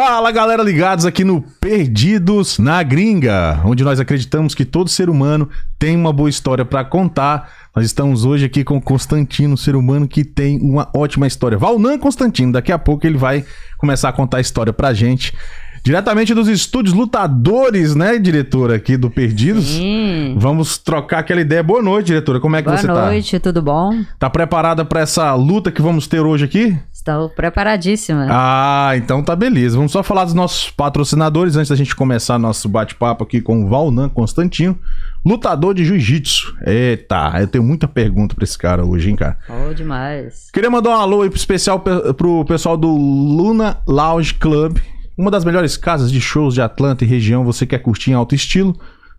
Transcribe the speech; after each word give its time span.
Fala 0.00 0.30
galera 0.30 0.62
ligados 0.62 1.04
aqui 1.04 1.24
no 1.24 1.42
Perdidos 1.42 2.60
na 2.60 2.80
Gringa, 2.84 3.60
onde 3.64 3.82
nós 3.82 3.98
acreditamos 3.98 4.54
que 4.54 4.64
todo 4.64 4.88
ser 4.88 5.10
humano 5.10 5.50
tem 5.76 5.96
uma 5.96 6.12
boa 6.12 6.30
história 6.30 6.64
para 6.64 6.84
contar. 6.84 7.50
Nós 7.74 7.84
estamos 7.84 8.24
hoje 8.24 8.44
aqui 8.44 8.62
com 8.62 8.76
o 8.76 8.80
Constantino, 8.80 9.58
ser 9.58 9.74
humano 9.74 10.06
que 10.06 10.24
tem 10.24 10.60
uma 10.60 10.88
ótima 10.94 11.26
história. 11.26 11.58
Valnan 11.58 11.98
Constantino, 11.98 12.52
daqui 12.52 12.70
a 12.70 12.78
pouco 12.78 13.08
ele 13.08 13.18
vai 13.18 13.44
começar 13.76 14.10
a 14.10 14.12
contar 14.12 14.36
a 14.36 14.40
história 14.40 14.72
pra 14.72 14.94
gente. 14.94 15.34
Diretamente 15.82 16.34
dos 16.34 16.48
estúdios 16.48 16.94
lutadores, 16.94 17.94
né, 17.94 18.18
diretora, 18.18 18.76
aqui 18.76 18.96
do 18.96 19.10
Perdidos. 19.10 19.64
Sim. 19.66 20.34
Vamos 20.38 20.78
trocar 20.78 21.20
aquela 21.20 21.40
ideia. 21.40 21.62
Boa 21.62 21.82
noite, 21.82 22.06
diretora. 22.06 22.40
Como 22.40 22.56
é 22.56 22.62
que 22.62 22.68
Boa 22.68 22.76
você 22.78 22.86
tá? 22.86 23.06
noite, 23.06 23.38
tudo 23.38 23.62
bom? 23.62 23.90
Tá 24.18 24.28
preparada 24.28 24.84
pra 24.84 25.00
essa 25.00 25.34
luta 25.34 25.70
que 25.70 25.80
vamos 25.82 26.06
ter 26.06 26.20
hoje 26.20 26.44
aqui? 26.44 26.76
Estou 26.92 27.30
preparadíssima. 27.30 28.26
Ah, 28.28 28.90
então 28.96 29.22
tá 29.22 29.34
beleza. 29.34 29.76
Vamos 29.76 29.92
só 29.92 30.02
falar 30.02 30.24
dos 30.24 30.34
nossos 30.34 30.68
patrocinadores 30.70 31.56
antes 31.56 31.70
da 31.70 31.76
gente 31.76 31.94
começar 31.96 32.38
nosso 32.38 32.68
bate-papo 32.68 33.24
aqui 33.24 33.40
com 33.40 33.64
o 33.64 33.68
Valnan 33.68 34.08
Constantino, 34.08 34.76
lutador 35.24 35.72
de 35.74 35.84
jiu-jitsu. 35.84 36.54
Eita, 36.66 37.32
eu 37.40 37.46
tenho 37.46 37.64
muita 37.64 37.88
pergunta 37.88 38.34
pra 38.34 38.44
esse 38.44 38.58
cara 38.58 38.84
hoje, 38.84 39.08
hein, 39.10 39.16
cara. 39.16 39.38
Oh, 39.48 39.72
demais. 39.72 40.50
Queria 40.52 40.68
mandar 40.70 40.90
um 40.90 40.94
alô 41.00 41.22
aí 41.22 41.30
especial 41.32 41.80
pe- 41.80 42.12
pro 42.14 42.44
pessoal 42.44 42.76
do 42.76 42.88
Luna 42.94 43.78
Lounge 43.86 44.34
Club, 44.34 44.78
uma 45.18 45.32
das 45.32 45.44
melhores 45.44 45.76
casas 45.76 46.12
de 46.12 46.20
shows 46.20 46.54
de 46.54 46.62
Atlanta 46.62 47.04
e 47.04 47.08
região. 47.08 47.44
Você 47.44 47.66
quer 47.66 47.80
curtir 47.80 48.12
em 48.12 48.14
alto 48.14 48.36
estilo? 48.36 48.78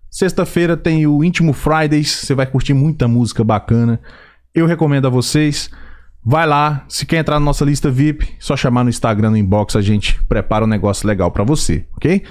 Sexta-feira 0.09 0.77
tem 0.77 1.05
o 1.05 1.21
Íntimo 1.23 1.51
Fridays, 1.51 2.09
você 2.09 2.33
vai 2.33 2.47
curtir 2.47 2.73
muita 2.73 3.05
música 3.05 3.43
bacana. 3.43 3.99
Eu 4.55 4.65
recomendo 4.65 5.07
a 5.07 5.09
vocês. 5.09 5.69
Vai 6.23 6.47
lá, 6.47 6.85
se 6.87 7.05
quer 7.05 7.17
entrar 7.17 7.39
na 7.39 7.45
nossa 7.45 7.63
lista 7.63 7.89
VIP, 7.89 8.27
só 8.39 8.55
chamar 8.55 8.83
no 8.83 8.89
Instagram, 8.89 9.31
no 9.31 9.37
inbox, 9.37 9.75
a 9.75 9.81
gente 9.81 10.21
prepara 10.27 10.65
um 10.65 10.67
negócio 10.67 11.07
legal 11.07 11.31
pra 11.31 11.45
você, 11.45 11.85
ok? 11.95 12.23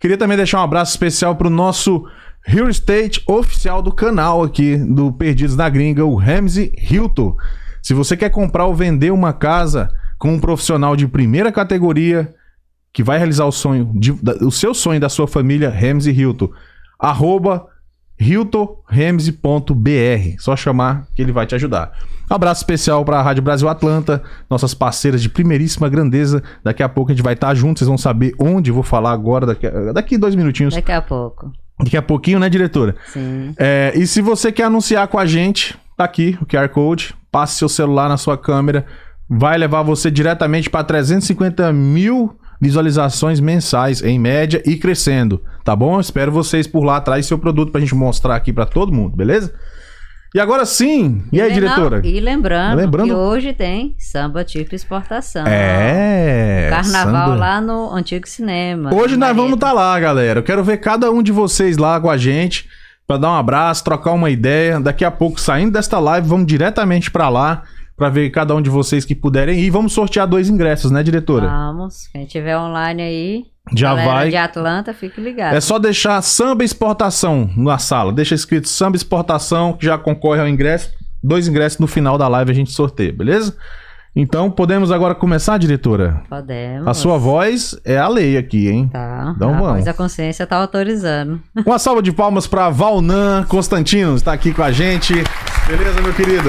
Queria 0.00 0.16
também 0.16 0.36
deixar 0.36 0.60
um 0.60 0.64
abraço 0.64 0.90
especial 0.90 1.36
pro 1.36 1.48
nosso 1.48 2.04
Real 2.44 2.68
Estate 2.68 3.22
oficial 3.28 3.80
do 3.80 3.92
canal 3.92 4.42
aqui 4.42 4.76
do 4.76 5.12
Perdidos 5.12 5.54
na 5.54 5.68
Gringa, 5.68 6.04
o 6.04 6.16
Ramsey 6.16 6.72
Hilton. 6.90 7.36
Se 7.80 7.94
você 7.94 8.16
quer 8.16 8.30
comprar 8.30 8.66
ou 8.66 8.74
vender 8.74 9.12
uma 9.12 9.32
casa 9.32 9.88
com 10.18 10.34
um 10.34 10.40
profissional 10.40 10.96
de 10.96 11.06
primeira 11.06 11.52
categoria 11.52 12.34
que 12.92 13.02
vai 13.02 13.18
realizar 13.18 13.44
o 13.44 13.52
sonho, 13.52 13.90
de- 13.94 14.12
da- 14.22 14.34
o 14.40 14.50
seu 14.50 14.74
sonho 14.74 15.00
da 15.00 15.08
sua 15.08 15.26
família, 15.28 15.70
Ramsey 15.70 16.12
Hilton, 16.14 16.50
arroba 16.98 17.66
hiltonramsey.br. 18.98 20.36
Só 20.38 20.56
chamar 20.56 21.06
que 21.14 21.22
ele 21.22 21.32
vai 21.32 21.46
te 21.46 21.54
ajudar. 21.54 21.92
Um 22.30 22.34
abraço 22.34 22.60
especial 22.62 23.04
para 23.04 23.18
a 23.18 23.22
Rádio 23.22 23.42
Brasil 23.42 23.68
Atlanta, 23.68 24.22
nossas 24.50 24.74
parceiras 24.74 25.22
de 25.22 25.28
primeiríssima 25.28 25.88
grandeza. 25.88 26.42
Daqui 26.62 26.82
a 26.82 26.88
pouco 26.88 27.10
a 27.10 27.14
gente 27.14 27.22
vai 27.24 27.34
estar 27.34 27.54
junto, 27.54 27.78
vocês 27.78 27.88
vão 27.88 27.96
saber 27.98 28.34
onde. 28.38 28.70
Vou 28.70 28.82
falar 28.82 29.12
agora, 29.12 29.46
daqui 29.46 29.70
daqui 29.94 30.18
dois 30.18 30.34
minutinhos. 30.34 30.74
Daqui 30.74 30.92
a 30.92 31.00
pouco. 31.00 31.50
Daqui 31.80 31.96
a 31.96 32.02
pouquinho, 32.02 32.38
né, 32.40 32.48
diretora? 32.50 32.96
Sim. 33.12 33.54
É, 33.56 33.92
e 33.94 34.06
se 34.06 34.20
você 34.20 34.50
quer 34.50 34.64
anunciar 34.64 35.06
com 35.08 35.18
a 35.18 35.24
gente, 35.24 35.78
tá 35.96 36.04
aqui 36.04 36.36
o 36.42 36.44
QR 36.46 36.68
Code. 36.68 37.14
Passe 37.30 37.56
seu 37.56 37.68
celular 37.68 38.08
na 38.08 38.16
sua 38.16 38.36
câmera. 38.36 38.84
Vai 39.30 39.56
levar 39.56 39.82
você 39.82 40.10
diretamente 40.10 40.68
para 40.68 40.82
350 40.84 41.72
mil 41.72 42.36
visualizações 42.60 43.40
mensais, 43.40 44.02
em 44.02 44.18
média, 44.18 44.62
e 44.66 44.76
crescendo. 44.76 45.40
Tá 45.64 45.74
bom? 45.76 45.98
Espero 46.00 46.32
vocês 46.32 46.66
por 46.66 46.84
lá 46.84 46.96
atrás 46.96 47.26
seu 47.26 47.38
produto 47.38 47.70
pra 47.72 47.80
gente 47.80 47.94
mostrar 47.94 48.36
aqui 48.36 48.52
pra 48.52 48.66
todo 48.66 48.92
mundo, 48.92 49.16
beleza? 49.16 49.52
E 50.34 50.38
agora 50.40 50.66
sim. 50.66 51.22
E 51.32 51.40
aí, 51.40 51.48
Não, 51.48 51.54
diretora? 51.54 52.00
E 52.04 52.20
lembrando, 52.20 52.76
Lembrando- 52.76 53.08
que 53.08 53.14
hoje 53.14 53.52
tem 53.54 53.94
samba 53.98 54.44
tipo 54.44 54.74
exportação. 54.74 55.44
É. 55.46 56.68
Carnaval 56.70 57.28
samba. 57.28 57.34
lá 57.34 57.60
no 57.60 57.90
Antigo 57.94 58.28
Cinema. 58.28 58.92
Hoje 58.94 59.16
nós 59.16 59.34
vamos 59.34 59.54
estar 59.54 59.72
lá, 59.72 59.98
galera. 59.98 60.40
Eu 60.40 60.42
quero 60.44 60.62
ver 60.62 60.78
cada 60.78 61.10
um 61.10 61.22
de 61.22 61.32
vocês 61.32 61.78
lá 61.78 61.98
com 61.98 62.10
a 62.10 62.18
gente 62.18 62.68
pra 63.06 63.16
dar 63.16 63.30
um 63.30 63.36
abraço, 63.36 63.82
trocar 63.82 64.12
uma 64.12 64.28
ideia. 64.28 64.78
Daqui 64.78 65.02
a 65.02 65.10
pouco, 65.10 65.40
saindo 65.40 65.72
desta 65.72 65.98
live, 65.98 66.28
vamos 66.28 66.46
diretamente 66.46 67.10
pra 67.10 67.30
lá 67.30 67.62
pra 67.98 68.08
ver 68.08 68.30
cada 68.30 68.54
um 68.54 68.62
de 68.62 68.70
vocês 68.70 69.04
que 69.04 69.14
puderem 69.14 69.58
ir. 69.58 69.64
E 69.64 69.70
vamos 69.70 69.92
sortear 69.92 70.26
dois 70.26 70.48
ingressos, 70.48 70.90
né, 70.90 71.02
diretora? 71.02 71.48
Vamos. 71.48 72.06
Quem 72.12 72.24
tiver 72.24 72.56
online 72.56 73.02
aí, 73.02 73.42
Já 73.74 73.88
galera 73.90 74.10
vai. 74.10 74.30
de 74.30 74.36
Atlanta, 74.36 74.94
fique 74.94 75.20
ligado. 75.20 75.54
É 75.56 75.60
só 75.60 75.78
deixar 75.78 76.22
samba 76.22 76.62
exportação 76.64 77.50
na 77.56 77.76
sala. 77.76 78.12
Deixa 78.12 78.34
escrito 78.34 78.68
samba 78.68 78.96
exportação 78.96 79.72
que 79.72 79.84
já 79.84 79.98
concorre 79.98 80.40
ao 80.40 80.48
ingresso. 80.48 80.90
Dois 81.22 81.48
ingressos 81.48 81.80
no 81.80 81.88
final 81.88 82.16
da 82.16 82.28
live 82.28 82.52
a 82.52 82.54
gente 82.54 82.70
sorteia, 82.70 83.12
beleza? 83.12 83.56
Então 84.14 84.50
podemos 84.50 84.90
agora 84.90 85.14
começar, 85.14 85.58
diretora? 85.58 86.22
Podemos. 86.30 86.86
A 86.86 86.94
sua 86.94 87.18
voz 87.18 87.78
é 87.84 87.98
a 87.98 88.08
lei 88.08 88.36
aqui, 88.36 88.68
hein? 88.68 88.88
Tá. 88.92 89.32
Então 89.36 89.50
a 89.50 89.52
vamos. 89.52 89.68
voz 89.72 89.84
da 89.84 89.92
consciência 89.92 90.46
tá 90.46 90.56
autorizando. 90.56 91.40
Uma 91.66 91.78
salva 91.78 92.00
de 92.00 92.12
palmas 92.12 92.46
para 92.46 92.70
Valnan 92.70 93.44
Constantino, 93.44 94.14
está 94.14 94.32
aqui 94.32 94.54
com 94.54 94.62
a 94.62 94.70
gente. 94.70 95.12
Beleza, 95.68 96.00
meu 96.00 96.14
querido? 96.14 96.48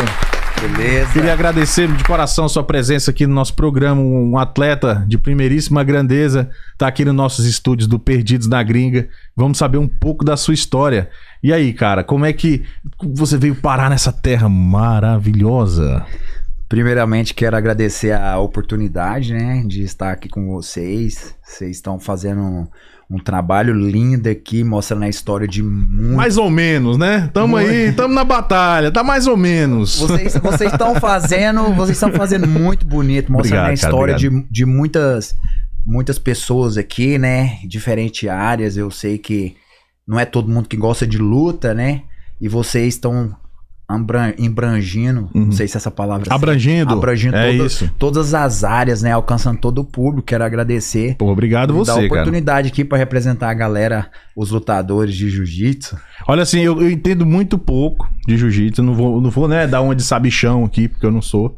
Beleza. 0.61 1.13
Queria 1.13 1.31
agradecer 1.31 1.87
de 1.87 2.03
coração 2.03 2.43
a 2.43 2.49
sua 2.49 2.65
presença 2.65 3.11
aqui 3.11 3.25
no 3.25 3.33
nosso 3.33 3.53
programa. 3.53 4.01
Um 4.01 4.37
atleta 4.37 5.05
de 5.07 5.17
primeiríssima 5.17 5.85
grandeza 5.85 6.49
está 6.73 6.85
aqui 6.85 7.05
nos 7.05 7.15
nossos 7.15 7.45
estúdios 7.45 7.87
do 7.87 7.97
Perdidos 7.97 8.45
na 8.45 8.61
Gringa. 8.61 9.07
Vamos 9.33 9.57
saber 9.57 9.77
um 9.77 9.87
pouco 9.87 10.25
da 10.25 10.35
sua 10.35 10.53
história. 10.53 11.09
E 11.41 11.53
aí, 11.53 11.71
cara, 11.71 12.03
como 12.03 12.25
é 12.25 12.33
que 12.33 12.65
você 13.01 13.37
veio 13.37 13.55
parar 13.55 13.89
nessa 13.89 14.11
terra 14.11 14.49
maravilhosa? 14.49 16.05
Primeiramente, 16.67 17.33
quero 17.33 17.55
agradecer 17.55 18.11
a 18.11 18.37
oportunidade, 18.37 19.33
né, 19.33 19.63
de 19.65 19.83
estar 19.83 20.11
aqui 20.11 20.27
com 20.27 20.45
vocês. 20.49 21.33
Vocês 21.41 21.77
estão 21.77 21.97
fazendo 21.97 22.67
um, 23.09 23.17
trabalho 23.17 23.73
lindo 23.73 24.29
aqui, 24.29 24.63
mostrando 24.63 25.03
a 25.03 25.09
história 25.09 25.47
de 25.47 25.63
muito. 25.63 26.15
Mais 26.15 26.37
ou 26.37 26.49
menos, 26.49 26.97
né? 26.97 27.29
Tamo 27.33 27.57
aí, 27.57 27.91
tamo 27.93 28.13
na 28.13 28.23
batalha, 28.23 28.91
tá 28.91 29.03
mais 29.03 29.27
ou 29.27 29.35
menos. 29.35 29.99
Vocês 29.99 30.35
vocês 30.35 30.71
estão 30.71 30.95
fazendo, 31.01 31.73
vocês 31.73 31.97
estão 31.97 32.11
fazendo 32.11 32.47
muito 32.47 32.85
bonito, 32.85 33.31
mostrando 33.31 33.63
Obrigado, 33.63 33.63
a 33.63 33.63
cara, 33.63 33.73
história 33.73 34.15
de, 34.15 34.29
de 34.49 34.65
muitas 34.65 35.35
muitas 35.85 36.19
pessoas 36.19 36.77
aqui, 36.77 37.17
né, 37.17 37.59
diferentes 37.65 38.29
áreas. 38.29 38.77
Eu 38.77 38.91
sei 38.91 39.17
que 39.17 39.55
não 40.07 40.19
é 40.19 40.25
todo 40.25 40.49
mundo 40.49 40.67
que 40.67 40.77
gosta 40.77 41.05
de 41.05 41.17
luta, 41.17 41.73
né? 41.73 42.03
E 42.39 42.47
vocês 42.47 42.93
estão 42.93 43.35
embrangindo, 44.37 45.29
Uhum. 45.33 45.45
não 45.45 45.51
sei 45.51 45.67
se 45.67 45.75
essa 45.77 45.89
palavra 45.89 46.27
é 46.29 46.33
Abrangindo. 46.33 46.93
abrangindo 46.93 47.35
é 47.35 47.51
todas, 47.57 47.71
isso. 47.73 47.91
todas 47.97 48.33
as 48.33 48.63
áreas, 48.63 49.01
né? 49.01 49.11
Alcançando 49.11 49.59
todo 49.59 49.79
o 49.79 49.83
público. 49.85 50.27
Quero 50.27 50.43
agradecer. 50.43 51.15
Pô, 51.17 51.31
obrigado 51.31 51.73
Me 51.73 51.83
dar 51.85 51.93
a 51.93 51.95
você, 51.95 52.07
cara. 52.07 52.21
oportunidade 52.21 52.67
aqui 52.67 52.85
para 52.85 52.97
representar 52.97 53.49
a 53.49 53.53
galera, 53.53 54.07
os 54.35 54.51
lutadores 54.51 55.15
de 55.15 55.29
jiu-jitsu. 55.29 55.97
Olha 56.27 56.43
assim, 56.43 56.59
eu, 56.59 56.79
eu 56.81 56.89
entendo 56.89 57.25
muito 57.25 57.57
pouco 57.57 58.07
de 58.27 58.37
jiu-jitsu. 58.37 58.83
Não 58.83 58.93
vou, 58.93 59.19
não 59.19 59.29
vou, 59.29 59.47
né, 59.47 59.65
dar 59.65 59.81
uma 59.81 59.95
de 59.95 60.03
sabichão 60.03 60.63
aqui, 60.65 60.87
porque 60.87 61.05
eu 61.05 61.11
não 61.11 61.21
sou. 61.21 61.57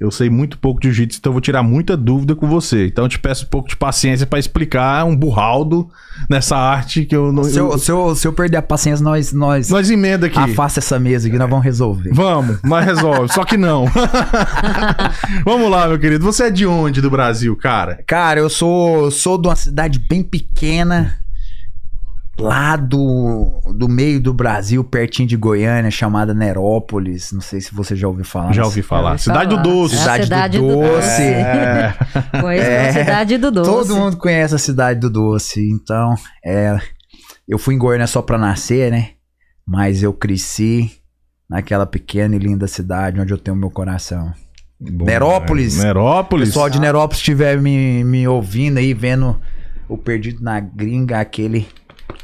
Eu 0.00 0.10
sei 0.10 0.30
muito 0.30 0.56
pouco 0.56 0.80
de 0.80 0.88
jiu-jitsu, 0.88 1.18
então 1.18 1.28
eu 1.30 1.34
vou 1.34 1.42
tirar 1.42 1.62
muita 1.62 1.94
dúvida 1.94 2.34
com 2.34 2.48
você. 2.48 2.86
Então 2.86 3.04
eu 3.04 3.08
te 3.08 3.18
peço 3.18 3.44
um 3.44 3.48
pouco 3.48 3.68
de 3.68 3.76
paciência 3.76 4.26
pra 4.26 4.38
explicar 4.38 5.04
um 5.04 5.14
burraldo 5.14 5.90
nessa 6.28 6.56
arte 6.56 7.04
que 7.04 7.14
eu 7.14 7.30
não. 7.30 7.44
Se 7.44 7.58
eu, 7.58 7.70
eu- 7.72 7.78
se 7.78 7.92
eu, 7.92 8.14
se 8.16 8.26
eu 8.26 8.32
perder 8.32 8.56
a 8.56 8.62
paciência, 8.62 9.04
nós, 9.04 9.30
nós 9.32 9.68
Nós 9.68 9.90
emenda 9.90 10.26
aqui. 10.26 10.38
afasta 10.38 10.80
essa 10.80 10.98
mesa 10.98 11.28
aqui, 11.28 11.36
nós 11.36 11.50
vamos 11.50 11.64
resolver. 11.64 12.10
Vamos, 12.14 12.58
mas 12.62 12.86
resolve. 12.86 13.30
Só 13.32 13.44
que 13.44 13.58
não. 13.58 13.84
Vamos 15.44 15.70
lá, 15.70 15.86
meu 15.88 15.98
querido. 15.98 16.24
Você 16.24 16.44
é 16.44 16.50
de 16.50 16.66
onde 16.66 17.00
do 17.00 17.10
Brasil, 17.10 17.54
cara? 17.56 18.02
Cara, 18.06 18.40
eu 18.40 18.48
sou, 18.48 19.10
sou 19.10 19.36
de 19.40 19.48
uma 19.48 19.56
cidade 19.56 19.98
bem 19.98 20.22
pequena, 20.22 21.14
lá 22.40 22.74
do, 22.76 23.60
do 23.74 23.88
meio 23.88 24.20
do 24.20 24.32
Brasil, 24.34 24.82
pertinho 24.82 25.28
de 25.28 25.36
Goiânia, 25.36 25.90
chamada 25.90 26.32
Nerópolis. 26.34 27.30
Não 27.32 27.40
sei 27.40 27.60
se 27.60 27.74
você 27.74 27.94
já 27.94 28.08
ouviu 28.08 28.24
falar. 28.24 28.52
Já 28.52 28.64
ouvi 28.64 28.82
falar. 28.82 29.10
ouvi 29.12 29.22
Cidade 29.22 29.50
do 29.50 29.56
falar. 29.56 29.62
Doce. 29.62 29.94
É 29.94 29.98
a 29.98 30.22
Cidade 30.22 30.22
do 30.22 30.24
cidade 30.24 30.58
do 30.58 30.66
Doce. 30.66 30.90
Doce. 30.90 31.22
É. 31.22 31.94
Conheço 32.40 32.66
É. 32.70 32.88
a 32.88 32.92
cidade 32.92 33.38
do 33.38 33.50
Doce. 33.50 33.70
Todo 33.70 33.96
mundo 33.96 34.16
conhece 34.16 34.54
a 34.54 34.58
cidade 34.58 35.00
do 35.00 35.10
Doce. 35.10 35.60
Então, 35.70 36.14
é, 36.44 36.78
eu 37.48 37.58
fui 37.58 37.74
em 37.74 37.78
Goiânia 37.78 38.06
só 38.06 38.22
pra 38.22 38.38
nascer, 38.38 38.90
né? 38.90 39.10
Mas 39.66 40.02
eu 40.02 40.12
cresci 40.12 40.90
naquela 41.48 41.86
pequena 41.86 42.34
e 42.34 42.38
linda 42.38 42.66
cidade 42.66 43.20
onde 43.20 43.32
eu 43.32 43.38
tenho 43.38 43.56
meu 43.56 43.70
coração. 43.70 44.32
Bom, 44.80 45.04
Nerópolis. 45.04 45.78
é. 45.78 45.82
O 45.82 45.84
Nerópolis. 45.84 46.48
pessoal 46.48 46.70
de 46.70 46.80
Nerópolis 46.80 47.18
estiver 47.18 47.60
me, 47.60 48.02
me 48.02 48.26
ouvindo 48.26 48.78
aí, 48.78 48.94
vendo 48.94 49.38
o 49.88 49.98
Perdido 49.98 50.42
na 50.42 50.58
Gringa, 50.60 51.18
aquele, 51.20 51.66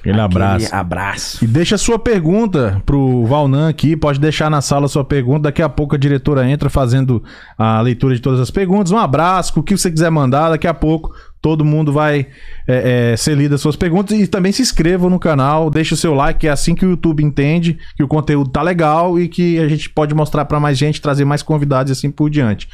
Aquele 0.06 0.20
abraço. 0.20 0.74
abraço. 0.74 1.44
E 1.44 1.48
deixa 1.48 1.74
a 1.74 1.78
sua 1.78 1.98
pergunta 1.98 2.80
pro 2.86 3.26
Valnan 3.26 3.68
aqui. 3.68 3.96
Pode 3.96 4.20
deixar 4.20 4.48
na 4.48 4.60
sala 4.60 4.86
a 4.86 4.88
sua 4.88 5.04
pergunta. 5.04 5.42
Daqui 5.42 5.60
a 5.60 5.68
pouco 5.68 5.96
a 5.96 5.98
diretora 5.98 6.48
entra 6.48 6.70
fazendo 6.70 7.22
a 7.58 7.80
leitura 7.80 8.14
de 8.14 8.20
todas 8.20 8.38
as 8.38 8.50
perguntas. 8.50 8.92
Um 8.92 8.98
abraço, 8.98 9.58
o 9.58 9.62
que 9.64 9.76
você 9.76 9.90
quiser 9.90 10.10
mandar. 10.10 10.50
Daqui 10.50 10.68
a 10.68 10.74
pouco 10.74 11.12
todo 11.42 11.64
mundo 11.64 11.92
vai 11.92 12.28
é, 12.68 13.12
é, 13.12 13.16
ser 13.16 13.36
lido 13.36 13.56
as 13.56 13.60
suas 13.60 13.74
perguntas. 13.74 14.16
E 14.16 14.28
também 14.28 14.52
se 14.52 14.62
inscrevam 14.62 15.10
no 15.10 15.18
canal, 15.18 15.70
deixe 15.70 15.92
o 15.92 15.96
seu 15.96 16.14
like, 16.14 16.46
é 16.46 16.50
assim 16.50 16.76
que 16.76 16.86
o 16.86 16.90
YouTube 16.90 17.24
entende 17.24 17.76
que 17.96 18.02
o 18.02 18.08
conteúdo 18.08 18.50
tá 18.50 18.62
legal 18.62 19.18
e 19.18 19.26
que 19.26 19.58
a 19.58 19.66
gente 19.66 19.90
pode 19.90 20.14
mostrar 20.14 20.44
para 20.44 20.60
mais 20.60 20.78
gente, 20.78 21.00
trazer 21.00 21.24
mais 21.24 21.42
convidados 21.42 21.90
e 21.90 21.92
assim 21.92 22.12
por 22.12 22.30
diante. 22.30 22.68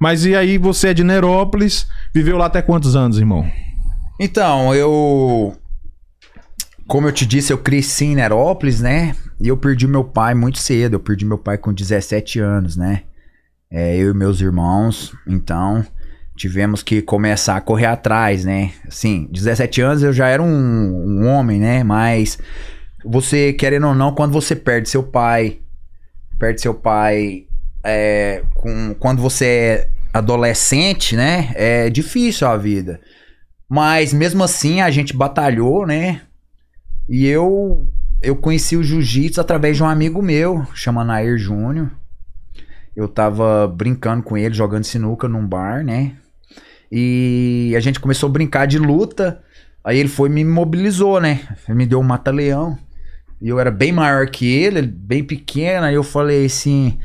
Mas 0.00 0.24
e 0.24 0.34
aí, 0.34 0.56
você 0.56 0.88
é 0.88 0.94
de 0.94 1.04
Nerópolis, 1.04 1.86
viveu 2.14 2.38
lá 2.38 2.46
até 2.46 2.62
quantos 2.62 2.96
anos, 2.96 3.18
irmão? 3.18 3.46
Então, 4.18 4.74
eu. 4.74 5.54
Como 6.90 7.06
eu 7.06 7.12
te 7.12 7.24
disse, 7.24 7.52
eu 7.52 7.58
cresci 7.58 8.06
em 8.06 8.16
Nerópolis, 8.16 8.80
né? 8.80 9.14
E 9.40 9.46
eu 9.46 9.56
perdi 9.56 9.86
meu 9.86 10.02
pai 10.02 10.34
muito 10.34 10.58
cedo. 10.58 10.94
Eu 10.94 11.00
perdi 11.00 11.24
meu 11.24 11.38
pai 11.38 11.56
com 11.56 11.72
17 11.72 12.40
anos, 12.40 12.76
né? 12.76 13.04
É, 13.70 13.96
eu 13.96 14.10
e 14.10 14.12
meus 14.12 14.40
irmãos. 14.40 15.14
Então, 15.24 15.86
tivemos 16.34 16.82
que 16.82 17.00
começar 17.00 17.54
a 17.54 17.60
correr 17.60 17.86
atrás, 17.86 18.44
né? 18.44 18.72
Assim, 18.88 19.28
17 19.30 19.80
anos 19.80 20.02
eu 20.02 20.12
já 20.12 20.26
era 20.26 20.42
um, 20.42 20.48
um 20.48 21.28
homem, 21.28 21.60
né? 21.60 21.84
Mas 21.84 22.36
você, 23.04 23.52
querendo 23.52 23.86
ou 23.86 23.94
não, 23.94 24.12
quando 24.12 24.32
você 24.32 24.56
perde 24.56 24.88
seu 24.88 25.04
pai, 25.04 25.60
perde 26.40 26.60
seu 26.60 26.74
pai 26.74 27.46
é, 27.84 28.42
com, 28.52 28.96
quando 28.98 29.22
você 29.22 29.46
é 29.46 29.90
adolescente, 30.12 31.14
né? 31.14 31.52
É 31.54 31.88
difícil 31.88 32.48
a 32.48 32.56
vida. 32.56 33.00
Mas 33.68 34.12
mesmo 34.12 34.42
assim 34.42 34.80
a 34.80 34.90
gente 34.90 35.16
batalhou, 35.16 35.86
né? 35.86 36.22
E 37.10 37.26
eu 37.26 37.88
eu 38.22 38.36
conheci 38.36 38.76
o 38.76 38.84
jiu-jitsu 38.84 39.40
através 39.40 39.76
de 39.76 39.82
um 39.82 39.86
amigo 39.86 40.22
meu, 40.22 40.64
chama 40.74 41.02
Nair 41.02 41.36
Júnior. 41.36 41.90
Eu 42.94 43.08
tava 43.08 43.66
brincando 43.66 44.22
com 44.22 44.36
ele, 44.36 44.54
jogando 44.54 44.84
sinuca 44.84 45.26
num 45.26 45.44
bar, 45.44 45.82
né? 45.82 46.14
E 46.92 47.74
a 47.76 47.80
gente 47.80 47.98
começou 47.98 48.28
a 48.28 48.32
brincar 48.32 48.66
de 48.66 48.78
luta. 48.78 49.42
Aí 49.82 49.98
ele 49.98 50.08
foi 50.08 50.28
me 50.28 50.44
mobilizou, 50.44 51.20
né? 51.20 51.40
Ele 51.66 51.78
me 51.78 51.86
deu 51.86 51.98
um 51.98 52.04
mata-leão. 52.04 52.78
E 53.40 53.48
eu 53.48 53.58
era 53.58 53.70
bem 53.72 53.90
maior 53.90 54.28
que 54.28 54.46
ele, 54.46 54.82
bem 54.82 55.24
pequeno. 55.24 55.86
Aí 55.86 55.94
eu 55.94 56.04
falei 56.04 56.44
assim: 56.44 56.98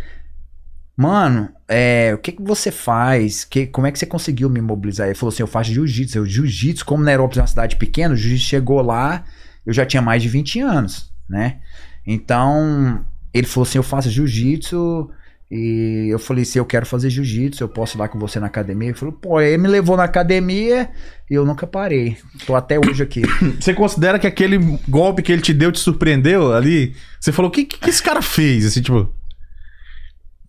Mano, 0.95 1.49
é, 1.67 2.13
o 2.13 2.17
que 2.19 2.33
que 2.33 2.43
você 2.43 2.69
faz? 2.69 3.43
Que, 3.43 3.65
como 3.65 3.87
é 3.87 3.91
que 3.91 3.97
você 3.97 4.05
conseguiu 4.05 4.49
me 4.49 4.61
mobilizar? 4.61 5.07
Ele 5.07 5.15
falou 5.15 5.31
assim: 5.31 5.43
Eu 5.43 5.47
faço 5.47 5.71
jiu-jitsu. 5.71 6.17
Eu, 6.17 6.25
jiu-jitsu, 6.25 6.85
como 6.85 7.03
Nerópolis 7.03 7.37
é 7.37 7.41
uma 7.41 7.47
cidade 7.47 7.75
pequena, 7.77 8.13
o 8.13 8.17
jiu-jitsu 8.17 8.49
chegou 8.49 8.81
lá, 8.81 9.23
eu 9.65 9.73
já 9.73 9.85
tinha 9.85 10.01
mais 10.01 10.21
de 10.21 10.29
20 10.29 10.59
anos, 10.59 11.11
né? 11.29 11.57
Então, 12.05 13.03
ele 13.33 13.47
falou 13.47 13.67
assim: 13.67 13.77
Eu 13.77 13.83
faço 13.83 14.09
jiu-jitsu. 14.09 15.09
E 15.49 16.07
eu 16.09 16.17
falei 16.17 16.41
assim, 16.41 16.57
eu 16.57 16.65
quero 16.65 16.87
fazer 16.87 17.09
jiu-jitsu, 17.09 17.63
eu 17.63 17.69
posso 17.69 17.95
ir 17.95 17.99
lá 17.99 18.07
com 18.07 18.17
você 18.17 18.39
na 18.39 18.47
academia? 18.47 18.89
Ele 18.89 18.97
falou, 18.97 19.13
pô, 19.13 19.39
ele 19.39 19.59
me 19.59 19.67
levou 19.67 19.95
na 19.95 20.03
academia 20.03 20.89
e 21.29 21.35
eu 21.35 21.45
nunca 21.45 21.67
parei. 21.67 22.17
Tô 22.47 22.55
até 22.55 22.79
hoje 22.79 23.03
aqui. 23.03 23.21
Você 23.61 23.73
considera 23.73 24.17
que 24.17 24.25
aquele 24.25 24.57
golpe 24.89 25.21
que 25.21 25.31
ele 25.31 25.43
te 25.43 25.53
deu 25.53 25.71
te 25.71 25.79
surpreendeu 25.79 26.51
ali? 26.51 26.95
Você 27.19 27.31
falou, 27.31 27.49
o 27.49 27.53
que, 27.53 27.63
que 27.63 27.89
esse 27.89 28.01
cara 28.01 28.21
fez? 28.21 28.65
Assim, 28.65 28.81
tipo. 28.81 29.07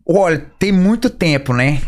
Olha, 0.09 0.45
tem 0.59 0.71
muito 0.71 1.11
tempo, 1.11 1.53
né? 1.53 1.81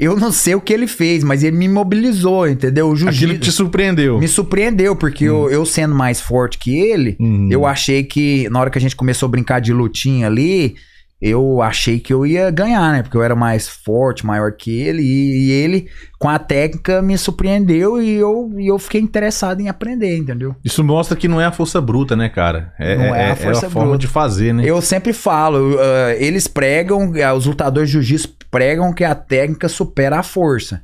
Eu 0.00 0.16
não 0.16 0.32
sei 0.32 0.54
o 0.54 0.60
que 0.62 0.72
ele 0.72 0.86
fez, 0.86 1.22
mas 1.22 1.42
ele 1.42 1.56
me 1.58 1.68
mobilizou, 1.68 2.48
entendeu? 2.48 2.88
O 2.88 3.08
Aquilo 3.08 3.36
te 3.38 3.52
surpreendeu. 3.52 4.18
me 4.18 4.26
surpreendeu, 4.26 4.96
porque 4.96 5.24
eu, 5.24 5.50
eu 5.50 5.66
sendo 5.66 5.94
mais 5.94 6.18
forte 6.20 6.58
que 6.58 6.74
ele, 6.74 7.16
Uhum. 7.20 7.48
eu 7.50 7.66
achei 7.66 8.02
que 8.02 8.48
na 8.48 8.60
hora 8.60 8.70
que 8.70 8.78
a 8.78 8.80
gente 8.80 8.96
começou 8.96 9.26
a 9.26 9.30
brincar 9.30 9.60
de 9.60 9.74
lutinha 9.74 10.26
ali, 10.26 10.74
eu 11.20 11.62
achei 11.62 11.98
que 11.98 12.12
eu 12.12 12.26
ia 12.26 12.50
ganhar, 12.50 12.92
né? 12.92 13.02
Porque 13.02 13.16
eu 13.16 13.22
era 13.22 13.34
mais 13.34 13.66
forte, 13.68 14.26
maior 14.26 14.52
que 14.52 14.70
ele, 14.70 15.02
e, 15.02 15.50
ele, 15.50 15.88
com 16.18 16.28
a 16.28 16.38
técnica, 16.38 17.00
me 17.00 17.16
surpreendeu 17.16 18.00
e 18.02 18.14
eu, 18.14 18.52
e 18.58 18.66
eu 18.66 18.78
fiquei 18.78 19.00
interessado 19.00 19.60
em 19.60 19.68
aprender, 19.68 20.16
entendeu? 20.16 20.54
Isso 20.62 20.84
mostra 20.84 21.16
que 21.16 21.26
não 21.26 21.40
é 21.40 21.46
a 21.46 21.52
força 21.52 21.80
bruta, 21.80 22.14
né, 22.14 22.28
cara? 22.28 22.72
É, 22.78 22.96
Não 22.96 23.14
é 23.14 23.24
a 23.24 23.28
é, 23.28 23.34
força 23.34 23.66
é 23.66 23.68
a 23.68 23.70
forma 23.70 23.88
bruta. 23.90 24.00
de 24.00 24.06
fazer, 24.06 24.52
né? 24.52 24.62
Eu 24.66 24.80
sempre 24.82 25.12
falo, 25.12 25.74
uh, 25.74 26.10
eles 26.18 26.46
pregam, 26.46 27.10
uh, 27.10 27.34
os 27.34 27.46
lutadores 27.46 27.88
de 27.88 27.94
jiu-jitsu 27.94 28.36
pregam 28.50 28.92
que 28.92 29.04
a 29.04 29.14
técnica 29.14 29.68
supera 29.68 30.18
a 30.18 30.22
força. 30.22 30.82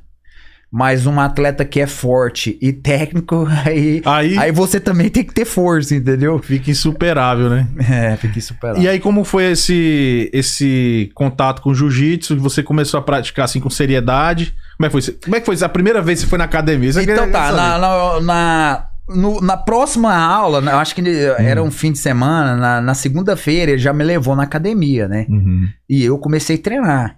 Mas 0.75 1.05
um 1.05 1.19
atleta 1.19 1.63
que 1.63 1.79
é 1.79 1.85
forte 1.85 2.57
e 2.59 2.73
técnico, 2.73 3.47
aí, 3.63 4.01
Aí, 4.03 4.35
aí 4.39 4.51
você 4.51 4.79
também 4.79 5.07
tem 5.07 5.23
que 5.23 5.31
ter 5.31 5.45
força, 5.45 5.93
entendeu? 5.93 6.39
fica 6.39 6.71
insuperável, 6.71 7.47
né? 7.47 7.67
É, 7.87 8.15
fica 8.17 8.41
superado. 8.41 8.81
E 8.81 8.87
aí, 8.87 8.99
como 8.99 9.23
foi 9.23 9.51
esse, 9.51 10.31
esse 10.33 11.11
contato 11.13 11.61
com 11.61 11.69
o 11.69 11.75
jiu-jitsu? 11.75 12.37
Você 12.39 12.63
começou 12.63 12.99
a 12.99 13.03
praticar 13.03 13.45
assim 13.45 13.59
com 13.59 13.69
seriedade? 13.69 14.55
Como 14.75 14.87
é 14.87 14.89
que 14.89 14.99
foi? 15.01 15.13
Como 15.23 15.35
é 15.35 15.39
que 15.39 15.45
foi? 15.45 15.55
A 15.63 15.69
primeira 15.69 16.01
vez 16.01 16.17
que 16.19 16.23
você 16.25 16.29
foi 16.29 16.39
na 16.39 16.45
academia? 16.45 16.89
Isso 16.89 16.99
eu 16.99 17.03
Então 17.03 17.29
tá, 17.31 17.51
na, 17.51 17.77
na, 17.77 18.19
na, 18.21 18.85
no- 19.09 19.41
na 19.41 19.55
próxima 19.57 20.15
aula, 20.15 20.59
né, 20.59 20.71
eu 20.71 20.77
acho 20.79 20.95
que 20.95 21.03
era 21.37 21.61
Hum. 21.61 21.67
um 21.67 21.71
fim 21.71 21.91
de 21.91 21.99
semana, 21.99 22.55
na, 22.55 22.81
na 22.81 22.93
segunda-feira 22.95 23.73
ele 23.73 23.79
já 23.79 23.93
me 23.93 24.03
levou 24.03 24.35
na 24.35 24.41
academia, 24.43 25.07
né? 25.07 25.27
Uhum. 25.29 25.67
E 25.87 26.03
eu 26.03 26.17
comecei 26.17 26.55
a 26.55 26.59
treinar. 26.59 27.17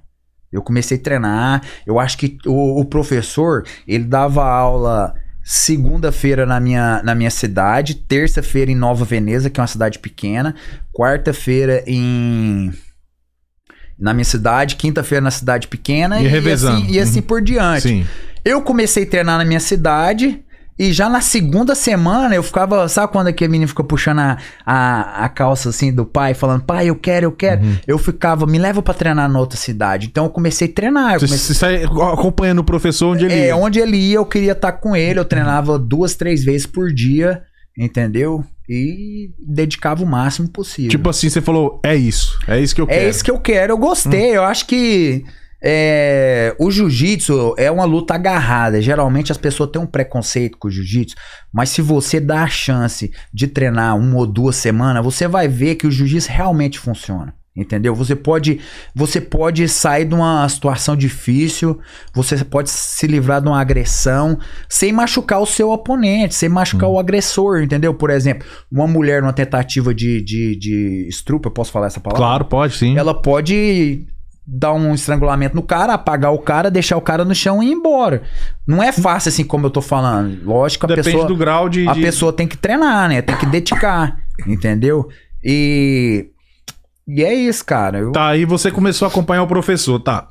Eu 0.55 0.63
comecei 0.63 0.97
a 0.97 1.01
treinar. 1.01 1.61
Eu 1.85 1.99
acho 1.99 2.17
que 2.17 2.37
o, 2.45 2.79
o 2.79 2.85
professor, 2.85 3.65
ele 3.87 4.03
dava 4.05 4.43
aula 4.43 5.13
segunda-feira 5.43 6.45
na 6.45 6.59
minha, 6.59 7.03
na 7.03 7.13
minha 7.13 7.29
cidade, 7.29 7.93
terça-feira 7.93 8.71
em 8.71 8.75
Nova 8.75 9.05
Veneza, 9.05 9.49
que 9.49 9.59
é 9.59 9.61
uma 9.61 9.67
cidade 9.67 9.99
pequena, 9.99 10.55
quarta-feira 10.91 11.83
em 11.85 12.73
na 13.97 14.13
minha 14.13 14.25
cidade, 14.25 14.75
quinta-feira 14.75 15.21
na 15.21 15.31
cidade 15.31 15.69
pequena 15.69 16.21
E 16.21 16.25
e, 16.25 16.27
revezando. 16.27 16.83
assim, 16.83 16.91
e 16.91 16.99
assim 16.99 17.21
por 17.21 17.41
diante. 17.41 17.83
Sim. 17.83 18.05
Eu 18.43 18.61
comecei 18.61 19.03
a 19.03 19.07
treinar 19.07 19.37
na 19.37 19.45
minha 19.45 19.59
cidade 19.59 20.43
e 20.77 20.91
já 20.91 21.07
na 21.09 21.21
segunda 21.21 21.73
semana 21.75 22.35
eu 22.35 22.43
ficava. 22.43 22.87
Sabe 22.89 23.11
quando 23.11 23.27
aquele 23.27 23.51
menino 23.51 23.67
ficou 23.67 23.85
puxando 23.85 24.19
a, 24.19 24.37
a, 24.65 25.25
a 25.25 25.29
calça 25.29 25.69
assim 25.69 25.93
do 25.93 26.05
pai, 26.05 26.33
falando, 26.33 26.63
pai, 26.63 26.89
eu 26.89 26.95
quero, 26.95 27.25
eu 27.27 27.31
quero. 27.31 27.61
Uhum. 27.63 27.77
Eu 27.87 27.97
ficava, 27.97 28.45
me 28.45 28.57
leva 28.59 28.81
pra 28.81 28.93
treinar 28.93 29.29
na 29.29 29.39
outra 29.39 29.57
cidade. 29.57 30.07
Então 30.07 30.25
eu 30.25 30.29
comecei 30.29 30.67
a 30.67 30.71
treinar. 30.73 31.13
Eu 31.13 31.19
Você, 31.21 31.27
comecei... 31.27 31.47
você 31.47 31.59
sai 31.59 31.83
acompanhando 31.85 32.59
o 32.59 32.63
professor 32.63 33.13
onde 33.13 33.25
ele 33.25 33.33
É, 33.33 33.47
ia. 33.47 33.55
onde 33.55 33.79
ele 33.79 33.97
ia, 33.97 34.15
eu 34.17 34.25
queria 34.25 34.51
estar 34.51 34.73
com 34.73 34.95
ele. 34.95 35.19
Eu 35.19 35.25
treinava 35.25 35.79
duas, 35.79 36.15
três 36.15 36.43
vezes 36.43 36.65
por 36.67 36.91
dia, 36.93 37.41
entendeu? 37.77 38.43
E 38.67 39.29
dedicava 39.39 40.03
o 40.03 40.07
máximo 40.07 40.49
possível. 40.49 40.89
Tipo 40.89 41.09
assim, 41.09 41.29
você 41.29 41.39
falou, 41.41 41.79
é 41.83 41.95
isso. 41.95 42.37
É 42.47 42.59
isso 42.59 42.73
que 42.75 42.81
eu 42.81 42.85
É 42.89 42.95
quero. 42.97 43.09
isso 43.09 43.23
que 43.23 43.31
eu 43.31 43.39
quero. 43.39 43.73
Eu 43.73 43.77
gostei. 43.77 44.35
Eu 44.35 44.43
acho 44.43 44.65
que 44.65 45.23
é, 45.67 46.55
o 46.59 46.69
jiu-jitsu 46.69 47.55
é 47.57 47.71
uma 47.71 47.85
luta 47.85 48.13
agarrada. 48.13 48.79
Geralmente 48.79 49.31
as 49.31 49.37
pessoas 49.37 49.71
têm 49.71 49.81
um 49.81 49.87
preconceito 49.87 50.59
com 50.59 50.67
o 50.67 50.71
jiu-jitsu, 50.71 51.15
mas 51.51 51.69
se 51.69 51.81
você 51.81 52.19
dá 52.19 52.43
a 52.43 52.47
chance 52.47 53.11
de 53.33 53.47
treinar 53.47 53.97
uma 53.97 54.17
ou 54.17 54.27
duas 54.27 54.57
semanas, 54.57 55.03
você 55.03 55.27
vai 55.27 55.47
ver 55.47 55.73
que 55.73 55.87
o 55.87 55.91
jiu-jitsu 55.91 56.29
realmente 56.29 56.77
funciona. 56.77 57.33
Entendeu? 57.57 57.95
Você 57.95 58.15
pode, 58.17 58.59
você 58.93 59.21
pode 59.21 59.67
sair 59.69 60.03
de 60.03 60.13
uma 60.13 60.47
situação 60.49 60.93
difícil, 60.93 61.79
você 62.13 62.43
pode 62.43 62.69
se 62.69 63.07
livrar 63.07 63.41
de 63.41 63.47
uma 63.47 63.61
agressão 63.61 64.37
sem 64.67 64.91
machucar 64.91 65.39
o 65.39 65.45
seu 65.45 65.71
oponente, 65.71 66.35
sem 66.35 66.49
machucar 66.49 66.89
o 66.89 66.99
agressor, 66.99 67.63
entendeu? 67.63 67.93
Por 67.93 68.09
exemplo, 68.09 68.45
uma 68.69 68.85
mulher 68.85 69.21
numa 69.21 69.31
tentativa 69.31 69.95
de, 69.95 70.21
de, 70.21 70.55
de 70.57 71.07
estrupo, 71.07 71.47
eu 71.47 71.53
posso 71.53 71.71
falar 71.71 71.87
essa 71.87 72.01
palavra? 72.01 72.23
Claro, 72.23 72.45
pode 72.45 72.75
sim. 72.75 72.97
ela 72.97 73.13
pode 73.13 74.05
dar 74.47 74.73
um 74.73 74.93
estrangulamento 74.93 75.55
no 75.55 75.63
cara, 75.63 75.93
apagar 75.93 76.31
o 76.33 76.37
cara, 76.39 76.69
deixar 76.69 76.97
o 76.97 77.01
cara 77.01 77.25
no 77.25 77.33
chão 77.33 77.63
e 77.63 77.67
ir 77.67 77.71
embora. 77.71 78.21
Não 78.67 78.81
é 78.83 78.91
fácil 78.91 79.29
assim 79.29 79.43
como 79.43 79.65
eu 79.65 79.69
tô 79.71 79.81
falando. 79.81 80.37
Lógico, 80.43 80.85
a 80.85 80.89
Depende 80.89 81.05
pessoa 81.11 81.25
do 81.25 81.35
grau 81.35 81.67
de. 81.67 81.87
a 81.87 81.93
de- 81.93 82.01
pessoa 82.01 82.31
tem 82.31 82.47
que 82.47 82.55
treinar, 82.57 83.09
né? 83.09 83.21
Tem 83.21 83.35
que 83.37 83.45
dedicar, 83.45 84.17
entendeu? 84.47 85.07
E 85.43 86.27
e 87.07 87.23
é 87.23 87.33
isso, 87.33 87.63
cara. 87.65 87.99
Eu- 87.99 88.11
Tá, 88.11 88.27
aí 88.29 88.45
você 88.45 88.71
começou 88.71 89.05
a 89.07 89.09
acompanhar 89.09 89.43
o 89.43 89.47
professor, 89.47 89.99
tá. 89.99 90.27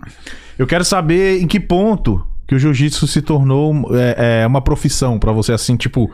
Eu 0.59 0.67
quero 0.67 0.85
saber 0.85 1.41
em 1.41 1.47
que 1.47 1.59
ponto 1.61 2.25
que 2.47 2.55
o 2.55 2.59
jiu-jitsu 2.59 3.07
se 3.07 3.23
tornou 3.23 3.73
é, 3.97 4.43
é, 4.43 4.47
uma 4.47 4.61
profissão 4.61 5.19
pra 5.19 5.33
você, 5.33 5.53
assim, 5.53 5.77
tipo. 5.77 6.11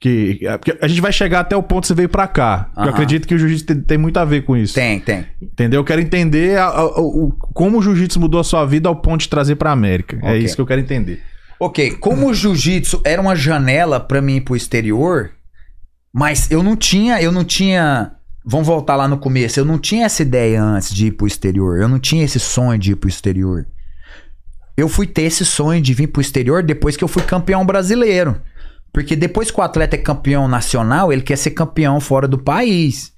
Que, 0.00 0.40
é, 0.42 0.58
a 0.80 0.88
gente 0.88 1.00
vai 1.02 1.12
chegar 1.12 1.40
até 1.40 1.54
o 1.54 1.62
ponto 1.62 1.82
que 1.82 1.88
você 1.88 1.94
veio 1.94 2.08
pra 2.08 2.26
cá. 2.26 2.70
Eu 2.74 2.82
Aham. 2.84 2.90
acredito 2.92 3.28
que 3.28 3.34
o 3.34 3.38
jiu-jitsu 3.38 3.66
tem, 3.66 3.80
tem 3.82 3.98
muito 3.98 4.16
a 4.16 4.24
ver 4.24 4.44
com 4.46 4.56
isso. 4.56 4.72
Tem, 4.74 4.98
tem. 4.98 5.26
Entendeu? 5.42 5.80
Eu 5.80 5.84
quero 5.84 6.00
entender 6.00 6.58
a- 6.58 6.68
a- 6.68 7.00
o- 7.00 7.32
como 7.52 7.78
o 7.78 7.82
jiu-jitsu 7.82 8.18
mudou 8.18 8.40
a 8.40 8.44
sua 8.44 8.64
vida 8.64 8.88
ao 8.88 8.96
ponto 8.96 9.20
de 9.20 9.28
trazer 9.28 9.56
pra 9.56 9.70
América. 9.72 10.16
É 10.22 10.30
Ok. 10.30 10.38
isso 10.38 10.54
que 10.54 10.60
eu 10.62 10.66
quero 10.66 10.80
entender. 10.80 11.20
Ok, 11.60 11.90
como 12.00 12.28
o 12.30 12.32
jiu-jitsu 12.34 13.02
era 13.04 13.20
uma 13.20 13.36
janela 13.36 14.00
pra 14.00 14.22
mim 14.22 14.36
ir 14.36 14.40
pro 14.40 14.56
exterior, 14.56 15.32
mas 16.10 16.50
eu 16.50 16.62
não 16.62 16.74
tinha, 16.76 17.20
eu 17.20 17.30
não 17.30 17.44
tinha. 17.44 18.12
Vamos 18.42 18.66
voltar 18.66 18.96
lá 18.96 19.06
no 19.06 19.18
começo. 19.18 19.60
Eu 19.60 19.66
não 19.66 19.78
tinha 19.78 20.06
essa 20.06 20.22
ideia 20.22 20.62
antes 20.62 20.94
de 20.94 21.08
ir 21.08 21.10
pro 21.12 21.26
exterior. 21.26 21.78
Eu 21.78 21.88
não 21.88 21.98
tinha 21.98 22.24
esse 22.24 22.40
sonho 22.40 22.78
de 22.78 22.92
ir 22.92 22.96
pro 22.96 23.06
exterior. 23.10 23.66
Eu 24.78 24.88
fui 24.88 25.06
ter 25.06 25.22
esse 25.24 25.44
sonho 25.44 25.82
de 25.82 25.92
vir 25.92 26.06
pro 26.06 26.22
exterior 26.22 26.62
depois 26.62 26.96
que 26.96 27.04
eu 27.04 27.08
fui 27.08 27.22
campeão 27.22 27.66
brasileiro. 27.66 28.40
Porque 28.92 29.14
depois 29.14 29.50
que 29.50 29.60
o 29.60 29.62
atleta 29.62 29.96
é 29.96 29.98
campeão 29.98 30.48
nacional, 30.48 31.12
ele 31.12 31.22
quer 31.22 31.36
ser 31.36 31.52
campeão 31.52 32.00
fora 32.00 32.26
do 32.26 32.38
país. 32.38 33.12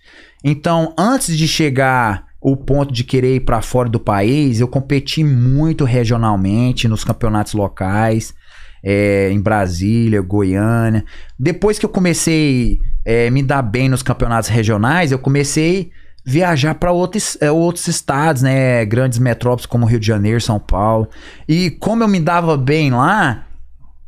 Então, 0.45 0.95
antes 0.99 1.37
de 1.37 1.47
chegar 1.49 2.27
o 2.41 2.57
ponto 2.57 2.93
de 2.93 3.05
querer 3.05 3.37
ir 3.37 3.41
para 3.41 3.63
fora 3.63 3.89
do 3.89 4.01
país, 4.01 4.61
eu 4.61 4.67
competi 4.67 5.23
muito 5.23 5.85
regionalmente 5.85 6.89
nos 6.89 7.05
campeonatos 7.05 7.55
locais, 7.55 8.35
é, 8.83 9.31
em 9.31 9.41
Brasília, 9.41 10.21
Goiânia. 10.21 11.05
Depois 11.39 11.79
que 11.79 11.87
eu 11.87 11.91
comecei 11.91 12.81
a 13.07 13.31
me 13.31 13.43
dar 13.43 13.63
bem 13.63 13.89
nos 13.89 14.03
campeonatos 14.03 14.51
regionais, 14.51 15.13
eu 15.13 15.19
comecei 15.19 15.93
viajar 16.25 16.75
para 16.75 16.93
outros, 16.93 17.37
é, 17.41 17.51
outros 17.51 17.87
estados, 17.89 18.43
né? 18.43 18.85
Grandes 18.85 19.19
metrópoles 19.19 19.67
como 19.67 19.87
Rio 19.87 20.01
de 20.01 20.07
Janeiro, 20.07 20.41
São 20.41 20.59
Paulo. 20.59 21.09
E 21.49 21.71
como 21.71 22.03
eu 22.03 22.09
me 22.09 22.21
dava 22.21 22.57
bem 22.57 22.91
lá, 22.91 23.47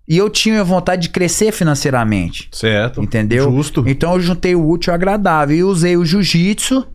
E 0.07 0.19
eu 0.19 0.29
tinha 0.29 0.63
vontade 0.63 1.03
de 1.03 1.09
crescer 1.09 1.51
financeiramente. 1.51 2.49
Certo. 2.53 3.03
Entendeu? 3.03 3.51
Justo. 3.51 3.85
Então 3.87 4.15
eu 4.15 4.21
juntei 4.21 4.55
o 4.55 4.69
útil 4.69 4.93
ao 4.93 4.95
agradável 4.95 5.57
e 5.57 5.65
usei 5.65 5.97
o 5.97 6.05
jiu-jitsu 6.05 6.87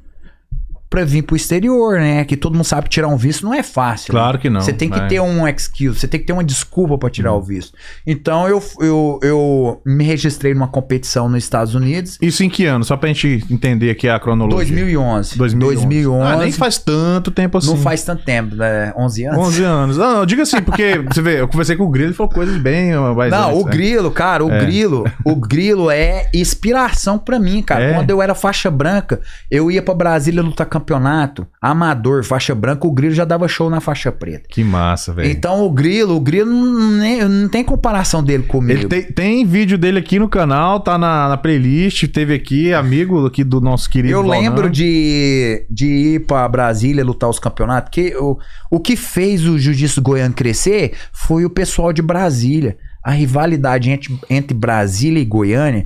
pra 0.90 1.06
vir 1.06 1.22
pro 1.22 1.36
exterior, 1.36 2.00
né? 2.00 2.26
Que 2.26 2.36
todo 2.36 2.54
mundo 2.56 2.64
sabe 2.66 2.84
que 2.84 2.90
tirar 2.90 3.08
um 3.08 3.16
visto 3.18 3.46
não 3.46 3.54
é 3.54 3.62
fácil. 3.62 4.12
Claro 4.12 4.38
né? 4.38 4.42
que 4.42 4.50
não, 4.50 4.60
Você 4.62 4.74
tem 4.74 4.90
que 4.90 4.98
mas- 5.00 5.08
ter 5.10 5.20
um 5.22 5.48
excuse, 5.48 6.00
você 6.00 6.08
tem 6.08 6.20
que 6.20 6.26
ter 6.26 6.34
uma 6.34 6.44
desculpa 6.44 6.98
pra 6.98 7.10
tirar 7.10 7.34
Hum. 7.34 7.38
o 7.38 7.42
visto. 7.44 7.78
Então 8.08 8.48
eu, 8.48 8.64
eu, 8.82 9.20
eu 9.22 9.82
me 9.86 10.04
registrei 10.04 10.54
numa 10.54 10.68
competição 10.68 11.30
nos 11.30 11.44
Estados 11.44 11.76
Unidos 11.76 12.18
Isso 12.22 12.44
em 12.44 12.50
que 12.50 12.66
ano? 12.66 12.84
Só 12.84 12.98
pra 12.98 13.08
gente 13.10 13.46
entender 13.52 13.92
aqui 13.92 14.10
a 14.10 14.20
cronologia. 14.20 14.58
2011. 14.58 15.38
2011. 15.38 15.76
2011. 15.76 16.32
Ah, 16.34 16.38
nem 16.38 16.52
faz 16.52 16.78
tanto 16.80 17.30
tempo 17.30 17.58
assim. 17.60 17.68
Não 17.68 17.78
faz 17.78 18.04
tanto 18.04 18.24
tempo, 18.24 18.56
né? 18.56 18.92
11 18.98 19.26
anos. 19.26 19.40
11 19.48 19.64
anos. 19.64 19.98
Não, 19.98 20.14
não, 20.18 20.26
diga 20.26 20.42
assim, 20.44 20.62
porque 20.62 20.98
você 21.08 21.22
vê, 21.22 21.40
eu 21.42 21.48
conversei 21.48 21.76
com 21.76 21.84
o 21.84 21.90
Grilo 21.90 22.12
e 22.12 22.14
falou 22.16 22.32
coisas 22.32 22.58
bem 22.58 22.94
mais 23.16 23.32
Não, 23.32 23.50
antes, 23.52 23.62
o 23.62 23.66
né? 23.66 23.72
grilo, 23.72 24.10
cara, 24.12 24.44
o 24.44 24.52
É. 24.52 24.60
grilo, 24.66 25.06
o 25.24 25.36
grilo 25.36 25.92
é 25.92 26.30
inspiração 26.34 27.18
pra 27.20 27.38
mim, 27.40 27.62
cara. 27.62 27.84
É. 27.84 27.94
Quando 27.94 28.10
eu 28.10 28.22
era 28.22 28.34
faixa 28.34 28.70
branca, 28.72 29.22
eu 29.52 29.70
ia 29.70 29.82
pra 29.82 29.94
Brasília 29.94 30.42
lutar 30.42 30.68
campeonato, 30.80 31.46
amador, 31.62 32.24
faixa 32.24 32.56
branca, 32.56 32.88
o 32.88 32.92
grilo 32.92 33.14
já 33.14 33.26
dava 33.26 33.48
show 33.48 33.70
na 33.70 33.80
faixa 33.82 34.12
preta. 34.12 34.48
Que 34.50 34.64
massa, 34.64 35.14
velho. 35.14 35.30
Então 35.30 35.64
o 35.66 35.70
grilo, 35.70 36.16
o 36.16 36.20
grilo 36.20 36.50
não, 36.52 36.92
nem- 36.98 37.24
não 37.28 37.50
tem 37.50 37.64
comparação 37.64 38.24
dele 38.24 38.44
comigo. 38.44 38.80
Ele 38.80 38.88
tem, 38.88 39.04
tem 39.04 39.46
vídeo 39.46 39.78
dele 39.78 40.00
aqui 40.00 40.18
no 40.18 40.30
canal, 40.30 40.80
tá 40.80 40.98
na, 40.98 41.30
na 41.30 41.38
playlist, 41.38 42.08
teve 42.08 42.34
aqui, 42.34 42.74
amigo 42.74 43.26
aqui 43.26 43.44
do 43.44 43.60
nosso 43.62 43.90
querido 43.90 44.14
Eu 44.14 44.24
Valnão. 44.24 44.40
lembro 44.42 44.70
de, 44.70 45.66
de 45.70 45.86
ir 45.86 46.26
pra 46.26 46.48
Brasília 46.48 47.04
lutar 47.04 47.30
os 47.30 47.40
campeonatos, 47.40 47.90
porque 47.90 48.16
o, 48.18 48.38
o 48.72 48.80
que 48.80 48.96
fez 48.96 49.46
o 49.46 49.58
jiu-jitsu 49.60 50.02
goiano 50.02 50.34
crescer 50.34 50.94
foi 51.12 51.46
o 51.46 51.50
pessoal 51.50 51.92
de 51.94 52.02
Brasília. 52.02 52.78
A 53.04 53.12
rivalidade 53.12 53.90
entre, 53.90 54.20
entre 54.30 54.54
Brasília 54.58 55.22
e 55.22 55.26
Goiânia. 55.26 55.86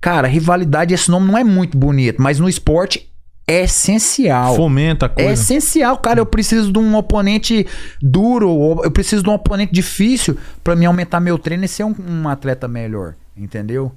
Cara, 0.00 0.28
rivalidade, 0.28 0.94
esse 0.94 1.10
nome 1.10 1.26
não 1.26 1.36
é 1.36 1.42
muito 1.42 1.76
bonito, 1.76 2.22
mas 2.22 2.38
no 2.38 2.48
esporte 2.48 3.07
é 3.48 3.62
essencial. 3.64 4.54
Fomenta 4.54 5.06
a 5.06 5.08
É 5.08 5.24
coisa. 5.24 5.32
essencial, 5.32 5.96
cara. 5.98 6.20
Eu 6.20 6.26
preciso 6.26 6.70
de 6.72 6.78
um 6.78 6.94
oponente 6.94 7.66
duro, 8.00 8.80
eu 8.84 8.90
preciso 8.90 9.22
de 9.22 9.30
um 9.30 9.34
oponente 9.34 9.72
difícil 9.72 10.36
pra 10.62 10.76
me 10.76 10.84
aumentar 10.86 11.18
meu 11.20 11.38
treino 11.38 11.64
e 11.64 11.68
ser 11.68 11.84
um, 11.84 11.94
um 12.06 12.28
atleta 12.28 12.68
melhor, 12.68 13.14
entendeu? 13.36 13.90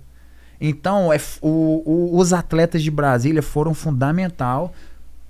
Então, 0.60 1.12
é, 1.12 1.20
o- 1.41 1.81
o- 1.86 2.17
os 2.20 2.34
atletas 2.34 2.81
de 2.84 2.91
Brasília 2.91 3.41
foram 3.41 3.74
fundamental 3.74 4.74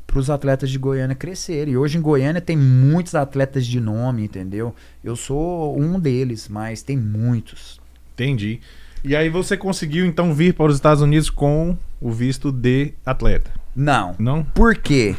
para 0.05 0.19
os 0.19 0.29
atletas 0.29 0.69
de 0.69 0.77
Goiânia 0.77 1.15
crescerem. 1.15 1.73
E 1.73 1.77
hoje 1.77 1.97
em 1.97 2.01
Goiânia 2.01 2.41
tem 2.41 2.57
muitos 2.57 3.15
atletas 3.15 3.65
de 3.65 3.79
nome, 3.79 4.25
entendeu? 4.25 4.75
Eu 5.01 5.15
sou 5.15 5.79
um 5.79 5.97
deles, 5.97 6.49
mas 6.49 6.81
tem 6.83 6.97
muitos. 6.97 7.79
Entendi. 8.13 8.59
E 9.05 9.15
aí 9.15 9.29
você 9.29 9.55
conseguiu 9.55 10.05
então 10.05 10.33
vir 10.33 10.53
para 10.53 10.65
os 10.67 10.75
Estados 10.75 11.01
Unidos 11.01 11.29
com 11.29 11.75
o 12.01 12.11
visto 12.11 12.51
de 12.51 12.91
atleta, 13.05 13.49
Não. 13.75 14.15
não? 14.19 14.43
Por 14.43 14.75
quê? 14.75 15.15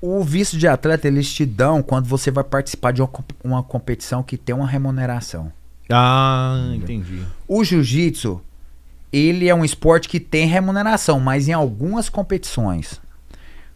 O 0.00 0.22
visto 0.22 0.58
de 0.58 0.68
atleta 0.68 1.08
eles 1.08 1.32
te 1.32 1.46
dão 1.46 1.82
quando 1.82 2.06
você 2.06 2.30
vai 2.30 2.44
participar 2.44 2.92
de 2.92 3.02
uma, 3.02 3.10
uma 3.42 3.62
competição 3.62 4.22
que 4.22 4.36
tem 4.36 4.54
uma 4.54 4.66
remuneração. 4.66 5.50
Ah, 5.90 6.72
entendi. 6.74 7.22
O 7.48 7.64
jiu-jitsu, 7.64 8.40
ele 9.12 9.48
é 9.48 9.54
um 9.54 9.64
esporte 9.64 10.08
que 10.08 10.20
tem 10.20 10.46
remuneração, 10.46 11.18
mas 11.18 11.48
em 11.48 11.52
algumas 11.52 12.08
competições. 12.08 13.00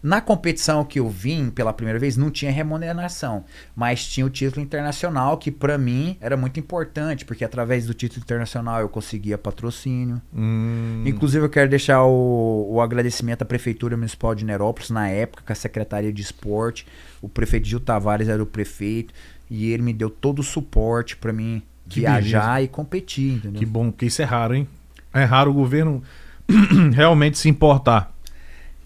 Na 0.02 0.20
competição 0.20 0.82
que 0.84 0.98
eu 0.98 1.08
vim 1.10 1.50
pela 1.50 1.72
primeira 1.74 1.98
vez, 1.98 2.16
não 2.16 2.30
tinha 2.30 2.50
remuneração, 2.50 3.44
mas 3.76 4.06
tinha 4.06 4.24
o 4.24 4.30
título 4.30 4.62
internacional, 4.62 5.36
que 5.36 5.50
pra 5.50 5.76
mim 5.76 6.16
era 6.20 6.36
muito 6.38 6.58
importante, 6.58 7.24
porque 7.24 7.44
através 7.44 7.84
do 7.86 7.92
título 7.92 8.22
internacional 8.22 8.80
eu 8.80 8.88
conseguia 8.88 9.36
patrocínio. 9.36 10.20
Hum, 10.34 11.02
Inclusive, 11.04 11.44
eu 11.44 11.50
quero 11.50 11.68
deixar 11.68 12.02
o, 12.04 12.66
o 12.70 12.80
agradecimento 12.80 13.42
à 13.42 13.44
Prefeitura 13.44 13.94
Municipal 13.96 14.34
de 14.34 14.44
Nerópolis, 14.44 14.88
na 14.88 15.06
época, 15.08 15.42
com 15.46 15.52
a 15.52 15.56
Secretaria 15.56 16.12
de 16.12 16.22
Esporte. 16.22 16.86
O 17.20 17.28
prefeito 17.28 17.68
Gil 17.68 17.80
Tavares 17.80 18.28
era 18.28 18.42
o 18.42 18.46
prefeito, 18.46 19.12
e 19.50 19.70
ele 19.70 19.82
me 19.82 19.92
deu 19.92 20.08
todo 20.08 20.38
o 20.38 20.42
suporte 20.42 21.16
pra 21.16 21.32
mim 21.32 21.62
Que 21.88 22.00
viajar 22.00 22.62
e 22.62 22.68
competir, 22.68 23.34
entendeu? 23.34 23.58
que 23.58 23.66
bom, 23.66 23.90
porque 23.90 24.06
isso 24.06 24.22
é 24.22 24.24
raro, 24.24 24.54
hein? 24.54 24.66
É 25.12 25.24
raro 25.24 25.50
o 25.50 25.54
governo 25.54 26.02
realmente 26.94 27.36
se 27.38 27.48
importar. 27.48 28.14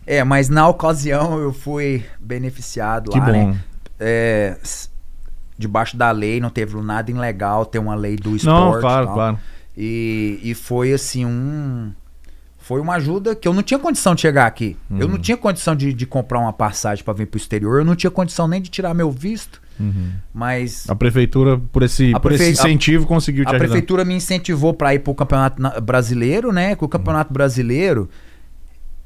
É, 0.07 0.23
mas 0.25 0.49
na 0.49 0.69
ocasião 0.69 1.39
eu 1.39 1.53
fui 1.53 2.05
beneficiado 2.21 3.11
Que 3.11 3.19
lá, 3.19 3.25
bom. 3.27 3.33
né? 3.33 3.57
É, 3.99 4.57
debaixo 5.59 5.97
da 5.97 6.11
lei, 6.11 6.41
não 6.41 6.51
teve 6.51 6.77
nada 6.83 7.11
ilegal, 7.11 7.65
tem 7.65 7.81
uma 7.81 7.95
lei 7.95 8.17
do 8.17 8.35
esporte. 8.37 8.75
Não, 8.75 8.81
claro, 8.81 9.07
tal. 9.07 9.15
claro. 9.15 9.39
E, 9.77 10.39
e 10.43 10.55
foi 10.55 10.93
assim, 10.93 11.25
um. 11.25 11.93
Foi 12.59 12.81
uma 12.81 12.95
ajuda 12.95 13.35
que 13.37 13.47
eu 13.47 13.53
não 13.53 13.63
tinha 13.63 13.79
condição 13.79 14.15
de 14.15 14.23
chegar 14.23 14.47
aqui. 14.47 14.75
Eu 14.91 15.07
Uhum. 15.07 15.13
não 15.13 15.19
tinha 15.19 15.37
condição 15.37 15.77
de, 15.77 15.93
de 15.93 16.07
comprar 16.07 16.39
uma 16.39 16.53
passagem 16.53 17.05
pra 17.05 17.13
vir 17.13 17.27
pro 17.27 17.37
exterior. 17.37 17.79
Eu 17.81 17.85
não 17.85 17.95
tinha 17.95 18.11
condição 18.11 18.49
nem 18.49 18.61
de 18.63 18.71
tirar 18.71 18.95
meu 18.95 19.11
visto. 19.11 19.61
Uhum. 19.79 20.13
Mas 20.33 20.89
A 20.89 20.95
prefeitura, 20.95 21.59
por 21.71 21.83
esse, 21.83 22.15
A 22.15 22.21
por 22.21 22.33
esse 22.33 22.43
prefe- 22.45 22.59
a- 22.59 22.63
incentivo, 22.71 23.07
conseguiu 23.07 23.45
te 23.45 23.49
a 23.49 23.51
ajudar. 23.51 23.65
prefeitura 23.67 24.03
me 24.03 24.15
incentivou 24.15 24.73
pra 24.73 24.95
ir 24.95 25.01
pro 25.01 25.15
campeonato 25.15 25.61
na- 25.61 25.79
brasileiro, 25.79 26.53
né? 26.53 26.75
Que 26.75 26.83
o 26.85 26.89
campeonato 26.89 27.35
brasileiro 27.35 28.09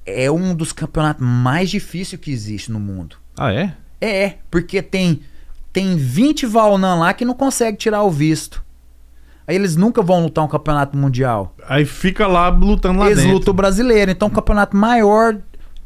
é 0.09 0.31
um 0.31 0.55
dos 0.55 0.73
campeonatos 0.73 1.25
mais 1.27 1.71
difíceis 1.71 2.21
que 2.21 2.31
existe 2.31 2.71
no 2.71 2.81
mundo. 2.81 3.17
Ah, 3.37 3.53
é? 3.53 3.75
É, 4.01 4.35
porque 4.51 4.83
tem 4.83 5.21
tem 5.73 5.97
20 5.97 6.47
Valnan 6.47 6.97
lá 6.97 7.13
que 7.13 7.25
não 7.25 7.35
consegue 7.35 7.77
tirar 7.77 8.03
o 8.03 8.11
visto. 8.11 8.65
Aí 9.47 9.55
eles 9.57 9.77
nunca 9.77 10.03
vão 10.03 10.23
lutar 10.23 10.45
um 10.45 10.49
campeonato 10.49 10.97
mundial. 10.97 11.55
Aí 11.67 11.85
fica 11.85 12.27
lá 12.27 12.49
lutando 12.49 12.99
lá 12.99 13.07
eles 13.07 13.19
dentro. 13.19 13.33
lutam 13.33 13.53
o 13.53 13.57
brasileiro. 13.57 14.11
Então 14.11 14.29
o 14.29 14.31
campeonato 14.31 14.77
maior 14.77 15.37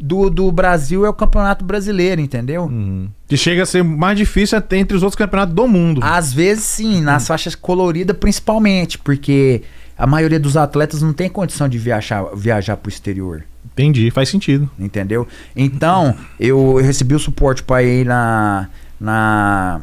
do, 0.01 0.29
do 0.29 0.51
Brasil 0.51 1.07
é 1.07 1.09
o 1.09 1.15
campeonato 1.15 1.65
brasileiro, 1.65 2.21
entendeu? 2.21 2.65
Uhum. 2.65 3.09
Que 3.29 3.37
chega 3.37 3.63
a 3.63 3.67
ser 3.67 3.85
mais 3.85 4.19
difícil 4.19 4.59
até 4.59 4.79
entre 4.79 4.97
os 4.97 5.03
outros 5.03 5.17
campeonatos 5.17 5.55
do 5.55 5.69
mundo. 5.69 6.01
Às 6.03 6.33
vezes 6.33 6.65
sim, 6.65 7.01
nas 7.01 7.27
faixas 7.29 7.55
coloridas 7.55 8.17
principalmente, 8.17 8.99
porque 8.99 9.63
a 9.97 10.07
maioria 10.07 10.41
dos 10.41 10.57
atletas 10.57 11.01
não 11.01 11.13
tem 11.13 11.29
condição 11.29 11.69
de 11.69 11.79
viajar, 11.79 12.25
viajar 12.35 12.77
pro 12.77 12.91
exterior. 12.91 13.45
Entendi, 13.73 14.11
faz 14.11 14.29
sentido. 14.29 14.71
Entendeu? 14.79 15.27
Então, 15.57 16.15
eu, 16.39 16.79
eu 16.79 16.85
recebi 16.85 17.15
o 17.15 17.19
suporte 17.19 17.63
pra 17.63 17.83
ir 17.83 18.05
na. 18.07 18.69
na 19.01 19.81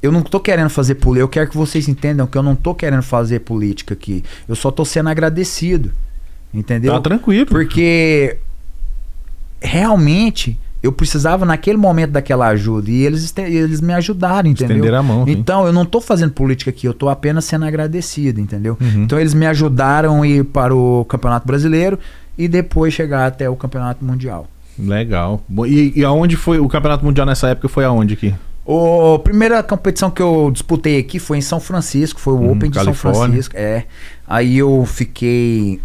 eu 0.00 0.12
não 0.12 0.22
tô 0.22 0.38
querendo 0.38 0.70
fazer 0.70 0.94
política. 0.94 1.24
Eu 1.24 1.28
quero 1.28 1.50
que 1.50 1.56
vocês 1.56 1.88
entendam 1.88 2.26
que 2.26 2.38
eu 2.38 2.42
não 2.42 2.54
tô 2.54 2.74
querendo 2.74 3.02
fazer 3.02 3.40
política 3.40 3.94
aqui. 3.94 4.22
Eu 4.48 4.54
só 4.54 4.70
tô 4.70 4.84
sendo 4.84 5.08
agradecido. 5.08 5.90
Entendeu? 6.54 6.92
Tá 6.92 7.00
tranquilo. 7.00 7.46
Porque 7.46 8.38
realmente 9.60 10.56
eu 10.80 10.92
precisava 10.92 11.44
naquele 11.44 11.76
momento 11.76 12.12
daquela 12.12 12.46
ajuda. 12.48 12.90
E 12.90 13.04
eles, 13.04 13.34
eles 13.36 13.80
me 13.80 13.92
ajudaram, 13.92 14.48
entendeu? 14.48 14.76
Estenderam 14.76 14.98
a 14.98 15.02
mão. 15.02 15.24
sim. 15.24 15.32
Então, 15.32 15.66
eu 15.66 15.72
não 15.72 15.84
tô 15.84 16.00
fazendo 16.00 16.32
política 16.32 16.70
aqui, 16.70 16.86
eu 16.86 16.94
tô 16.94 17.08
apenas 17.08 17.44
sendo 17.44 17.64
agradecido, 17.64 18.40
entendeu? 18.40 18.78
Uhum. 18.80 19.02
Então, 19.02 19.18
eles 19.18 19.34
me 19.34 19.46
ajudaram 19.46 20.22
a 20.22 20.26
ir 20.26 20.44
para 20.44 20.74
o 20.74 21.04
Campeonato 21.06 21.46
Brasileiro 21.46 21.98
e 22.38 22.46
depois 22.46 22.94
chegar 22.94 23.26
até 23.26 23.50
o 23.50 23.56
Campeonato 23.56 24.04
Mundial. 24.04 24.46
Legal. 24.78 25.42
E, 25.66 25.92
e 25.96 26.04
aonde 26.04 26.36
foi 26.36 26.60
o 26.60 26.68
Campeonato 26.68 27.04
Mundial 27.04 27.26
nessa 27.26 27.48
época? 27.48 27.68
Foi 27.68 27.84
aonde 27.84 28.14
aqui? 28.14 28.32
O 28.64 29.14
a 29.14 29.18
primeira 29.18 29.62
competição 29.62 30.10
que 30.10 30.22
eu 30.22 30.50
disputei 30.52 30.98
aqui 30.98 31.18
foi 31.18 31.38
em 31.38 31.40
São 31.40 31.58
Francisco, 31.58 32.20
foi 32.20 32.34
o 32.34 32.36
Hum, 32.36 32.52
Open 32.52 32.70
de 32.70 32.78
São. 32.82 32.94
Francisco, 32.94 33.56
é. 33.56 33.86
Aí 34.26 34.58
eu 34.58 34.84
fiquei 34.86 35.80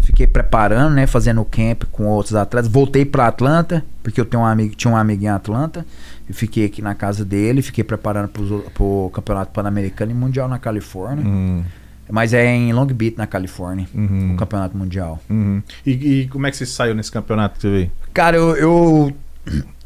fiquei 0.00 0.26
preparando, 0.26 0.94
né, 0.94 1.06
fazendo 1.06 1.44
camp 1.44 1.82
com 1.90 2.04
outros 2.06 2.34
atletas. 2.36 2.70
Voltei 2.70 3.04
para 3.04 3.26
Atlanta, 3.26 3.84
porque 4.02 4.20
eu 4.20 4.24
tenho 4.24 4.42
um 4.42 4.46
amigo, 4.46 4.74
tinha 4.76 4.92
um 4.92 4.96
amigo 4.96 5.24
em 5.24 5.28
Atlanta. 5.28 5.84
E 6.28 6.32
fiquei 6.32 6.66
aqui 6.66 6.82
na 6.82 6.94
casa 6.94 7.24
dele, 7.24 7.62
fiquei 7.62 7.82
preparando 7.82 8.28
pro, 8.28 8.64
pro 8.74 9.10
Campeonato 9.12 9.52
Pan-Americano 9.52 10.10
e 10.12 10.14
Mundial 10.14 10.48
na 10.48 10.58
Califórnia. 10.58 11.24
Uhum. 11.24 11.64
Mas 12.10 12.32
é 12.32 12.46
em 12.46 12.72
Long 12.72 12.86
Beach, 12.86 13.16
na 13.18 13.26
Califórnia, 13.26 13.86
Uhum. 13.94 14.32
o 14.34 14.36
Campeonato 14.36 14.76
Mundial. 14.76 15.20
Uhum. 15.28 15.62
E, 15.84 15.90
e 16.22 16.28
como 16.28 16.46
é 16.46 16.50
que 16.50 16.56
você 16.56 16.64
saiu 16.66 16.94
nesse 16.94 17.10
campeonato 17.10 17.56
que 17.56 17.62
você 17.62 17.70
veio? 17.70 17.90
Cara, 18.14 18.36
eu, 18.36 18.56
eu- 18.56 19.12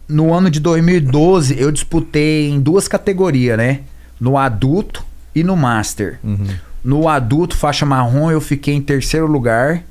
no 0.08 0.32
ano 0.34 0.50
de 0.50 0.60
2012 0.60 1.58
eu 1.60 1.70
disputei 1.72 2.50
em 2.50 2.60
duas 2.60 2.86
categorias, 2.88 3.56
né? 3.56 3.80
No 4.20 4.36
adulto 4.36 5.02
e 5.34 5.42
no 5.42 5.56
master. 5.56 6.18
Uhum. 6.22 6.46
No 6.84 7.08
adulto, 7.08 7.56
faixa 7.56 7.86
marrom, 7.86 8.30
eu 8.30 8.40
fiquei 8.40 8.74
em 8.74 8.82
terceiro 8.82 9.26
lugar. 9.26 9.82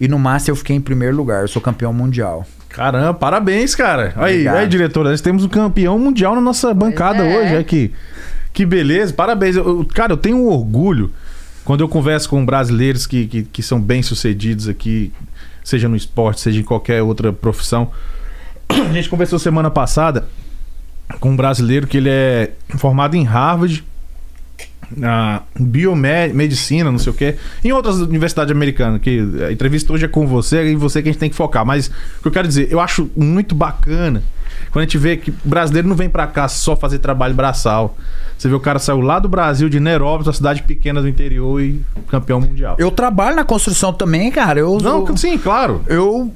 E 0.00 0.06
no 0.08 0.18
master 0.18 0.52
eu 0.52 0.56
fiquei 0.56 0.76
em 0.76 0.80
primeiro 0.80 1.16
lugar. 1.16 1.42
Eu 1.42 1.48
sou 1.48 1.60
campeão 1.62 1.92
mundial. 1.92 2.46
Caramba, 2.68 3.14
parabéns, 3.14 3.74
cara. 3.74 4.12
Aí, 4.16 4.46
aí, 4.46 4.66
diretora, 4.68 5.10
nós 5.10 5.20
temos 5.20 5.42
um 5.44 5.48
campeão 5.48 5.98
mundial 5.98 6.34
na 6.34 6.40
nossa 6.40 6.72
bancada 6.74 7.24
é. 7.24 7.36
hoje. 7.38 7.54
É 7.56 7.64
que, 7.64 7.92
que 8.52 8.64
beleza, 8.66 9.12
parabéns. 9.12 9.56
Eu- 9.56 9.84
cara, 9.94 10.12
eu 10.12 10.16
tenho 10.16 10.36
um 10.36 10.46
orgulho 10.48 11.10
quando 11.68 11.82
eu 11.82 11.88
converso 11.88 12.30
com 12.30 12.46
brasileiros 12.46 13.06
que, 13.06 13.26
que, 13.26 13.42
que 13.42 13.62
são 13.62 13.78
bem-sucedidos 13.78 14.68
aqui, 14.68 15.12
seja 15.62 15.86
no 15.86 15.96
esporte, 15.96 16.40
seja 16.40 16.58
em 16.58 16.64
qualquer 16.64 17.02
outra 17.02 17.30
profissão. 17.30 17.90
A 18.72 18.90
gente 18.94 19.06
conversou 19.06 19.38
semana 19.38 19.70
passada 19.70 20.26
com 21.20 21.28
um 21.28 21.36
brasileiro 21.36 21.86
que 21.86 21.98
ele 21.98 22.08
é 22.08 22.52
formado 22.78 23.16
em 23.16 23.22
Harvard 23.22 23.84
a 25.02 25.42
biomedicina, 25.58 26.90
não 26.90 26.98
sei 26.98 27.12
o 27.12 27.14
quê, 27.14 27.36
em 27.64 27.72
outras 27.72 27.96
universidades 27.98 28.52
americanas, 28.52 29.00
que 29.00 29.20
a 29.46 29.52
entrevista 29.52 29.92
hoje 29.92 30.04
é 30.04 30.08
com 30.08 30.26
você 30.26 30.72
e 30.72 30.76
você 30.76 31.02
que 31.02 31.08
a 31.08 31.12
gente 31.12 31.20
tem 31.20 31.30
que 31.30 31.36
focar. 31.36 31.64
Mas 31.64 31.88
o 31.88 32.22
que 32.22 32.28
eu 32.28 32.32
quero 32.32 32.48
dizer, 32.48 32.68
eu 32.70 32.80
acho 32.80 33.10
muito 33.16 33.54
bacana 33.54 34.22
quando 34.70 34.82
a 34.82 34.84
gente 34.84 34.98
vê 34.98 35.16
que 35.16 35.30
o 35.30 35.34
brasileiro 35.44 35.88
não 35.88 35.96
vem 35.96 36.08
pra 36.08 36.26
cá 36.26 36.48
só 36.48 36.76
fazer 36.76 36.98
trabalho 36.98 37.34
braçal. 37.34 37.96
Você 38.36 38.48
vê 38.48 38.54
o 38.54 38.60
cara 38.60 38.78
saiu 38.78 39.00
lá 39.00 39.18
do 39.18 39.28
Brasil, 39.28 39.68
de 39.68 39.80
Nerópolis, 39.80 40.26
uma 40.26 40.32
cidade 40.32 40.62
pequena 40.62 41.00
do 41.00 41.08
interior 41.08 41.60
e 41.60 41.82
campeão 42.08 42.40
mundial. 42.40 42.76
Eu 42.78 42.90
trabalho 42.90 43.34
na 43.36 43.44
construção 43.44 43.92
também, 43.92 44.30
cara. 44.30 44.60
Eu, 44.60 44.78
Não, 44.78 45.06
eu, 45.06 45.16
sim, 45.16 45.36
claro. 45.38 45.82
eu 45.88 46.32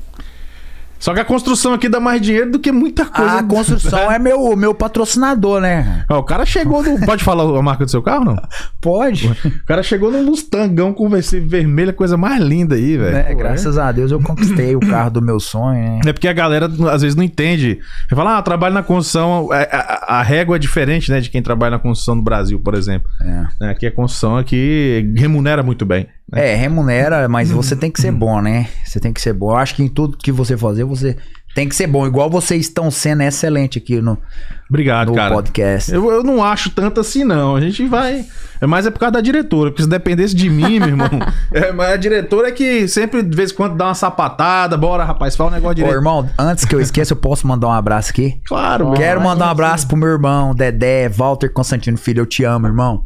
Só 1.02 1.12
que 1.12 1.18
a 1.18 1.25
construção 1.25 1.73
aqui 1.73 1.88
dá 1.88 1.99
mais 1.99 2.21
dinheiro 2.21 2.52
do 2.52 2.61
que 2.61 2.71
muita 2.71 3.04
coisa. 3.04 3.38
a 3.38 3.42
construção 3.44 4.09
é 4.11 4.21
meu, 4.21 4.54
meu 4.54 4.73
patrocinador, 4.73 5.61
né? 5.61 6.04
Ó, 6.09 6.21
o 6.21 6.23
cara 6.23 6.47
chegou 6.47 6.80
no. 6.80 6.97
Pode 7.04 7.25
falar 7.25 7.42
a 7.42 7.61
marca 7.61 7.85
do 7.85 7.90
seu 7.90 8.00
carro, 8.00 8.25
não? 8.25 8.37
Pode. 8.80 9.26
O 9.26 9.66
cara 9.66 9.82
chegou 9.82 10.12
num 10.12 10.23
Mustangão 10.23 10.92
com 10.92 11.09
VC 11.09 11.40
vermelho, 11.40 11.92
coisa 11.92 12.16
mais 12.16 12.40
linda 12.40 12.76
aí, 12.76 12.97
velho. 12.97 13.12
Né? 13.12 13.23
Pô, 13.25 13.37
Graças 13.37 13.76
a 13.78 13.90
Deus 13.90 14.12
eu 14.12 14.23
conquistei 14.23 14.76
o 14.76 14.80
carro 14.80 15.11
do 15.11 15.21
meu 15.21 15.40
sonho, 15.40 15.82
né? 15.82 16.00
É 16.06 16.12
porque 16.12 16.28
a 16.28 16.32
galera 16.32 16.71
às 16.92 17.02
vezes 17.02 17.16
não 17.16 17.25
entende. 17.25 17.80
Você 18.09 18.14
fala, 18.14 18.38
ah, 18.38 18.42
trabalho 18.42 18.73
na 18.75 18.82
construção. 18.85 19.49
é, 19.52 19.68
A, 19.73 20.18
a 20.21 20.23
régua 20.23 20.54
é 20.54 20.59
diferente, 20.61 21.11
né, 21.11 21.18
de 21.21 21.30
quem 21.30 21.42
trabalha 21.42 21.73
na 21.73 21.78
construção 21.80 22.14
no 22.14 22.23
Brasil, 22.23 22.61
por 22.61 22.75
exemplo. 22.75 23.09
É. 23.21 23.42
Né, 23.61 23.71
Aqui 23.71 23.87
a 23.87 23.90
construção 23.90 24.37
aqui 24.37 25.12
remunera 25.16 25.64
muito 25.64 25.85
bem. 25.85 26.06
Né? 26.31 26.52
É, 26.52 26.55
remunera, 26.55 27.29
mas 27.29 27.50
você 27.50 27.76
tem 27.76 27.91
que 27.91 28.00
ser 28.00 28.12
bom, 28.12 28.41
né? 28.41 28.69
Você 28.85 29.00
tem 29.00 29.12
que 29.12 29.21
ser 29.21 29.33
bom. 29.33 29.52
Eu 29.52 29.57
acho 29.57 29.75
que 29.75 29.83
em 29.83 29.88
tudo 29.88 30.17
que 30.17 30.33
você 30.33 30.57
fazer, 30.57 30.85
você 30.85 31.17
tem 31.55 31.69
que 31.69 31.75
ser 31.75 31.87
bom. 31.87 32.07
Igual 32.07 32.31
vocês 32.31 32.62
estão 32.67 32.91
sendo 32.91 33.23
excelente 33.23 33.79
aqui 33.79 34.00
no, 34.00 34.19
Obrigado, 34.69 35.09
no 35.09 35.14
cara. 35.14 35.35
podcast. 35.35 35.93
Eu, 35.93 36.11
eu 36.11 36.23
não 36.23 36.43
acho 36.43 36.71
tanto 36.71 37.00
assim, 37.00 37.25
não. 37.25 37.57
A 37.57 37.61
gente 37.61 37.87
vai. 37.87 38.25
É 38.61 38.67
mais 38.67 38.87
é 38.87 38.91
por 38.91 38.99
causa 38.99 39.12
da 39.12 39.21
diretora. 39.21 39.71
Porque 39.71 39.83
se 39.83 39.88
dependesse 39.88 40.35
de 40.35 40.49
mim, 40.49 40.79
meu 40.79 40.88
irmão. 40.88 41.11
É, 41.52 41.71
mas 41.71 41.93
a 41.93 41.97
diretora 41.97 42.49
é 42.49 42.52
que 42.52 42.88
sempre, 42.88 43.23
de 43.23 43.37
vez 43.37 43.52
em 43.52 43.55
quando, 43.55 43.76
dá 43.76 43.87
uma 43.87 43.95
sapatada. 43.95 44.76
Bora, 44.76 45.05
rapaz, 45.05 45.37
fala 45.37 45.50
um 45.50 45.52
negócio 45.52 45.73
Ô, 45.73 45.75
direito. 45.75 45.95
irmão, 45.95 46.29
antes 46.38 46.64
que 46.64 46.75
eu 46.75 46.81
esqueça, 46.81 47.12
eu 47.12 47.17
posso 47.17 47.47
mandar 47.47 47.69
um 47.69 47.73
abraço 47.73 48.11
aqui? 48.11 48.41
Claro, 48.47 48.93
Quero 48.93 49.21
mandar 49.21 49.49
um 49.49 49.50
abraço 49.50 49.87
pro 49.87 49.97
meu 49.97 50.09
irmão, 50.09 50.55
Dedé, 50.55 51.11
Walter 51.11 51.50
Constantino 51.52 51.99
Filho. 51.99 52.23
Eu 52.23 52.26
te 52.26 52.45
amo, 52.45 52.67
irmão. 52.67 53.05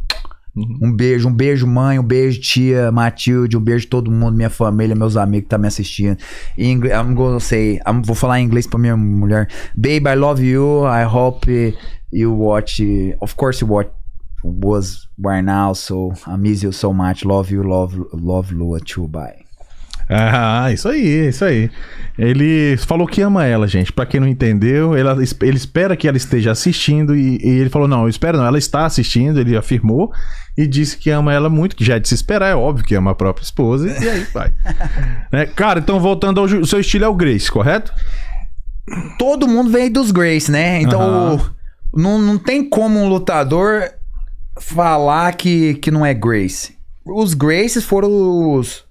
Um 0.81 0.91
beijo, 0.91 1.29
um 1.29 1.33
beijo, 1.33 1.67
mãe, 1.67 1.99
um 1.99 2.03
beijo, 2.03 2.41
tia 2.41 2.91
Matilde, 2.91 3.55
um 3.55 3.61
beijo 3.61 3.87
todo 3.87 4.09
mundo, 4.09 4.35
minha 4.35 4.49
família, 4.49 4.95
meus 4.95 5.15
amigos 5.15 5.43
que 5.43 5.49
tá 5.49 5.57
me 5.57 5.67
assistindo. 5.67 6.17
Em 6.57 6.71
inglês, 6.71 6.93
I'm 6.99 7.13
gonna 7.13 7.39
say, 7.39 7.75
I'm- 7.85 8.01
vou 8.03 8.15
falar 8.15 8.39
em 8.39 8.45
inglês 8.45 8.65
pra 8.65 8.79
minha 8.79 8.97
mulher. 8.97 9.47
Babe, 9.75 10.07
I 10.07 10.15
love 10.15 10.43
you. 10.43 10.83
I 10.87 11.03
hope 11.05 11.47
you 12.11 12.33
watch. 12.33 12.81
Of 13.21 13.35
course, 13.35 13.63
you 13.63 13.71
watch. 13.71 13.89
Was 14.43 15.09
by 15.17 15.41
now, 15.41 15.73
so 15.73 16.13
I 16.25 16.37
miss 16.37 16.61
you 16.63 16.71
so 16.71 16.93
much. 16.93 17.25
Love 17.25 17.51
you, 17.51 17.63
love, 17.63 17.97
love 18.13 18.53
Lua 18.53 18.79
too. 18.79 19.07
Bye. 19.07 19.46
Ah, 20.09 20.71
isso 20.71 20.87
aí, 20.87 21.27
isso 21.29 21.43
aí. 21.43 21.69
Ele 22.17 22.77
falou 22.77 23.05
que 23.05 23.21
ama 23.21 23.45
ela, 23.45 23.67
gente. 23.67 23.91
Pra 23.91 24.05
quem 24.05 24.19
não 24.19 24.27
entendeu, 24.27 24.95
ela- 24.95 25.17
ele 25.41 25.57
espera 25.57 25.95
que 25.97 26.07
ela 26.07 26.17
esteja 26.17 26.51
assistindo 26.51 27.15
e, 27.15 27.37
e 27.43 27.49
ele 27.59 27.69
falou: 27.69 27.87
não, 27.87 28.03
eu 28.03 28.09
espero 28.09 28.37
não, 28.37 28.45
ela 28.45 28.57
está 28.57 28.85
assistindo, 28.85 29.39
ele 29.39 29.55
afirmou 29.57 30.11
e 30.57 30.65
disse 30.65 30.97
que 30.97 31.09
ama 31.11 31.33
ela 31.33 31.49
muito, 31.49 31.75
que 31.75 31.83
já 31.85 31.95
é 31.95 31.99
de 31.99 32.07
se 32.07 32.15
esperar, 32.15 32.47
é 32.49 32.55
óbvio 32.55 32.83
que 32.85 32.95
ama 32.95 33.11
a 33.11 33.15
própria 33.15 33.43
esposa, 33.43 33.87
e 33.89 34.09
aí 34.09 34.25
vai. 34.33 34.51
Né, 35.31 35.45
Cara, 35.55 35.79
então 35.79 35.99
voltando 35.99 36.39
ao 36.39 36.45
o 36.47 36.65
seu 36.65 36.79
estilo 36.79 37.05
é 37.05 37.07
o 37.07 37.13
Grace, 37.13 37.51
correto? 37.51 37.93
todo 39.19 39.47
mundo 39.47 39.69
veio 39.69 39.91
dos 39.91 40.11
Grace, 40.11 40.49
né? 40.49 40.81
Então, 40.81 41.01
Aham. 41.01 41.51
não, 41.93 42.17
não 42.19 42.37
tem 42.37 42.67
como 42.67 42.97
um 42.99 43.07
lutador 43.09 43.83
falar 44.59 45.33
que, 45.35 45.75
que 45.75 45.91
não 45.91 46.05
é 46.05 46.13
Grace. 46.13 46.75
Os 47.05 47.33
Graces 47.33 47.83
foram 47.83 48.55
os 48.55 48.86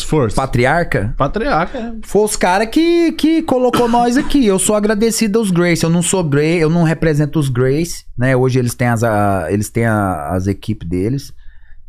First. 0.00 0.34
patriarca. 0.36 1.14
Patriarca. 1.18 1.78
é. 1.78 1.92
Foi 2.02 2.22
os 2.24 2.36
caras 2.36 2.68
que, 2.68 3.12
que 3.12 3.42
colocou 3.42 3.88
nós 3.88 4.16
aqui. 4.16 4.46
Eu 4.46 4.58
sou 4.58 4.74
agradecido 4.74 5.38
aos 5.38 5.50
Grace. 5.50 5.84
Eu 5.84 5.90
não 5.90 6.00
sou 6.02 6.22
Grace, 6.24 6.58
eu 6.60 6.70
não 6.70 6.84
represento 6.84 7.38
os 7.38 7.48
Grace, 7.48 8.04
né? 8.16 8.34
Hoje 8.36 8.58
eles 8.58 8.74
têm 8.74 8.88
as, 8.88 9.02
a- 9.04 9.46
eles 9.50 9.68
têm 9.68 9.84
a- 9.84 10.28
as 10.30 10.46
equipes 10.46 10.88
deles. 10.88 11.32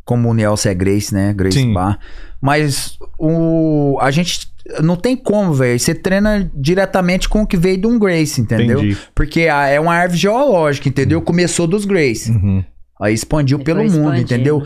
Como 0.04 0.28
o 0.28 0.34
Nelson 0.34 0.68
é 0.68 0.74
Grace, 0.74 1.14
né? 1.14 1.32
Grace 1.32 1.58
Sim. 1.58 1.72
Bar. 1.72 1.98
Mas 2.40 2.98
o, 3.18 3.96
a 4.02 4.10
gente 4.10 4.52
não 4.82 4.96
tem 4.96 5.16
como, 5.16 5.54
velho. 5.54 5.78
Você 5.80 5.94
treina 5.94 6.50
diretamente 6.54 7.26
com 7.28 7.42
o 7.42 7.46
que 7.46 7.56
veio 7.56 7.78
de 7.78 7.86
um 7.86 7.98
Grace, 7.98 8.38
entendeu? 8.40 8.80
Entendi. 8.80 8.98
Porque 9.14 9.42
a- 9.48 9.66
é 9.68 9.80
uma 9.80 9.94
árvore 9.94 10.20
geológica, 10.20 10.88
entendeu? 10.88 11.22
Começou 11.22 11.66
dos 11.66 11.84
Grace. 11.86 12.30
Uhum. 12.30 12.62
Aí 13.00 13.12
expandiu 13.14 13.58
pelo 13.58 13.80
mundo, 13.82 13.92
expandindo. 13.94 14.20
entendeu? 14.22 14.62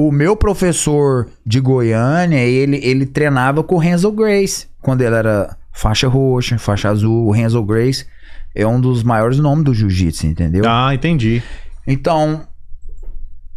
O 0.00 0.10
meu 0.10 0.34
professor 0.34 1.28
de 1.44 1.60
Goiânia, 1.60 2.38
ele, 2.38 2.80
ele 2.82 3.04
treinava 3.04 3.62
com 3.62 3.74
o 3.74 3.78
Renzo 3.78 4.10
Grace. 4.10 4.66
Quando 4.80 5.02
ele 5.02 5.14
era 5.14 5.54
faixa 5.72 6.08
roxa, 6.08 6.58
faixa 6.58 6.88
azul. 6.88 7.26
O 7.26 7.30
Renzo 7.30 7.62
Grace 7.62 8.06
é 8.54 8.66
um 8.66 8.80
dos 8.80 9.02
maiores 9.02 9.38
nomes 9.38 9.62
do 9.62 9.74
jiu-jitsu, 9.74 10.26
entendeu? 10.26 10.64
Ah, 10.66 10.94
entendi. 10.94 11.42
Então, 11.86 12.46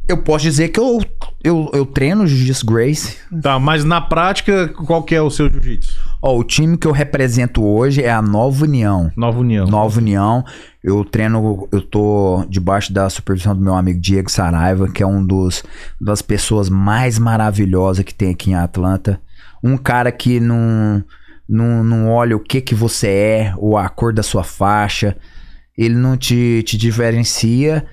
eu 0.07 0.17
posso 0.17 0.43
dizer 0.43 0.69
que 0.69 0.79
eu, 0.79 1.01
eu, 1.43 1.71
eu 1.73 1.85
treino 1.85 2.27
jiu-jitsu 2.27 2.65
Grace. 2.65 3.17
Tá, 3.41 3.57
mas 3.57 3.83
na 3.85 4.01
prática, 4.01 4.67
qual 4.67 5.01
que 5.03 5.15
é 5.15 5.21
o 5.21 5.29
seu 5.29 5.49
jiu-jitsu? 5.49 5.97
Ó, 6.21 6.37
o 6.37 6.43
time 6.43 6.77
que 6.77 6.87
eu 6.87 6.91
represento 6.91 7.63
hoje 7.63 8.01
é 8.01 8.11
a 8.11 8.21
Nova 8.21 8.65
União. 8.65 9.11
Nova 9.15 9.39
União. 9.39 9.65
Nova 9.65 9.99
União. 9.99 10.43
Eu 10.83 11.05
treino, 11.05 11.67
eu 11.71 11.81
tô 11.81 12.45
debaixo 12.49 12.91
da 12.91 13.09
supervisão 13.09 13.55
do 13.55 13.61
meu 13.61 13.75
amigo 13.75 13.99
Diego 13.99 14.29
Saraiva, 14.29 14.89
que 14.89 15.01
é 15.01 15.07
um 15.07 15.25
dos 15.25 15.63
das 15.99 16.21
pessoas 16.21 16.69
mais 16.69 17.17
maravilhosas 17.17 18.03
que 18.03 18.13
tem 18.13 18.31
aqui 18.31 18.51
em 18.51 18.55
Atlanta. 18.55 19.21
Um 19.63 19.77
cara 19.77 20.11
que 20.11 20.41
não, 20.41 21.03
não, 21.47 21.83
não 21.83 22.09
olha 22.09 22.35
o 22.35 22.39
que 22.41 22.59
que 22.59 22.75
você 22.75 23.07
é, 23.07 23.53
ou 23.57 23.77
a 23.77 23.87
cor 23.87 24.13
da 24.13 24.23
sua 24.23 24.43
faixa. 24.43 25.15
Ele 25.77 25.95
não 25.95 26.17
te, 26.17 26.61
te 26.65 26.77
diferencia. 26.77 27.85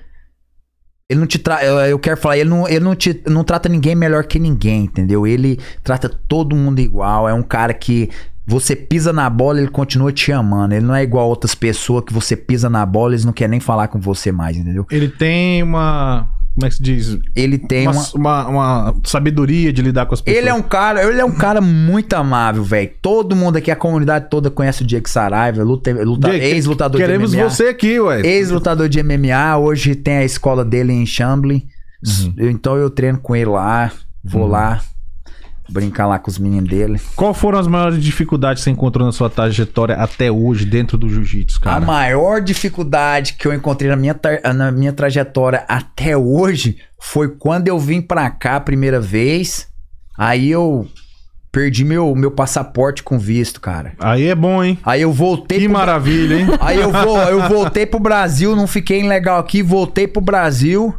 Ele 1.11 1.19
não 1.19 1.27
te 1.27 1.37
tra... 1.37 1.61
eu, 1.61 1.77
eu 1.79 1.99
quero 1.99 2.15
falar, 2.15 2.37
ele 2.37 2.49
não, 2.49 2.65
ele 2.65 2.79
não 2.79 2.95
te 2.95 3.21
não 3.27 3.43
trata 3.43 3.67
ninguém 3.67 3.93
melhor 3.93 4.23
que 4.23 4.39
ninguém, 4.39 4.85
entendeu? 4.85 5.27
Ele 5.27 5.59
trata 5.83 6.07
todo 6.07 6.55
mundo 6.55 6.79
igual. 6.79 7.27
É 7.27 7.33
um 7.33 7.43
cara 7.43 7.73
que 7.73 8.09
você 8.47 8.77
pisa 8.77 9.11
na 9.11 9.29
bola, 9.29 9.59
ele 9.59 9.67
continua 9.67 10.13
te 10.13 10.31
amando. 10.31 10.73
Ele 10.73 10.85
não 10.85 10.95
é 10.95 11.03
igual 11.03 11.25
a 11.25 11.27
outras 11.27 11.53
pessoas 11.53 12.05
que 12.05 12.13
você 12.13 12.37
pisa 12.37 12.69
na 12.69 12.85
bola, 12.85 13.11
eles 13.11 13.25
não 13.25 13.33
querem 13.33 13.51
nem 13.51 13.59
falar 13.59 13.89
com 13.89 13.99
você 13.99 14.31
mais, 14.31 14.55
entendeu? 14.55 14.87
Ele 14.89 15.09
tem 15.09 15.61
uma. 15.61 16.29
Como 16.53 16.65
é 16.65 16.69
que 16.69 16.75
se 16.75 16.83
diz? 16.83 17.17
Ele 17.33 17.57
tem 17.57 17.87
uma, 17.87 18.03
uma. 18.13 18.47
uma, 18.47 18.95
sabedoria 19.05 19.71
de 19.71 19.81
lidar 19.81 20.05
com 20.05 20.13
as 20.13 20.21
pessoas. 20.21 20.37
Ele 20.37 20.49
é 20.49 20.53
um 20.53 20.61
cara, 20.61 21.03
ele 21.03 21.21
é 21.21 21.25
um 21.25 21.31
cara 21.31 21.61
muito 21.61 22.13
amável, 22.13 22.63
velho. 22.63 22.91
Todo 23.01 23.35
mundo 23.35 23.55
aqui, 23.55 23.71
a 23.71 23.75
comunidade 23.75 24.29
toda 24.29 24.49
conhece 24.49 24.83
o 24.83 24.85
Diego 24.85 25.07
Saraiva, 25.07 25.63
luta, 25.63 25.91
luta, 26.03 26.35
ex-lutador 26.35 26.99
de 26.99 27.05
Queremos 27.05 27.33
MMA. 27.33 27.49
você 27.49 27.67
aqui, 27.67 27.99
ué. 27.99 28.21
Ex-lutador 28.21 28.89
de 28.89 29.01
MMA, 29.01 29.57
hoje 29.57 29.95
tem 29.95 30.17
a 30.17 30.25
escola 30.25 30.65
dele 30.65 30.91
em 30.91 31.05
Chambly. 31.05 31.65
Uhum. 32.05 32.33
Então 32.49 32.75
eu 32.75 32.89
treino 32.89 33.19
com 33.19 33.33
ele 33.35 33.51
lá, 33.51 33.91
vou 34.23 34.45
lá 34.45 34.81
brincar 35.71 36.05
lá 36.07 36.19
com 36.19 36.29
os 36.29 36.37
meninos 36.37 36.69
dele. 36.69 36.99
Qual 37.15 37.33
foram 37.33 37.57
as 37.57 37.67
maiores 37.67 38.03
dificuldades 38.03 38.61
que 38.61 38.65
você 38.65 38.71
encontrou 38.71 39.05
na 39.05 39.11
sua 39.11 39.29
trajetória 39.29 39.95
até 39.95 40.29
hoje 40.31 40.65
dentro 40.65 40.97
do 40.97 41.07
jiu-jitsu, 41.09 41.59
A 41.61 41.63
cara? 41.63 41.85
maior 41.85 42.41
dificuldade 42.41 43.33
que 43.33 43.47
eu 43.47 43.53
encontrei 43.53 43.89
na 43.89 43.95
minha, 43.95 44.19
na 44.53 44.71
minha 44.71 44.91
trajetória 44.93 45.63
até 45.67 46.15
hoje 46.17 46.77
foi 46.99 47.29
quando 47.29 47.67
eu 47.67 47.79
vim 47.79 48.01
pra 48.01 48.29
cá 48.29 48.57
a 48.57 48.59
primeira 48.61 48.99
vez. 48.99 49.67
Aí 50.17 50.51
eu 50.51 50.87
perdi 51.51 51.83
meu, 51.83 52.13
meu 52.15 52.31
passaporte 52.31 53.01
com 53.03 53.17
visto, 53.19 53.59
cara. 53.59 53.93
Aí 53.99 54.27
é 54.27 54.35
bom, 54.35 54.63
hein? 54.63 54.77
Aí 54.85 55.01
eu 55.01 55.11
voltei 55.11 55.59
Que 55.59 55.65
pro 55.65 55.73
maravilha, 55.73 56.35
hein? 56.39 56.47
Aí 56.59 56.79
eu 56.79 56.91
vou, 56.91 57.17
eu 57.17 57.47
voltei 57.49 57.85
pro 57.85 57.99
Brasil, 57.99 58.55
não 58.55 58.67
fiquei 58.67 59.05
legal 59.07 59.39
aqui, 59.39 59.61
voltei 59.63 60.07
pro 60.07 60.21
Brasil. 60.21 60.93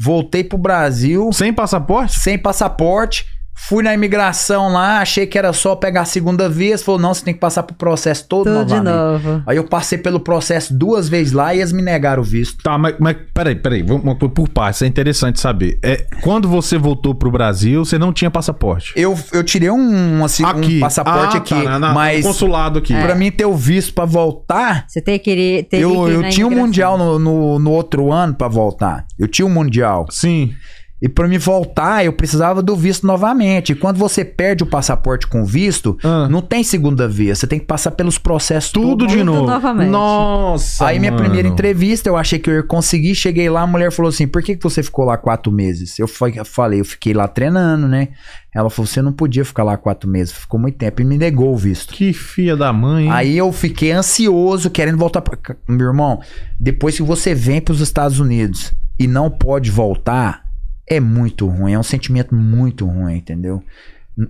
Voltei 0.00 0.44
pro 0.44 0.56
Brasil 0.56 1.28
Sem 1.32 1.52
passaporte? 1.52 2.18
sem 2.20 2.38
passaporte. 2.38 3.24
Fui 3.66 3.82
na 3.82 3.92
imigração 3.92 4.72
lá, 4.72 5.00
achei 5.00 5.26
que 5.26 5.36
era 5.36 5.52
só 5.52 5.74
pegar 5.76 6.02
a 6.02 6.04
segunda 6.04 6.48
vez. 6.48 6.82
Falou, 6.82 6.98
não, 7.00 7.12
você 7.12 7.24
tem 7.24 7.34
que 7.34 7.40
passar 7.40 7.62
pro 7.64 7.76
processo 7.76 8.26
todo 8.26 8.44
Tudo 8.44 8.64
de 8.64 8.74
novamente. 8.80 9.24
novo. 9.24 9.42
Aí 9.46 9.56
eu 9.56 9.64
passei 9.64 9.98
pelo 9.98 10.20
processo 10.20 10.72
duas 10.72 11.08
vezes 11.08 11.32
lá 11.32 11.54
e 11.54 11.58
eles 11.58 11.72
me 11.72 11.82
negaram 11.82 12.22
o 12.22 12.24
visto. 12.24 12.62
Tá, 12.62 12.78
mas, 12.78 12.94
mas 12.98 13.16
peraí, 13.34 13.54
peraí, 13.56 13.82
vamos 13.82 14.16
por, 14.16 14.30
por 14.30 14.48
partes, 14.48 14.78
isso 14.78 14.84
é 14.84 14.86
interessante 14.86 15.40
saber. 15.40 15.78
É, 15.82 16.06
quando 16.22 16.48
você 16.48 16.78
voltou 16.78 17.14
pro 17.14 17.30
Brasil, 17.30 17.84
você 17.84 17.98
não 17.98 18.12
tinha 18.12 18.30
passaporte? 18.30 18.92
Eu, 18.96 19.18
eu 19.32 19.44
tirei 19.44 19.70
um, 19.70 20.24
assim, 20.24 20.44
um 20.46 20.80
passaporte 20.80 21.36
Ah, 21.36 21.40
aqui, 21.40 21.54
tá, 21.54 21.62
na- 21.64 21.78
na- 21.78 21.92
mas 21.92 22.24
consulado 22.24 22.78
aqui. 22.78 22.94
pra 22.94 23.14
mim 23.14 23.30
ter 23.30 23.44
o 23.44 23.54
visto 23.54 23.92
pra 23.92 24.04
voltar, 24.06 24.84
Você 24.88 25.02
tem 25.02 25.18
que 25.18 25.30
ir. 25.30 25.64
teria 25.64 25.84
eu, 25.84 25.90
que 25.90 26.10
ir 26.10 26.14
eu 26.14 26.28
tinha 26.30 26.46
um 26.46 26.50
imigração. 26.52 26.66
mundial 26.66 26.96
no, 26.98 27.18
no, 27.18 27.58
no 27.58 27.70
outro 27.70 28.10
ano 28.12 28.34
pra 28.34 28.48
voltar. 28.48 29.04
Eu 29.18 29.28
tinha 29.28 29.44
um 29.44 29.50
mundial. 29.50 30.06
Sim. 30.10 30.52
E 31.00 31.08
pra 31.08 31.28
me 31.28 31.38
voltar, 31.38 32.04
eu 32.04 32.12
precisava 32.12 32.60
do 32.60 32.74
visto 32.74 33.06
novamente. 33.06 33.70
E 33.70 33.74
quando 33.76 33.98
você 33.98 34.24
perde 34.24 34.64
o 34.64 34.66
passaporte 34.66 35.28
com 35.28 35.44
visto, 35.44 35.96
Ah. 36.02 36.28
não 36.28 36.42
tem 36.42 36.64
segunda 36.64 37.06
via. 37.06 37.34
Você 37.36 37.46
tem 37.46 37.60
que 37.60 37.66
passar 37.66 37.92
pelos 37.92 38.18
processos 38.18 38.72
Tudo 38.72 38.88
todos. 39.06 39.12
de 39.12 39.18
Tudo 39.18 39.24
novo. 39.32 39.46
novamente. 39.46 39.90
Nossa. 39.90 40.86
Aí 40.86 40.98
minha 40.98 41.12
mano. 41.12 41.22
primeira 41.22 41.46
entrevista, 41.46 42.08
eu 42.08 42.16
achei 42.16 42.40
que 42.40 42.50
eu 42.50 42.54
ia 42.54 42.62
conseguir. 42.64 43.14
Cheguei 43.14 43.48
lá, 43.48 43.62
a 43.62 43.66
mulher 43.66 43.92
falou 43.92 44.08
assim: 44.08 44.26
por 44.26 44.42
que, 44.42 44.56
que 44.56 44.62
você 44.64 44.82
ficou 44.82 45.04
lá 45.04 45.16
quatro 45.16 45.52
meses? 45.52 45.96
Eu 46.00 46.08
fa- 46.08 46.30
eu 46.30 46.44
falei, 46.44 46.80
eu 46.80 46.84
fiquei 46.84 47.14
lá 47.14 47.28
treinando, 47.28 47.86
né? 47.86 48.08
Ela 48.52 48.68
falou: 48.68 48.86
você 48.88 49.00
não 49.00 49.12
podia 49.12 49.44
ficar 49.44 49.62
lá 49.62 49.76
quatro 49.76 50.10
meses, 50.10 50.32
ficou 50.34 50.58
muito 50.58 50.78
tempo. 50.78 51.00
E 51.00 51.04
me 51.04 51.16
negou 51.16 51.52
o 51.54 51.56
visto. 51.56 51.94
Que 51.94 52.12
filha 52.12 52.56
da 52.56 52.72
mãe. 52.72 53.04
hein? 53.04 53.12
Aí 53.12 53.38
eu 53.38 53.52
fiquei 53.52 53.92
ansioso, 53.92 54.68
querendo 54.68 54.98
voltar 54.98 55.20
pra 55.20 55.36
cá. 55.36 55.54
Meu 55.68 55.86
irmão, 55.86 56.18
depois 56.58 56.96
que 56.96 57.02
você 57.04 57.36
vem 57.36 57.60
pros 57.60 57.80
Estados 57.80 58.18
Unidos 58.18 58.72
e 58.98 59.06
não 59.06 59.30
pode 59.30 59.70
voltar, 59.70 60.42
é 60.90 61.00
muito 61.00 61.46
ruim. 61.46 61.72
É 61.72 61.78
um 61.78 61.82
sentimento 61.82 62.34
muito 62.34 62.86
ruim, 62.86 63.16
entendeu? 63.16 63.62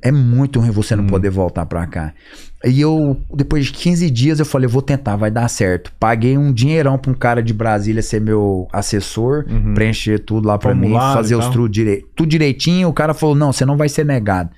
É 0.03 0.13
muito 0.13 0.61
ruim 0.61 0.71
você 0.71 0.95
não 0.95 1.07
poder 1.07 1.31
voltar 1.31 1.65
pra 1.65 1.87
cá. 1.87 2.13
E 2.65 2.81
eu, 2.81 3.17
depois 3.35 3.67
de 3.67 3.73
15 3.73 4.11
dias, 4.11 4.39
eu 4.39 4.45
falei, 4.45 4.67
eu 4.67 4.71
vou 4.71 4.83
tentar, 4.83 5.17
vai 5.17 5.31
dar 5.31 5.49
certo. 5.49 5.93
Paguei 5.99 6.37
um 6.37 6.53
dinheirão 6.53 6.99
pra 6.99 7.11
um 7.11 7.15
cara 7.15 7.43
de 7.43 7.55
Brasília 7.55 8.03
ser 8.03 8.21
meu 8.21 8.69
assessor, 8.73 9.47
Uhum. 9.49 9.73
preencher 9.75 10.19
tudo 10.19 10.47
lá 10.47 10.59
pra 10.59 10.75
mim, 10.75 10.93
fazer 10.93 11.37
os 11.37 11.47
tudo, 11.49 11.69
direi 11.69 12.05
tudo 12.15 12.29
direitinho. 12.29 12.89
O 12.89 12.93
cara 12.93 13.15
falou, 13.15 13.35
não, 13.35 13.53
você 13.53 13.65
não 13.65 13.77
vai 13.77 13.89
ser 13.89 14.05
negado. 14.05 14.51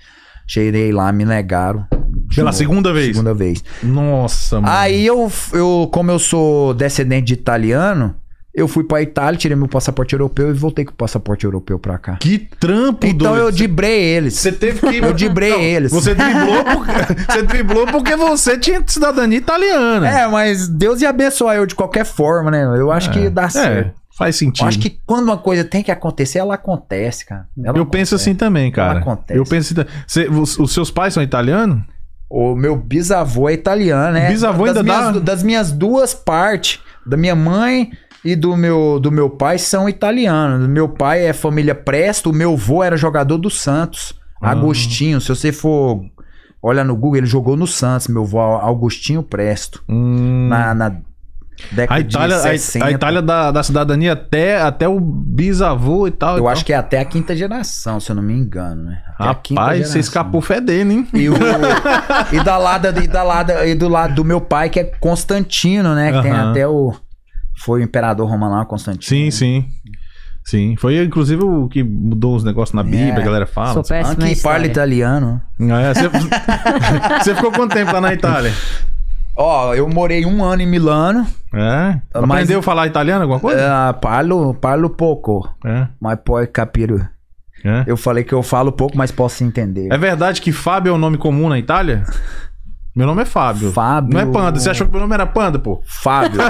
Cheirei 0.48 0.90
lá, 0.90 1.12
me 1.12 1.24
negaram. 1.24 1.86
Pela 2.34 2.50
segunda 2.52 2.92
vez? 2.92 3.08
Segunda 3.16 3.34
vez. 3.34 3.62
Nossa, 3.82 4.60
mano. 4.60 4.72
Aí 4.72 5.06
eu, 5.06 5.30
eu, 5.52 5.88
como 5.92 6.10
eu 6.10 6.18
sou 6.18 6.74
descendente 6.74 7.26
de 7.26 7.34
italiano, 7.34 8.16
eu 8.52 8.66
fui 8.66 8.82
pra 8.82 9.00
Itália, 9.00 9.38
tirei 9.38 9.56
meu 9.56 9.68
passaporte 9.68 10.12
europeu 10.12 10.50
e 10.50 10.52
voltei 10.52 10.84
com 10.84 10.90
o 10.90 10.94
passaporte 10.94 11.44
europeu 11.44 11.78
pra 11.78 11.96
cá. 11.98 12.16
Que 12.16 12.38
trampo 12.58 13.06
Então 13.06 13.32
doido. 13.32 13.44
eu 13.44 13.50
dibrei 13.52 14.02
eles. 14.02 14.34
Você 14.34 14.50
teve 14.50 14.80
que. 14.80 14.96
Eu 15.00 15.12
dibrei 15.12 15.50
Não, 15.52 15.60
eles. 15.60 15.92
Você 15.92 16.14
driblou, 16.14 16.64
porque... 16.64 16.92
você 17.32 17.42
driblou 17.42 17.86
porque 17.86 18.16
você 18.16 18.58
tinha 18.58 18.82
cidadania 18.86 19.38
italiana. 19.38 20.08
É, 20.08 20.26
mas 20.26 20.66
Deus 20.68 21.00
ia 21.00 21.10
abençoar 21.10 21.56
eu 21.56 21.64
de 21.66 21.74
qualquer 21.74 22.04
forma, 22.04 22.50
né? 22.50 22.64
Eu 22.64 22.90
acho 22.90 23.10
que 23.12 23.28
dá 23.30 23.48
certo. 23.48 23.88
É, 23.88 23.94
faz 24.18 24.36
sentido. 24.36 24.64
Eu 24.64 24.68
acho 24.68 24.78
que 24.80 24.98
quando 25.06 25.24
uma 25.24 25.38
coisa 25.38 25.64
tem 25.64 25.82
que 25.82 25.90
acontecer, 25.92 26.38
ela 26.38 26.54
acontece, 26.54 27.24
cara. 27.24 27.46
Ela 27.64 27.78
eu 27.78 27.86
penso 27.86 28.14
acontece. 28.14 28.30
assim 28.30 28.34
também, 28.34 28.70
cara. 28.72 28.98
acontece. 28.98 29.38
Eu 29.38 29.44
penso 29.44 29.74
assim. 29.80 29.88
Você- 30.06 30.28
os, 30.28 30.58
os 30.58 30.74
seus 30.74 30.90
pais 30.90 31.14
são 31.14 31.22
italianos? 31.22 31.82
O 32.28 32.54
meu 32.54 32.76
bisavô 32.76 33.48
é 33.48 33.52
italiano, 33.54 34.12
né? 34.12 34.28
Bisavô 34.28 34.66
das 34.66 34.76
ainda 34.76 34.82
minhas, 34.82 35.14
dá? 35.14 35.20
Das 35.20 35.42
minhas 35.42 35.72
duas 35.72 36.14
partes, 36.14 36.80
da 37.06 37.16
minha 37.16 37.34
mãe 37.34 37.90
e 38.24 38.36
do 38.36 38.56
meu, 38.56 38.98
do 39.00 39.10
meu 39.10 39.30
pai, 39.30 39.58
são 39.58 39.88
italianos. 39.88 40.68
Meu 40.68 40.88
pai 40.88 41.26
é 41.26 41.32
família 41.32 41.74
Presto, 41.74 42.30
o 42.30 42.32
meu 42.32 42.52
avô 42.52 42.82
era 42.82 42.96
jogador 42.96 43.38
do 43.38 43.50
Santos. 43.50 44.14
Ah. 44.40 44.50
Agostinho, 44.50 45.20
se 45.20 45.28
você 45.28 45.52
for... 45.52 46.02
Olha 46.62 46.84
no 46.84 46.94
Google, 46.94 47.16
ele 47.16 47.26
jogou 47.26 47.56
no 47.56 47.66
Santos, 47.66 48.08
meu 48.08 48.22
avô 48.22 48.38
Augustinho 48.38 49.22
Presto. 49.22 49.82
Hum. 49.88 50.48
Na, 50.48 50.74
na 50.74 50.96
década 51.72 51.94
A 51.94 52.00
Itália, 52.00 52.36
de 52.36 52.48
a, 52.48 52.58
60. 52.58 52.84
a 52.84 52.90
Itália 52.90 53.22
dá, 53.22 53.50
dá 53.50 53.62
cidadania 53.62 54.12
até, 54.12 54.60
até 54.60 54.88
o 54.88 55.00
bisavô 55.00 56.06
e 56.06 56.10
tal. 56.10 56.36
Eu 56.36 56.48
acho 56.48 56.64
que 56.64 56.72
é 56.72 56.76
até 56.76 56.98
a 56.98 57.04
quinta 57.04 57.34
geração, 57.34 58.00
se 58.00 58.10
eu 58.10 58.16
não 58.16 58.22
me 58.22 58.34
engano, 58.34 58.84
né? 58.84 59.02
Até 59.18 59.30
a 59.30 59.34
quinta 59.34 59.60
Rapaz, 59.60 59.88
você 59.88 59.98
escapou 59.98 60.40
fedendo, 60.40 60.92
hein? 60.92 61.08
E, 61.14 61.28
o, 61.28 61.34
e, 62.32 62.44
da 62.44 62.56
lado, 62.56 62.88
e, 63.02 63.06
da 63.06 63.22
lado, 63.22 63.52
e 63.64 63.74
do 63.74 63.88
lado 63.88 64.14
do 64.14 64.24
meu 64.24 64.40
pai, 64.40 64.68
que 64.68 64.80
é 64.80 64.84
Constantino, 64.84 65.94
né? 65.94 66.12
Que 66.12 66.22
tem 66.22 66.32
Aham. 66.32 66.50
até 66.50 66.66
o. 66.66 66.94
Foi 67.64 67.80
o 67.80 67.82
imperador 67.84 68.28
romano 68.28 68.56
lá, 68.56 68.64
Constantino. 68.64 69.02
Sim, 69.02 69.30
sim. 69.30 69.66
Sim. 70.44 70.74
Foi 70.76 71.02
inclusive 71.04 71.44
o 71.44 71.68
que 71.68 71.82
mudou 71.82 72.34
os 72.34 72.42
negócios 72.42 72.74
na 72.74 72.82
Bíblia, 72.82 73.12
É. 73.12 73.20
a 73.20 73.24
galera 73.24 73.46
fala. 73.46 73.74
Sou 73.74 73.82
péssima 73.84 74.24
Anche 74.24 74.42
parla 74.42 74.66
italiano. 74.66 75.40
É, 75.60 75.94
você... 75.94 76.08
você 77.22 77.34
ficou 77.34 77.52
quanto 77.52 77.72
tempo 77.74 77.92
lá 77.92 78.00
na 78.00 78.14
Itália? 78.14 78.52
Ó, 79.36 79.74
eu 79.74 79.88
morei 79.88 80.24
um 80.26 80.42
ano 80.42 80.62
em 80.62 80.66
Milano. 80.66 81.26
É? 81.54 82.00
Mas- 82.14 82.24
Aprendeu 82.24 82.60
a 82.60 82.62
falar 82.62 82.86
italiano, 82.86 83.22
alguma 83.22 83.40
coisa? 83.40 83.88
Ah, 83.88 83.92
parlo, 83.92 84.54
parlo 84.54 84.90
pouco, 84.90 85.48
É. 85.64 85.86
mas 86.00 86.18
pode 86.24 86.48
capir. 86.48 86.90
É. 87.64 87.84
Eu 87.86 87.96
falei 87.96 88.24
que 88.24 88.32
eu 88.32 88.42
falo 88.42 88.72
pouco, 88.72 88.96
mas 88.96 89.12
posso 89.12 89.44
entender. 89.44 89.88
É 89.92 89.98
verdade 89.98 90.40
que 90.40 90.50
Fábio 90.52 90.90
é 90.90 90.94
um 90.94 90.98
nome 90.98 91.18
comum 91.18 91.48
na 91.48 91.58
Itália? 91.58 92.02
Meu 92.94 93.06
nome 93.06 93.22
é 93.22 93.24
Fábio. 93.24 93.70
Fábio. 93.72 94.12
Não 94.14 94.20
é 94.20 94.26
Panda. 94.26 94.58
Você 94.58 94.68
achou 94.70 94.86
que 94.86 94.92
meu 94.92 95.00
nome 95.00 95.14
era 95.14 95.26
Panda, 95.26 95.58
pô? 95.58 95.80
Fábio. 95.86 96.40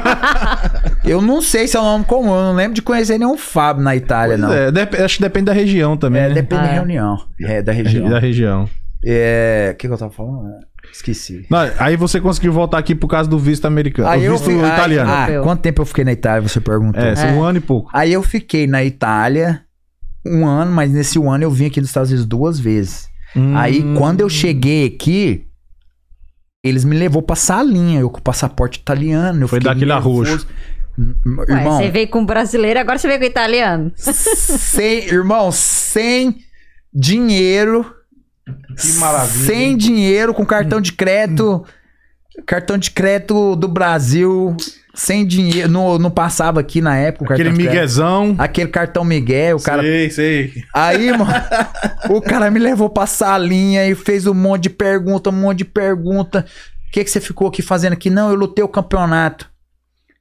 eu 1.04 1.20
não 1.20 1.40
sei 1.42 1.66
se 1.68 1.76
é 1.76 1.80
um 1.80 1.84
nome 1.84 2.04
comum, 2.04 2.34
eu 2.34 2.42
não 2.42 2.54
lembro 2.54 2.74
de 2.74 2.82
conhecer 2.82 3.18
nenhum 3.18 3.36
Fábio 3.36 3.82
na 3.82 3.94
Itália, 3.94 4.36
não. 4.36 4.50
É, 4.52 4.68
acho 5.04 5.16
que 5.16 5.22
depende 5.22 5.46
da 5.46 5.52
região 5.52 5.96
também. 5.96 6.22
É, 6.22 6.28
né? 6.28 6.34
depende 6.34 6.62
da 6.62 6.68
Ah, 6.68 6.72
é. 6.72 6.74
reunião. 6.74 7.18
É, 7.40 7.62
da 7.62 7.72
Da 7.72 7.72
região. 7.72 8.18
região. 8.18 8.68
É. 9.04 9.70
O 9.72 9.76
que, 9.76 9.86
que 9.86 9.92
eu 9.92 9.98
tava 9.98 10.10
falando? 10.12 10.44
Esqueci. 10.92 11.46
Não, 11.50 11.58
aí 11.78 11.94
você 11.96 12.20
conseguiu 12.20 12.52
voltar 12.52 12.78
aqui 12.78 12.94
por 12.94 13.06
causa 13.06 13.28
do 13.28 13.38
visto 13.38 13.64
americano. 13.66 14.08
Aí 14.08 14.22
o 14.22 14.24
eu 14.24 14.32
visto 14.32 14.44
fui. 14.46 14.54
aí- 14.64 14.72
italiano. 14.72 15.10
ah, 15.10 15.20
Europeu. 15.22 15.42
quanto 15.42 15.60
tempo 15.60 15.82
eu 15.82 15.86
fiquei 15.86 16.04
na 16.04 16.12
Itália? 16.12 16.46
Você 16.48 16.60
perguntou. 16.60 17.00
é, 17.02 17.12
É. 17.12 17.32
um 17.32 17.42
ano 17.42 17.58
e 17.58 17.60
pouco. 17.60 17.90
Aí 17.92 18.12
eu 18.12 18.22
fiquei 18.22 18.66
na 18.66 18.82
Itália 18.82 19.60
um 20.26 20.46
ano, 20.46 20.72
mas 20.72 20.90
nesse 20.90 21.18
um 21.18 21.30
ano 21.30 21.44
eu 21.44 21.50
vim 21.50 21.66
aqui 21.66 21.80
dos 21.80 21.90
Estados 21.90 22.10
Unidos 22.10 22.26
duas 22.26 22.58
vezes. 22.58 23.08
Aí 23.54 23.82
Hum. 23.84 23.94
quando 23.96 24.20
eu 24.22 24.28
cheguei 24.28 24.86
aqui, 24.86 25.44
eles 26.62 26.84
me 26.84 26.96
levou 26.96 27.22
pra 27.22 27.36
salinha, 27.36 28.00
eu 28.00 28.10
com 28.10 28.18
o 28.18 28.22
passaporte 28.22 28.78
italiano. 28.78 29.42
Eu 29.44 29.48
Foi 29.48 29.60
daquele 29.60 29.92
arroxo. 29.92 30.46
Hum, 30.98 31.14
Ué, 31.38 31.44
Irmão, 31.60 31.76
você 31.78 31.90
veio 31.90 32.08
com 32.08 32.24
brasileiro, 32.26 32.78
agora 32.80 32.98
você 32.98 33.08
veio 33.08 33.20
com 33.20 33.26
italiano. 33.26 33.92
sem, 33.96 35.04
irmão, 35.06 35.50
sem 35.50 36.38
dinheiro. 36.92 37.94
Que 38.76 38.92
maravilha, 38.94 39.46
Sem 39.46 39.70
hein? 39.70 39.76
dinheiro, 39.76 40.34
com 40.34 40.44
cartão 40.44 40.80
de 40.80 40.92
crédito. 40.92 41.64
Cartão 42.46 42.76
de 42.76 42.90
crédito 42.90 43.54
do 43.56 43.68
Brasil. 43.68 44.56
Sem 44.94 45.26
dinheiro. 45.26 45.68
Não, 45.68 45.98
não 45.98 46.10
passava 46.10 46.60
aqui 46.60 46.80
na 46.80 46.96
época 46.96 47.24
o 47.24 47.28
cartão 47.28 47.46
Aquele 47.46 47.64
miguezão. 47.64 48.34
Aquele 48.38 48.70
cartão 48.70 49.04
Miguel, 49.04 49.56
o 49.56 49.62
cara. 49.62 49.82
Sei, 49.82 50.10
sei. 50.10 50.52
Aí, 50.74 51.10
mano, 51.12 51.30
o 52.10 52.20
cara 52.20 52.50
me 52.50 52.58
levou 52.58 52.90
pra 52.90 53.06
salinha 53.06 53.86
e 53.86 53.94
fez 53.94 54.26
um 54.26 54.34
monte 54.34 54.64
de 54.64 54.70
pergunta, 54.70 55.30
um 55.30 55.34
monte 55.34 55.58
de 55.58 55.64
pergunta. 55.64 56.44
O 56.88 56.92
que, 56.92 57.04
que 57.04 57.10
você 57.10 57.20
ficou 57.20 57.48
aqui 57.48 57.62
fazendo 57.62 57.92
aqui? 57.92 58.10
Não, 58.10 58.30
eu 58.30 58.34
lutei 58.34 58.64
o 58.64 58.68
campeonato. 58.68 59.48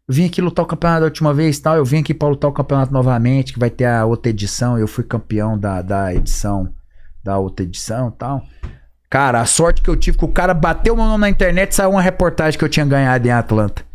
Vim 0.07 0.25
aqui 0.25 0.41
lutar 0.41 0.65
o 0.65 0.67
campeonato 0.67 1.01
da 1.01 1.05
última 1.05 1.33
vez 1.33 1.57
e 1.57 1.61
tal. 1.61 1.75
Eu 1.75 1.85
vim 1.85 1.99
aqui 1.99 2.13
pra 2.13 2.27
lutar 2.27 2.49
o 2.49 2.53
campeonato 2.53 2.93
novamente, 2.93 3.53
que 3.53 3.59
vai 3.59 3.69
ter 3.69 3.85
a 3.85 4.05
outra 4.05 4.29
edição. 4.29 4.77
Eu 4.77 4.87
fui 4.87 5.03
campeão 5.03 5.57
da, 5.57 5.81
da 5.81 6.13
edição, 6.13 6.69
da 7.23 7.37
outra 7.37 7.63
edição 7.65 8.09
e 8.09 8.17
tal. 8.17 8.43
Cara, 9.09 9.41
a 9.41 9.45
sorte 9.45 9.81
que 9.81 9.89
eu 9.89 9.95
tive 9.95 10.17
que 10.17 10.25
o 10.25 10.29
cara 10.29 10.53
bateu 10.53 10.95
meu 10.95 11.05
nome 11.05 11.21
na 11.21 11.29
internet 11.29 11.71
e 11.71 11.75
saiu 11.75 11.91
uma 11.91 12.01
reportagem 12.01 12.57
que 12.57 12.63
eu 12.63 12.69
tinha 12.69 12.85
ganhado 12.85 13.27
em 13.27 13.31
Atlanta. 13.31 13.88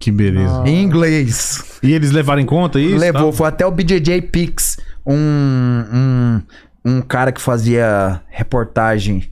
Que 0.00 0.10
beleza. 0.10 0.62
Em 0.66 0.82
inglês. 0.82 1.78
E 1.82 1.92
eles 1.92 2.10
levaram 2.10 2.40
em 2.40 2.46
conta 2.46 2.80
isso? 2.80 2.96
Levou, 2.96 3.24
Tal? 3.24 3.32
foi 3.32 3.46
até 3.48 3.66
o 3.66 3.70
BJJ 3.70 4.22
Pix, 4.22 4.78
um, 5.06 5.14
um, 5.14 6.42
um 6.82 7.02
cara 7.02 7.30
que 7.30 7.40
fazia 7.40 8.22
reportagem 8.30 9.29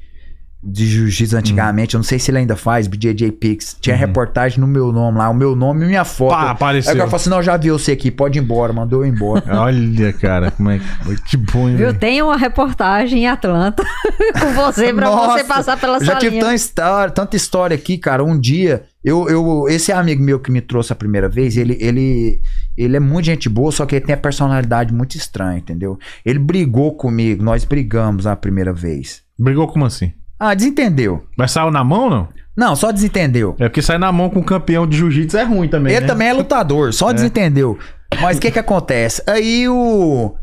de 0.61 0.87
jiu-jitsu 0.87 1.37
antigamente, 1.37 1.95
eu 1.95 1.99
não 1.99 2.05
sei 2.05 2.19
se 2.19 2.31
ele 2.33 2.39
ainda 2.39 2.57
faz, 2.57 2.89
BJJ 2.89 3.31
Pix. 3.33 3.77
Tinha 3.81 3.95
reportagem 3.95 4.59
no 4.59 4.67
meu 4.67 4.91
nome 4.91 5.19
lá, 5.19 5.31
o 5.31 5.35
meu 5.35 5.55
nome 5.55 5.85
e 5.85 5.89
minha 5.89 6.05
foto. 6.05 6.31
Pá, 6.31 6.43
Aí 6.47 6.49
apareceu. 6.51 6.93
o 6.95 6.97
cara 6.97 7.09
falou 7.09 7.17
assim: 7.21 7.31
não, 7.31 7.43
já 7.43 7.57
viu 7.57 7.79
você 7.79 7.93
aqui, 7.93 8.11
pode 8.11 8.39
ir 8.39 8.43
embora, 8.43 8.73
mandou 8.73 9.05
eu 9.05 9.13
embora. 9.13 9.45
Olha, 9.61 10.13
cara, 10.13 10.51
como 10.51 10.71
é 10.71 10.81
que. 10.81 11.23
Que 11.29 11.37
bom, 11.37 11.69
hein, 11.69 11.77
Viu? 11.77 11.87
velho? 11.87 11.99
Tem 11.99 12.21
uma 12.23 12.37
reportagem 12.37 13.21
em 13.21 13.29
Atlanta 13.29 13.85
com 14.41 14.53
você 14.55 14.93
pra 14.93 15.07
Nossa, 15.09 15.39
você 15.39 15.45
passar 15.45 15.79
pela 15.79 15.99
Eu 15.99 16.05
já 16.05 16.17
tive 16.17 16.37
salinha. 16.37 16.41
tanta 16.43 16.55
história, 16.55 17.13
tanta 17.15 17.37
história 17.37 17.75
aqui, 17.77 17.97
cara. 17.97 18.25
Um 18.25 18.39
dia, 18.39 18.83
eu, 19.05 19.29
eu, 19.29 19.67
esse 19.69 19.93
amigo 19.93 20.23
meu 20.23 20.41
que 20.41 20.51
me 20.51 20.61
trouxe 20.61 20.93
a 20.93 20.97
primeira 20.97 21.29
vez, 21.29 21.57
ele, 21.57 21.77
ele, 21.81 22.41
ele 22.77 22.97
é 22.97 23.01
muito 23.01 23.27
gente 23.27 23.49
boa, 23.49 23.71
só 23.71 23.87
que 23.87 23.95
ele 23.95 24.05
tem 24.05 24.15
a 24.15 24.19
personalidade 24.19 24.93
muito 24.93 25.17
estranha, 25.17 25.59
entendeu? 25.59 25.97
Ele 26.27 26.41
brigou 26.41 26.97
comigo, 26.97 27.45
nós 27.45 27.65
brigamos 27.65 28.27
a 28.27 28.35
primeira 28.35 28.73
vez. 28.73 29.23
Brigou 29.39 29.69
como 29.69 29.85
assim? 29.85 30.13
Ah, 30.39 30.55
desentendeu. 30.55 31.25
Mas 31.37 31.51
saiu 31.51 31.71
na 31.71 31.83
mão, 31.83 32.09
não? 32.09 32.29
Não, 32.57 32.75
só 32.75 32.91
desentendeu. 32.91 33.55
É 33.59 33.69
porque 33.69 33.81
sair 33.81 33.99
na 33.99 34.11
mão 34.11 34.29
com 34.29 34.41
um 34.41 34.45
campeão 34.45 34.85
de 34.87 34.97
jiu-jitsu 34.97 35.37
é 35.39 35.45
ruim 35.45 35.69
também. 35.69 35.93
Ele 35.93 36.01
né? 36.01 36.07
também 36.07 36.29
é 36.29 36.33
lutador, 36.33 36.93
só 36.93 37.11
desentendeu. 37.13 37.79
Mas 38.21 38.37
o 38.37 38.41
que 38.41 38.51
que 38.51 38.59
acontece? 38.59 39.23
Aí 39.29 39.69
o. 39.69 40.35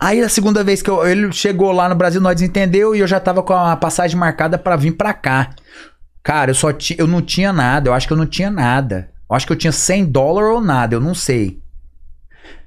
Aí 0.00 0.20
a 0.20 0.28
segunda 0.28 0.64
vez 0.64 0.82
que 0.82 0.90
eu- 0.90 1.06
ele 1.06 1.30
chegou 1.32 1.70
lá 1.70 1.88
no 1.88 1.94
Brasil, 1.94 2.20
nós 2.20 2.34
desentendeu 2.34 2.92
e 2.94 2.98
eu 2.98 3.06
já 3.06 3.20
tava 3.20 3.40
com 3.40 3.52
a 3.52 3.76
passagem 3.76 4.16
marcada 4.18 4.58
pra 4.58 4.74
vir 4.74 4.92
pra 4.92 5.12
cá. 5.14 5.50
Cara, 6.24 6.50
eu 6.50 6.54
só 6.56 6.72
ti, 6.72 6.96
eu 6.98 7.06
não 7.06 7.22
tinha 7.22 7.52
nada, 7.52 7.88
eu 7.88 7.94
acho 7.94 8.08
que 8.08 8.12
eu 8.12 8.16
não 8.16 8.26
tinha 8.26 8.50
nada. 8.50 9.08
Eu 9.30 9.36
acho 9.36 9.46
que 9.46 9.52
eu 9.52 9.56
tinha 9.56 9.72
100 9.72 10.04
dólares 10.06 10.50
ou 10.50 10.60
nada, 10.60 10.96
eu 10.96 11.00
não 11.00 11.14
sei. 11.14 11.61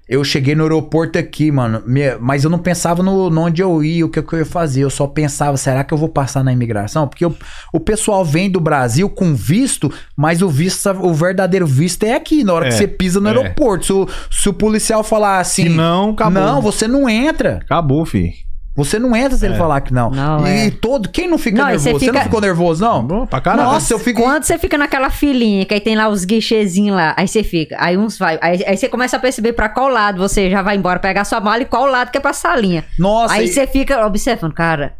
Eu 0.07 0.23
cheguei 0.23 0.53
no 0.53 0.63
aeroporto 0.63 1.17
aqui, 1.17 1.51
mano. 1.51 1.83
Mas 2.19 2.43
eu 2.43 2.49
não 2.49 2.59
pensava 2.59 3.01
no, 3.01 3.29
no 3.29 3.41
onde 3.41 3.61
eu 3.61 3.83
ia, 3.83 4.05
o 4.05 4.09
que, 4.09 4.21
que 4.21 4.33
eu 4.33 4.39
ia 4.39 4.45
fazer. 4.45 4.81
Eu 4.81 4.89
só 4.89 5.07
pensava, 5.07 5.57
será 5.57 5.83
que 5.83 5.93
eu 5.93 5.97
vou 5.97 6.09
passar 6.09 6.43
na 6.43 6.53
imigração? 6.53 7.07
Porque 7.07 7.25
o, 7.25 7.35
o 7.73 7.79
pessoal 7.79 8.23
vem 8.23 8.49
do 8.49 8.59
Brasil 8.59 9.09
com 9.09 9.33
visto, 9.33 9.91
mas 10.15 10.41
o 10.43 10.49
visto, 10.49 10.89
o 10.89 11.13
verdadeiro 11.13 11.65
visto 11.65 12.03
é 12.03 12.13
aqui, 12.13 12.43
na 12.43 12.53
hora 12.53 12.67
É, 12.67 12.69
que 12.69 12.75
você 12.75 12.87
pisa 12.87 13.19
no 13.19 13.27
é. 13.29 13.31
aeroporto. 13.31 13.85
Se 13.85 13.93
o, 13.93 14.07
se 14.29 14.49
o 14.49 14.53
policial 14.53 15.03
falar 15.03 15.39
assim. 15.39 15.63
Se 15.63 15.69
não, 15.69 16.11
acabou. 16.11 16.33
Não, 16.33 16.61
você 16.61 16.87
não 16.87 17.09
entra. 17.09 17.59
Acabou, 17.63 18.05
fi. 18.05 18.45
Você 18.75 18.99
não 18.99 19.15
entra 19.15 19.37
se 19.37 19.45
ele 19.45 19.55
falar 19.55 19.79
que 19.81 19.93
não. 19.93 20.09
Não, 20.09 20.45
e 20.45 20.67
é. 20.67 20.71
todo. 20.71 21.07
Quem 21.07 21.29
não 21.29 21.37
fica 21.37 21.57
Não, 21.59 21.65
nervoso? 21.67 21.83
você 21.85 21.91
Você, 21.93 21.99
fica- 22.07 22.13
não 22.17 22.21
ficou 22.23 22.41
nervoso, 22.41 22.83
não? 22.83 23.01
Bom, 23.03 23.25
pra 23.25 23.39
caralho. 23.39 23.69
Nossa, 23.69 23.93
eu 23.93 23.99
fico. 23.99 24.21
Quando 24.21 24.43
você 24.43 24.57
fica 24.57 24.77
naquela 24.77 25.09
filinha, 25.09 25.63
que 25.65 25.73
aí 25.73 25.79
tem 25.79 25.95
lá 25.95 26.09
os 26.09 26.25
guichezinhos 26.25 26.95
lá, 26.95 27.13
aí 27.17 27.25
você 27.27 27.41
fica, 27.41 27.77
aí 27.79 27.97
uns 27.97 28.17
vai, 28.17 28.37
aí, 28.41 28.63
aí 28.67 28.75
você 28.75 28.89
começa 28.89 29.15
a 29.15 29.19
perceber 29.19 29.53
pra 29.53 29.69
qual 29.69 29.87
lado 29.87 30.17
você 30.17 30.49
já 30.49 30.61
vai 30.61 30.75
embora 30.75 30.99
pegar 30.99 31.23
sua 31.23 31.39
mala 31.39 31.61
e 31.61 31.65
qual 31.65 31.85
lado 31.85 32.11
que 32.11 32.17
é 32.17 32.21
pra 32.21 32.33
salinha. 32.33 32.83
Nossa, 32.99 33.33
aí 33.35 33.45
e- 33.45 33.47
você 33.47 33.65
fica 33.65 34.05
observando, 34.05 34.53
cara, 34.53 34.93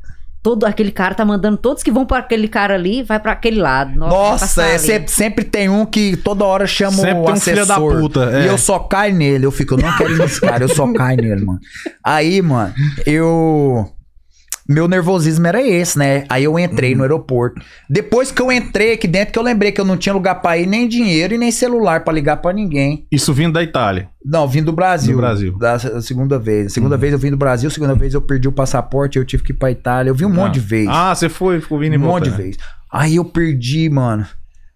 todo 0.46 0.64
aquele 0.64 0.92
cara 0.92 1.16
tá 1.16 1.26
mandando 1.26 1.58
todos 1.58 1.82
que 1.82 1.90
vão 1.90 2.06
pra 2.06 2.20
aquele 2.20 2.48
cara 2.48 2.76
ali, 2.76 3.02
vai 3.02 3.20
pra 3.20 3.32
aquele 3.32 3.60
lado. 3.60 3.98
Nossa, 3.98 4.62
é, 4.62 4.78
sempre, 4.78 5.12
sempre 5.12 5.44
tem 5.44 5.68
um 5.68 5.88
que 5.88 6.16
toda 6.16 6.46
hora 6.46 6.68
chama 6.68 6.92
Sempre 6.92 7.14
o 7.14 7.24
tem 7.24 7.32
um 7.32 7.34
assessor. 7.34 7.56
filho 7.56 7.66
da 7.66 7.80
puta, 7.80 8.30
é. 8.32 8.44
E 8.44 8.46
eu 8.46 8.56
só 8.60 8.78
caio 8.78 9.16
nele. 9.16 9.44
Eu 9.44 9.52
fico, 9.52 9.74
eu 9.74 9.80
não 9.80 9.98
quero 9.98 10.14
ir 10.14 10.20
nesse 10.20 10.40
cara, 10.40 10.64
eu 10.64 10.70
só 10.70 10.86
caio 10.94 11.20
nele, 11.20 11.44
mano. 11.44 11.60
Aí, 12.04 12.44
mano, 12.44 12.72
eu. 13.08 13.90
Meu 14.68 14.88
nervosismo 14.88 15.46
era 15.46 15.62
esse, 15.62 15.96
né? 15.98 16.24
Aí 16.28 16.44
eu 16.44 16.58
entrei 16.58 16.92
Uhum. 16.92 16.98
no 16.98 17.04
aeroporto. 17.04 17.62
Depois 17.88 18.32
que 18.32 18.42
eu 18.42 18.52
entrei 18.52 18.94
aqui 18.94 19.08
dentro, 19.08 19.32
que 19.32 19.38
eu 19.38 19.44
lembrei 19.44 19.72
que 19.72 19.80
eu 19.80 19.86
não 19.86 19.96
tinha 19.96 20.12
lugar 20.14 20.42
pra 20.42 20.58
ir, 20.58 20.66
nem 20.66 20.88
dinheiro 20.88 21.36
e 21.36 21.38
nem 21.38 21.52
celular 21.52 22.04
pra 22.04 22.12
ligar 22.12 22.38
pra 22.38 22.52
ninguém. 22.52 23.06
Isso 23.12 23.32
vindo 23.32 23.54
da 23.54 23.62
Itália. 23.62 24.10
Não, 24.26 24.48
vim 24.48 24.64
do 24.64 24.72
Brasil. 24.74 25.14
Do 25.16 25.22
Brasil. 25.22 25.54
Uhum. 25.54 25.60
Da 25.60 25.78
se- 25.78 26.02
segunda 26.02 26.40
vez. 26.40 26.74
Segunda 26.74 26.98
vez 26.98 27.14
eu 27.14 27.20
vim 27.20 27.30
do 27.30 27.38
Brasil, 27.38 27.70
segunda 27.70 27.94
vez 27.94 28.16
eu 28.16 28.22
perdi 28.24 28.48
o 28.48 28.52
passaporte, 28.52 29.20
eu 29.20 29.26
tive 29.26 29.44
que 29.44 29.52
ir 29.52 29.56
pra 29.56 29.70
Itália. 29.70 30.10
Eu 30.10 30.16
vim 30.16 30.26
um 30.26 30.34
monte 30.34 30.56
de 30.56 30.62
vezes. 30.62 30.90
Ah, 30.90 31.14
você 31.14 31.30
foi, 31.30 31.62
ficou 31.62 31.78
vindo 31.78 31.94
e 31.94 31.98
Um 31.98 32.02
monte 32.02 32.24
de 32.24 32.30
voltando. 32.32 32.46
vezes. 32.46 32.58
Aí 32.92 33.18
eu 33.18 33.26
perdi, 33.26 33.88
mano. 33.88 34.26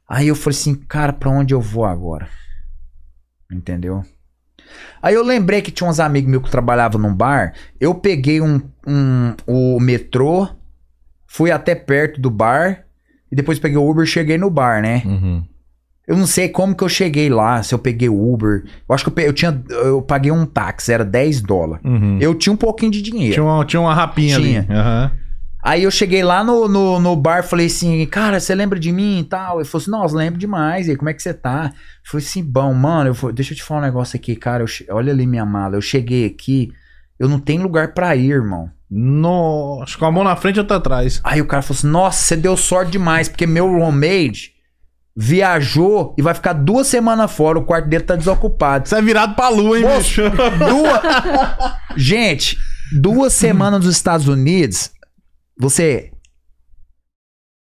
Aí 0.08 0.28
eu 0.28 0.36
falei 0.36 0.58
assim, 0.58 0.76
cara, 0.76 1.14
pra 1.14 1.32
onde 1.32 1.54
eu 1.54 1.62
vou 1.62 1.86
agora? 1.86 2.28
Entendeu? 3.52 4.04
Aí 5.02 5.16
eu 5.16 5.24
lembrei 5.24 5.62
que 5.62 5.72
tinha 5.72 5.90
uns 5.90 6.00
amigos 6.00 6.30
meus 6.30 6.44
que 6.44 6.52
trabalhavam 6.52 7.00
num 7.02 7.14
bar. 7.14 7.54
Eu 7.80 7.96
peguei 7.96 8.42
um, 8.42 8.62
um 8.88 9.34
o 9.48 9.80
metrô, 9.80 10.48
fui 11.28 11.52
até 11.52 11.74
perto 11.76 12.20
do 12.20 12.30
bar 12.30 12.84
e 13.32 13.36
depois 13.36 13.60
peguei 13.60 13.78
o 13.78 13.90
Uber 13.90 14.04
e 14.04 14.08
cheguei 14.08 14.38
no 14.38 14.50
bar, 14.50 14.82
né? 14.82 15.02
Uhum. 15.06 15.44
Eu 16.08 16.18
não 16.18 16.26
sei 16.26 16.50
como 16.50 16.76
que 16.76 16.84
eu 16.84 16.90
cheguei 16.90 17.30
lá, 17.30 17.62
se 17.62 17.74
eu 17.74 17.78
peguei 17.78 18.10
o 18.10 18.34
Uber. 18.34 18.64
Eu 18.88 18.96
acho 18.96 19.04
que 19.04 19.10
eu, 19.10 19.14
pe- 19.14 19.28
eu 19.28 19.34
tinha 19.34 19.64
eu 19.70 20.02
paguei 20.02 20.32
um 20.32 20.44
táxi, 20.46 20.92
era 20.92 21.06
10 21.06 21.40
dólares. 21.42 21.86
Uhum. 21.86 22.18
Eu 22.20 22.34
tinha 22.34 22.52
um 22.52 22.58
pouquinho 22.58 22.92
de 22.92 23.00
dinheiro. 23.02 23.34
Tinha, 23.36 23.44
uma, 23.44 23.64
tinha 23.64 23.80
uma 23.80 23.94
rapinha 23.94 24.40
Tinha. 24.40 24.60
ali. 24.62 24.74
Aham. 24.74 25.12
Aí 25.62 25.84
eu 25.84 25.92
cheguei 25.92 26.24
lá 26.24 26.42
no, 26.44 26.68
no, 26.70 27.00
no 27.00 27.16
bar 27.18 27.44
falei 27.44 27.66
assim, 27.68 28.06
cara, 28.06 28.40
você 28.40 28.56
lembra 28.56 28.80
de 28.80 28.92
mim 28.94 29.20
e 29.20 29.24
tal? 29.26 29.60
Ele 29.60 29.68
falou 29.68 29.82
assim, 29.82 29.92
nossa, 29.92 30.16
lembro 30.16 30.40
demais. 30.40 30.88
E 30.88 30.92
aí, 30.92 30.96
como 30.98 31.10
é 31.10 31.14
que 31.14 31.22
você 31.22 31.34
tá? 31.34 31.72
Eu 31.74 32.12
falei 32.12 32.26
assim, 32.26 32.44
bom, 32.44 32.74
mano, 32.74 33.10
eu 33.10 33.16
falei, 33.16 33.36
deixa 33.36 33.52
eu 33.54 33.58
te 33.58 33.64
falar 33.64 33.82
um 33.82 33.84
negócio 33.84 34.16
aqui, 34.16 34.36
cara. 34.38 34.66
che- 34.66 34.86
olha 34.90 35.12
ali 35.12 35.28
minha 35.28 35.46
mala. 35.46 35.76
Eu 35.76 35.82
cheguei 35.82 36.26
aqui, 36.26 36.72
eu 37.20 37.28
não 37.28 37.40
tenho 37.40 37.62
lugar 37.64 37.94
pra 37.94 38.16
ir, 38.16 38.30
irmão. 38.32 38.70
Nossa, 38.90 39.98
com 39.98 40.06
a 40.06 40.12
mão 40.12 40.24
na 40.24 40.36
frente 40.36 40.56
e 40.56 40.60
outra 40.60 40.78
atrás. 40.78 41.20
Aí 41.24 41.42
o 41.42 41.46
cara 41.46 41.62
falou 41.62 41.78
assim, 41.78 41.88
nossa, 41.88 42.22
você 42.24 42.36
deu 42.38 42.56
sorte 42.56 42.94
demais, 42.94 43.28
porque 43.28 43.46
meu 43.46 43.68
roommate 43.68 44.54
viajou 45.16 46.16
e 46.18 46.22
vai 46.22 46.34
ficar 46.34 46.54
duas 46.54 46.88
semanas 46.88 47.32
fora, 47.32 47.60
o 47.60 47.66
quarto 47.66 47.88
dele 47.90 48.04
tá 48.04 48.16
desocupado. 48.16 48.88
Você 48.88 48.96
é 48.96 49.02
virado 49.02 49.36
pra 49.36 49.50
lua, 49.50 49.78
hein, 49.78 49.84
Moço, 49.84 50.00
bicho? 50.00 50.22
Duas... 50.58 51.02
Gente, 51.98 52.58
duas 53.00 53.34
semanas 53.34 53.84
nos 53.84 53.94
Estados 53.94 54.28
Unidos, 54.28 54.92
você 55.60 56.12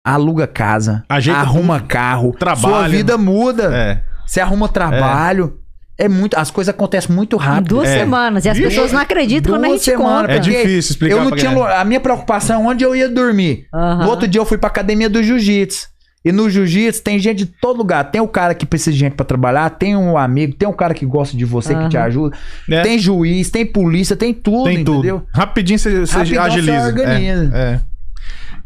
aluga 0.04 0.46
casa, 0.46 1.04
Ajeita 1.08 1.40
arruma 1.40 1.80
carro, 1.80 2.32
trabalha. 2.32 2.60
sua 2.60 2.88
vida 2.88 3.16
muda. 3.18 3.74
É. 3.74 4.02
Você 4.26 4.40
arruma 4.40 4.68
trabalho. 4.68 5.58
É. 5.98 6.08
muito, 6.08 6.36
as 6.36 6.50
coisas 6.50 6.74
acontecem 6.74 7.14
muito 7.14 7.36
Em 7.36 7.38
rápido. 7.38 7.68
duas 7.68 7.88
É. 7.88 7.98
semanas. 8.00 8.44
E 8.44 8.48
as 8.48 8.56
Vixe. 8.56 8.70
pessoas 8.70 8.92
não 8.92 9.00
acreditam 9.00 9.52
quando 9.52 9.64
a 9.64 9.68
Duas 9.68 9.80
gente 9.84 9.96
semanas. 9.96 10.20
conta. 10.22 10.32
É 10.32 10.38
difícil 10.38 10.78
explicar 10.92 11.14
Eu 11.16 11.22
não 11.22 11.30
pra 11.30 11.38
tinha, 11.38 11.80
a 11.80 11.84
minha 11.84 12.00
preocupação 12.00 12.62
é 12.64 12.72
onde 12.72 12.82
eu 12.82 12.96
ia 12.96 13.08
dormir. 13.08 13.66
Aham. 13.72 14.02
No 14.04 14.10
outro 14.10 14.26
dia 14.26 14.40
eu 14.40 14.44
fui 14.46 14.58
pra 14.58 14.68
academia 14.68 15.08
do 15.08 15.22
jiu-jitsu. 15.22 15.91
E 16.24 16.30
no 16.30 16.48
jiu-jitsu 16.48 17.02
tem 17.02 17.18
gente 17.18 17.38
de 17.38 17.46
todo 17.46 17.78
lugar. 17.78 18.10
Tem 18.10 18.20
o 18.20 18.28
cara 18.28 18.54
que 18.54 18.64
precisa 18.64 18.92
de 18.92 18.98
gente 18.98 19.14
pra 19.16 19.26
trabalhar, 19.26 19.68
tem 19.70 19.96
um 19.96 20.16
amigo, 20.16 20.54
tem 20.54 20.68
um 20.68 20.72
cara 20.72 20.94
que 20.94 21.04
gosta 21.04 21.36
de 21.36 21.44
você, 21.44 21.74
que 21.74 21.88
te 21.88 21.96
ajuda. 21.96 22.36
É. 22.70 22.82
Tem 22.82 22.98
juiz, 22.98 23.50
tem 23.50 23.66
polícia, 23.66 24.14
tem 24.14 24.32
tudo, 24.32 24.64
Tem 24.64 24.84
tudo. 24.84 24.98
entendeu? 24.98 25.26
Rapidinho 25.34 25.78
você, 25.78 26.06
você 26.06 26.16
Rapidão 26.18 26.44
você 26.44 26.50
agiliza. 26.50 26.86
organiza. 26.86 27.56
É, 27.56 27.60
é. 27.74 27.80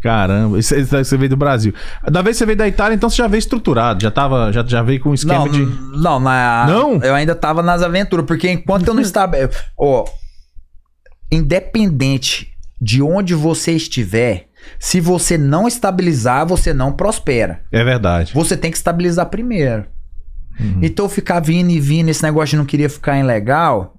Caramba, 0.03 0.59
isso, 0.59 0.77
isso 0.77 0.95
você 0.95 1.17
veio 1.17 1.31
do 1.31 1.37
Brasil. 1.37 1.73
Da 2.11 2.21
vez 2.23 2.37
que 2.37 2.39
você 2.41 2.47
veio 2.47 2.59
da 2.59 2.69
Itália, 2.69 2.95
então 2.95 3.09
você 3.09 3.17
já 3.17 3.27
veio 3.27 3.39
estruturado, 3.39 4.03
já 4.03 4.11
tava, 4.11 4.53
já, 4.53 4.63
já 4.65 4.83
veio 4.83 5.01
com 5.01 5.09
um 5.11 5.15
esquema 5.15 5.47
Não, 5.47 5.49
de. 5.49 5.65
não, 5.99 6.21
na, 6.21 6.67
Não? 6.69 7.03
eu 7.03 7.15
ainda 7.15 7.35
tava 7.35 7.63
nas 7.63 7.83
aventuras, 7.83 8.27
porque 8.27 8.49
enquanto 8.51 8.87
eu 8.87 8.95
não 8.95 9.01
estava. 9.03 9.35
Ó, 9.77 10.05
independente 11.33 12.53
de 12.81 13.03
onde 13.03 13.35
você 13.35 13.73
estiver, 13.73 14.47
se 14.79 15.01
você 15.01 15.39
não 15.39 15.67
estabilizar, 15.67 16.47
você 16.47 16.73
não 16.73 16.93
prospera. 16.93 17.61
É 17.73 17.83
verdade. 17.83 18.33
Você 18.35 18.57
tem 18.57 18.71
que 18.71 18.77
estabilizar 18.77 19.27
primeiro. 19.27 19.87
Uhum. 20.59 20.81
Então 20.83 21.09
ficar 21.09 21.41
vindo 21.41 21.71
e 21.71 21.81
vindo, 21.81 22.09
esse 22.09 22.23
negócio 22.23 22.51
de 22.51 22.57
não 22.57 22.65
queria 22.65 22.89
ficar 22.89 23.17
em 23.19 23.23
legal, 23.23 23.95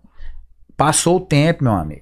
passou 0.75 1.17
o 1.17 1.21
tempo, 1.21 1.63
meu 1.63 1.73
amigo. 1.73 2.01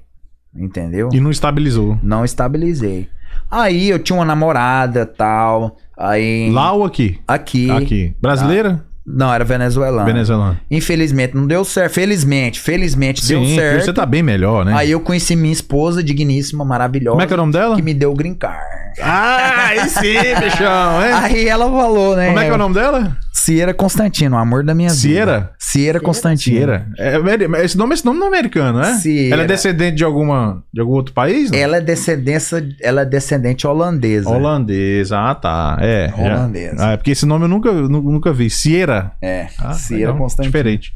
Entendeu? 0.55 1.09
E 1.11 1.19
não 1.19 1.31
estabilizou. 1.31 1.99
Não 2.01 2.23
estabilizei. 2.23 3.09
Aí 3.51 3.89
eu 3.89 3.99
tinha 3.99 4.17
uma 4.17 4.25
namorada 4.25 5.05
tal. 5.05 5.77
Aí. 5.97 6.49
Lá 6.51 6.71
ou 6.71 6.85
aqui? 6.85 7.19
Aqui. 7.27 7.69
Aqui. 7.69 8.15
Brasileira? 8.21 8.85
Não, 9.07 9.31
era 9.33 9.43
venezuelana. 9.45 10.03
Venezuelana. 10.05 10.59
Infelizmente, 10.69 11.35
não 11.35 11.45
deu 11.45 11.63
certo. 11.63 11.93
Felizmente, 11.93 12.59
felizmente 12.59 13.25
deu 13.27 13.43
Sim, 13.43 13.55
certo. 13.55 13.85
você 13.85 13.93
tá 13.93 14.05
bem 14.05 14.23
melhor, 14.23 14.65
né? 14.65 14.73
Aí 14.75 14.91
eu 14.91 14.99
conheci 14.99 15.35
minha 15.35 15.53
esposa, 15.53 16.03
digníssima, 16.03 16.65
maravilhosa. 16.65 17.11
Como 17.11 17.21
é 17.21 17.27
que 17.27 17.33
é 17.33 17.35
o 17.35 17.37
nome 17.37 17.53
dela? 17.53 17.75
Que 17.75 17.81
me 17.83 17.93
deu 17.93 18.11
o 18.11 18.15
green 18.15 18.33
card. 18.33 18.63
Ah, 19.01 19.67
aí 19.67 19.89
sim, 19.89 20.13
bichão, 20.41 21.01
é? 21.01 21.13
Aí 21.13 21.47
ela 21.47 21.65
falou, 21.69 22.15
né? 22.15 22.27
Como 22.27 22.39
é 22.39 22.45
que 22.45 22.49
é 22.49 22.53
o 22.53 22.57
nome 22.57 22.73
dela? 22.73 23.15
Ciera 23.33 23.73
Constantino, 23.75 24.37
o 24.37 24.39
amor 24.39 24.63
da 24.63 24.73
minha 24.73 24.89
vida. 24.89 24.99
Ciera? 25.01 25.51
Ciera 25.59 25.99
Constantino. 25.99 26.55
Cieira. 26.55 26.87
É, 26.97 27.15
ameri- 27.15 27.45
esse, 27.63 27.77
nome, 27.77 27.93
esse 27.93 28.03
nome 28.05 28.17
não 28.17 28.25
é 28.27 28.29
americano, 28.29 28.79
né? 28.79 28.93
Cieira. 28.93 29.35
Ela 29.35 29.43
é 29.43 29.45
descendente 29.47 29.97
de 29.97 30.03
alguma 30.03 30.63
de 30.73 30.79
algum 30.81 30.93
outro 30.93 31.13
país? 31.13 31.51
Não? 31.51 31.57
Ela 31.59 31.77
é 31.77 31.81
descendência, 31.81 32.65
ela 32.81 33.01
é 33.01 33.05
descendente 33.05 33.67
holandesa. 33.67 34.29
Holandesa, 34.29 35.19
ah 35.19 35.35
tá. 35.35 35.77
É. 35.81 36.11
Holandesa. 36.17 36.75
Ah, 36.79 36.91
é 36.93 36.97
porque 36.97 37.11
esse 37.11 37.25
nome 37.25 37.43
eu 37.45 37.49
nunca, 37.49 37.71
nu- 37.71 38.01
nunca 38.01 38.31
vi. 38.33 38.49
Ciera. 38.49 38.94
É, 39.21 39.47
Ah, 39.59 39.73
Ciera 39.73 40.11
legal, 40.11 40.17
Constantino. 40.17 40.51
Diferente. 40.51 40.93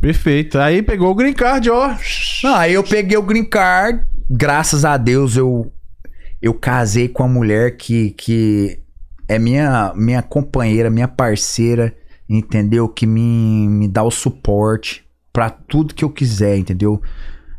Perfeito. 0.00 0.58
Aí 0.58 0.82
pegou 0.82 1.10
o 1.10 1.14
green 1.14 1.32
card, 1.32 1.70
ó. 1.70 1.94
Não, 2.42 2.54
aí 2.56 2.74
eu 2.74 2.82
peguei 2.82 3.16
o 3.16 3.22
green 3.22 3.44
card, 3.44 4.04
graças 4.28 4.84
a 4.84 4.96
Deus 4.96 5.36
eu 5.36 5.72
eu 6.40 6.52
casei 6.52 7.06
com 7.08 7.22
uma 7.22 7.28
mulher 7.28 7.76
que, 7.76 8.10
que 8.10 8.80
é 9.28 9.38
minha 9.38 9.92
minha 9.94 10.20
companheira, 10.22 10.90
minha 10.90 11.06
parceira, 11.06 11.94
entendeu? 12.28 12.88
Que 12.88 13.06
me, 13.06 13.68
me 13.68 13.86
dá 13.86 14.02
o 14.02 14.10
suporte 14.10 15.04
pra 15.32 15.48
tudo 15.48 15.94
que 15.94 16.04
eu 16.04 16.10
quiser, 16.10 16.56
entendeu? 16.56 17.00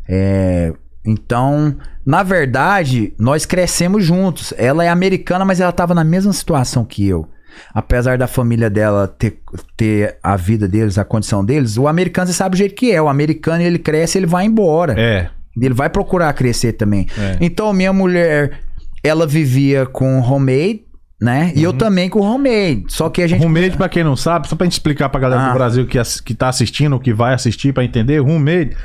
É, 0.08 0.74
então, 1.06 1.78
na 2.06 2.24
verdade, 2.24 3.14
nós 3.18 3.46
crescemos 3.46 4.04
juntos. 4.06 4.54
Ela 4.58 4.84
é 4.84 4.90
americana, 4.90 5.46
mas 5.46 5.62
ela 5.62 5.72
tava 5.72 5.96
na 5.96 6.04
mesma 6.04 6.34
situação 6.34 6.84
que 6.84 7.08
eu. 7.08 7.28
Apesar 7.74 8.18
da 8.18 8.28
família 8.28 8.70
dela 8.70 9.08
ter, 9.08 9.40
ter 9.76 10.18
a 10.22 10.36
vida 10.36 10.68
deles, 10.68 10.98
a 10.98 11.06
condição 11.06 11.44
deles, 11.44 11.78
o 11.78 11.88
americano 11.88 12.28
você 12.28 12.34
sabe 12.34 12.56
o 12.56 12.58
jeito 12.58 12.76
que 12.76 12.92
é. 12.92 13.02
O 13.02 13.10
americano 13.10 13.64
ele 13.64 13.80
cresce, 13.80 14.18
ele 14.18 14.26
vai 14.28 14.46
embora. 14.46 14.94
É. 15.00 15.30
Ele 15.60 15.74
vai 15.74 15.90
procurar 15.90 16.34
crescer 16.34 16.74
também. 16.74 17.08
É. 17.18 17.38
Então, 17.40 17.72
minha 17.74 17.94
mulher, 17.94 18.60
ela 19.04 19.28
vivia 19.28 19.86
com 19.86 20.20
homemade, 20.20 20.82
né? 21.22 21.52
E 21.56 21.62
eu 21.64 21.72
também 21.74 22.10
com 22.10 22.20
homemade. 22.22 22.86
Só 22.88 23.10
que 23.10 23.22
a 23.22 23.28
gente. 23.28 23.42
Roommate, 23.44 23.78
pra 23.78 23.88
quem 23.88 24.04
não 24.04 24.16
sabe, 24.16 24.48
só 24.48 24.56
pra 24.56 24.66
gente 24.66 24.74
explicar 24.74 25.10
pra 25.10 25.20
galera 25.20 25.42
Ah. 25.44 25.48
do 25.50 25.54
Brasil 25.54 25.86
que, 25.86 25.98
que 26.26 26.34
tá 26.34 26.50
assistindo, 26.50 27.00
que 27.00 27.14
vai 27.14 27.34
assistir 27.34 27.72
pra 27.74 27.84
entender, 27.84 28.18
roommate 28.20 28.76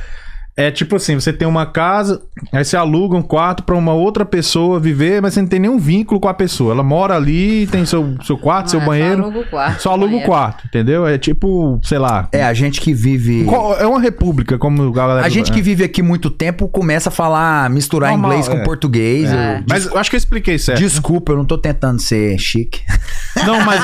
é 0.59 0.73
tipo 0.73 0.97
assim, 0.97 1.15
você 1.15 1.33
tem 1.33 1.47
uma 1.47 1.65
casa, 1.67 2.21
aí 2.53 2.65
você 2.65 2.77
aluga 2.77 3.17
um 3.17 3.23
quarto 3.23 3.63
pra 3.63 3.77
uma 3.77 3.93
outra 3.93 4.25
pessoa 4.25 4.81
viver, 4.81 5.23
mas 5.23 5.35
você 5.35 5.41
não 5.41 5.49
tem 5.49 5.61
nenhum 5.61 5.79
vínculo 5.79 6.19
com 6.19 6.27
a 6.27 6.35
pessoa. 6.35 6.73
Ela 6.73 6.83
mora 6.83 7.15
ali, 7.15 7.69
tem 7.69 7.87
seu, 7.87 8.17
seu 8.25 8.37
quarto, 8.37 8.69
seu 8.73 8.81
Ah, 8.81 8.85
banheiro, 8.85 9.23
Só 9.23 9.23
aluga 9.29 9.39
o 9.39 9.47
quarto. 9.49 9.81
só 9.83 9.93
aluga 9.93 10.17
o 10.17 10.23
quarto, 10.23 10.67
entendeu? 10.67 11.07
É 11.07 11.17
tipo, 11.17 11.79
sei 11.85 11.99
lá... 11.99 12.29
É, 12.33 12.43
a 12.43 12.53
gente 12.53 12.81
que 12.81 12.93
vive. 12.93 13.47
É 13.79 13.87
uma 13.87 14.01
república, 14.01 14.59
como 14.59 14.83
a 14.89 14.93
galera... 14.93 15.25
A 15.25 15.29
gente 15.29 15.53
que 15.53 15.61
é. 15.61 15.63
vive 15.63 15.85
aqui 15.85 16.03
muito 16.03 16.29
tempo 16.29 16.67
começa 16.69 17.09
a 17.09 17.13
falar, 17.13 17.71
misturar 17.71 18.11
Normal, 18.11 18.31
inglês 18.33 18.49
com 18.49 18.57
é. 18.57 18.65
português. 18.65 19.33
É. 19.33 19.59
Eu- 19.61 19.65
Mas 19.69 19.87
eu 19.87 19.97
acho 19.97 20.11
que 20.11 20.17
eu 20.17 20.19
expliquei 20.19 20.59
certo. 20.59 20.81
Desculpa, 20.81 21.31
eu 21.33 21.37
não 21.37 21.45
tô 21.45 21.57
tentando 21.57 22.01
ser 22.01 22.37
chique. 22.37 22.81
Não, 23.47 23.61
mas 23.65 23.81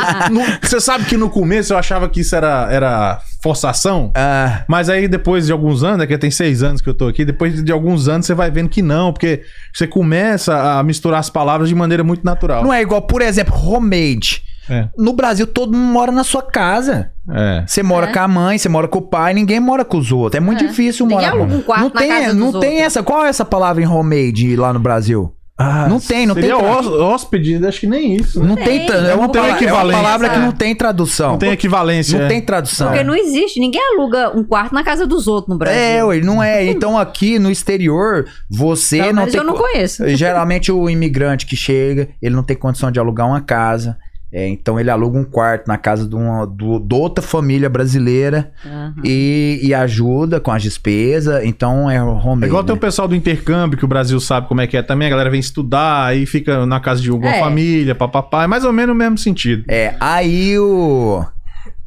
você 0.63 0.81
sabe 0.81 1.05
que 1.05 1.17
no 1.17 1.29
começo 1.31 1.73
eu 1.73 1.79
achava 1.79 2.09
que 2.09 2.21
isso 2.21 2.35
era, 2.35 2.69
era 2.71 3.21
forçação. 3.43 4.11
Ah, 4.15 4.65
Mas 4.69 4.89
aí 4.89 5.07
depois 5.07 5.47
de 5.47 5.53
alguns 5.53 5.83
anos, 5.85 6.03
é 6.03 6.07
que 6.07 6.17
tem 6.19 6.31
seis 6.31 6.63
anos 6.63 6.81
que 6.81 6.89
eu 6.89 6.95
tô 6.95 7.07
aqui, 7.09 7.25
depois 7.25 7.63
de 7.63 7.71
alguns 7.73 8.09
anos 8.09 8.27
você 8.27 8.35
vai 8.35 8.51
vendo 8.51 8.69
que 8.69 8.81
não, 8.83 9.13
porque 9.13 9.43
você 9.73 9.87
começa 9.87 10.79
a 10.79 10.83
misturar 10.83 11.21
as 11.21 11.29
palavras 11.31 11.69
de 11.69 11.75
maneira 11.75 12.03
muito 12.03 12.25
natural. 12.25 12.63
não 12.65 12.73
é 12.73 12.81
igual, 12.83 13.03
por 13.03 13.21
exemplo, 13.23 13.55
homemade. 13.69 14.43
É. 14.69 14.89
No 14.97 15.13
Brasil, 15.13 15.47
todo 15.47 15.77
mundo 15.77 15.93
mora 15.93 16.11
na 16.11 16.25
sua 16.25 16.41
casa. 16.43 17.11
É. 17.31 17.65
Você 17.67 17.83
mora 17.83 18.07
É. 18.09 18.13
com 18.15 18.19
a 18.21 18.27
mãe, 18.29 18.57
você 18.57 18.67
mora 18.67 18.89
com 18.89 18.99
o 18.99 19.03
pai, 19.03 19.35
ninguém 19.35 19.61
mora 19.61 19.85
com 19.85 19.99
os 19.99 20.11
outros. 20.11 20.39
É 20.39 20.41
muito 20.41 20.65
É. 20.65 20.67
difícil 20.69 21.05
Ninguém 21.07 21.27
morar 21.27 21.37
aluga 21.39 21.55
um 21.57 21.61
quarto 21.61 21.83
não 21.83 21.91
na 21.91 22.01
tem, 22.01 22.09
casa 22.09 22.27
dos 22.29 22.35
Não 22.37 22.51
tem 22.61 22.71
outros. 22.71 22.87
essa. 22.87 23.03
Qual 23.03 23.27
é 23.27 23.29
essa 23.29 23.45
palavra 23.45 23.83
em 23.83 23.87
homemade 23.87 24.57
lá 24.57 24.73
no 24.73 24.81
Brasil? 24.81 25.35
Ah, 25.57 25.87
Não 25.89 26.01
tem, 26.01 26.27
não 26.27 26.35
seria 26.35 26.51
tem 26.57 26.59
tra- 26.59 26.69
hós- 26.69 26.87
hóspede, 26.89 27.65
acho 27.65 27.79
que 27.81 27.87
nem 27.87 28.17
isso. 28.17 28.43
Não 28.43 28.57
tem, 28.57 28.87
tem, 28.87 28.97
é 28.97 29.01
não 29.15 29.19
uma 29.21 29.29
tem 29.29 29.41
palavra, 29.41 29.41
é 29.41 29.43
uma 29.51 29.57
equivalência. 29.57 30.03
palavra 30.03 30.29
que 30.31 30.39
não 30.41 30.51
tem 30.53 30.75
tradução. 30.75 31.31
Não 31.31 31.39
tem 31.39 31.53
equivalência. 31.53 32.19
Não 32.19 32.25
é. 32.25 32.29
tem 32.29 32.41
tradução. 32.41 32.89
Porque 32.89 33.05
não 33.05 33.15
existe, 33.15 33.61
ninguém 33.61 33.81
aluga 33.95 34.37
um 34.37 34.43
quarto 34.43 34.75
na 34.75 34.83
casa 34.83 35.07
dos 35.07 35.29
outros 35.29 35.49
no 35.53 35.57
Brasil. 35.57 35.79
É, 35.81 36.05
ué, 36.05 36.21
não 36.21 36.43
é. 36.43 36.65
Então 36.67 36.99
aqui 36.99 37.39
no 37.39 37.51
exterior, 37.53 38.27
você 38.51 38.99
não 38.99 39.07
menos 39.15 39.31
tem. 39.31 39.41
eu 39.41 39.47
não 39.47 39.55
co- 39.55 39.63
conheço. 39.63 40.09
Geralmente 40.17 40.73
o 40.73 40.91
imigrante 40.91 41.47
que 41.47 41.55
chega, 41.55 42.09
ele 42.21 42.35
não 42.35 42.43
tem 42.43 42.57
condição 42.57 42.91
de 42.91 42.99
alugar 42.99 43.29
uma 43.29 43.41
casa. 43.41 43.97
É, 44.37 44.49
então 44.49 44.81
ele 44.81 44.91
aluga 44.91 45.17
um 45.17 45.23
quarto 45.23 45.69
na 45.69 45.79
casa 45.79 46.09
de, 46.09 46.15
uma, 46.17 46.45
do, 46.45 46.81
de 46.81 46.93
outra 46.93 47.23
família 47.25 47.69
brasileira 47.71 48.51
Aham. 48.67 48.95
e, 49.05 49.61
e 49.63 49.73
ajuda 49.73 50.41
com 50.41 50.51
as 50.51 50.61
despesas. 50.61 51.45
Então 51.45 51.89
é 51.89 52.03
home. 52.03 52.43
É 52.43 52.47
igual 52.49 52.65
tem 52.65 52.75
o 52.75 52.79
pessoal 52.79 53.07
do 53.07 53.15
intercâmbio, 53.15 53.79
que 53.79 53.85
o 53.85 53.89
Brasil 53.89 54.19
sabe 54.19 54.49
como 54.49 54.61
é 54.61 54.67
que 54.67 54.77
é 54.77 54.83
também. 54.83 55.07
A 55.07 55.11
galera 55.11 55.31
vem 55.31 55.39
estudar, 55.39 56.07
aí 56.07 56.27
fica 56.27 56.67
na 56.67 56.81
casa 56.81 57.01
de 57.01 57.11
alguma 57.11 57.31
É. 57.31 57.39
família, 57.39 57.95
papapá. 57.95 58.43
É 58.43 58.47
mais 58.49 58.65
ou 58.65 58.73
menos 58.73 58.93
o 58.93 58.99
mesmo 58.99 59.17
sentido. 59.17 59.63
É, 59.69 59.95
aí 60.01 60.59
o. 60.59 61.25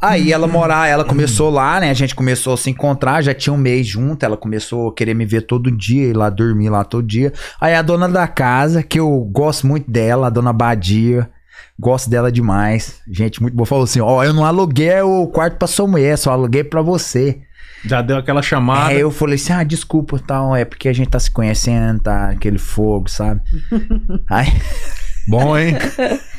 Aí 0.02 0.32
ela 0.32 0.48
morar, 0.48 0.88
ela 0.88 1.04
começou 1.04 1.50
lá, 1.50 1.80
né? 1.82 1.90
A 1.90 1.94
gente 1.94 2.16
começou 2.16 2.54
a 2.54 2.58
se 2.58 2.70
encontrar, 2.70 3.22
já 3.24 3.34
tinha 3.34 3.52
um 3.52 3.58
mês 3.58 3.86
junto. 3.88 4.24
Ela 4.24 4.38
começou 4.38 4.88
a 4.90 4.94
querer 4.94 5.14
me 5.16 5.26
ver 5.26 5.42
todo 5.42 5.70
dia, 5.70 6.04
ir 6.10 6.16
lá 6.16 6.30
dormir 6.30 6.70
lá 6.70 6.86
todo 6.86 7.06
dia. 7.06 7.34
Aí 7.60 7.74
a 7.76 7.82
dona 7.82 8.08
da 8.08 8.26
casa, 8.26 8.82
que 8.84 9.00
eu 9.00 9.20
gosto 9.32 9.68
muito 9.68 9.90
dela, 9.92 10.28
a 10.28 10.30
dona 10.30 10.54
Badia, 10.54 11.28
gosto 11.80 12.10
dela 12.10 12.32
demais. 12.32 13.02
Gente, 13.08 13.42
muito 13.42 13.56
boa. 13.56 13.66
Falou 13.66 13.84
assim: 13.84 14.02
Ó, 14.02 14.24
eu 14.24 14.34
não 14.34 14.46
aluguei 14.46 15.02
o 15.02 15.28
quarto 15.28 15.58
pra 15.58 15.68
sua 15.68 15.88
mulher, 15.88 16.18
só 16.18 16.32
aluguei 16.32 16.64
pra 16.64 16.82
você. 16.82 17.42
Já 17.86 18.02
deu 18.02 18.18
aquela 18.18 18.42
chamada. 18.42 18.88
Aí 18.88 19.00
eu 19.00 19.12
falei 19.12 19.36
assim: 19.36 19.54
ah, 19.54 19.64
desculpa, 19.64 20.20
tal, 20.20 20.56
é 20.56 20.66
porque 20.66 20.90
a 20.90 20.94
gente 20.94 21.10
tá 21.10 21.20
se 21.20 21.32
conhecendo, 21.32 22.00
tá? 22.02 22.30
Aquele 22.30 22.58
fogo, 22.58 23.10
sabe? 23.10 23.42
aí. 24.30 24.48
Bom, 25.28 25.58
hein? 25.58 25.76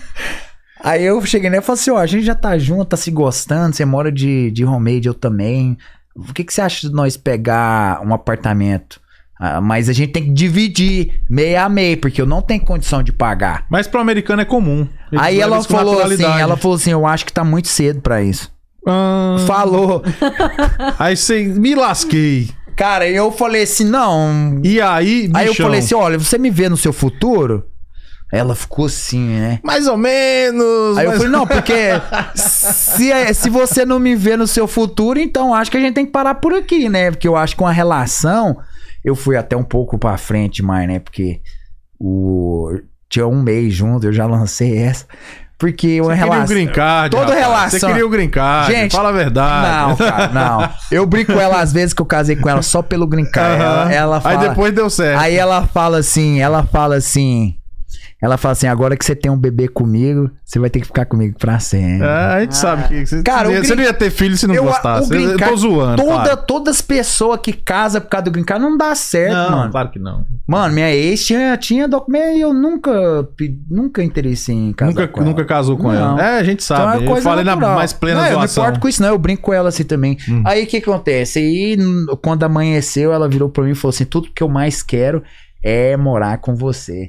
Aí 0.83 1.05
eu 1.05 1.21
cheguei 1.27 1.51
nele 1.51 1.63
e 1.63 1.65
falei 1.65 1.81
assim, 1.81 1.91
ó, 1.91 1.99
a 1.99 2.07
gente 2.07 2.25
já 2.25 2.35
tá 2.35 2.57
junto, 2.57 2.85
tá 2.85 2.97
se 2.97 3.11
gostando, 3.11 3.75
você 3.75 3.85
mora 3.85 4.13
de, 4.13 4.51
de 4.53 4.65
homemade, 4.65 5.09
eu 5.09 5.15
também. 5.15 5.77
O 6.15 6.33
que, 6.33 6.45
que 6.45 6.55
você 6.55 6.61
acha 6.61 6.89
de 6.89 6.95
nós 6.95 7.17
pegar 7.17 8.01
um 8.07 8.15
apartamento? 8.15 9.01
Ah, 9.39 9.61
mas 9.61 9.89
a 9.89 9.93
gente 9.93 10.13
tem 10.13 10.25
que 10.25 10.33
dividir 10.33 11.21
meio 11.29 11.61
a 11.61 11.69
meio, 11.69 11.97
porque 11.99 12.21
eu 12.21 12.27
não 12.27 12.43
tenho 12.43 12.65
condição 12.65 13.03
de 13.03 13.13
pagar. 13.13 13.67
Mas 13.71 13.87
pro 13.87 14.01
americano 14.01 14.43
é 14.43 14.45
comum. 14.45 14.89
Eles 15.11 15.25
Aí 15.25 15.41
ela 15.41 15.63
falou 15.63 16.03
assim, 16.03 16.23
ela 16.25 16.57
falou 16.57 16.77
assim, 16.77 16.91
eu 16.91 17.07
acho 17.07 17.25
que 17.27 17.33
tá 17.33 17.45
muito 17.45 17.69
cedo 17.69 18.01
pra 18.01 18.23
isso. 18.23 18.51
Ah, 18.87 19.37
Falou. 19.47 20.03
Aí 20.99 21.17
você 21.17 21.45
me 21.45 21.75
lasquei. 21.75 22.51
Cara, 22.77 23.09
eu 23.09 23.33
falei 23.33 23.65
assim, 23.65 23.85
não. 23.85 24.61
E 24.63 24.81
aí, 24.81 25.29
Aí 25.35 25.47
eu 25.47 25.53
bichão, 25.53 25.67
falei 25.67 25.81
assim, 25.81 25.95
olha, 25.97 26.17
você 26.17 26.39
me 26.39 26.49
vê 26.49 26.69
no 26.69 26.77
seu 26.77 26.93
futuro? 26.93 27.65
Ela 28.33 28.55
ficou 28.55 28.87
assim, 28.87 29.19
né? 29.41 29.59
Mais 29.65 29.89
ou 29.89 29.97
menos. 29.97 30.97
Aí 30.97 31.07
eu 31.07 31.13
falei, 31.13 31.29
não, 31.29 31.45
porque 31.47 31.75
se, 32.37 33.11
é- 33.11 33.33
se 33.33 33.51
você 33.51 33.85
não 33.85 33.99
me 33.99 34.15
vê 34.15 34.37
no 34.37 34.47
seu 34.47 34.69
futuro, 34.69 35.19
então 35.19 35.53
acho 35.55 35.71
que 35.71 35.77
a 35.77 35.81
gente 35.81 35.95
tem 35.95 36.07
que 36.07 36.13
parar 36.13 36.37
por 36.37 36.55
aqui, 36.55 36.89
né? 36.89 37.11
Porque 37.11 37.27
eu 37.27 37.35
acho 37.37 37.57
que 37.57 37.63
uma 37.63 37.73
relação, 37.73 38.57
eu 39.05 39.17
fui 39.17 39.37
até 39.37 39.57
um 39.57 39.65
pouco 39.65 39.99
pra 39.99 40.17
frente 40.19 40.63
mais, 40.63 40.87
né? 40.87 40.99
Porque 41.01 41.41
o 41.99 42.71
tinha 43.09 43.27
um 43.27 43.43
mês 43.43 43.73
junto, 43.75 44.07
eu 44.07 44.13
já 44.13 44.27
lancei 44.27 44.77
essa. 44.79 45.07
Porque 45.59 46.01
Você 46.01 46.13
queria 46.15 46.27
o 46.27 46.31
relação. 46.31 46.47
green 46.47 46.69
card. 46.69 47.11
Toda 47.17 47.27
rapaz. 47.35 47.41
relação- 47.47 47.81
Você 47.81 47.87
queria 47.87 48.07
o 48.07 48.09
green 48.09 48.29
card. 48.31 48.73
Gente, 48.73 48.95
fala 48.95 49.09
a 49.09 49.13
verdade. 49.13 49.89
Não, 49.91 49.97
cara, 49.97 50.29
não. 50.29 50.71
Eu 50.89 51.05
brinco 51.05 51.33
com 51.33 51.41
ela 51.41 51.61
às 51.61 51.73
vezes 51.73 51.93
que 51.93 52.01
eu 52.01 52.07
casei 52.07 52.37
com 52.37 52.49
ela 52.49 52.63
só 52.63 52.81
pelo 52.81 53.09
green 53.09 53.29
card. 53.29 53.61
Aham. 53.61 53.81
Ela, 53.91 53.93
ela 53.93 54.21
fala, 54.21 54.41
Aí 54.43 54.49
depois 54.49 54.73
deu 54.73 54.89
certo. 54.89 55.19
Aí 55.21 55.35
ela 55.37 55.67
fala 55.67 55.99
assim, 55.99 56.41
ela 56.41 56.63
fala 56.63 56.95
assim. 56.95 57.57
Ela 58.21 58.37
fala 58.37 58.53
assim: 58.53 58.67
agora 58.67 58.97
que 58.97 59.05
você 59.05 59.15
tem 59.15 59.31
um 59.31 59.37
bebê 59.39 59.69
comigo, 59.69 60.29
você 60.45 60.59
vai 60.59 60.69
ter 60.69 60.81
que 60.81 60.87
ficar 60.87 61.05
comigo 61.05 61.39
pra 61.39 61.61
sempre. 61.61 62.05
É, 62.05 62.11
a 62.11 62.41
gente 62.41 62.57
sabe 62.57 62.89
que 62.89 63.07
você, 63.07 63.23
Cara, 63.23 63.49
você 63.49 63.61
green- 63.61 63.77
não 63.77 63.83
ia 63.85 63.93
ter 63.95 64.11
filho 64.11 64.37
se 64.37 64.47
não 64.47 64.55
Eu- 64.57 64.65
gostasse. 64.65 65.15
Eu, 65.15 65.37
tô 65.39 65.57
zoando. 65.57 66.03
Toda, 66.03 66.15
claro. 66.25 66.37
Todas 66.47 66.77
as 66.77 66.81
pessoas 66.83 67.39
que 67.41 67.53
casam 67.53 68.01
por 68.01 68.09
causa 68.09 68.25
do 68.25 68.31
green 68.33 68.43
card 68.45 68.65
não 68.65 68.77
dá 68.77 68.93
certo, 68.97 69.35
Não, 69.35 69.51
mano. 69.59 69.71
claro 69.71 69.91
que 69.91 69.99
não. 70.01 70.27
Mano, 70.49 70.75
minha 70.75 70.91
ex 70.93 71.25
tinha, 71.25 71.57
tinha 71.57 71.87
documento 71.87 72.37
e 72.37 72.41
eu 72.41 72.53
nunca, 72.53 72.91
nunca 73.71 74.03
interessei 74.03 74.55
em 74.57 74.73
casar 74.73 74.91
Nunca, 74.91 75.07
com 75.09 75.21
ela. 75.21 75.29
nunca 75.31 75.45
casou 75.45 75.77
com 75.77 75.85
Não. 75.93 75.95
ela. 76.19 76.21
É, 76.23 76.39
a 76.41 76.43
gente 76.43 76.65
Então 76.65 76.77
sabe. 76.77 77.05
é 77.05 77.09
eu 77.11 77.17
falei 77.23 77.45
na 77.45 77.55
natural. 77.55 77.77
mais 77.77 77.93
plena 77.93 78.21
não, 78.23 78.27
eu 78.27 78.33
não 78.33 78.39
doação. 78.41 78.65
importo 78.65 78.81
com 78.81 78.89
isso, 78.89 79.01
não. 79.03 79.11
Eu 79.11 79.19
brinco 79.19 79.43
com 79.43 79.53
ela 79.53 79.69
assim 79.69 79.85
também. 79.85 80.17
Hum. 80.29 80.43
Aí 80.45 80.65
o 80.65 80.67
que 80.67 80.79
acontece? 80.79 81.39
Aí, 81.39 81.77
quando 82.23 82.43
amanheceu, 82.43 83.13
ela 83.13 83.29
virou 83.29 83.49
pra 83.49 83.63
mim 83.63 83.71
e 83.71 83.75
falou 83.77 83.91
assim: 83.91 84.05
tudo 84.05 84.29
que 84.35 84.43
eu 84.43 84.49
mais 84.49 84.83
quero 84.83 85.23
é 85.63 85.97
morar 85.97 86.39
com 86.39 86.55
você. 86.57 87.09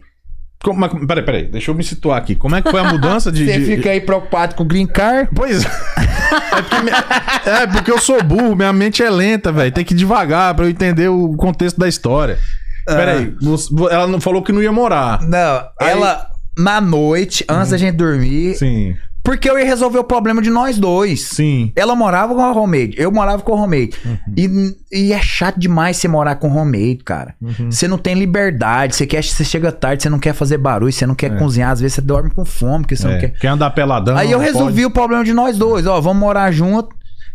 Como, 0.64 0.80
mas, 0.80 0.92
peraí, 1.08 1.24
peraí. 1.24 1.44
Deixa 1.48 1.72
eu 1.72 1.76
me 1.76 1.84
situar 1.84 2.18
aqui. 2.18 2.36
Como 2.36 2.56
é 2.56 2.62
que 2.62 2.70
foi 2.70 2.80
a 2.82 2.84
mudança 2.92 3.32
de... 3.32 3.46
Você 3.48 3.60
de- 3.60 3.66
fica 3.66 3.90
aí 3.92 4.02
preocupado 4.02 4.56
com 4.56 4.64
o 4.64 4.66
green 4.66 4.86
card? 4.88 5.30
Pois 5.34 5.64
é. 5.64 5.70
Porque, 6.50 6.80
minha- 6.82 7.06
é 7.46 7.66
porque 7.68 7.90
eu 7.92 7.98
sou 8.00 8.22
burro, 8.24 8.56
minha 8.56 8.72
mente 8.74 9.02
é 9.02 9.10
lenta, 9.10 9.52
velho. 9.52 9.72
Tem 9.72 9.84
que 9.86 9.94
ir 9.94 9.98
devagar 9.98 10.54
pra 10.54 10.66
eu 10.66 10.70
entender 10.70 11.08
o 11.08 11.34
contexto 11.38 11.80
da 11.80 11.88
história. 11.88 12.38
Peraí, 12.86 13.34
você- 13.42 13.70
ela 13.90 14.06
não 14.08 14.20
falou 14.20 14.44
que 14.44 14.52
não 14.52 14.62
ia 14.62 14.72
morar. 14.72 15.22
Não, 15.22 15.68
Aí- 15.80 15.90
ela, 15.92 16.28
na 16.58 16.82
noite, 16.82 17.46
antes 17.50 17.70
da 17.72 17.78
gente 17.78 17.96
dormir, 17.96 18.56
Sim, 18.58 18.96
porque 19.30 19.48
eu 19.48 19.60
ia 19.60 19.66
resolver 19.66 20.00
o 20.00 20.04
problema 20.04 20.42
de 20.42 20.50
nós 20.50 20.80
dois. 20.80 21.22
sim. 21.22 21.72
Ela 21.76 21.96
morava 21.96 22.34
com 22.34 22.42
a 22.42 22.52
homemade, 22.52 22.96
eu 22.98 23.12
morava 23.12 23.44
com 23.44 23.54
a 23.54 23.62
homemade. 23.62 23.92
E, 24.36 24.76
e 24.92 25.14
é 25.14 25.22
chato 25.22 25.60
demais 25.60 25.98
você 25.98 26.08
morar 26.08 26.34
com 26.38 26.48
homemade, 26.50 27.04
cara. 27.06 27.36
Uhum. 27.40 27.72
Você 27.72 27.88
não 27.88 28.00
tem 28.00 28.16
liberdade, 28.16 28.96
você 28.96 29.06
quer, 29.06 29.24
você 29.24 29.44
chega 29.44 29.72
tarde, 29.72 30.02
você 30.02 30.10
não 30.10 30.18
quer 30.18 30.34
fazer 30.34 30.58
barulho, 30.58 30.92
você 30.92 31.06
não 31.06 31.14
quer 31.14 31.32
É. 31.32 31.38
cozinhar, 31.38 31.70
às 31.70 31.80
vezes 31.80 31.94
você 31.94 32.02
dorme 32.02 32.32
com 32.32 32.44
fome, 32.44 32.80
porque 32.86 32.96
você 32.96 33.06
não 33.08 33.14
É, 33.14 33.20
quer. 33.20 33.30
Quer 33.40 33.48
andar 33.50 33.70
peladão? 33.70 34.18
Aí 34.18 34.32
eu 34.32 34.40
não 34.40 34.46
resolvi 34.46 34.84
o 34.84 34.90
problema 34.90 35.24
de 35.24 35.32
nós 35.32 35.60
dois, 35.60 35.86
ó, 35.86 36.02
vamos 36.02 36.20
morar 36.20 36.52
junto, 36.52 36.90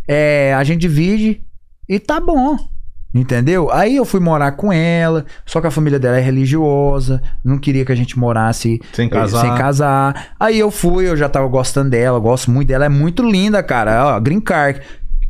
é, 0.08 0.52
a 0.52 0.64
gente 0.64 0.80
divide 0.80 1.42
e 1.88 2.00
tá 2.00 2.18
bom. 2.18 2.56
Entendeu? 3.14 3.70
Aí 3.70 3.94
eu 3.94 4.04
fui 4.04 4.18
morar 4.18 4.52
com 4.52 4.72
ela, 4.72 5.24
só 5.46 5.60
que 5.60 5.68
a 5.68 5.70
família 5.70 6.00
dela 6.00 6.18
é 6.18 6.20
religiosa, 6.20 7.22
não 7.44 7.58
queria 7.58 7.84
que 7.84 7.92
a 7.92 7.94
gente 7.94 8.18
morasse 8.18 8.80
Sem 8.92 9.06
eh, 9.06 9.10
casar. 9.10 9.40
sem 9.40 9.54
casar. 9.54 10.26
Aí 10.38 10.58
eu 10.58 10.68
fui, 10.70 11.08
eu 11.08 11.16
já 11.16 11.28
tava 11.28 11.46
gostando 11.46 11.90
dela, 11.90 12.18
gosto 12.18 12.50
muito 12.50 12.66
dela, 12.68 12.86
é 12.86 12.88
muito 12.88 13.22
linda, 13.22 13.62
cara. 13.62 14.16
Ó, 14.16 14.20
green 14.20 14.40
card. 14.40 14.80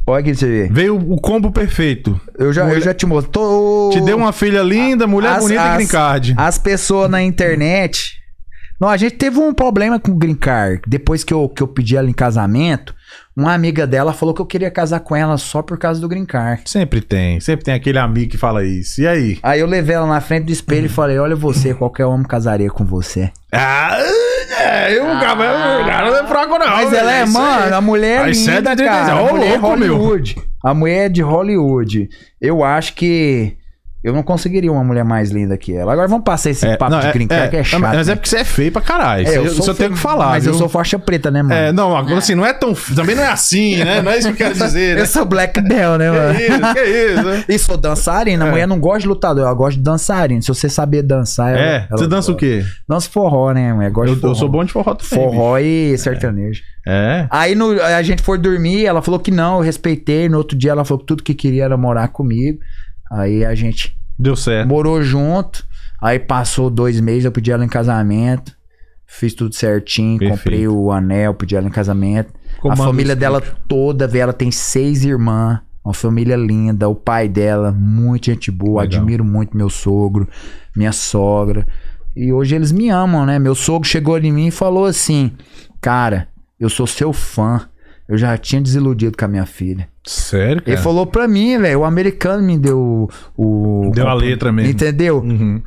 Olha 0.07 0.21
aqui 0.21 0.31
pra 0.31 0.39
você 0.39 0.47
ver. 0.47 0.73
Veio 0.73 0.97
o 0.97 1.21
combo 1.21 1.51
perfeito. 1.51 2.19
Eu 2.39 2.53
já, 2.53 2.67
eu 2.71 2.81
já 2.81 2.93
te 2.95 3.05
mostro. 3.07 3.31
Tô- 3.33 3.91
Te 3.93 4.01
deu 4.03 4.17
uma 4.17 4.33
filha 4.33 4.63
linda, 4.63 5.07
mulher 5.07 5.33
As- 5.37 5.43
bonita 5.45 5.63
as- 5.63 5.75
e 5.75 5.77
green 5.77 5.87
card. 5.89 6.35
As 6.39 6.59
pessoas 6.59 7.11
na 7.11 7.23
internet. 7.23 8.15
Não, 8.81 8.89
a 8.89 8.97
gente 8.97 9.15
teve 9.17 9.39
um 9.39 9.55
problema 9.55 10.01
com 10.01 10.11
o 10.11 10.17
Green 10.17 10.35
Card. 10.35 10.83
Depois 10.87 11.23
que 11.23 11.33
eu, 11.33 11.49
que 11.49 11.63
eu 11.63 11.69
pedi 11.69 11.97
ela 11.97 12.11
em 12.11 12.13
casamento, 12.13 12.93
uma 13.37 13.53
amiga 13.53 13.87
dela 13.87 14.13
falou 14.13 14.35
que 14.35 14.41
eu 14.41 14.47
queria 14.47 14.71
casar 14.71 15.01
com 15.01 15.17
ela 15.17 15.37
só 15.37 15.61
por 15.61 15.77
causa 15.77 16.01
do 16.01 16.09
Green 16.09 16.25
Card. 16.25 16.63
Sempre 16.67 17.01
tem. 17.01 17.41
Sempre 17.41 17.65
tem 17.65 17.75
aquele 17.75 17.99
amigo 17.99 18.31
que 18.31 18.39
fala 18.39 18.65
isso. 18.65 19.01
E 19.01 19.07
aí? 19.07 19.39
Aí 19.43 19.59
eu 19.59 19.67
levei 19.67 19.97
ela 19.97 20.07
na 20.07 20.21
frente 20.21 20.45
do 20.45 20.53
espelho 20.53 20.87
e 20.87 20.89
falei: 20.89 21.19
Olha 21.19 21.35
você, 21.35 21.75
qualquer 21.75 22.07
homem 22.07 22.27
casaria 22.27 22.71
com 22.71 22.85
você. 22.85 23.31
Ah, 23.53 23.99
é, 24.61 24.97
eu, 24.97 25.05
cara, 25.05 25.81
o 25.83 25.87
cara 25.87 26.11
não 26.11 26.17
é 26.17 26.27
fraco, 26.27 26.59
não. 26.59 26.67
Mas 26.69 26.93
ela 26.93 27.13
é, 27.13 27.25
Isso 27.25 27.39
aí. 27.39 27.45
mano, 27.45 27.75
a 27.75 27.81
mulher 27.81 28.29
é 28.29 28.31
linda, 28.31 28.77
de 28.77 28.85
cara. 28.85 29.13
A 29.13 29.33
mulher 29.33 29.55
é 29.55 29.59
meu. 29.59 29.61
Hollywood. 29.61 30.37
A 30.63 30.75
mulher 30.75 31.07
é 31.07 31.09
de 31.09 31.23
Hollywood. 31.23 32.09
Eu 32.41 32.63
acho 32.65 32.95
que 32.95 33.57
eu 34.05 34.13
não 34.13 34.23
conseguiria 34.23 34.71
uma 34.71 34.85
mulher 34.85 35.05
mais 35.05 35.31
linda 35.31 35.57
que 35.57 35.75
ela. 35.75 35.93
Agora 35.93 36.07
vamos 36.07 36.25
passar 36.25 36.51
esse 36.51 36.67
É, 36.67 36.77
papo 36.77 36.93
não, 36.93 37.01
de 37.01 37.07
é, 37.07 37.13
Green 37.13 37.27
Card 37.27 37.51
que 37.51 37.57
é 37.57 37.65
chato. 37.65 37.81
Mas 37.81 38.07
é 38.07 38.11
né? 38.13 38.17
porque 38.17 38.29
você 38.29 38.37
é 38.37 38.45
feio 38.45 38.71
pra 38.71 38.83
caralho. 38.83 39.27
É, 39.27 39.31
Isso 39.31 39.39
eu 39.39 39.45
eu, 39.47 39.67
eu 39.67 39.75
tenho 39.75 39.91
que 39.93 39.99
falar. 39.99 40.29
Mas 40.31 40.45
viu? 40.45 40.53
eu 40.53 40.59
sou 40.59 40.69
faixa 40.69 40.99
preta, 40.99 41.31
né, 41.31 41.43
mano? 41.43 41.55
É, 41.55 41.73
não, 41.73 41.97
agora 41.97 42.19
assim, 42.19 42.35
não 42.35 42.45
é 42.45 42.53
tão. 42.53 42.75
Também 42.95 43.17
não 43.17 43.23
é 43.23 43.29
assim, 43.29 43.77
né? 43.83 44.03
Não 44.03 44.13
é 44.13 44.19
isso 44.19 44.29
que 44.29 44.43
eu 44.43 44.47
quero 44.49 44.55
dizer. 44.59 44.95
Né? 44.97 45.01
Eu 45.03 45.07
sou 45.07 45.25
Black 45.25 45.61
Belt, 45.61 45.99
né, 45.99 46.11
mano? 46.13 46.35
Que 46.35 46.43
isso, 46.45 46.75
que 46.75 46.81
isso, 46.85 47.23
né? 47.25 47.45
E 47.49 47.59
sou 47.59 47.77
dançarina. 47.77 48.45
A 48.45 48.49
É. 48.49 48.51
mulher 48.51 48.69
não 48.69 48.79
gosta 48.79 49.01
de 49.01 49.09
lutador, 49.09 49.45
ela 49.45 49.55
gosta 49.55 49.79
de 49.79 49.83
dançarina. 49.83 50.43
Se 50.43 50.49
você 50.49 50.69
saber 50.69 51.03
dançar, 51.03 51.51
ela, 51.53 51.61
É, 51.61 51.77
ela 51.89 51.99
você 51.99 52.07
dança 52.07 52.31
o 52.31 52.37
quê? 52.37 52.63
Dança 52.89 53.09
forró, 53.11 53.53
né, 53.53 53.73
mulher? 53.73 53.91
Gosta 53.91 54.11
Eu, 54.11 54.15
de 54.17 54.21
forró. 54.21 54.33
eu 54.33 54.37
sou 54.37 54.49
bom 54.49 54.65
de 54.65 54.73
forró 54.73 54.95
também. 54.95 55.25
Forró 55.25 55.59
e 55.59 55.97
sertanejo. 55.97 56.51
bicho. 56.51 56.63
É. 56.87 57.27
Aí 57.31 57.55
no- 57.55 57.81
a 57.81 58.03
gente 58.03 58.23
foi 58.23 58.37
dormir, 58.37 58.85
ela 58.85 59.01
falou 59.01 59.19
que 59.19 59.31
não, 59.31 59.57
eu 59.57 59.63
respeitei. 59.63 60.29
No 60.29 60.37
outro 60.39 60.57
dia 60.57 60.73
ela 60.73 60.85
falou 60.85 61.01
que 61.01 61.07
tudo 61.07 61.23
que 61.23 61.33
queria 61.35 61.65
era 61.65 61.77
morar 61.79 62.09
comigo. 62.09 62.59
Aí 63.11 63.45
a 63.45 63.55
gente 63.55 63.97
Deu 64.19 64.37
certo. 64.37 64.69
morou 64.69 65.03
junto. 65.03 65.65
Aí 66.01 66.19
passou 66.19 66.69
dois 66.71 67.01
meses, 67.01 67.25
eu 67.25 67.33
pedi 67.33 67.51
ela 67.51 67.65
em 67.65 67.69
casamento. 67.69 68.55
fiz 69.07 69.33
tudo 69.35 69.55
certinho, 69.55 70.19
Perfeito. 70.19 70.39
comprei 70.39 70.69
o 70.69 70.91
anel, 70.91 71.35
pedi 71.35 71.55
ela 71.57 71.67
em 71.67 71.71
casamento. 71.71 72.33
Comando 72.61 72.83
a 72.83 72.85
família 72.87 73.15
dela 73.17 73.41
toda, 73.41 74.05
ela 74.19 74.33
tem 74.33 74.51
seis 74.51 75.05
irmãs, 75.05 75.61
uma 75.85 75.95
família 75.95 76.37
linda, 76.37 76.89
o 76.89 76.95
pai 76.95 77.29
dela, 77.29 77.71
muito 77.71 78.27
gente 78.27 78.51
boa, 78.51 78.83
Legal. 78.83 78.99
admiro 79.01 79.25
muito 79.25 79.57
meu 79.57 79.71
sogro, 79.71 80.29
minha 80.75 80.93
sogra. 80.93 81.67
E 82.17 82.33
hoje 82.33 82.55
eles 82.55 82.73
me 82.73 82.89
amam, 82.91 83.27
né? 83.27 83.39
Meu 83.39 83.55
sogro 83.55 83.89
chegou 83.89 84.19
em 84.19 84.33
mim 84.33 84.47
e 84.47 84.51
falou 84.51 84.85
assim: 84.87 85.33
Cara, 85.81 86.29
eu 86.59 86.69
sou 86.71 86.87
seu 86.87 87.13
fã. 87.13 87.69
Eu 88.09 88.17
já 88.19 88.37
tinha 88.37 88.61
desiludido 88.61 89.17
com 89.17 89.25
a 89.25 89.29
minha 89.29 89.47
filha. 89.47 89.89
Sério, 90.05 90.63
cara? 90.63 90.71
Ele 90.77 90.83
falou 90.83 91.07
pra 91.07 91.27
mim, 91.27 91.59
velho, 91.59 91.81
o 91.81 91.85
americano 91.85 92.43
me 92.43 92.59
deu 92.59 93.09
o. 93.37 93.91
Deu 93.95 94.07
a 94.09 94.15
letra 94.15 94.53
mesmo. 94.53 94.71
Entendeu? 94.71 95.19
Uhum. 95.19 95.63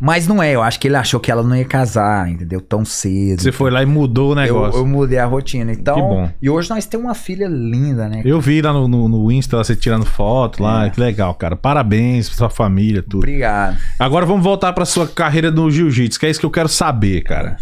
Mas 0.00 0.26
não 0.26 0.42
é, 0.42 0.54
eu 0.54 0.62
acho 0.62 0.80
que 0.80 0.88
ele 0.88 0.96
achou 0.96 1.20
que 1.20 1.30
ela 1.30 1.42
não 1.42 1.54
ia 1.54 1.66
casar, 1.66 2.26
entendeu? 2.30 2.62
Tão 2.62 2.82
cedo. 2.82 3.42
Você 3.42 3.52
foi 3.52 3.70
lá 3.70 3.82
e 3.82 3.86
mudou 3.86 4.28
o 4.30 4.32
eu, 4.32 4.36
negócio. 4.36 4.80
eu 4.80 4.86
mudei 4.86 5.18
a 5.18 5.26
rotina. 5.26 5.70
Então, 5.70 5.94
Que 5.94 6.00
bom. 6.00 6.30
e 6.40 6.48
hoje 6.48 6.70
nós 6.70 6.86
temos 6.86 7.06
uma 7.06 7.14
filha 7.14 7.46
linda, 7.46 8.08
né? 8.08 8.22
Eu 8.24 8.40
vi 8.40 8.62
lá 8.62 8.72
no, 8.72 8.88
no, 8.88 9.06
no 9.06 9.30
Insta 9.30 9.58
você 9.58 9.76
tirando 9.76 10.06
foto 10.06 10.62
lá, 10.62 10.86
É. 10.86 10.90
que 10.90 10.98
legal, 10.98 11.34
cara. 11.34 11.54
Parabéns 11.56 12.26
pra 12.30 12.38
sua 12.38 12.48
família, 12.50 13.02
tudo. 13.02 13.18
Obrigado. 13.18 13.76
Agora 13.98 14.24
vamos 14.24 14.42
voltar 14.42 14.72
pra 14.72 14.86
sua 14.86 15.06
carreira 15.06 15.50
no 15.50 15.70
jiu-jitsu, 15.70 16.18
que 16.18 16.24
é 16.24 16.30
isso 16.30 16.40
que 16.40 16.46
eu 16.46 16.50
quero 16.50 16.68
saber, 16.70 17.20
cara. 17.22 17.58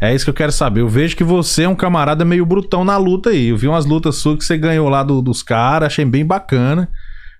É 0.00 0.14
isso 0.14 0.24
que 0.24 0.30
eu 0.30 0.34
quero 0.34 0.52
saber. 0.52 0.80
Eu 0.80 0.88
vejo 0.88 1.16
que 1.16 1.24
você 1.24 1.62
é 1.62 1.68
um 1.68 1.74
camarada 1.74 2.24
meio 2.24 2.44
brutão 2.44 2.84
na 2.84 2.96
luta 2.96 3.30
aí. 3.30 3.48
Eu 3.48 3.56
vi 3.56 3.66
umas 3.68 3.84
lutas 3.86 4.16
suas 4.16 4.38
que 4.38 4.44
você 4.44 4.58
ganhou 4.58 4.88
lá 4.88 5.02
do- 5.02 5.22
dos 5.22 5.42
caras, 5.42 5.86
achei 5.86 6.04
bem 6.04 6.24
bacana. 6.26 6.88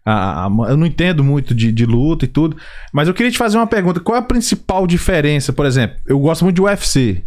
Ah, 0.07 0.49
eu 0.69 0.77
não 0.77 0.87
entendo 0.87 1.25
muito 1.25 1.55
de, 1.55 1.73
de 1.73 1.87
luta 1.87 2.25
e 2.25 2.29
tudo. 2.29 2.57
Mas 2.93 3.09
eu 3.09 3.15
queria 3.15 3.33
te 3.33 3.39
fazer 3.39 3.57
uma 3.57 3.67
pergunta. 3.67 4.01
Qual 4.01 4.17
é 4.17 4.19
a 4.19 4.23
principal 4.23 4.87
diferença, 4.87 5.53
por 5.53 5.65
exemplo? 5.67 5.97
Eu 6.07 6.19
gosto 6.19 6.45
muito 6.45 6.57
de 6.57 6.63
UFC. 6.63 7.25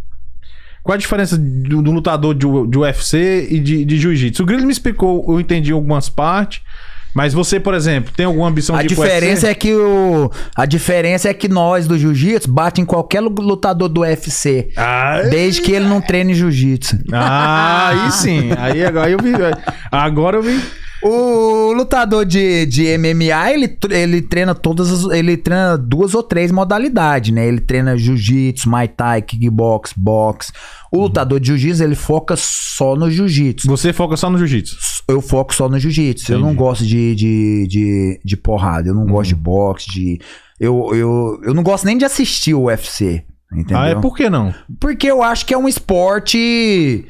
Qual 0.82 0.94
a 0.94 0.98
diferença 0.98 1.36
do, 1.36 1.82
do 1.82 1.90
lutador 1.90 2.34
de, 2.34 2.46
de 2.68 2.78
UFC 2.78 3.48
e 3.50 3.58
de, 3.60 3.84
de 3.84 3.98
jiu-jitsu? 3.98 4.42
O 4.42 4.46
Grilo 4.46 4.64
me 4.64 4.72
explicou, 4.72 5.24
eu 5.28 5.40
entendi 5.40 5.72
algumas 5.72 6.08
partes. 6.08 6.62
Mas 7.14 7.32
você, 7.32 7.58
por 7.58 7.74
exemplo, 7.74 8.12
tem 8.16 8.26
alguma 8.26 8.48
ambição 8.48 8.76
A 8.76 8.82
de 8.82 8.88
diferença 8.88 9.48
é 9.48 9.54
que 9.54 9.74
o 9.74 10.30
a 10.54 10.66
diferença 10.66 11.28
é 11.28 11.34
que 11.34 11.48
nós 11.48 11.86
do 11.86 11.98
jiu-jitsu 11.98 12.50
bate 12.50 12.80
em 12.80 12.84
qualquer 12.84 13.20
lu- 13.20 13.34
lutador 13.38 13.88
do 13.88 14.02
UFC, 14.02 14.68
Ah, 14.76 15.22
desde 15.30 15.62
que 15.62 15.72
ele 15.72 15.86
não 15.86 16.00
treine 16.00 16.34
jiu-jitsu. 16.34 16.98
Ah, 17.12 17.88
aí 18.04 18.10
sim. 18.12 18.50
Aí 18.58 18.84
agora 18.84 19.10
eu 19.10 19.18
vi. 19.18 19.32
Agora 19.90 20.36
eu 20.36 20.42
vi. 20.42 20.60
O 21.00 21.72
lutador 21.74 22.24
de, 22.24 22.66
de 22.66 22.98
MMA, 22.98 23.52
ele, 23.52 23.78
ele 23.90 24.20
treina 24.20 24.52
todas 24.52 24.90
as, 24.90 25.04
ele 25.16 25.36
treina 25.36 25.78
duas 25.78 26.12
ou 26.12 26.24
três 26.24 26.50
modalidades, 26.50 27.32
né? 27.32 27.46
Ele 27.46 27.60
treina 27.60 27.96
jiu-jitsu, 27.96 28.68
muay 28.68 28.88
thai, 28.88 29.22
kickbox, 29.22 29.92
box. 29.96 30.52
O 30.90 31.02
lutador 31.02 31.38
de 31.38 31.46
jiu-jitsu, 31.48 31.84
ele 31.84 31.94
foca 31.94 32.34
só 32.36 32.96
no 32.96 33.08
jiu-jitsu. 33.08 33.68
Você 33.68 33.92
foca 33.92 34.16
só 34.16 34.28
no 34.28 34.38
jiu-jitsu. 34.38 34.76
Eu 35.08 35.22
foco 35.22 35.54
só 35.54 35.70
no 35.70 35.78
jiu-jitsu. 35.78 36.32
Eu 36.32 36.38
não 36.38 36.54
gosto 36.54 36.84
de, 36.84 37.14
de, 37.14 37.66
de, 37.66 38.20
de 38.22 38.36
porrada. 38.36 38.88
Eu 38.88 38.94
não 38.94 39.06
gosto 39.06 39.28
de 39.30 39.34
boxe, 39.34 39.90
de... 39.90 40.20
Eu, 40.60 40.90
eu, 40.94 41.40
eu 41.44 41.54
não 41.54 41.62
gosto 41.62 41.86
nem 41.86 41.96
de 41.96 42.04
assistir 42.04 42.52
o 42.52 42.64
UFC, 42.64 43.24
entendeu? 43.50 43.78
Ah, 43.78 43.88
é 43.88 43.94
por 43.94 44.14
que 44.14 44.28
não? 44.28 44.52
Porque 44.78 45.06
eu 45.06 45.22
acho 45.22 45.46
que 45.46 45.54
é 45.54 45.58
um 45.58 45.68
esporte. 45.68 47.06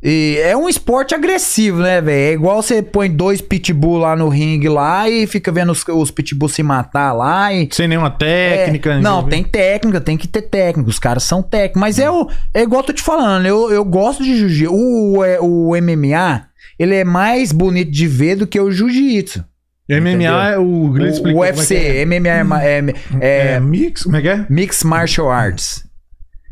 e 0.00 0.38
é 0.40 0.56
um 0.56 0.68
esporte 0.68 1.12
agressivo, 1.12 1.82
né, 1.82 2.00
velho? 2.00 2.30
É 2.30 2.32
igual 2.32 2.62
você 2.62 2.80
põe 2.80 3.10
dois 3.10 3.40
pitbull 3.40 3.98
lá 3.98 4.14
no 4.14 4.28
ringue 4.28 4.68
lá 4.68 5.10
e 5.10 5.26
fica 5.26 5.50
vendo 5.50 5.72
os, 5.72 5.84
os 5.88 6.12
pitbull 6.12 6.48
se 6.48 6.62
matar 6.62 7.12
lá 7.12 7.52
e. 7.52 7.68
Sem 7.72 7.88
nenhuma 7.88 8.10
técnica. 8.10 8.92
É, 8.92 9.00
não, 9.00 9.18
envolvida. 9.18 9.30
tem 9.30 9.44
técnica, 9.44 10.00
tem 10.00 10.16
que 10.16 10.28
ter 10.28 10.42
técnica. 10.42 10.88
Os 10.88 11.00
caras 11.00 11.24
são 11.24 11.42
técnicos. 11.42 11.80
Mas 11.80 11.98
é, 11.98 12.08
o, 12.08 12.30
é 12.54 12.62
igual 12.62 12.82
eu 12.82 12.86
tô 12.86 12.92
te 12.92 13.02
falando, 13.02 13.44
eu, 13.44 13.70
eu 13.72 13.84
gosto 13.84 14.22
de 14.22 14.36
jiu-jitsu. 14.38 14.72
O, 14.72 15.24
é, 15.24 15.40
o 15.40 15.72
MMA, 15.72 16.46
ele 16.82 16.94
é 16.96 17.04
mais 17.04 17.52
bonito 17.52 17.90
de 17.90 18.06
ver 18.08 18.36
do 18.36 18.46
que 18.46 18.58
o 18.60 18.70
jiu-jitsu. 18.70 19.44
MMA 19.88 20.50
é 20.52 20.58
o. 20.58 20.62
O, 20.62 20.90
o 21.34 21.44
é 21.44 21.50
UFC, 21.50 21.74
é. 21.74 22.04
MMA 22.06 22.28
é, 22.28 22.42
ma- 22.44 22.64
é, 22.64 22.78
É, 23.20 23.52
é 23.54 23.60
mix. 23.60 24.04
Como 24.04 24.16
é 24.16 24.22
que 24.22 24.28
é? 24.28 24.46
Mixed 24.48 24.86
Martial 24.86 25.30
Arts. 25.30 25.84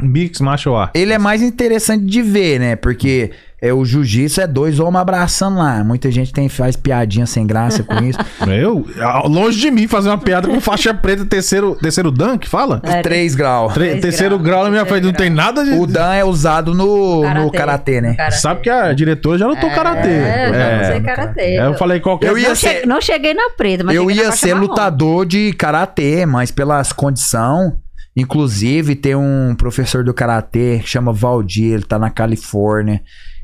Mix 0.03 0.41
martial 0.41 0.77
art. 0.77 0.91
Ele 0.95 1.13
é 1.13 1.19
mais 1.19 1.43
interessante 1.43 2.05
de 2.05 2.23
ver, 2.23 2.59
né? 2.59 2.77
Porque 2.77 3.31
é, 3.63 3.73
o 3.75 3.85
jiu-jitsu 3.85 4.41
é 4.41 4.47
dois 4.47 4.81
homens 4.81 5.03
abraçando 5.03 5.59
lá. 5.59 5.85
Muita 5.85 6.11
gente 6.11 6.33
tem, 6.33 6.49
faz 6.49 6.77
piadinha 6.77 7.27
sem 7.27 7.47
graça 7.47 7.83
com 7.83 8.03
isso. 8.05 8.19
Eu, 8.51 8.87
ah, 9.01 9.27
longe 9.29 9.61
de 9.61 9.71
mim 9.71 9.87
fazer 9.87 10.09
uma 10.09 10.17
piada 10.19 10.49
com 10.49 10.61
faixa 10.61 10.95
preta, 10.95 11.25
terceiro, 11.27 11.75
terceiro 11.81 12.11
dan, 12.11 12.39
que 12.39 12.49
fala? 12.49 12.81
É, 12.85 13.03
Três 13.03 13.35
graus. 13.35 13.73
Tre- 13.75 13.97
terceiro 13.97 14.39
graus, 14.39 14.51
grau 14.51 14.65
na 14.65 14.71
minha 14.71 14.87
frente, 14.87 15.05
não 15.05 15.13
tem 15.13 15.33
grau. 15.33 15.47
nada 15.47 15.65
de. 15.65 15.73
O 15.73 15.87
Dan 15.87 16.15
é 16.15 16.25
usado 16.25 16.75
no 16.75 17.21
karatê, 17.23 17.41
no 17.45 17.51
karatê 17.53 18.01
né? 18.01 18.15
Karatê. 18.15 18.37
Sabe 18.37 18.61
que 18.63 18.71
a 18.71 18.93
diretora 18.93 19.39
já 19.39 19.47
lutou 19.47 19.71
karatê. 19.71 20.09
É, 20.09 20.49
eu 20.49 20.55
já 20.55 20.61
É. 20.65 20.83
usei 20.83 21.01
karatê. 21.01 21.41
É, 21.43 21.67
eu 21.67 21.75
falei 21.75 22.01
qualquer 22.01 22.31
Eu 22.31 22.39
ia 22.39 22.49
não, 22.49 22.55
ser- 22.57 22.81
che- 22.81 22.87
não 22.87 23.01
cheguei 23.01 23.35
na 23.35 23.51
preta, 23.57 23.85
mas 23.85 23.95
Eu 23.95 24.09
cheguei 24.09 24.25
ia 24.25 24.33
ser 24.33 24.55
marrom. 24.55 24.67
lutador 24.69 25.27
de 25.27 25.53
karatê, 25.53 26.25
mas 26.27 26.51
pelas 26.51 26.93
condições. 26.93 27.73
Inclusive, 28.17 28.95
tem 28.97 29.15
um 29.15 29.55
professor 29.57 30.03
do 30.05 30.13
karatê 30.13 30.79
que 30.81 30.89
chama 30.89 31.13
Valdir, 31.13 31.73
ele 31.75 31.83
tá 31.85 31.99
na 31.99 32.11
Califórnia. 32.11 33.03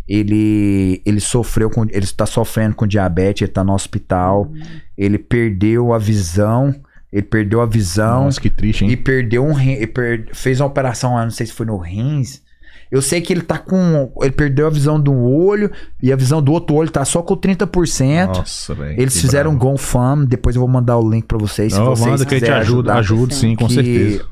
Ele, 0.09 1.03
ele 1.05 1.21
sofreu 1.21 1.69
com. 1.69 1.83
Ele 1.85 2.05
está 2.05 2.27
sofrendo 2.27 2.75
com 2.77 2.87
diabetes, 2.87 3.43
ele 3.43 3.53
tá 3.53 3.65
no 3.65 3.73
hospital. 3.75 4.51
Ele 4.97 5.19
perdeu 5.19 5.93
a 5.93 5.99
visão. 5.99 6.75
Ele 7.13 7.23
perdeu 7.23 7.61
a 7.61 7.67
visão. 7.67 8.25
Nossa, 8.25 8.41
que 8.41 8.51
triste, 8.51 8.85
E 8.85 8.91
hein? 8.91 8.97
perdeu 8.97 9.45
um 9.45 9.53
rim, 9.53 9.73
e 9.73 9.87
per- 9.87 10.29
fez 10.33 10.61
uma 10.61 10.67
operação, 10.67 11.17
não 11.17 11.31
sei 11.31 11.47
se 11.47 11.53
foi 11.53 11.67
no 11.67 11.77
rins. 11.79 12.43
Eu 12.91 13.03
sei 13.03 13.21
que 13.21 13.33
ele 13.33 13.41
tá 13.43 13.59
com. 13.59 14.13
Ele 14.23 14.31
perdeu 14.31 14.67
a 14.69 14.71
visão 14.71 15.01
de 15.03 15.11
um 15.11 15.25
olho 15.25 15.73
e 16.01 16.13
a 16.13 16.17
visão 16.17 16.41
do 16.41 16.53
outro 16.53 16.77
olho 16.77 16.91
tá 16.91 17.05
só 17.05 17.21
com 17.21 17.37
30%. 17.37 18.27
Nossa, 18.27 18.75
velho. 18.75 19.01
Eles 19.01 19.21
fizeram 19.21 19.51
um 19.51 19.55
bravo. 19.57 19.73
GoFundMe, 19.73 20.27
depois 20.27 20.55
eu 20.55 20.61
vou 20.61 20.69
mandar 20.69 20.97
o 20.99 21.11
link 21.11 21.25
pra 21.27 21.39
vocês. 21.39 21.73
Se 21.73 21.79
Não, 21.81 21.87
vocês 21.87 22.07
manda 22.09 22.25
que 22.25 22.31
gente 22.37 22.41
quiserem 22.45 22.61
ajuda, 22.61 22.95
ajuda 22.95 23.35
sim, 23.35 23.57
com 23.57 23.69
certeza. 23.69 24.25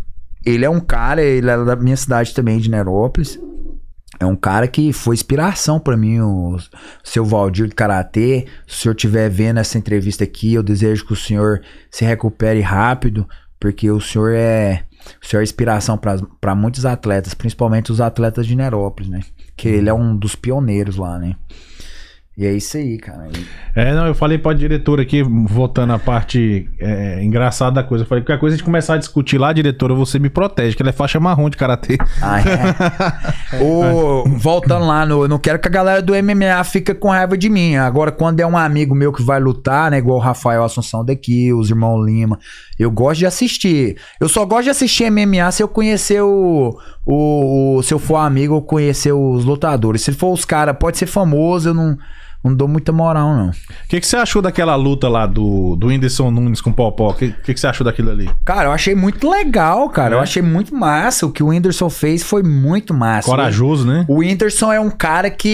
Ele 0.45 0.65
é 0.65 0.71
um 0.71 0.81
cara, 0.81 1.23
ele 1.23 1.49
é 1.49 1.65
da 1.65 1.77
minha 1.77 1.97
cidade 1.97 2.35
também, 2.35 2.59
de 2.59 2.71
Nerópolis. 2.71 3.39
É 4.21 4.27
um 4.27 4.37
cara 4.37 4.69
que 4.69 4.93
foi 4.93 5.15
inspiração 5.15 5.81
pra 5.81 5.97
mim, 5.97 6.21
o 6.21 6.57
seu 7.03 7.25
Valdir 7.25 7.69
de 7.69 7.75
Karatê. 7.75 8.47
Se 8.67 8.75
o 8.75 8.83
senhor 8.83 8.95
estiver 8.95 9.29
vendo 9.29 9.59
essa 9.59 9.77
entrevista 9.77 10.25
aqui, 10.25 10.55
eu 10.55 10.63
desejo 10.63 11.07
que 11.07 11.13
o 11.13 11.17
senhor 11.17 11.63
se 11.91 12.05
recupere 12.05 12.61
rápido, 12.61 13.27
porque 13.59 13.91
o 13.91 14.01
senhor 14.01 14.33
é, 14.33 14.85
o 15.23 15.27
senhor 15.27 15.41
é 15.41 15.45
inspiração 15.45 15.99
para 15.99 16.55
muitos 16.55 16.87
atletas, 16.87 17.35
principalmente 17.35 17.91
os 17.91 18.01
atletas 18.01 18.47
de 18.47 18.55
Nerópolis, 18.55 19.11
né? 19.11 19.21
Que 19.57 19.69
ele 19.69 19.89
é 19.89 19.95
um 19.95 20.17
dos 20.17 20.37
pioneiros 20.37 20.97
lá, 20.97 21.19
né? 21.19 21.35
E 22.37 22.45
é 22.45 22.53
isso 22.53 22.77
aí, 22.77 22.99
cara. 22.99 23.29
É, 23.77 23.95
não, 23.95 24.07
eu 24.07 24.15
falei 24.15 24.39
pra 24.39 24.53
diretora 24.53 25.03
aqui, 25.03 25.23
voltando 25.23 25.93
à 25.93 26.01
parte 26.01 26.69
é, 26.81 27.23
engraçada 27.23 27.77
da 27.77 27.85
coisa. 27.85 28.03
Eu 28.03 28.09
falei, 28.09 28.25
qualquer 28.25 28.41
coisa 28.41 28.55
a 28.55 28.57
gente 28.57 28.65
começar 28.65 28.95
a 28.95 28.97
discutir 28.97 29.39
lá, 29.39 29.53
diretora, 29.53 29.95
você 29.95 30.19
me 30.19 30.29
protege, 30.29 30.75
que 30.75 30.83
ela 30.83 30.91
é 30.91 30.93
faixa 30.93 31.21
marrom 31.21 31.49
de 31.49 31.57
karatê. 31.57 31.97
Ah, 32.21 32.41
é. 32.41 33.63
o, 33.63 34.25
voltando 34.37 34.85
lá, 34.85 35.07
no, 35.07 35.23
eu 35.23 35.29
não 35.29 35.39
quero 35.39 35.61
que 35.61 35.69
a 35.69 35.71
galera 35.71 36.03
do 36.03 36.13
MMA 36.13 36.65
fique 36.65 36.93
com 36.93 37.09
raiva 37.09 37.39
de 37.39 37.49
mim. 37.49 37.77
Agora, 37.77 38.11
quando 38.11 38.41
é 38.41 38.47
um 38.47 38.59
amigo 38.59 38.97
meu 38.97 39.13
que 39.13 39.23
vai 39.23 39.39
lutar, 39.39 39.93
né? 39.93 39.99
Igual 39.99 40.19
o 40.19 40.21
Rafael 40.21 40.65
Assunção 40.65 41.05
daqui, 41.05 41.53
os 41.53 41.71
irmãos 41.71 42.05
Lima, 42.05 42.37
eu 42.81 42.91
gosto 42.91 43.21
de 43.21 43.27
assistir. 43.27 43.97
Eu 44.21 44.29
só 44.29 44.45
gosto 44.45 44.65
de 44.65 44.71
assistir 44.71 45.09
MMA 45.09 45.53
se 45.53 45.63
eu 45.63 45.69
conhecer 45.69 46.21
o. 46.21 46.77
o, 47.07 47.77
o- 47.79 47.83
se 47.85 47.95
eu 47.95 48.01
for 48.01 48.17
amigo, 48.17 48.57
eu 48.57 48.63
conhecer 48.63 49.13
os 49.13 49.45
lutadores. 49.45 50.03
Se 50.03 50.11
for 50.13 50.33
os 50.33 50.45
caras, 50.45 50.77
pode 50.81 50.99
ser 50.99 51.07
famoso, 51.07 51.69
eu 51.69 51.75
não. 51.75 51.97
Não 52.45 52.55
dou 52.55 52.69
muita 52.69 52.93
moral, 52.93 53.35
não. 53.35 53.49
O 53.49 53.53
que, 53.89 53.99
que 53.99 54.07
você 54.07 54.17
achou 54.19 54.43
daquela 54.43 54.77
luta 54.77 55.09
lá 55.09 55.27
do, 55.27 55.75
do 55.77 55.87
Whindersson 55.87 56.31
Nunes 56.31 56.61
com 56.61 56.69
o 56.69 56.75
Popó? 56.75 57.09
O 57.11 57.15
que, 57.15 57.33
que, 57.33 57.55
que 57.55 57.59
você 57.61 57.67
achou 57.67 57.85
daquilo 57.85 58.11
ali? 58.11 58.29
Cara, 58.45 58.69
eu 58.69 58.73
achei 58.73 58.95
muito 58.95 59.29
legal, 59.31 59.89
cara. 59.89 60.15
É? 60.15 60.19
Eu 60.19 60.21
achei 60.21 60.43
muito 60.43 60.75
massa. 60.77 61.25
O 61.25 61.33
que 61.33 61.43
o 61.43 61.49
Whindersson 61.49 61.89
fez 61.89 62.23
foi 62.23 62.43
muito 62.43 62.93
massa. 62.93 63.29
Corajoso, 63.31 63.87
né? 63.87 64.05
O 64.09 64.17
Whindersson 64.19 64.71
é 64.71 64.79
um 64.79 64.91
cara 64.91 65.31
que 65.31 65.49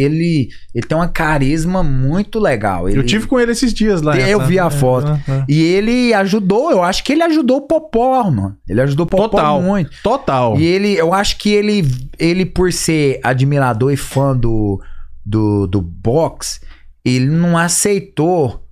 ele, 0.00 0.48
ele 0.72 0.86
tem 0.86 0.96
uma 0.96 1.08
carisma 1.08 1.82
muito 1.82 2.38
legal. 2.38 2.88
Ele- 2.88 2.98
Eu 2.98 3.04
tive 3.06 3.26
com 3.26 3.40
ele 3.40 3.50
esses 3.50 3.74
dias 3.74 4.00
lá. 4.00 4.16
Eu 4.16 4.40
vi 4.46 4.58
a 4.60 4.70
foto. 4.70 5.18
É, 5.28 5.32
é. 5.32 5.44
E 5.48 5.60
ele 5.60 6.14
ajudou, 6.14 6.70
eu 6.70 6.84
acho 6.84 7.02
que 7.02 7.12
ele 7.12 7.22
ajudou 7.24 7.56
o 7.56 7.62
Popó, 7.62 8.22
mano. 8.30 8.56
Ele 8.68 8.80
ajudou 8.80 9.06
o 9.06 9.08
Popó 9.08 9.28
Total. 9.28 9.60
muito. 9.60 9.90
Total. 10.04 10.56
E 10.56 10.64
ele, 10.64 10.94
eu 10.94 11.12
acho 11.12 11.36
que 11.36 11.50
ele, 11.50 11.84
ele 12.16 12.46
por 12.46 12.72
ser 12.72 13.18
admirador 13.24 13.92
e 13.92 13.96
fã 13.96 14.36
do, 14.36 14.80
do, 15.28 15.66
do 15.66 15.80
boxe, 15.82 16.60
ele 17.04 17.26
não 17.26 17.56
aceitou. 17.58 18.64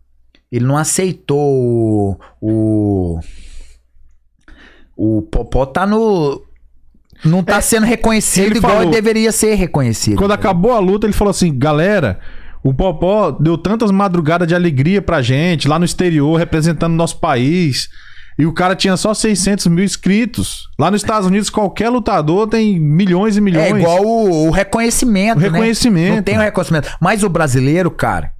Ele 0.51 0.65
não 0.65 0.77
aceitou 0.77 1.39
o. 1.41 2.17
O, 2.41 3.21
o 4.97 5.23
Popó 5.23 5.67
tá 5.67 5.87
no. 5.87 6.43
Não 7.25 7.43
tá 7.43 7.57
É, 7.57 7.61
sendo 7.61 7.87
reconhecido 7.87 8.57
igual 8.57 8.73
falou- 8.75 8.83
ele 8.89 8.93
deveria 8.93 9.33
ser 9.33 9.55
reconhecido. 9.55 10.17
Quando 10.17 10.33
acabou 10.33 10.73
a 10.73 10.79
luta, 10.79 11.07
ele 11.07 11.13
falou 11.13 11.31
assim: 11.31 11.57
galera, 11.57 12.21
o 12.63 12.73
Popó 12.75 13.31
deu 13.31 13.57
tantas 13.59 13.91
madrugadas 13.91 14.47
de 14.47 14.55
alegria 14.55 15.01
pra 15.03 15.23
gente 15.23 15.67
lá 15.67 15.79
no 15.79 15.85
exterior, 15.85 16.37
representando 16.39 16.95
nosso 16.95 17.19
país. 17.19 17.89
E 18.39 18.45
o 18.45 18.53
cara 18.53 18.75
tinha 18.77 18.97
só 18.99 19.15
600 19.15 19.67
mil 19.69 19.83
inscritos. 19.85 20.69
Lá 20.79 20.91
nos 20.91 21.01
Estados 21.03 21.27
Unidos, 21.27 21.49
qualquer 21.49 21.89
lutador 21.89 22.47
tem 22.47 22.79
milhões 22.79 23.37
e 23.37 23.41
milhões. 23.41 23.73
É 23.73 23.79
igual 23.79 24.05
o, 24.05 24.49
o 24.49 24.51
reconhecimento, 24.51 25.39
O 25.39 25.41
né? 25.41 25.49
reconhecimento. 25.49 26.17
Não 26.17 26.23
tem 26.23 26.37
o 26.37 26.41
reconhecimento. 26.41 26.89
Mas 27.01 27.23
o 27.23 27.29
brasileiro, 27.31 27.91
cara, 27.91 28.33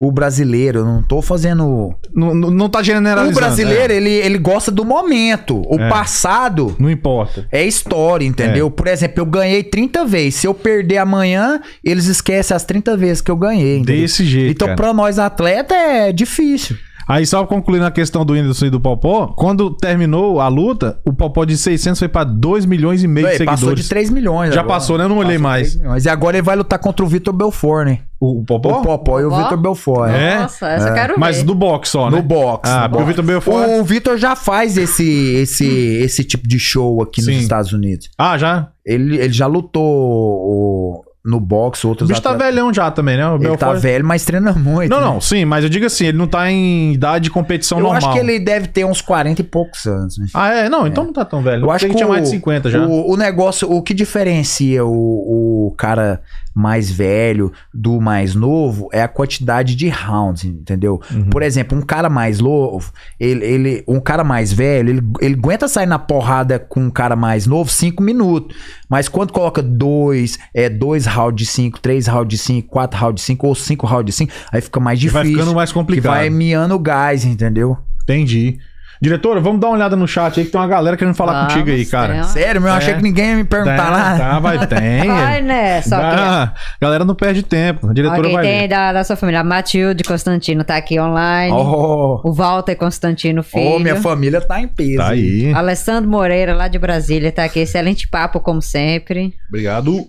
o 0.00 0.12
brasileiro, 0.12 0.84
não 0.84 1.02
tô 1.02 1.22
fazendo... 1.22 1.94
Não, 2.14 2.34
não, 2.34 2.50
não 2.50 2.68
tá 2.68 2.82
generalizando. 2.82 3.36
O 3.36 3.40
brasileiro, 3.40 3.92
é. 3.92 3.96
ele, 3.96 4.10
ele 4.10 4.38
gosta 4.38 4.70
do 4.70 4.84
momento. 4.84 5.62
O 5.66 5.80
É. 5.80 5.88
passado 5.88 6.76
Não 6.78 6.90
importa. 6.90 7.48
é 7.50 7.64
história, 7.64 8.24
entendeu? 8.26 8.70
Por 8.70 8.86
exemplo, 8.86 9.20
eu 9.20 9.26
ganhei 9.26 9.62
30 9.64 10.04
vezes. 10.04 10.36
Se 10.36 10.46
eu 10.46 10.52
perder 10.54 10.98
amanhã, 10.98 11.60
eles 11.82 12.06
esquecem 12.06 12.54
as 12.54 12.64
30 12.64 12.96
vezes 12.96 13.20
que 13.22 13.30
eu 13.30 13.36
ganhei, 13.36 13.78
entendeu? 13.78 14.02
Desse 14.02 14.24
jeito, 14.24 14.50
Então, 14.52 14.66
cara. 14.68 14.76
pra 14.76 14.92
nós 14.92 15.18
atletas, 15.18 15.76
é 15.76 16.12
difícil. 16.12 16.76
Aí, 17.06 17.26
só 17.26 17.44
concluindo 17.46 17.84
a 17.84 17.90
questão 17.90 18.24
do 18.24 18.32
Whindersson 18.32 18.66
e 18.66 18.70
do 18.70 18.80
Popó, 18.80 19.26
quando 19.28 19.70
terminou 19.70 20.40
a 20.40 20.48
luta, 20.48 20.98
o 21.06 21.12
Popó 21.12 21.44
de 21.44 21.56
600 21.56 21.98
foi 21.98 22.08
pra 22.08 22.24
2 22.24 22.64
milhões 22.64 23.02
e 23.02 23.06
meio 23.06 23.26
de 23.26 23.32
Ele 23.32 23.38
seguidores. 23.38 23.60
passou 23.60 23.74
de 23.74 23.88
3 23.88 24.10
milhões 24.10 24.54
Já 24.54 24.60
agora. 24.62 24.74
passou, 24.74 24.96
né? 24.98 25.04
Eu 25.04 25.08
não 25.08 25.18
olhei 25.18 25.36
Passou 25.36 25.36
de 25.38 25.42
mais. 25.42 25.68
3 25.68 25.80
milhões. 25.82 26.04
E 26.04 26.08
agora 26.08 26.36
ele 26.36 26.42
vai 26.42 26.56
lutar 26.56 26.78
contra 26.78 27.04
o 27.04 27.08
Vitor 27.08 27.34
Belfort, 27.34 27.86
né? 27.86 27.98
O, 28.20 28.42
Popó? 28.42 28.78
O 28.78 28.82
Popó 28.82 29.20
e 29.20 29.24
o? 29.26 29.30
Vitor 29.36 29.58
Belfort. 29.58 30.10
né? 30.10 30.32
É? 30.32 30.38
Nossa, 30.38 30.66
essa 30.68 30.88
eu 30.88 30.94
quero 30.94 31.14
Mas 31.20 31.38
ver. 31.38 31.42
do 31.44 31.54
boxe 31.54 31.90
só, 31.92 32.08
né? 32.10 32.16
No 32.16 32.22
boxe. 32.22 32.72
Ah, 32.72 32.84
no 32.84 32.90
porque 32.90 33.02
o. 33.02 33.06
Vitor 33.06 33.24
Belfort... 33.24 33.68
O 33.80 33.84
Vitor 33.84 34.16
já 34.16 34.34
faz 34.34 34.78
esse, 34.78 35.04
esse, 35.34 35.66
esse 35.66 36.24
tipo 36.24 36.48
de 36.48 36.58
show 36.58 37.02
aqui 37.02 37.20
Sim. 37.20 37.32
nos 37.34 37.42
Estados 37.42 37.72
Unidos. 37.74 38.08
Ah, 38.16 38.38
já? 38.38 38.68
Ele, 38.86 39.18
ele 39.18 39.32
já 39.32 39.46
lutou 39.46 39.82
o- 39.84 41.03
no 41.24 41.40
boxe, 41.40 41.86
O 41.86 41.88
outros 41.88 42.08
bicho 42.08 42.20
tá 42.20 42.30
atletas- 42.32 42.54
velhão 42.54 42.72
já 42.74 42.90
também, 42.90 43.16
né? 43.16 43.26
O 43.28 43.36
Ele 43.36 43.56
tá 43.56 43.72
velho, 43.72 44.04
mas 44.04 44.24
treina 44.24 44.52
muito. 44.52 44.90
Não, 44.90 44.98
né? 45.00 45.04
não, 45.06 45.20
sim, 45.22 45.44
mas 45.46 45.64
eu 45.64 45.70
digo 45.70 45.86
assim, 45.86 46.06
ele 46.06 46.18
não 46.18 46.26
tá 46.26 46.50
em 46.50 46.92
idade 46.92 47.24
de 47.24 47.30
competição 47.30 47.78
Eu 47.78 47.84
normal. 47.84 47.98
acho 47.98 48.12
que 48.12 48.18
ele 48.18 48.38
deve 48.38 48.68
ter 48.68 48.84
uns 48.84 49.00
40 49.00 49.40
e 49.40 49.44
poucos 49.44 49.86
anos. 49.86 50.18
Né? 50.18 50.26
Ah, 50.34 50.52
é? 50.52 50.68
Não, 50.68 50.86
então 50.86 51.04
não 51.04 51.12
tá 51.14 51.24
tão 51.24 51.42
velho. 51.42 51.64
Eu 51.64 51.70
acho 51.70 51.86
ele 51.86 51.92
que 51.94 51.96
tinha 51.96 52.06
o, 52.06 52.10
mais 52.10 52.24
de 52.24 52.28
50 52.30 52.70
já. 52.70 52.86
O, 52.86 53.12
o 53.12 53.16
negócio, 53.16 53.70
o 53.72 53.80
que 53.82 53.94
diferencia 53.94 54.84
o, 54.84 55.68
o 55.68 55.74
cara 55.78 56.20
mais 56.54 56.88
velho 56.88 57.52
do 57.72 58.00
mais 58.00 58.34
novo 58.34 58.88
é 58.92 59.02
a 59.02 59.08
quantidade 59.08 59.74
de 59.74 59.88
rounds, 59.88 60.44
entendeu? 60.44 61.00
Uhum. 61.10 61.24
Por 61.30 61.42
exemplo, 61.42 61.76
um 61.76 61.82
cara 61.82 62.08
mais 62.08 62.38
novo, 62.38 62.92
ele, 63.18 63.44
ele, 63.44 63.84
um 63.88 63.98
cara 63.98 64.22
mais 64.22 64.52
velho, 64.52 64.88
ele, 64.90 65.02
ele 65.20 65.34
aguenta 65.34 65.66
sair 65.66 65.86
na 65.86 65.98
porrada 65.98 66.58
com 66.60 66.80
um 66.80 66.90
cara 66.90 67.16
mais 67.16 67.44
novo 67.46 67.70
cinco 67.70 68.02
minutos. 68.04 68.56
Mas 68.88 69.08
quando 69.08 69.32
coloca 69.32 69.60
dois, 69.60 70.38
é 70.54 70.68
dois 70.68 71.06
rounds 71.14 71.36
de 71.36 71.46
cinco, 71.46 71.80
três 71.80 72.06
rounds 72.06 72.28
de 72.28 72.38
cinco, 72.38 72.68
quatro 72.68 72.98
rounds 72.98 73.20
de 73.22 73.26
cinco 73.26 73.46
ou 73.46 73.54
cinco 73.54 73.86
rounds 73.86 74.06
de 74.06 74.12
cinco, 74.12 74.32
aí 74.52 74.60
fica 74.60 74.80
mais 74.80 75.02
E 75.02 75.08
vai 75.08 75.22
difícil. 75.22 75.38
ficando 75.40 75.56
mais 75.56 75.70
que 75.70 75.74
complicado. 75.78 76.12
vai 76.14 76.28
miando 76.30 76.74
o 76.74 76.78
gás, 76.78 77.24
entendeu? 77.24 77.76
Entendi. 78.02 78.58
Diretora, 79.02 79.38
vamos 79.40 79.60
dar 79.60 79.66
uma 79.66 79.74
olhada 79.76 79.96
no 79.96 80.06
chat 80.08 80.38
aí 80.38 80.46
que 80.46 80.52
tem 80.52 80.58
uma 80.60 80.68
galera 80.68 80.96
querendo 80.96 81.14
falar 81.16 81.32
Vamos, 81.32 81.52
contigo 81.52 81.68
aí, 81.70 81.82
tem 81.82 81.90
cara. 81.90 82.14
uma- 82.14 82.22
Sério, 82.24 82.60
meu, 82.60 82.70
eu 82.70 82.76
achei 82.76 82.94
É. 82.94 82.96
que 82.96 83.02
ninguém 83.02 83.30
ia 83.30 83.36
me 83.36 83.44
perguntar 83.44 83.76
Tá, 83.76 83.90
nada. 83.90 84.18
tá, 84.18 84.38
vai, 84.38 84.56
tem. 84.66 85.06
Vai, 85.08 85.42
né? 85.42 85.82
Só 85.82 85.98
que... 85.98 86.52
Galera 86.80 87.04
não 87.04 87.14
perde 87.14 87.42
tempo. 87.42 87.88
A 87.88 87.92
diretora 87.92 88.18
Alguém 88.20 88.32
vai 88.34 88.44
tem 88.44 88.68
da, 88.68 88.92
da 88.94 89.04
sua 89.04 89.16
família. 89.16 89.40
A 89.40 89.44
Matilde 89.44 90.04
Constantino 90.04 90.64
tá 90.64 90.76
aqui 90.76 90.98
online. 90.98 91.52
Oh, 91.52 92.20
O 92.24 92.32
Walter 92.32 92.76
Constantino 92.76 93.42
Filho. 93.42 93.74
oh, 93.74 93.78
minha 93.78 93.96
família 93.96 94.40
tá 94.40 94.60
em 94.60 94.68
peso. 94.68 94.98
Tá 94.98 95.08
aí. 95.08 95.52
Alessandro 95.52 96.08
Moreira, 96.08 96.54
lá 96.54 96.68
de 96.68 96.78
Brasília, 96.78 97.30
tá 97.32 97.44
aqui. 97.44 97.58
Excelente 97.60 98.08
papo, 98.08 98.40
como 98.40 98.62
sempre. 98.62 99.34
Obrigado. 99.48 100.06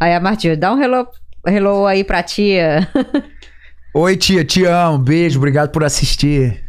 Aí 0.00 0.14
a 0.14 0.20
Matilde, 0.20 0.56
dá 0.56 0.72
um 0.72 0.82
hello, 0.82 1.06
hello 1.46 1.86
aí 1.86 2.04
pra 2.04 2.22
tia. 2.22 2.88
Oi, 3.94 4.16
tia, 4.16 4.44
te 4.44 4.64
amo. 4.64 4.98
Beijo, 4.98 5.38
obrigado 5.38 5.70
por 5.70 5.84
assistir. 5.84 6.64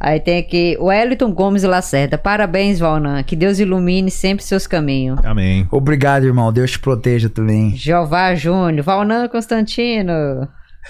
Aí 0.00 0.18
tem 0.18 0.38
aqui 0.38 0.76
o 0.80 0.86
Wellington 0.86 1.30
Gomes 1.32 1.62
Lacerda. 1.62 2.16
Parabéns, 2.16 2.78
Valnan. 2.78 3.22
Que 3.22 3.36
Deus 3.36 3.58
ilumine 3.58 4.10
sempre 4.10 4.42
seus 4.42 4.66
caminhos. 4.66 5.18
Amém. 5.24 5.68
Obrigado, 5.70 6.24
irmão. 6.24 6.52
Deus 6.52 6.72
te 6.72 6.78
proteja 6.78 7.28
também. 7.28 7.76
Jeová 7.76 8.34
Júnior. 8.34 8.82
Valnan 8.82 9.28
Constantino. 9.28 10.48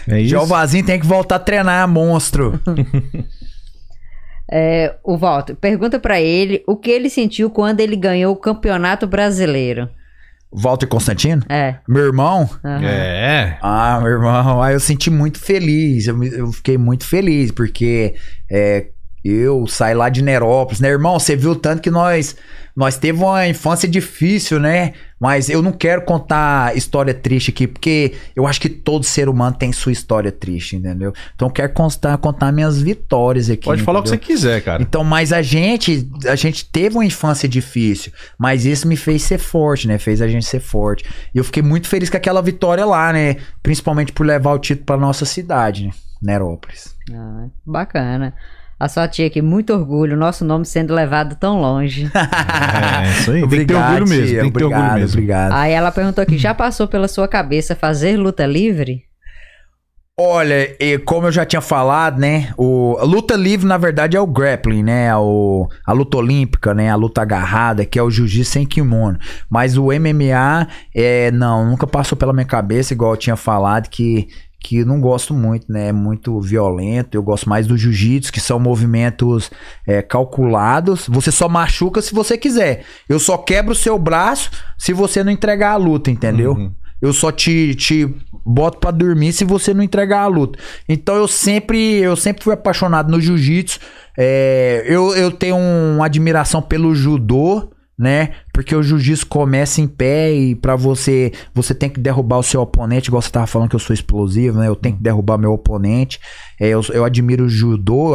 É 0.09 0.21
isso. 0.21 0.31
Jeovazinho 0.31 0.87
tem 0.87 0.99
que 0.99 1.07
voltar 1.07 1.37
a 1.37 1.41
treinar, 1.41 1.87
monstro. 1.89 2.59
É, 4.53 4.97
o 5.05 5.17
Walter, 5.17 5.55
pergunta 5.55 6.01
pra 6.01 6.21
ele 6.21 6.65
o 6.67 6.75
que 6.77 6.91
ele 6.91 7.09
sentiu 7.09 7.51
quando 7.51 7.79
ele 7.79 7.95
ganhou 7.95 8.33
o 8.33 8.37
Campeonato 8.37 9.07
Brasileiro. 9.07 9.89
Walter 10.53 10.87
Constantino? 10.87 11.43
É. 11.49 11.77
Meu 11.89 12.05
irmão? 12.05 12.49
aham. 12.65 12.85
É. 12.85 13.59
Ah, 13.63 14.01
meu 14.01 14.11
irmão. 14.11 14.63
Ah, 14.63 14.73
eu 14.73 14.81
senti 14.81 15.11
muito 15.11 15.39
feliz. 15.39 16.07
Eu, 16.07 16.23
eu 16.25 16.53
fiquei 16.53 16.77
muito 16.77 17.05
feliz, 17.05 17.51
porque 17.53 18.15
é, 18.51 18.87
eu 19.25 19.67
saí 19.67 19.95
lá 19.95 20.09
de 20.09 20.23
Nerópolis, 20.23 20.81
né, 20.81 20.89
irmão? 20.89 21.19
Você 21.19 21.37
viu 21.37 21.55
tanto 21.55 21.83
que 21.83 21.91
nós 21.91 22.37
nós 22.75 22.97
teve 22.97 23.23
uma 23.23 23.47
infância 23.47 23.89
difícil, 23.89 24.59
né? 24.59 24.95
Mas 25.21 25.51
eu 25.51 25.61
não 25.61 25.71
quero 25.71 26.01
contar 26.01 26.75
história 26.75 27.12
triste 27.12 27.51
aqui, 27.51 27.66
porque 27.66 28.14
eu 28.35 28.47
acho 28.47 28.59
que 28.59 28.71
todo 28.71 29.05
ser 29.05 29.29
humano 29.29 29.55
tem 29.55 29.71
sua 29.71 29.93
história 29.93 30.33
triste, 30.33 30.77
entendeu? 30.77 31.12
Então 31.35 31.49
eu 31.49 31.53
quero 31.53 31.71
contar, 31.75 32.16
contar 32.16 32.51
minhas 32.51 32.81
vitórias 32.81 33.51
aqui. 33.51 33.66
Pode 33.66 33.83
falar 33.83 33.99
o 33.99 34.03
que 34.03 34.09
entendeu? 34.09 34.27
você 34.27 34.33
quiser, 34.33 34.62
cara. 34.62 34.83
Então, 34.83 35.05
mas 35.05 35.31
a 35.31 35.43
gente, 35.43 36.11
a 36.27 36.35
gente 36.35 36.64
teve 36.64 36.97
uma 36.97 37.05
infância 37.05 37.47
difícil, 37.47 38.11
mas 38.39 38.64
isso 38.64 38.89
me 38.89 38.97
fez 38.97 39.23
ser 39.23 39.39
forte, 39.39 39.87
né? 39.87 39.99
Fez 39.99 40.23
a 40.23 40.29
gente 40.29 40.47
ser 40.47 40.61
forte. 40.61 41.05
E 41.35 41.39
eu 41.39 41.45
fiquei 41.45 41.62
muito 41.62 41.87
feliz 41.87 42.09
com 42.09 42.16
aquela 42.16 42.41
vitória 42.41 42.87
lá, 42.87 43.12
né? 43.12 43.37
Principalmente 43.62 44.12
por 44.12 44.25
levar 44.25 44.55
o 44.55 44.59
título 44.59 44.87
pra 44.87 44.97
nossa 44.97 45.27
cidade, 45.27 45.85
né? 45.85 45.91
Nerópolis. 46.23 46.95
Ah, 47.12 47.47
bacana. 47.66 48.35
A 48.81 48.89
sua 48.89 49.07
tia 49.07 49.26
aqui, 49.26 49.43
muito 49.43 49.74
orgulho, 49.74 50.16
nosso 50.16 50.43
nome 50.43 50.64
sendo 50.64 50.95
levado 50.95 51.37
tão 51.37 51.61
longe. 51.61 52.11
É, 53.01 53.11
isso 53.11 53.31
aí. 53.33 53.41
tem 53.49 53.61
que 53.61 53.66
ter 53.66 53.74
orgulho 53.74 54.09
mesmo. 54.09 54.26
tia, 54.26 54.41
Tem 54.43 54.51
que 54.51 54.59
ter 54.59 54.64
obrigado, 54.64 54.83
orgulho 54.83 55.01
mesmo. 55.01 55.16
Obrigado. 55.18 55.53
Aí 55.53 55.72
ela 55.72 55.93
perguntou 55.93 56.22
aqui: 56.22 56.39
já 56.39 56.55
passou 56.55 56.89
pela 56.89 57.09
sua 57.09 57.28
cabeça 57.28 57.74
fazer 57.74 58.16
luta 58.16 58.47
livre? 58.47 59.05
Olha, 60.18 60.76
e 60.78 60.99
como 60.99 61.28
eu 61.28 61.33
já 61.33 61.47
tinha 61.47 61.62
falado, 61.62 62.18
né? 62.18 62.53
O, 62.59 62.97
a 63.01 63.05
luta 63.05 63.35
livre, 63.37 63.66
na 63.66 63.78
verdade, 63.78 64.16
é 64.16 64.20
o 64.20 64.26
grappling, 64.26 64.83
né? 64.83 65.16
O, 65.16 65.66
a 65.87 65.93
luta 65.93 66.18
olímpica, 66.18 66.74
né? 66.74 66.91
A 66.91 66.95
luta 66.95 67.22
agarrada, 67.22 67.87
que 67.87 67.99
é 67.99 68.03
o 68.03 68.11
jiu-jitsu 68.11 68.53
sem 68.53 68.66
kimono. 68.66 69.18
Mas 69.49 69.78
o 69.78 69.87
MMA, 69.87 70.68
é, 70.95 71.31
não, 71.31 71.70
nunca 71.70 71.87
passou 71.87 72.18
pela 72.18 72.35
minha 72.35 72.45
cabeça, 72.45 72.93
igual 72.93 73.12
eu 73.12 73.16
tinha 73.16 73.37
falado, 73.37 73.89
que, 73.89 74.28
que 74.61 74.77
eu 74.79 74.87
não 74.87 75.01
gosto 75.01 75.33
muito, 75.33 75.73
né? 75.73 75.89
É 75.89 75.93
muito 75.93 76.39
violento. 76.41 77.15
Eu 77.15 77.23
gosto 77.23 77.49
mais 77.49 77.67
do 77.67 77.77
jiu-jitsu, 77.77 78.33
que 78.33 78.41
são 78.41 78.61
movimentos 78.61 79.51
é, 79.87 80.03
calculados. 80.03 81.07
Você 81.09 81.33
só 81.33 81.49
machuca 81.49 82.03
se 82.03 82.15
você 82.15 82.37
quiser. 82.37 82.85
Eu 83.09 83.19
só 83.19 83.39
quebro 83.39 83.73
o 83.73 83.77
seu 83.77 83.99
braço 83.99 84.51
se 84.79 84.93
você 84.93 85.25
não 85.25 85.33
entregar 85.33 85.73
a 85.73 85.77
luta, 85.77 86.11
entendeu? 86.11 86.53
Uhum. 86.53 86.73
Eu 87.01 87.15
só 87.15 87.33
te, 87.33 87.75
te 87.75 88.15
boto 88.45 88.79
pra 88.79 88.91
dormir 88.91 89.33
se 89.33 89.45
você 89.45 89.73
não 89.73 89.83
entregar 89.83 90.21
a 90.21 90.27
luta. 90.27 90.59
Então 90.87 91.17
eu 91.17 91.27
sempre, 91.27 91.97
eu 91.97 92.15
sempre 92.15 92.45
fui 92.45 92.53
apaixonado 92.53 93.11
no 93.11 93.21
jiu-jitsu. 93.21 93.81
É, 94.19 94.85
eu, 94.87 95.17
eu 95.17 95.31
tenho 95.31 95.57
uma 95.57 96.05
admiração 96.05 96.61
pelo 96.61 96.95
judô, 96.95 97.71
né? 98.01 98.31
Porque 98.51 98.75
o 98.75 98.83
jiu-jitsu 98.83 99.27
começa 99.27 99.79
em 99.79 99.87
pé 99.87 100.33
e 100.33 100.55
pra 100.55 100.75
você, 100.75 101.33
você 101.53 101.75
tem 101.75 101.91
que 101.91 102.01
derrubar 102.01 102.39
o 102.39 102.43
seu 102.43 102.63
oponente, 102.63 103.09
igual 103.09 103.21
você 103.21 103.31
tava 103.31 103.47
falando 103.47 103.69
que 103.69 103.77
eu 103.77 103.81
sou 103.81 103.93
explosivo, 103.93 104.59
né? 104.59 104.69
Eu 104.69 104.75
tenho 104.75 104.97
que 104.97 105.03
derrubar 105.03 105.37
meu 105.37 105.53
oponente. 105.53 106.19
É, 106.59 106.69
eu, 106.69 106.81
eu 106.95 107.05
admiro 107.05 107.45
o 107.45 107.49
judô, 107.51 108.15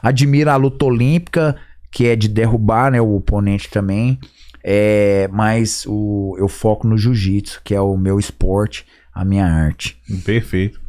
admiro 0.00 0.48
a 0.48 0.54
luta 0.54 0.84
olímpica, 0.84 1.56
que 1.90 2.06
é 2.06 2.14
de 2.14 2.28
derrubar, 2.28 2.92
né, 2.92 3.00
o 3.00 3.16
oponente 3.16 3.68
também. 3.68 4.20
É, 4.62 5.28
mas 5.32 5.84
o, 5.88 6.36
eu 6.38 6.46
foco 6.46 6.86
no 6.86 6.96
jiu-jitsu, 6.96 7.62
que 7.64 7.74
é 7.74 7.80
o 7.80 7.96
meu 7.96 8.20
esporte, 8.20 8.86
a 9.12 9.24
minha 9.24 9.44
arte. 9.44 10.00
Perfeito. 10.24 10.80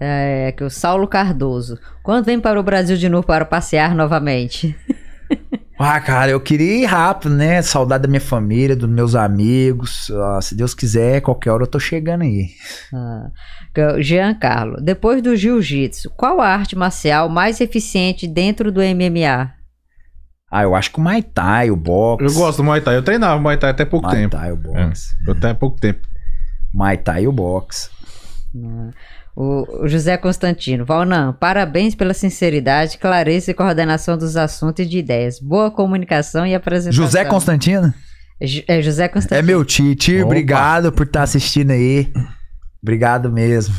É 0.00 0.50
que 0.56 0.64
o 0.64 0.70
Saulo 0.70 1.06
Cardoso. 1.06 1.78
Quando 2.02 2.24
vem 2.24 2.40
para 2.40 2.58
o 2.58 2.62
Brasil 2.62 2.96
de 2.96 3.08
novo 3.10 3.26
para 3.26 3.44
passear 3.44 3.94
novamente? 3.94 4.74
Ah, 5.86 6.00
cara, 6.00 6.30
eu 6.30 6.40
queria 6.40 6.82
ir 6.82 6.86
rápido, 6.86 7.34
né? 7.34 7.60
Saudade 7.60 8.04
da 8.04 8.08
minha 8.08 8.20
família, 8.20 8.74
dos 8.74 8.88
meus 8.88 9.14
amigos. 9.14 10.10
Ah, 10.10 10.40
se 10.40 10.54
Deus 10.54 10.72
quiser, 10.72 11.20
qualquer 11.20 11.50
hora 11.50 11.64
eu 11.64 11.66
tô 11.66 11.78
chegando 11.78 12.22
aí. 12.22 12.48
Ah, 12.90 13.26
que 13.74 13.82
é 13.82 13.92
o 13.92 14.02
Giancarlo. 14.02 14.80
Depois 14.80 15.20
do 15.20 15.36
jiu-jitsu, 15.36 16.08
qual 16.16 16.40
a 16.40 16.48
arte 16.48 16.74
marcial 16.74 17.28
mais 17.28 17.60
eficiente 17.60 18.26
dentro 18.26 18.72
do 18.72 18.80
MMA? 18.80 19.52
Ah, 20.50 20.62
eu 20.62 20.74
acho 20.74 20.90
que 20.90 20.98
o 20.98 21.02
Muay 21.02 21.22
Thai, 21.22 21.70
o 21.70 21.76
boxe. 21.76 22.24
Eu 22.24 22.32
gosto 22.32 22.56
do 22.58 22.64
Muay 22.64 22.80
Thai. 22.80 22.96
Eu 22.96 23.02
treinava 23.02 23.38
Muay 23.38 23.58
Thai 23.58 23.70
até 23.70 23.84
pouco 23.84 24.06
Muay 24.06 24.22
tempo. 24.22 24.36
Thai, 24.38 24.52
o 24.52 24.56
boxe. 24.56 25.14
Eu 25.26 25.34
até 25.34 25.52
pouco 25.52 25.78
tempo. 25.78 26.08
Muay 26.72 26.96
Thai 26.96 27.24
e 27.24 27.28
o 27.28 27.32
boxe. 27.32 27.90
Ah, 28.56 28.90
O, 29.36 29.84
o 29.84 29.88
José 29.88 30.16
Constantino. 30.16 30.84
Valnan, 30.84 31.32
parabéns 31.32 31.94
pela 31.94 32.14
sinceridade, 32.14 32.98
clareza 32.98 33.50
e 33.50 33.54
coordenação 33.54 34.16
dos 34.16 34.36
assuntos 34.36 34.84
e 34.84 34.88
de 34.88 34.98
ideias. 34.98 35.40
Boa 35.40 35.70
comunicação 35.70 36.46
e 36.46 36.54
apresentação. 36.54 37.04
José 37.04 37.24
Constantino? 37.24 37.92
É 38.68 38.80
José 38.82 39.04
É 39.04 39.08
Constantino. 39.08 39.46
meu 39.46 39.64
tio. 39.64 39.94
Tio, 39.96 40.24
obrigado 40.24 40.92
por 40.92 41.04
estar 41.06 41.22
assistindo 41.22 41.70
aí. 41.72 42.12
Obrigado 42.82 43.32
mesmo. 43.32 43.74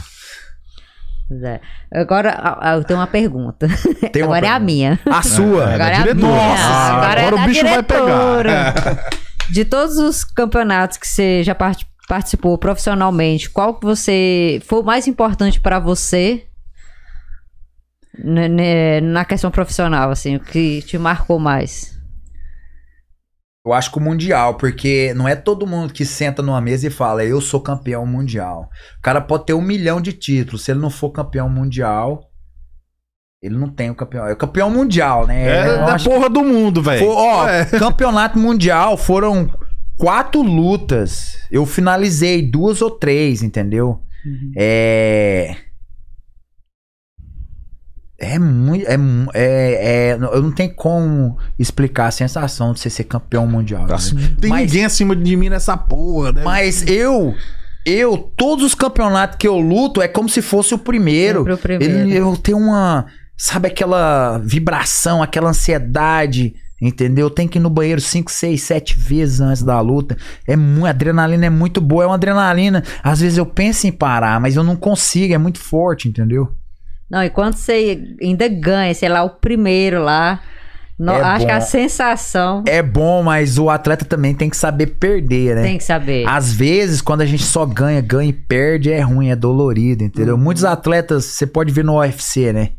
É. 1.44 1.60
Agora 1.92 2.58
eu 2.76 2.84
tenho 2.84 3.00
uma 3.00 3.08
pergunta. 3.08 3.68
Tem 4.12 4.22
uma 4.24 4.38
Agora 4.38 4.46
é 4.46 4.50
a 4.50 4.54
pergunta. 4.54 4.60
minha. 4.66 5.00
A 5.06 5.22
sua. 5.24 5.72
É, 5.72 5.76
Agora 5.76 5.90
é 5.94 5.96
a 5.96 6.02
diretora. 6.02 6.28
minha. 6.28 6.56
Ah, 6.58 6.96
Agora, 6.98 7.22
é 7.22 7.28
agora 7.28 7.36
o 7.36 7.40
da 7.40 7.48
bicho 7.48 7.62
vai 7.64 7.72
diretora. 7.72 8.72
pegar. 8.74 9.10
De 9.50 9.64
todos 9.64 9.98
os 9.98 10.24
campeonatos 10.24 10.98
que 10.98 11.08
você 11.08 11.44
já 11.44 11.54
part- 11.54 11.86
participou 12.08 12.58
profissionalmente, 12.58 13.50
qual 13.50 13.76
que 13.80 13.86
você 13.86 14.62
foi 14.66 14.80
o 14.80 14.84
mais 14.84 15.08
importante 15.08 15.60
pra 15.60 15.80
você 15.80 16.48
na 19.04 19.26
questão 19.26 19.52
profissional, 19.52 20.10
assim, 20.10 20.38
o 20.38 20.40
que 20.40 20.82
te 20.84 20.98
marcou 20.98 21.38
mais? 21.40 21.94
Eu 23.66 23.74
acho 23.74 23.92
que 23.92 23.98
o 23.98 24.02
Mundial, 24.02 24.56
porque 24.56 25.12
não 25.16 25.28
é 25.28 25.36
todo 25.36 25.66
mundo 25.66 25.92
que 25.92 26.06
senta 26.06 26.42
numa 26.44 26.62
mesa 26.62 26.88
e 26.88 26.92
fala, 26.92 27.26
eu 27.26 27.42
sou 27.42 27.60
campeão 27.60 28.06
mundial. 28.06 28.70
O 29.00 29.02
cara 29.02 29.20
pode 29.20 29.48
ter 29.48 29.54
um 29.54 29.62
milhão 29.62 30.00
de 30.00 30.14
títulos. 30.14 30.64
Se 30.64 30.72
ele 30.72 30.80
não 30.80 30.92
for 30.92 31.10
campeão 31.10 31.50
mundial, 31.50 32.30
ele 33.42 33.58
não 33.58 33.68
tem 33.68 33.90
o 33.90 33.96
campeão. 33.96 34.28
É 34.28 34.34
o 34.34 34.38
campeão 34.38 34.70
mundial, 34.70 35.26
né? 35.26 35.48
É 35.48 35.68
Eu 35.68 35.86
da 35.86 35.98
porra 35.98 36.30
do 36.30 36.44
mundo, 36.44 36.82
velho. 36.84 37.10
Ó, 37.10 37.48
É. 37.50 37.66
campeonato 37.66 38.38
mundial 38.38 38.98
foram 38.98 39.50
quatro 39.98 40.42
lutas. 40.42 41.38
Eu 41.52 41.66
finalizei 41.66 42.42
duas 42.42 42.82
ou 42.82 42.92
três, 42.92 43.42
entendeu? 43.42 44.02
É. 44.58 45.56
É 48.18 48.40
muito. 48.40 48.86
É, 48.88 48.96
é, 49.34 50.12
é- 50.12 50.14
eu 50.14 50.42
não 50.42 50.52
tenho 50.52 50.74
como 50.74 51.38
explicar 51.60 52.08
a 52.08 52.12
sensação 52.12 52.74
de 52.74 52.80
você 52.80 52.90
ser 52.90 53.04
campeão 53.04 53.46
mundial. 53.46 53.86
Assim, 53.94 54.12
entendeu? 54.16 54.30
não 54.32 54.38
tem 54.38 54.50
Mas- 54.50 54.72
ninguém 54.72 54.86
acima 54.86 55.16
de 55.16 55.36
mim 55.36 55.50
nessa 55.50 55.76
porra, 55.78 56.32
né? 56.32 56.42
Mas 56.44 56.86
eu. 56.88 57.34
Eu, 57.86 58.18
todos 58.36 58.66
os 58.66 58.74
campeonatos 58.74 59.38
que 59.38 59.48
eu 59.48 59.60
luto 59.60 60.02
é 60.02 60.08
como 60.08 60.28
se 60.28 60.42
fosse 60.42 60.74
o 60.74 60.78
primeiro. 60.78 61.42
O 61.54 61.58
primeiro. 61.58 61.94
Ele, 61.94 62.16
eu 62.18 62.36
tenho 62.38 62.58
uma. 62.58 63.06
Sabe 63.38 63.68
aquela 63.68 64.38
vibração, 64.40 65.22
aquela 65.22 65.50
ansiedade, 65.50 66.56
entendeu? 66.88 67.30
Tem 67.30 67.48
que 67.48 67.58
ir 67.58 67.62
no 67.62 67.70
banheiro 67.70 68.00
5, 68.02 68.32
6, 68.32 68.62
7 68.62 68.98
vezes 68.98 69.42
antes 69.42 69.64
da 69.64 69.80
luta. 69.82 70.16
É 70.48 70.56
muito, 70.56 70.86
a 70.86 70.90
adrenalina 70.90 71.46
é 71.46 71.50
muito 71.50 71.80
boa, 71.82 72.04
é 72.04 72.08
uma 72.08 72.16
adrenalina. 72.16 72.84
Às 73.04 73.20
vezes 73.22 73.38
eu 73.38 73.46
penso 73.46 73.88
em 73.88 73.92
parar, 73.92 74.40
mas 74.40 74.56
eu 74.56 74.64
não 74.64 74.76
consigo, 74.76 75.34
é 75.34 75.38
muito 75.38 75.60
forte, 75.60 76.08
entendeu? 76.08 76.50
Não, 77.10 77.24
e 77.24 77.30
quando 77.30 77.56
você 77.56 78.02
ainda 78.22 78.48
ganha, 78.48 78.94
sei 78.94 79.10
lá, 79.10 79.24
o 79.24 79.30
primeiro 79.30 80.02
lá, 80.04 80.42
no- 80.98 81.12
É 81.12 81.22
acho 81.22 81.46
que 81.46 81.52
bom. 81.52 81.58
a 81.58 81.62
sensação 81.62 82.64
É 82.66 82.82
bom, 82.82 83.22
mas 83.22 83.58
o 83.60 83.70
atleta 83.70 84.06
também 84.06 84.34
tem 84.34 84.50
que 84.50 84.58
saber 84.58 84.88
perder, 84.88 85.56
né? 85.56 85.62
tem 85.64 85.78
que 85.78 85.84
saber. 85.84 86.26
Às 86.28 86.52
vezes, 86.54 87.02
quando 87.02 87.22
a 87.22 87.26
gente 87.26 87.44
só 87.44 87.66
ganha, 87.66 88.00
ganha 88.02 88.30
e 88.30 88.34
perde, 88.34 88.92
é 88.92 89.02
ruim, 89.02 89.30
é 89.30 89.36
dolorido, 89.36 90.04
entendeu? 90.04 90.38
Muitos 90.38 90.64
atletas, 90.64 91.26
você 91.26 91.46
pode 91.46 91.72
ver 91.72 91.84
no 91.84 91.98
UFC, 92.00 92.52
né? 92.54 92.70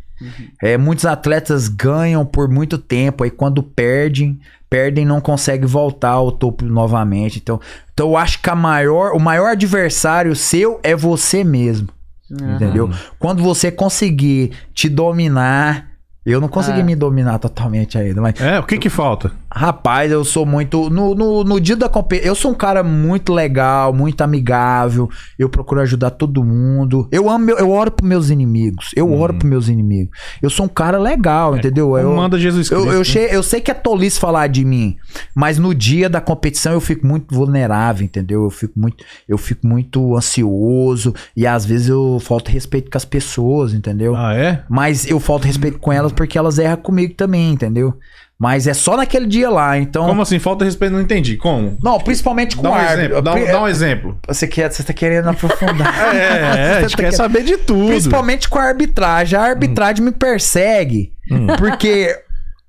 É, 0.62 0.76
muitos 0.78 1.04
atletas 1.04 1.68
ganham 1.68 2.24
por 2.24 2.48
muito 2.48 2.78
tempo, 2.78 3.24
aí 3.24 3.30
quando 3.30 3.62
perdem, 3.62 4.38
perdem 4.70 5.04
não 5.04 5.20
conseguem 5.20 5.66
voltar 5.66 6.10
ao 6.10 6.32
topo 6.32 6.64
novamente. 6.64 7.38
Então, 7.38 7.60
então 7.92 8.08
eu 8.08 8.16
acho 8.16 8.40
que 8.40 8.50
a 8.50 8.54
maior, 8.54 9.12
o 9.12 9.20
maior 9.20 9.50
adversário 9.50 10.34
seu 10.34 10.80
é 10.82 10.94
você 10.96 11.44
mesmo, 11.44 11.88
Aham. 12.32 12.54
entendeu? 12.56 12.90
Quando 13.18 13.42
você 13.42 13.70
conseguir 13.70 14.52
te 14.74 14.88
dominar, 14.88 15.88
eu 16.24 16.40
não 16.40 16.48
consegui 16.48 16.80
Ah. 16.80 16.84
me 16.84 16.96
dominar 16.96 17.38
totalmente 17.38 17.96
ainda, 17.96 18.20
mas 18.20 18.40
É, 18.40 18.58
o 18.58 18.64
que 18.64 18.78
que 18.78 18.88
falta? 18.90 19.30
Rapaz, 19.58 20.12
eu 20.12 20.22
sou 20.22 20.44
muito. 20.44 20.90
No, 20.90 21.14
no, 21.14 21.42
no 21.42 21.58
dia 21.58 21.74
da 21.76 21.88
competição, 21.88 22.28
eu 22.30 22.34
sou 22.34 22.50
um 22.50 22.54
cara 22.54 22.82
muito 22.82 23.32
legal, 23.32 23.90
muito 23.90 24.20
amigável. 24.20 25.08
Eu 25.38 25.48
procuro 25.48 25.80
ajudar 25.80 26.10
todo 26.10 26.44
mundo. 26.44 27.08
Eu 27.10 27.30
amo, 27.30 27.50
eu 27.52 27.70
oro 27.70 27.90
pros 27.90 28.06
meus 28.06 28.28
inimigos. 28.28 28.90
Eu 28.94 29.10
oro 29.14 29.32
pros 29.32 29.48
meus 29.48 29.68
inimigos. 29.68 30.14
Eu 30.42 30.50
sou 30.50 30.66
um 30.66 30.68
cara 30.68 30.98
legal, 30.98 31.56
entendeu? 31.56 31.86
Como 31.86 31.98
Eu, 31.98 32.14
manda 32.14 32.38
Jesus 32.38 32.70
eu, 32.70 32.80
Cristo. 32.82 32.92
eu, 32.92 32.98
né? 32.98 33.04
che- 33.04 33.34
eu 33.34 33.42
sei 33.42 33.62
que 33.62 33.70
é 33.70 33.74
tolice 33.74 34.20
falar 34.20 34.46
de 34.48 34.62
mim, 34.62 34.98
mas 35.34 35.58
no 35.58 35.74
dia 35.74 36.10
da 36.10 36.20
competição 36.20 36.74
eu 36.74 36.80
fico 36.80 37.06
muito 37.06 37.34
vulnerável, 37.34 38.04
entendeu? 38.04 38.44
Eu 38.44 38.50
fico 38.50 38.78
muito, 38.78 39.02
eu 39.26 39.38
fico 39.38 39.66
muito 39.66 40.14
ansioso 40.14 41.14
e 41.34 41.46
às 41.46 41.64
vezes 41.64 41.88
eu 41.88 42.18
falto 42.20 42.50
respeito 42.50 42.90
com 42.90 42.98
as 42.98 43.06
pessoas, 43.06 43.72
entendeu? 43.72 44.14
Ah, 44.14 44.34
é? 44.34 44.64
Mas 44.68 45.06
eu 45.10 45.18
falto 45.18 45.46
respeito 45.46 45.78
com 45.78 45.90
elas 45.90 46.12
porque 46.12 46.36
elas 46.36 46.58
erram 46.58 46.76
comigo 46.76 47.14
também, 47.14 47.52
entendeu? 47.52 47.94
Mas 48.38 48.66
é 48.66 48.74
só 48.74 48.98
naquele 48.98 49.26
dia 49.26 49.48
lá, 49.48 49.78
então. 49.78 50.04
Como 50.06 50.20
assim? 50.20 50.38
Falta 50.38 50.62
respeito? 50.64 50.92
Não 50.92 51.00
entendi. 51.00 51.36
Como? 51.38 51.78
Não, 51.82 51.98
principalmente 51.98 52.54
com 52.54 52.62
Dá 52.62 52.70
um 52.70 52.74
o 52.74 52.80
exemplo. 52.80 53.22
Dá, 53.22 53.34
um- 53.34 53.46
dá 53.46 53.62
um 53.62 53.68
exemplo. 53.68 54.18
Você, 54.28 54.46
quer, 54.46 54.70
você 54.70 54.82
tá 54.82 54.92
querendo 54.92 55.28
aprofundar. 55.30 55.94
É, 56.14 56.80
é, 56.80 56.88
Você 56.88 56.96
quer 56.96 57.10
tá 57.12 57.16
saber 57.16 57.44
de 57.44 57.56
tudo. 57.56 57.86
Principalmente 57.88 58.46
com 58.48 58.58
a 58.58 58.64
arbitragem. 58.64 59.38
A 59.38 59.42
arbitragem 59.42 60.04
me 60.04 60.12
persegue. 60.12 61.12
Porque 61.58 62.14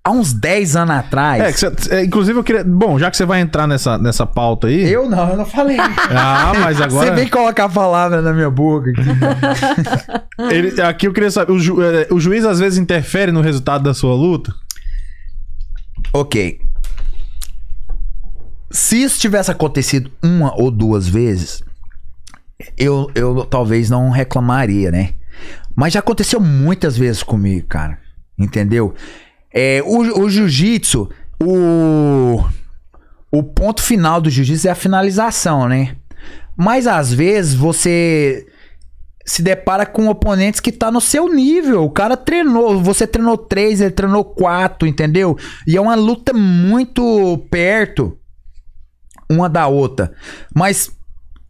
há 0.04 0.10
uns 0.12 0.32
10 0.32 0.78
anos 0.78 0.96
atrás. 0.96 1.62
É, 1.92 1.98
é, 1.98 2.04
inclusive 2.06 2.40
eu 2.40 2.44
queria. 2.46 2.64
Bom, 2.64 2.98
já 2.98 3.12
que 3.12 3.18
você 3.18 3.26
vai 3.26 3.42
entrar 3.42 3.68
nessa, 3.68 3.98
nessa 3.98 4.26
pauta 4.26 4.68
aí. 4.68 4.90
Eu 4.90 5.10
não, 5.10 5.30
eu 5.32 5.36
não 5.38 5.46
falei. 5.46 5.76
Ah, 6.10 6.54
mas 6.62 6.80
agora. 6.80 7.08
Você 7.10 7.14
vem 7.14 7.28
colocar 7.28 7.66
a 7.66 7.70
palavra 7.70 8.22
na 8.22 8.32
minha 8.32 8.50
boca. 8.50 8.90
aqui. 8.92 9.02
Ele- 10.56 10.82
aqui 10.82 11.08
eu 11.08 11.14
queria 11.14 11.30
saber. 11.30 11.52
O, 11.52 11.60
ju- 11.60 11.82
é, 11.84 12.08
o 12.10 12.20
juiz 12.22 12.46
às 12.46 12.60
vezes 12.60 12.80
interfere 12.80 13.32
no 13.34 13.42
resultado 13.42 13.84
da 13.84 13.94
sua 13.94 14.16
luta? 14.16 14.54
Ok. 16.22 16.62
Se 18.70 19.02
isso 19.02 19.20
tivesse 19.20 19.50
acontecido 19.50 20.12
uma 20.22 20.54
ou 20.60 20.70
duas 20.70 21.08
vezes, 21.08 21.64
eu, 22.78 23.10
eu 23.16 23.46
talvez 23.46 23.90
não 23.90 24.10
reclamaria, 24.10 24.92
né? 24.92 25.14
Mas 25.76 25.94
já 25.94 26.00
aconteceu 26.00 26.40
muitas 26.40 26.98
vezes 26.98 27.24
comigo, 27.24 27.68
cara. 27.68 28.00
Entendeu? 28.38 28.94
É, 29.54 29.82
o 29.86 30.22
o 30.22 30.30
jiu-jitsu, 30.30 31.10
o, 31.42 32.44
o 33.32 33.44
ponto 33.44 33.82
final 33.82 34.20
do 34.20 34.30
jiu-jitsu 34.30 34.68
é 34.68 34.72
a 34.72 34.76
finalização, 34.76 35.68
né? 35.68 35.96
Mas 36.56 36.88
às 36.88 37.14
vezes 37.14 37.54
você 37.54 38.48
se 39.28 39.42
depara 39.42 39.86
com 39.86 40.08
oponentes 40.08 40.62
que 40.62 40.72
tá 40.72 40.90
no 40.90 41.02
seu 41.02 41.32
nível. 41.32 41.84
O 41.84 41.92
cara 41.92 42.16
treinou, 42.16 42.82
você 42.82 43.06
treinou 43.06 43.38
três, 43.38 43.82
ele 43.82 43.92
treinou 43.92 44.24
quatro, 44.24 44.88
entendeu? 44.88 45.38
E 45.68 45.76
é 45.76 45.82
uma 45.82 45.96
luta 45.96 46.32
muito 46.34 47.38
perto 47.52 48.18
uma 49.30 49.50
da 49.50 49.68
outra. 49.68 50.14
Mas 50.56 50.90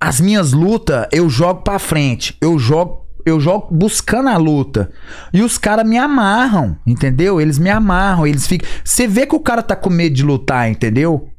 as 0.01 0.19
minhas 0.19 0.53
lutas, 0.53 1.05
eu 1.11 1.29
jogo 1.29 1.61
pra 1.61 1.77
frente. 1.77 2.35
Eu 2.41 2.57
jogo, 2.57 3.05
eu 3.23 3.39
jogo 3.39 3.67
buscando 3.71 4.29
a 4.29 4.37
luta. 4.37 4.89
E 5.31 5.43
os 5.43 5.59
caras 5.59 5.87
me 5.87 5.99
amarram, 5.99 6.77
entendeu? 6.85 7.39
Eles 7.39 7.59
me 7.59 7.69
amarram, 7.69 8.25
eles 8.25 8.47
ficam. 8.47 8.67
Você 8.83 9.07
vê 9.07 9.27
que 9.27 9.35
o 9.35 9.39
cara 9.39 9.61
tá 9.61 9.75
com 9.75 9.89
medo 9.91 10.15
de 10.15 10.23
lutar, 10.23 10.67
entendeu? 10.67 11.29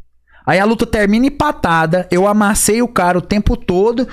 Aí 0.47 0.59
a 0.59 0.65
luta 0.65 0.87
termina 0.87 1.27
empatada, 1.27 2.09
eu 2.11 2.27
amassei 2.27 2.81
o 2.81 2.89
cara 2.89 3.19
o 3.19 3.23
tempo 3.23 3.57
todo. 3.57 4.09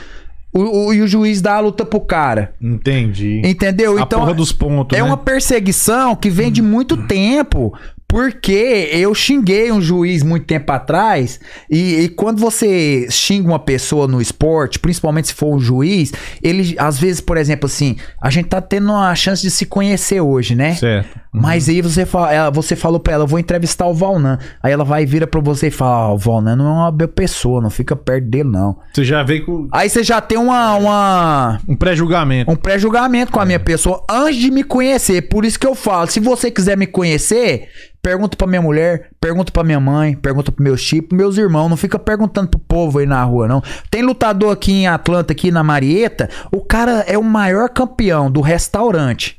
O, 0.55 0.87
o- 0.87 0.93
e 0.93 1.01
o 1.01 1.07
juiz 1.07 1.41
dá 1.41 1.55
a 1.55 1.59
luta 1.59 1.85
pro 1.85 1.99
cara. 1.99 2.53
Entendi. 2.61 3.41
Entendeu? 3.43 3.97
a 4.01 4.05
porra 4.05 4.33
dos 4.33 4.53
pontos. 4.53 4.97
É 4.97 5.01
né? 5.01 5.07
uma 5.07 5.17
perseguição 5.17 6.15
que 6.15 6.29
vem 6.29 6.49
de 6.49 6.61
muito 6.61 6.95
tempo. 7.07 7.73
Porque 8.07 8.89
eu 8.93 9.13
xinguei 9.13 9.71
um 9.73 9.81
juiz 9.81 10.23
muito 10.23 10.45
tempo 10.45 10.71
atrás. 10.71 11.37
E, 11.69 11.95
e 12.01 12.09
quando 12.09 12.39
você 12.39 13.07
xinga 13.09 13.49
uma 13.49 13.59
pessoa 13.59 14.07
no 14.07 14.21
esporte, 14.21 14.79
principalmente 14.79 15.29
se 15.29 15.33
for 15.33 15.53
um 15.53 15.59
juiz, 15.59 16.13
ele, 16.41 16.75
às 16.77 16.97
vezes, 16.97 17.19
por 17.19 17.35
exemplo, 17.35 17.65
assim, 17.65 17.97
a 18.21 18.29
gente 18.29 18.47
tá 18.47 18.61
tendo 18.61 18.89
uma 18.89 19.13
chance 19.15 19.41
de 19.41 19.51
se 19.51 19.65
conhecer 19.65 20.21
hoje, 20.21 20.55
né? 20.55 20.75
Certo. 20.75 21.19
Mas 21.41 21.67
aí 21.69 21.81
você, 21.81 22.05
fa 22.05 22.31
ela- 22.33 22.49
você 22.49 22.75
falou 22.75 22.99
pra 22.99 23.13
ela, 23.13 23.23
eu 23.23 23.27
vou 23.27 23.39
entrevistar 23.39 23.85
o 23.85 23.93
Valnan. 23.93 24.37
Aí 24.63 24.71
ela 24.71 24.83
vai 24.83 25.05
vira 25.05 25.27
pra 25.27 25.39
você 25.41 25.67
e 25.67 25.71
fala: 25.71 26.09
Ó, 26.09 26.15
o 26.15 26.17
Valnan 26.17 26.55
não 26.55 26.65
é 26.67 26.71
uma 26.71 26.91
boa 26.91 27.07
pessoa, 27.07 27.61
não 27.61 27.69
fica 27.69 27.95
perto 27.95 28.25
dele, 28.27 28.49
não. 28.49 28.77
Você 28.93 29.03
já 29.03 29.23
veio 29.23 29.45
com 29.45 29.67
Aí 29.71 29.89
você 29.89 30.03
já 30.03 30.21
tem 30.21 30.37
uma, 30.37 30.75
uma, 30.75 31.59
um 31.67 31.75
pré-julgamento. 31.75 32.51
um 32.51 32.55
pré-julgamento 32.55 33.31
com 33.31 33.39
a 33.39 33.45
minha 33.45 33.59
pessoa 33.59 34.03
antes 34.09 34.37
de 34.37 34.51
me 34.51 34.63
conhecer. 34.63 35.23
Por 35.23 35.45
isso 35.45 35.59
que 35.59 35.67
eu 35.67 35.75
falo, 35.75 36.07
se 36.07 36.19
você 36.19 36.49
quiser 36.51 36.77
me 36.77 36.87
conhecer, 36.87 37.67
pergunta 38.01 38.37
pra 38.37 38.45
minha 38.47 38.61
mulher, 38.61 39.09
pergunta 39.19 39.51
pra 39.51 39.63
minha 39.63 39.79
mãe, 39.79 40.15
pergunta 40.15 40.51
pro 40.51 40.63
meus 40.63 40.83
tipos, 40.83 41.17
meus 41.17 41.37
irmãos, 41.37 41.69
não 41.69 41.77
fica 41.77 41.97
perguntando 41.97 42.49
pro 42.49 42.59
povo 42.59 42.99
aí 42.99 43.05
na 43.05 43.23
rua 43.23 43.47
não. 43.47 43.63
Tem 43.89 44.01
lutador 44.03 44.51
aqui 44.53 44.71
em 44.71 44.87
Atlanta, 44.87 45.33
aqui 45.33 45.49
na 45.51 45.63
Marieta, 45.63 46.29
o 46.51 46.61
cara 46.63 47.03
é 47.07 47.17
o 47.17 47.23
maior 47.23 47.67
campeão 47.69 48.29
do 48.29 48.41
restaurante, 48.41 49.37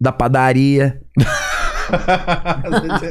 da 0.00 0.12
padaria. 0.12 1.00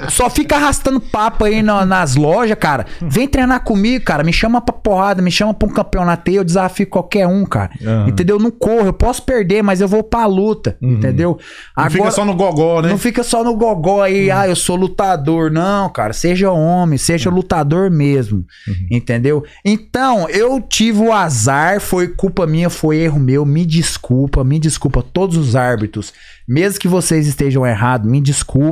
Só 0.09 0.29
fica 0.29 0.55
arrastando 0.55 0.99
papo 0.99 1.43
aí 1.45 1.61
na- 1.61 1.85
nas 1.85 2.15
lojas, 2.15 2.57
cara. 2.59 2.85
Vem 3.01 3.27
treinar 3.27 3.63
comigo, 3.63 4.03
cara. 4.05 4.23
Me 4.23 4.33
chama 4.33 4.61
pra 4.61 4.73
porrada, 4.73 5.21
me 5.21 5.31
chama 5.31 5.53
pra 5.53 5.67
um 5.67 5.71
campeonato 5.71 6.29
aí, 6.29 6.35
eu 6.37 6.43
desafio 6.43 6.87
qualquer 6.87 7.27
um, 7.27 7.45
cara. 7.45 7.71
Aham. 7.81 8.09
Entendeu? 8.09 8.35
Eu 8.37 8.41
não 8.43 8.51
corro, 8.51 8.85
eu 8.87 8.93
posso 8.93 9.23
perder, 9.23 9.61
mas 9.63 9.81
eu 9.81 9.87
vou 9.87 10.03
pra 10.03 10.25
luta, 10.25 10.77
Uhum. 10.81 10.93
entendeu? 10.93 11.37
Não 11.77 11.89
fica 11.89 12.11
só 12.11 12.25
no 12.25 12.33
gogó, 12.35 12.81
né? 12.81 12.89
Não 12.89 12.97
fica 12.97 13.23
só 13.23 13.43
no 13.43 13.55
gogó 13.55 14.01
aí, 14.01 14.29
ah, 14.31 14.47
eu 14.47 14.55
sou 14.55 14.75
lutador. 14.75 15.51
Não, 15.51 15.89
cara, 15.89 16.13
seja 16.13 16.51
homem, 16.51 16.97
seja 16.97 17.29
lutador 17.29 17.89
mesmo. 17.89 18.45
Entendeu? 18.89 19.43
Então, 19.63 20.27
eu 20.29 20.61
tive 20.61 20.99
o 20.99 21.13
azar, 21.13 21.79
foi 21.79 22.07
culpa 22.07 22.45
minha, 22.45 22.69
foi 22.69 22.97
erro 22.97 23.19
meu. 23.19 23.45
Me 23.45 23.65
desculpa, 23.65 24.43
me 24.43 24.59
desculpa, 24.59 25.01
todos 25.01 25.37
os 25.37 25.55
árbitros. 25.55 26.13
Mesmo 26.47 26.79
que 26.79 26.87
vocês 26.87 27.25
estejam 27.27 27.65
errados, 27.65 28.09
me 28.09 28.21
desculpa. 28.21 28.64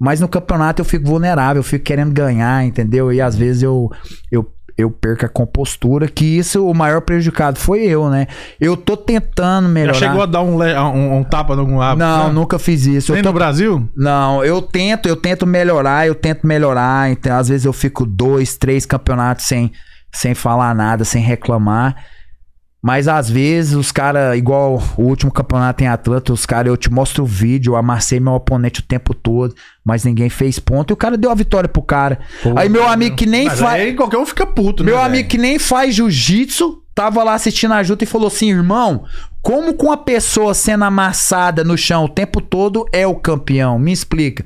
Mas 0.00 0.20
no 0.20 0.26
campeonato 0.26 0.80
eu 0.80 0.84
fico 0.84 1.06
vulnerável, 1.06 1.60
eu 1.60 1.64
fico 1.64 1.84
querendo 1.84 2.12
ganhar, 2.12 2.64
entendeu? 2.64 3.12
E 3.12 3.20
às 3.20 3.36
vezes 3.36 3.62
eu, 3.62 3.88
eu, 4.32 4.52
eu 4.76 4.90
perco 4.90 5.26
a 5.26 5.28
compostura, 5.28 6.08
que 6.08 6.24
isso 6.24 6.66
o 6.66 6.74
maior 6.74 7.02
prejudicado 7.02 7.58
foi 7.58 7.82
eu, 7.82 8.10
né? 8.10 8.26
Eu 8.60 8.76
tô 8.76 8.96
tentando 8.96 9.68
Já 9.68 9.72
melhorar. 9.72 9.98
chegou 9.98 10.22
a 10.22 10.26
dar 10.26 10.42
um, 10.42 10.60
um, 10.60 11.18
um 11.18 11.22
tapa 11.22 11.54
em 11.54 11.58
algum 11.58 11.80
árbitro? 11.80 12.08
Não, 12.08 12.26
né? 12.28 12.32
nunca 12.32 12.58
fiz 12.58 12.84
isso. 12.84 13.12
Nem 13.12 13.22
tô 13.22 13.28
no 13.28 13.34
Brasil? 13.34 13.88
não, 13.96 14.44
eu 14.44 14.60
tento, 14.60 15.08
eu 15.08 15.14
tento 15.14 15.46
melhorar, 15.46 16.06
eu 16.06 16.16
tento 16.16 16.46
melhorar. 16.46 17.10
Então, 17.10 17.36
às 17.36 17.48
vezes 17.48 17.64
eu 17.64 17.72
fico 17.72 18.04
dois, 18.04 18.56
três 18.56 18.84
campeonatos 18.84 19.46
sem, 19.46 19.70
sem 20.12 20.34
falar 20.34 20.74
nada, 20.74 21.04
sem 21.04 21.22
reclamar. 21.22 21.94
Mas 22.82 23.06
às 23.06 23.30
vezes 23.30 23.74
os 23.74 23.92
caras, 23.92 24.36
igual 24.36 24.82
o 24.96 25.02
último 25.02 25.30
campeonato 25.30 25.84
em 25.84 25.86
Atlanta, 25.86 26.32
os 26.32 26.44
caras, 26.44 26.68
eu 26.68 26.76
te 26.76 26.90
mostro 26.90 27.22
o 27.22 27.26
vídeo, 27.26 27.72
eu 27.72 27.76
amassei 27.76 28.18
meu 28.18 28.32
oponente 28.32 28.80
o 28.80 28.82
tempo 28.82 29.14
todo, 29.14 29.54
mas 29.84 30.04
ninguém 30.04 30.28
fez 30.28 30.58
ponto 30.58 30.90
e 30.90 30.94
o 30.94 30.96
cara 30.96 31.16
deu 31.16 31.30
a 31.30 31.34
vitória 31.34 31.68
pro 31.68 31.80
cara. 31.80 32.18
aí 32.56 32.68
meu 32.68 32.88
amigo 32.88 33.14
que 33.14 33.24
nem 33.24 33.48
faz. 33.48 33.62
aí 33.62 33.94
qualquer 33.94 34.18
um 34.18 34.26
fica 34.26 34.44
puto, 34.44 34.82
Meu 34.82 34.96
né, 34.96 35.02
amigo 35.02 35.18
velho? 35.18 35.28
que 35.28 35.38
nem 35.38 35.60
faz 35.60 35.94
jiu-jitsu 35.94 36.82
tava 36.92 37.22
lá 37.22 37.34
assistindo 37.34 37.72
a 37.72 37.82
junta 37.84 38.02
e 38.02 38.06
falou 38.06 38.26
assim: 38.26 38.50
irmão, 38.50 39.04
como 39.40 39.74
com 39.74 39.92
a 39.92 39.96
pessoa 39.96 40.52
sendo 40.52 40.84
amassada 40.84 41.62
no 41.62 41.78
chão 41.78 42.04
o 42.04 42.08
tempo 42.08 42.40
todo 42.40 42.84
é 42.92 43.06
o 43.06 43.14
campeão? 43.14 43.78
Me 43.78 43.92
explica. 43.92 44.44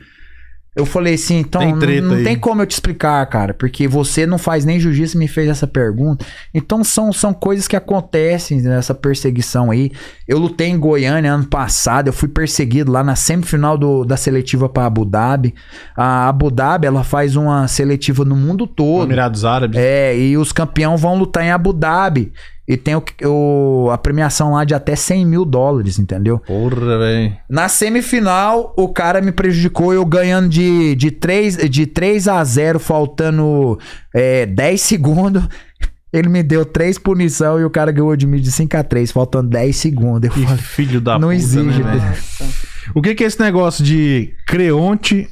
Eu 0.77 0.85
falei 0.85 1.15
assim, 1.15 1.39
então 1.39 1.63
Tem 1.63 2.03
não, 2.03 2.17
não 2.17 2.23
tem 2.23 2.39
como 2.39 2.61
eu 2.61 2.67
te 2.67 2.73
explicar, 2.73 3.25
cara, 3.27 3.55
porque 3.55 3.89
você 3.89 4.27
não 4.27 4.37
faz 4.37 4.67
nem 4.67 4.79
jiu-jitsu 4.79 5.17
e 5.17 5.21
me 5.21 5.27
fez 5.27 5.49
essa 5.49 5.67
pergunta. 5.67 6.27
Então 6.53 6.85
são, 6.85 7.11
são 7.15 7.33
coisas 7.33 7.67
que 7.67 7.75
acontecem 7.75 8.61
nessa 8.61 8.95
perseguição 8.95 9.71
aí. 9.71 9.91
Eu 10.29 10.39
lutei 10.39 10.69
em 10.69 10.79
Goiânia 10.79 11.33
ano 11.33 11.47
passado, 11.47 12.09
eu 12.09 12.13
fui 12.13 12.29
perseguido 12.29 12.93
lá 12.93 13.03
na 13.03 13.17
semifinal 13.17 13.79
do, 13.79 14.05
da 14.05 14.19
seletiva 14.19 14.69
para 14.69 14.85
Abu 14.85 15.07
Dhabi. 15.07 15.55
A 15.97 16.29
Abu 16.29 16.51
Dhabi, 16.51 16.87
ela 16.87 17.03
faz 17.03 17.37
uma 17.37 17.67
seletiva 17.67 18.23
no 18.23 18.37
mundo 18.37 18.67
todo. 18.67 19.05
Emirados 19.05 19.47
Árabes. 19.47 19.81
É, 19.81 20.15
e 20.15 20.37
os 20.37 20.53
campeões 20.53 21.01
vão 21.01 21.17
lutar 21.17 21.43
em 21.43 21.53
Abu 21.53 21.73
Dhabi. 21.73 22.35
E 22.69 22.77
tem 22.77 22.97
o, 22.97 23.03
o- 23.25 23.91
a 23.93 23.97
premiação 23.99 24.53
lá 24.55 24.65
de 24.65 24.75
até 24.75 24.97
100 24.97 25.25
mil 25.25 25.45
dólares, 25.45 25.99
entendeu? 26.01 26.39
Porra, 26.41 26.99
velho. 26.99 27.37
Na 27.49 27.69
semifinal, 27.69 28.75
o 28.77 28.89
cara 28.89 29.21
me 29.21 29.31
prejudicou, 29.31 29.95
eu 29.95 30.05
ganhando 30.05 30.49
de, 30.49 30.95
de, 30.97 31.11
3, 31.13 31.71
de 31.71 31.87
3 31.87 32.27
a 32.27 32.43
0, 32.43 32.81
faltando 32.81 33.79
é, 34.15 34.47
10 34.47 34.81
segundos. 34.81 35.43
Ele 36.13 36.29
me 36.29 36.43
deu 36.43 36.65
3 36.65 36.99
punição 36.99 37.61
e 37.61 37.65
o 37.65 37.71
cara 37.71 37.93
ganhou 37.93 38.17
de 38.17 38.27
mim 38.27 38.41
de 38.41 38.51
5 38.51 38.77
a 38.77 38.83
3, 38.83 39.13
faltando 39.13 39.49
10 39.51 39.77
segundos. 39.77 40.29
Eu 40.31 40.33
falei, 40.47 40.59
filho 40.59 41.01
da 41.01 41.15
não 41.19 41.29
puta, 41.29 41.35
exige. 41.35 41.83
né? 41.83 42.17
O 42.95 43.03
que 43.03 43.15
que 43.17 43.25
é 43.25 43.27
esse 43.27 43.41
negócio 43.41 43.85
de 43.85 44.33
creonte 44.47 45.29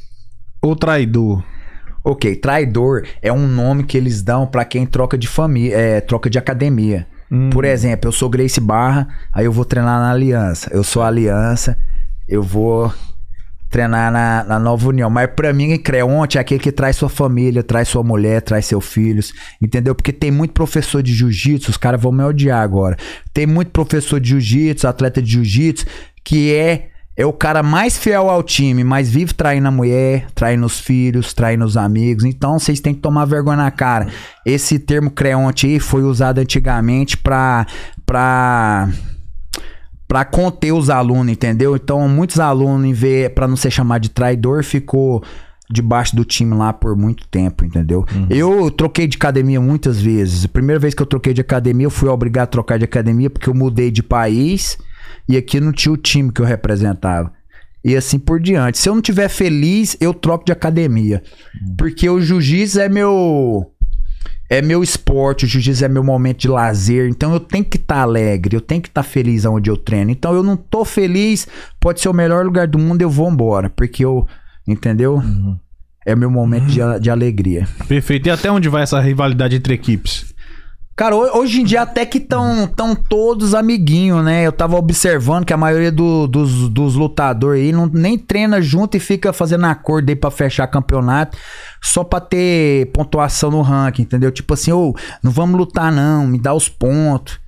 ou 0.60 0.74
traidor? 0.76 1.42
ok, 2.04 2.36
traidor 2.36 3.02
é 3.22 3.32
um 3.32 3.46
nome 3.46 3.82
que 3.84 3.96
eles 3.96 4.20
dão 4.22 4.46
pra 4.46 4.62
quem 4.64 4.84
troca 4.84 5.16
de 5.16 5.26
família, 5.26 5.74
é, 5.76 6.00
troca 6.02 6.28
de 6.28 6.36
academia. 6.38 7.06
Hum. 7.30 7.50
Por 7.50 7.64
exemplo, 7.64 8.08
eu 8.08 8.12
sou 8.12 8.28
Grace 8.28 8.60
Barra, 8.60 9.08
aí 9.32 9.44
eu 9.44 9.52
vou 9.52 9.64
treinar 9.64 9.98
na 10.00 10.10
Aliança. 10.10 10.70
Eu 10.72 10.84
sou 10.84 11.02
Aliança, 11.02 11.76
eu 12.28 12.42
vou 12.42 12.92
treinar 13.74 14.12
na, 14.12 14.44
na 14.44 14.58
Nova 14.58 14.88
União. 14.88 15.10
Mas 15.10 15.28
pra 15.34 15.52
mim, 15.52 15.76
Creonte 15.78 16.38
é 16.38 16.40
aquele 16.40 16.60
que 16.60 16.70
traz 16.70 16.94
sua 16.94 17.08
família, 17.08 17.60
traz 17.60 17.88
sua 17.88 18.04
mulher, 18.04 18.40
traz 18.40 18.66
seus 18.66 18.84
filhos, 18.86 19.32
entendeu? 19.60 19.96
Porque 19.96 20.12
tem 20.12 20.30
muito 20.30 20.52
professor 20.52 21.02
de 21.02 21.12
jiu-jitsu, 21.12 21.72
os 21.72 21.76
caras 21.76 22.00
vão 22.00 22.12
me 22.12 22.22
odiar 22.22 22.62
agora. 22.62 22.96
Tem 23.32 23.46
muito 23.46 23.72
professor 23.72 24.20
de 24.20 24.28
jiu-jitsu, 24.28 24.86
atleta 24.86 25.20
de 25.20 25.32
jiu-jitsu, 25.32 25.86
que 26.22 26.54
é 26.54 26.90
é 27.16 27.24
o 27.24 27.32
cara 27.32 27.62
mais 27.62 27.96
fiel 27.96 28.28
ao 28.28 28.42
time, 28.42 28.82
mas 28.82 29.08
vive 29.08 29.32
traindo 29.32 29.68
a 29.68 29.70
mulher, 29.70 30.26
traindo 30.34 30.66
os 30.66 30.80
filhos, 30.80 31.32
traindo 31.32 31.64
os 31.64 31.76
amigos. 31.76 32.24
Então 32.24 32.58
vocês 32.58 32.80
têm 32.80 32.92
que 32.92 33.00
tomar 33.00 33.24
vergonha 33.24 33.56
na 33.56 33.70
cara. 33.70 34.08
Esse 34.44 34.78
termo 34.78 35.10
creonte 35.10 35.66
aí 35.66 35.78
foi 35.78 36.02
usado 36.02 36.38
antigamente 36.38 37.16
pra. 37.16 37.66
pra 38.04 38.88
para 40.06 40.22
conter 40.24 40.70
os 40.70 40.90
alunos, 40.90 41.32
entendeu? 41.32 41.74
Então, 41.74 42.06
muitos 42.08 42.38
alunos, 42.38 42.96
para 43.34 43.48
não 43.48 43.56
ser 43.56 43.70
chamado 43.70 44.02
de 44.02 44.10
traidor, 44.10 44.62
ficou 44.62 45.24
debaixo 45.68 46.14
do 46.14 46.24
time 46.24 46.54
lá 46.54 46.72
por 46.72 46.94
muito 46.94 47.26
tempo, 47.26 47.64
entendeu? 47.64 48.04
Eu 48.30 48.70
troquei 48.70 49.08
de 49.08 49.16
academia 49.16 49.60
muitas 49.60 50.00
vezes. 50.00 50.44
A 50.44 50.48
primeira 50.48 50.78
vez 50.78 50.94
que 50.94 51.02
eu 51.02 51.06
troquei 51.06 51.32
de 51.32 51.40
academia, 51.40 51.86
eu 51.86 51.90
fui 51.90 52.08
obrigado 52.08 52.44
a 52.44 52.48
trocar 52.48 52.78
de 52.78 52.84
academia 52.84 53.30
porque 53.30 53.48
eu 53.48 53.54
mudei 53.54 53.90
de 53.90 54.02
país 54.02 54.78
e 55.28 55.36
aqui 55.36 55.60
não 55.60 55.72
tinha 55.72 55.92
o 55.92 55.96
time 55.96 56.32
que 56.32 56.40
eu 56.40 56.46
representava. 56.46 57.32
E 57.84 57.94
assim 57.94 58.18
por 58.18 58.40
diante. 58.40 58.78
Se 58.78 58.88
eu 58.88 58.94
não 58.94 59.02
tiver 59.02 59.28
feliz, 59.28 59.96
eu 60.00 60.14
troco 60.14 60.46
de 60.46 60.52
academia. 60.52 61.22
Porque 61.76 62.08
o 62.08 62.20
jiu-jitsu 62.20 62.80
é 62.80 62.88
meu 62.88 63.70
é 64.48 64.62
meu 64.62 64.82
esporte, 64.82 65.44
o 65.44 65.48
jiu-jitsu 65.48 65.84
é 65.84 65.88
meu 65.88 66.04
momento 66.04 66.38
de 66.38 66.48
lazer, 66.48 67.08
então 67.08 67.32
eu 67.32 67.40
tenho 67.40 67.64
que 67.64 67.76
estar 67.76 68.00
alegre, 68.00 68.56
eu 68.56 68.60
tenho 68.60 68.80
que 68.80 68.88
estar 68.88 69.02
feliz 69.02 69.44
onde 69.44 69.70
eu 69.70 69.76
treino. 69.76 70.10
Então 70.10 70.34
eu 70.34 70.42
não 70.42 70.56
tô 70.56 70.84
feliz, 70.84 71.48
pode 71.80 72.00
ser 72.00 72.08
o 72.08 72.14
melhor 72.14 72.44
lugar 72.44 72.66
do 72.66 72.78
mundo, 72.78 73.02
eu 73.02 73.10
vou 73.10 73.30
embora, 73.30 73.68
porque 73.70 74.04
eu, 74.04 74.26
entendeu? 74.66 75.22
É 76.06 76.14
meu 76.14 76.30
momento 76.30 76.66
de, 76.66 76.80
de 77.00 77.10
alegria. 77.10 77.66
Perfeito. 77.88 78.26
E 78.26 78.30
até 78.30 78.50
onde 78.50 78.68
vai 78.68 78.82
essa 78.82 79.00
rivalidade 79.00 79.56
entre 79.56 79.72
equipes? 79.72 80.33
Cara, 80.96 81.16
ho- 81.16 81.38
hoje 81.40 81.60
em 81.60 81.64
dia 81.64 81.82
até 81.82 82.06
que 82.06 82.18
estão 82.18 82.68
tão 82.68 82.94
todos 82.94 83.52
amiguinhos, 83.52 84.24
né? 84.24 84.46
Eu 84.46 84.52
tava 84.52 84.76
observando 84.76 85.44
que 85.44 85.52
a 85.52 85.56
maioria 85.56 85.90
do- 85.90 86.28
dos, 86.28 86.68
dos 86.68 86.94
lutadores 86.94 87.62
aí 87.64 87.72
não, 87.72 87.86
nem 87.86 88.16
treina 88.16 88.62
junto 88.62 88.96
e 88.96 89.00
fica 89.00 89.32
fazendo 89.32 89.64
acordo 89.66 90.08
aí 90.10 90.14
pra 90.14 90.30
fechar 90.30 90.68
campeonato 90.68 91.36
só 91.82 92.04
pra 92.04 92.20
ter 92.20 92.86
pontuação 92.92 93.50
no 93.50 93.60
ranking, 93.60 94.02
entendeu? 94.02 94.30
Tipo 94.30 94.54
assim, 94.54 94.70
ô, 94.70 94.94
não 95.22 95.32
vamos 95.32 95.56
lutar 95.58 95.90
não, 95.90 96.28
me 96.28 96.38
dá 96.40 96.54
os 96.54 96.68
pontos. 96.68 97.40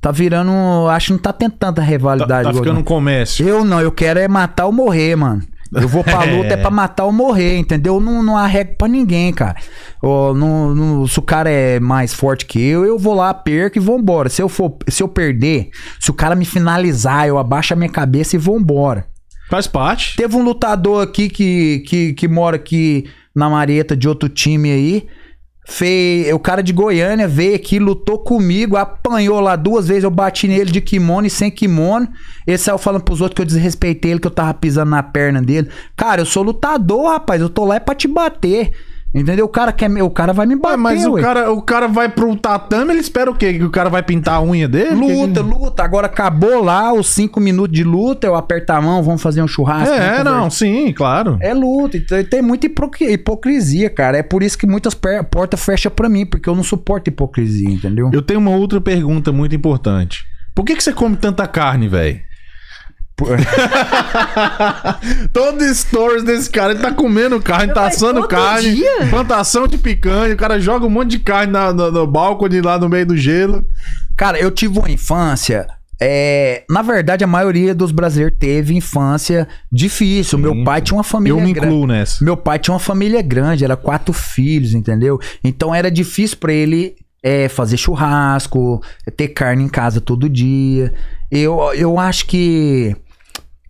Tá 0.00 0.10
virando, 0.10 0.52
acho 0.90 1.06
que 1.08 1.12
não 1.12 1.18
tá 1.18 1.32
tendo 1.32 1.52
tanta 1.52 1.80
Tá, 1.82 1.86
rivalidade. 1.86 2.44
tá 2.44 2.50
igual- 2.50 2.64
ficando 2.64 2.80
um 2.80 2.84
comércio. 2.84 3.46
eu 3.46 3.64
não, 3.64 3.80
eu 3.82 3.92
quero 3.92 4.18
é 4.18 4.28
matar 4.28 4.64
ou 4.66 4.72
morrer, 4.72 5.14
mano. 5.16 5.42
Eu 5.74 5.88
vou 5.88 6.02
pra 6.04 6.24
luta 6.24 6.54
é 6.54 6.56
pra 6.56 6.70
matar 6.70 7.04
ou 7.04 7.12
morrer, 7.12 7.56
entendeu? 7.58 7.94
Eu 7.94 8.00
não, 8.00 8.22
não 8.22 8.36
arrego 8.36 8.74
pra 8.76 8.88
ninguém, 8.88 9.32
cara. 9.32 9.56
Ó, 10.02 10.32
não- 10.34 10.74
não- 10.74 11.06
se 11.06 11.18
o 11.18 11.22
cara 11.22 11.50
é 11.50 11.78
mais 11.80 12.12
forte 12.14 12.46
que 12.46 12.60
eu, 12.60 12.84
eu 12.84 12.98
vou 12.98 13.14
lá, 13.14 13.32
perco 13.34 13.78
e 13.78 13.80
vou 13.80 13.98
embora. 13.98 14.28
Se 14.28 14.40
eu, 14.42 14.48
for, 14.48 14.76
se 14.88 15.02
eu 15.02 15.08
perder, 15.08 15.70
se 16.00 16.10
o 16.10 16.14
cara 16.14 16.34
me 16.34 16.44
finalizar, 16.44 17.26
eu 17.26 17.38
abaixo 17.38 17.72
a 17.72 17.76
minha 17.76 17.88
cabeça 17.90 18.36
e 18.36 18.38
vou 18.38 18.58
embora. 18.58 19.06
Faz 19.50 19.66
parte. 19.66 20.16
Teve 20.16 20.36
um 20.36 20.42
lutador 20.42 21.02
aqui 21.02 21.28
que, 21.28 21.80
que, 21.86 22.12
que 22.14 22.26
mora 22.28 22.56
aqui 22.56 23.04
na 23.34 23.48
Mareta 23.50 23.96
de 23.96 24.08
outro 24.08 24.28
time 24.28 24.70
aí. 24.72 25.06
Fez, 25.66 26.30
o 26.32 26.38
cara 26.38 26.62
de 26.62 26.74
Goiânia 26.74 27.26
veio 27.26 27.56
aqui, 27.56 27.78
lutou 27.78 28.18
comigo, 28.18 28.76
apanhou 28.76 29.40
lá 29.40 29.56
duas 29.56 29.88
vezes. 29.88 30.04
Eu 30.04 30.10
bati 30.10 30.46
nele 30.46 30.70
de 30.70 30.80
kimono 30.80 31.26
e 31.26 31.30
sem 31.30 31.50
kimono. 31.50 32.06
Ele 32.46 32.58
saiu 32.58 32.76
falando 32.76 33.02
pros 33.02 33.22
outros 33.22 33.36
que 33.36 33.42
eu 33.42 33.46
desrespeitei 33.46 34.10
ele, 34.10 34.20
que 34.20 34.26
eu 34.26 34.30
tava 34.30 34.52
pisando 34.52 34.90
na 34.90 35.02
perna 35.02 35.40
dele. 35.40 35.70
Cara, 35.96 36.20
eu 36.20 36.26
sou 36.26 36.42
lutador, 36.42 37.08
rapaz. 37.08 37.40
Eu 37.40 37.48
tô 37.48 37.64
lá 37.64 37.76
é 37.76 37.80
pra 37.80 37.94
te 37.94 38.06
bater. 38.06 38.72
Entendeu? 39.14 39.44
O 39.44 39.48
cara, 39.48 39.70
quer, 39.72 39.88
me- 39.88 40.02
o 40.02 40.10
cara 40.10 40.32
vai 40.32 40.44
me 40.44 40.54
Ué, 40.54 40.60
bater. 40.60 40.76
mas 40.76 41.06
o 41.06 41.12
ué. 41.12 41.22
cara, 41.22 41.52
o 41.52 41.62
cara 41.62 41.86
vai 41.86 42.08
pro 42.08 42.34
tatame, 42.34 42.90
ele 42.90 43.00
espera 43.00 43.30
o 43.30 43.34
quê? 43.36 43.52
Que 43.54 43.62
o 43.62 43.70
cara 43.70 43.88
vai 43.88 44.02
pintar 44.02 44.34
a 44.34 44.42
unha 44.42 44.66
dele? 44.66 44.94
Luta, 44.96 45.40
luta. 45.40 45.84
Agora 45.84 46.06
acabou 46.06 46.64
lá 46.64 46.92
os 46.92 47.06
cinco 47.06 47.38
minutos 47.38 47.72
de 47.76 47.84
luta. 47.84 48.26
Eu 48.26 48.34
aperto 48.34 48.72
a 48.72 48.80
mão, 48.82 49.02
vamos 49.04 49.22
fazer 49.22 49.40
um 49.40 49.46
churrasco. 49.46 49.94
É, 49.94 49.98
conversar. 50.00 50.24
não, 50.24 50.50
sim, 50.50 50.92
claro. 50.92 51.38
É 51.40 51.54
luta, 51.54 51.96
então 51.96 52.24
tem 52.24 52.42
muita 52.42 52.66
hipocri- 52.66 53.12
hipocrisia, 53.12 53.88
cara. 53.88 54.18
É 54.18 54.22
por 54.22 54.42
isso 54.42 54.58
que 54.58 54.66
muitas 54.66 54.94
portas 55.30 55.64
fecham 55.64 55.92
pra 55.92 56.08
mim, 56.08 56.26
porque 56.26 56.48
eu 56.48 56.54
não 56.56 56.64
suporto 56.64 57.08
hipocrisia, 57.08 57.68
entendeu? 57.70 58.10
Eu 58.12 58.20
tenho 58.20 58.40
uma 58.40 58.50
outra 58.50 58.80
pergunta 58.80 59.30
muito 59.30 59.54
importante. 59.54 60.24
Por 60.54 60.64
que, 60.64 60.74
que 60.74 60.82
você 60.82 60.92
come 60.92 61.16
tanta 61.16 61.46
carne, 61.46 61.86
velho? 61.88 62.20
Todo 65.32 65.62
stories 65.74 66.24
desse 66.24 66.50
cara, 66.50 66.72
ele 66.72 66.80
tá 66.82 66.92
comendo 66.92 67.40
carne, 67.40 67.72
tá 67.72 67.82
Mas 67.82 67.96
assando 67.96 68.26
carne, 68.26 68.74
dia? 68.74 69.06
plantação 69.10 69.66
de 69.66 69.78
picanha, 69.78 70.34
o 70.34 70.36
cara 70.36 70.60
joga 70.60 70.86
um 70.86 70.90
monte 70.90 71.10
de 71.12 71.18
carne 71.20 71.52
na- 71.52 71.72
no, 71.72 71.90
no 71.90 72.06
balcone 72.06 72.60
lá 72.60 72.78
no 72.78 72.88
meio 72.88 73.06
do 73.06 73.16
gelo. 73.16 73.64
Cara, 74.16 74.38
eu 74.38 74.50
tive 74.50 74.78
uma 74.78 74.90
infância. 74.90 75.66
É, 76.00 76.64
na 76.68 76.82
verdade, 76.82 77.22
a 77.22 77.26
maioria 77.26 77.74
dos 77.74 77.92
brasileiros 77.92 78.36
teve 78.38 78.74
infância 78.76 79.46
difícil. 79.72 80.38
Sim. 80.38 80.42
Meu 80.42 80.64
pai 80.64 80.80
tinha 80.80 80.96
uma 80.96 81.04
família 81.04 81.38
Eu 81.38 81.44
me 81.44 81.52
grande. 81.52 81.68
incluo 81.68 81.86
nessa. 81.86 82.24
Meu 82.24 82.36
pai 82.36 82.58
tinha 82.58 82.74
uma 82.74 82.80
família 82.80 83.22
grande, 83.22 83.64
era 83.64 83.76
quatro 83.76 84.12
filhos, 84.12 84.74
entendeu? 84.74 85.20
Então 85.42 85.74
era 85.74 85.90
difícil 85.90 86.36
pra 86.38 86.52
ele 86.52 86.96
é 87.22 87.48
fazer 87.48 87.78
churrasco, 87.78 88.82
ter 89.16 89.28
carne 89.28 89.64
em 89.64 89.68
casa 89.68 89.98
todo 90.00 90.28
dia. 90.28 90.92
Eu, 91.30 91.58
eu 91.74 91.98
acho 91.98 92.26
que 92.26 92.94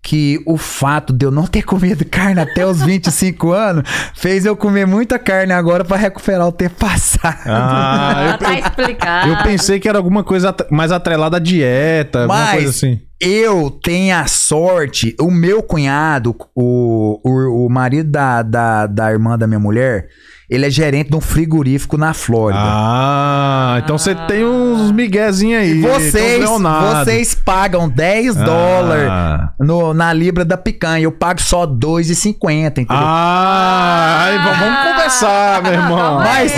que 0.04 0.38
o 0.46 0.58
fato 0.58 1.12
de 1.14 1.24
eu 1.24 1.30
não 1.30 1.46
ter 1.46 1.62
comido 1.64 2.04
carne 2.04 2.38
até 2.40 2.64
os 2.66 2.82
25 2.82 3.50
anos 3.52 3.88
fez 4.14 4.44
eu 4.44 4.54
comer 4.54 4.86
muita 4.86 5.18
carne 5.18 5.52
agora 5.54 5.82
pra 5.84 5.96
recuperar 5.96 6.46
o 6.46 6.52
tempo 6.52 6.74
passado. 6.76 7.40
Ah, 7.46 8.34
Ah, 8.34 8.38
tá 8.38 8.52
explicado. 8.58 9.28
eu, 9.30 9.34
eu 9.34 9.42
pensei 9.42 9.80
que 9.80 9.88
era 9.88 9.96
alguma 9.98 10.22
coisa 10.22 10.54
mais 10.70 10.92
atrelada 10.92 11.38
à 11.38 11.40
dieta, 11.40 12.20
alguma 12.24 12.38
Mas- 12.38 12.52
coisa 12.52 12.70
assim. 12.70 13.00
Eu 13.20 13.70
tenho 13.70 14.14
a 14.14 14.26
sorte, 14.26 15.16
o 15.18 15.30
meu 15.30 15.62
cunhado, 15.62 16.36
o, 16.54 17.20
o, 17.24 17.64
o 17.66 17.70
marido 17.70 18.10
da, 18.10 18.42
da, 18.42 18.86
da 18.86 19.10
irmã 19.10 19.38
da 19.38 19.46
minha 19.46 19.58
mulher, 19.60 20.08
ele 20.54 20.66
é 20.66 20.70
gerente 20.70 21.10
de 21.10 21.16
um 21.16 21.20
frigorífico 21.20 21.96
na 21.96 22.14
Flórida. 22.14 22.60
Ah, 22.62 23.80
então 23.82 23.98
você 23.98 24.14
tem 24.14 24.44
uns 24.44 24.90
miguezinhos 24.92 25.60
aí. 25.62 25.80
Vocês, 25.80 26.44
vocês 26.48 27.34
pagam 27.34 27.88
10 27.88 28.36
Ah. 28.36 28.44
dólares 28.44 29.50
no, 29.60 29.94
na 29.94 30.12
libra 30.12 30.44
da 30.44 30.56
picanha. 30.56 31.02
Eu 31.04 31.12
pago 31.12 31.40
só 31.40 31.66
2,50, 31.66 32.80
entendeu? 32.82 32.96
Ah, 32.96 34.24
aí, 34.26 34.38
v- 34.38 34.64
vamos 34.64 34.90
conversar, 34.92 35.62
meu 35.62 35.72
irmão. 35.72 36.18
Mas 36.18 36.52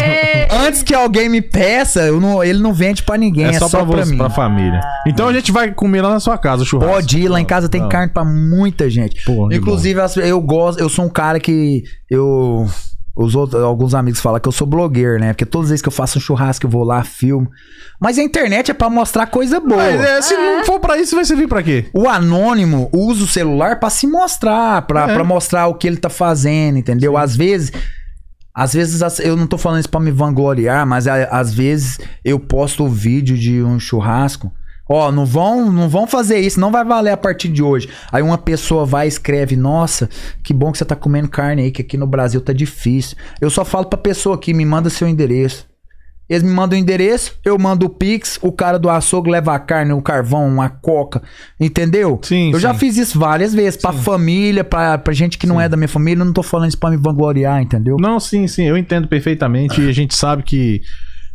antes 0.66 0.82
que 0.82 0.94
alguém 0.94 1.28
me 1.28 1.40
peça, 1.40 2.00
eu 2.02 2.20
não- 2.20 2.42
ele 2.42 2.58
não 2.60 2.72
vende 2.74 3.02
pra 3.02 3.16
ninguém, 3.16 3.46
é 3.46 3.50
é, 3.50 3.58
só, 3.58 3.68
pra, 3.68 3.82
você, 3.84 4.10
mim. 4.12 4.16
pra 4.18 4.30
família. 4.30 4.80
Então 5.06 5.28
a 5.28 5.32
gente 5.32 5.50
vai 5.52 5.70
comer 5.72 6.02
lá 6.02 6.10
na 6.10 6.20
sua 6.20 6.36
casa, 6.38 6.62
o 6.62 6.66
churrasco. 6.66 6.92
Pode 6.94 7.18
ir, 7.18 7.28
lá 7.28 7.40
em 7.40 7.44
casa 7.44 7.68
tem 7.68 7.80
Não. 7.80 7.88
carne 7.88 8.12
pra 8.12 8.24
muita 8.24 8.88
gente. 8.90 9.16
Inclusive, 9.52 10.00
eu 10.22 10.40
gosto, 10.40 10.78
eu 10.80 10.88
sou 10.88 11.04
um 11.04 11.08
cara 11.08 11.40
que 11.40 11.82
eu. 12.10 12.66
Os 13.16 13.34
outros, 13.34 13.62
alguns 13.62 13.94
amigos 13.94 14.20
falam 14.20 14.38
que 14.38 14.46
eu 14.46 14.52
sou 14.52 14.66
blogueiro, 14.66 15.18
né? 15.18 15.32
Porque 15.32 15.46
todas 15.46 15.66
as 15.66 15.70
vezes 15.70 15.82
que 15.82 15.88
eu 15.88 15.92
faço 15.92 16.18
um 16.18 16.20
churrasco, 16.20 16.66
eu 16.66 16.70
vou 16.70 16.84
lá, 16.84 17.02
filmo. 17.02 17.50
Mas 17.98 18.18
a 18.18 18.22
internet 18.22 18.70
é 18.70 18.74
pra 18.74 18.90
mostrar 18.90 19.26
coisa 19.28 19.58
boa. 19.58 19.76
Mas, 19.82 20.00
é, 20.02 20.20
se 20.20 20.36
não 20.36 20.64
for 20.66 20.78
pra 20.78 20.98
isso, 20.98 21.16
vai 21.16 21.24
servir 21.24 21.48
pra 21.48 21.62
quê? 21.62 21.86
O 21.94 22.06
anônimo 22.06 22.90
usa 22.92 23.24
o 23.24 23.26
celular 23.26 23.80
pra 23.80 23.88
se 23.88 24.06
mostrar, 24.06 24.82
pra 24.82 25.10
É. 25.10 25.14
pra 25.14 25.24
mostrar 25.24 25.66
o 25.66 25.74
que 25.74 25.86
ele 25.86 25.96
tá 25.96 26.10
fazendo, 26.10 26.76
entendeu? 26.78 27.16
Às 27.16 27.34
vezes. 27.34 27.72
Às 28.54 28.72
vezes, 28.74 29.18
eu 29.20 29.36
não 29.36 29.46
tô 29.46 29.56
falando 29.58 29.80
isso 29.80 29.90
pra 29.90 30.00
me 30.00 30.10
vangloriar, 30.10 30.86
mas 30.86 31.06
às 31.06 31.52
vezes 31.52 31.98
eu 32.24 32.38
posto 32.38 32.84
o 32.84 32.88
vídeo 32.88 33.36
de 33.36 33.62
um 33.62 33.78
churrasco. 33.78 34.50
Ó, 34.88 35.10
não 35.10 35.26
vão, 35.26 35.70
não 35.72 35.88
vão 35.88 36.06
fazer 36.06 36.38
isso, 36.38 36.60
não 36.60 36.70
vai 36.70 36.84
valer 36.84 37.10
a 37.10 37.16
partir 37.16 37.48
de 37.48 37.62
hoje. 37.62 37.88
Aí 38.12 38.22
uma 38.22 38.38
pessoa 38.38 38.84
vai 38.84 39.06
e 39.06 39.08
escreve: 39.08 39.56
Nossa, 39.56 40.08
que 40.44 40.54
bom 40.54 40.70
que 40.70 40.78
você 40.78 40.84
tá 40.84 40.94
comendo 40.94 41.28
carne 41.28 41.62
aí, 41.62 41.70
que 41.70 41.82
aqui 41.82 41.96
no 41.96 42.06
Brasil 42.06 42.40
tá 42.40 42.52
difícil. 42.52 43.16
Eu 43.40 43.50
só 43.50 43.64
falo 43.64 43.86
pra 43.86 43.98
pessoa 43.98 44.36
aqui: 44.36 44.54
me 44.54 44.64
manda 44.64 44.88
seu 44.88 45.08
endereço. 45.08 45.66
Eles 46.28 46.42
me 46.42 46.50
mandam 46.50 46.76
o 46.76 46.82
endereço, 46.82 47.38
eu 47.44 47.56
mando 47.56 47.86
o 47.86 47.88
Pix, 47.88 48.36
o 48.42 48.50
cara 48.50 48.80
do 48.80 48.90
açougue 48.90 49.30
leva 49.30 49.54
a 49.54 49.60
carne, 49.60 49.92
o 49.92 50.02
carvão, 50.02 50.48
uma 50.48 50.68
coca, 50.68 51.22
entendeu? 51.60 52.18
Sim, 52.20 52.50
Eu 52.52 52.58
já 52.58 52.72
sim. 52.72 52.80
fiz 52.80 52.96
isso 52.96 53.16
várias 53.16 53.54
vezes, 53.54 53.80
pra 53.80 53.92
família, 53.92 54.64
pra, 54.64 54.98
pra 54.98 55.12
gente 55.14 55.38
que 55.38 55.46
não 55.46 55.60
é 55.60 55.68
da 55.68 55.76
minha 55.76 55.86
família, 55.86 56.22
eu 56.22 56.24
não 56.24 56.32
tô 56.32 56.42
falando 56.42 56.68
isso 56.70 56.78
pra 56.78 56.90
me 56.90 56.96
vangloriar, 56.96 57.62
entendeu? 57.62 57.96
Não, 58.00 58.18
sim, 58.18 58.48
sim, 58.48 58.64
eu 58.64 58.76
entendo 58.76 59.06
perfeitamente 59.06 59.80
e 59.80 59.88
a 59.88 59.92
gente 59.92 60.16
sabe 60.16 60.42
que 60.42 60.80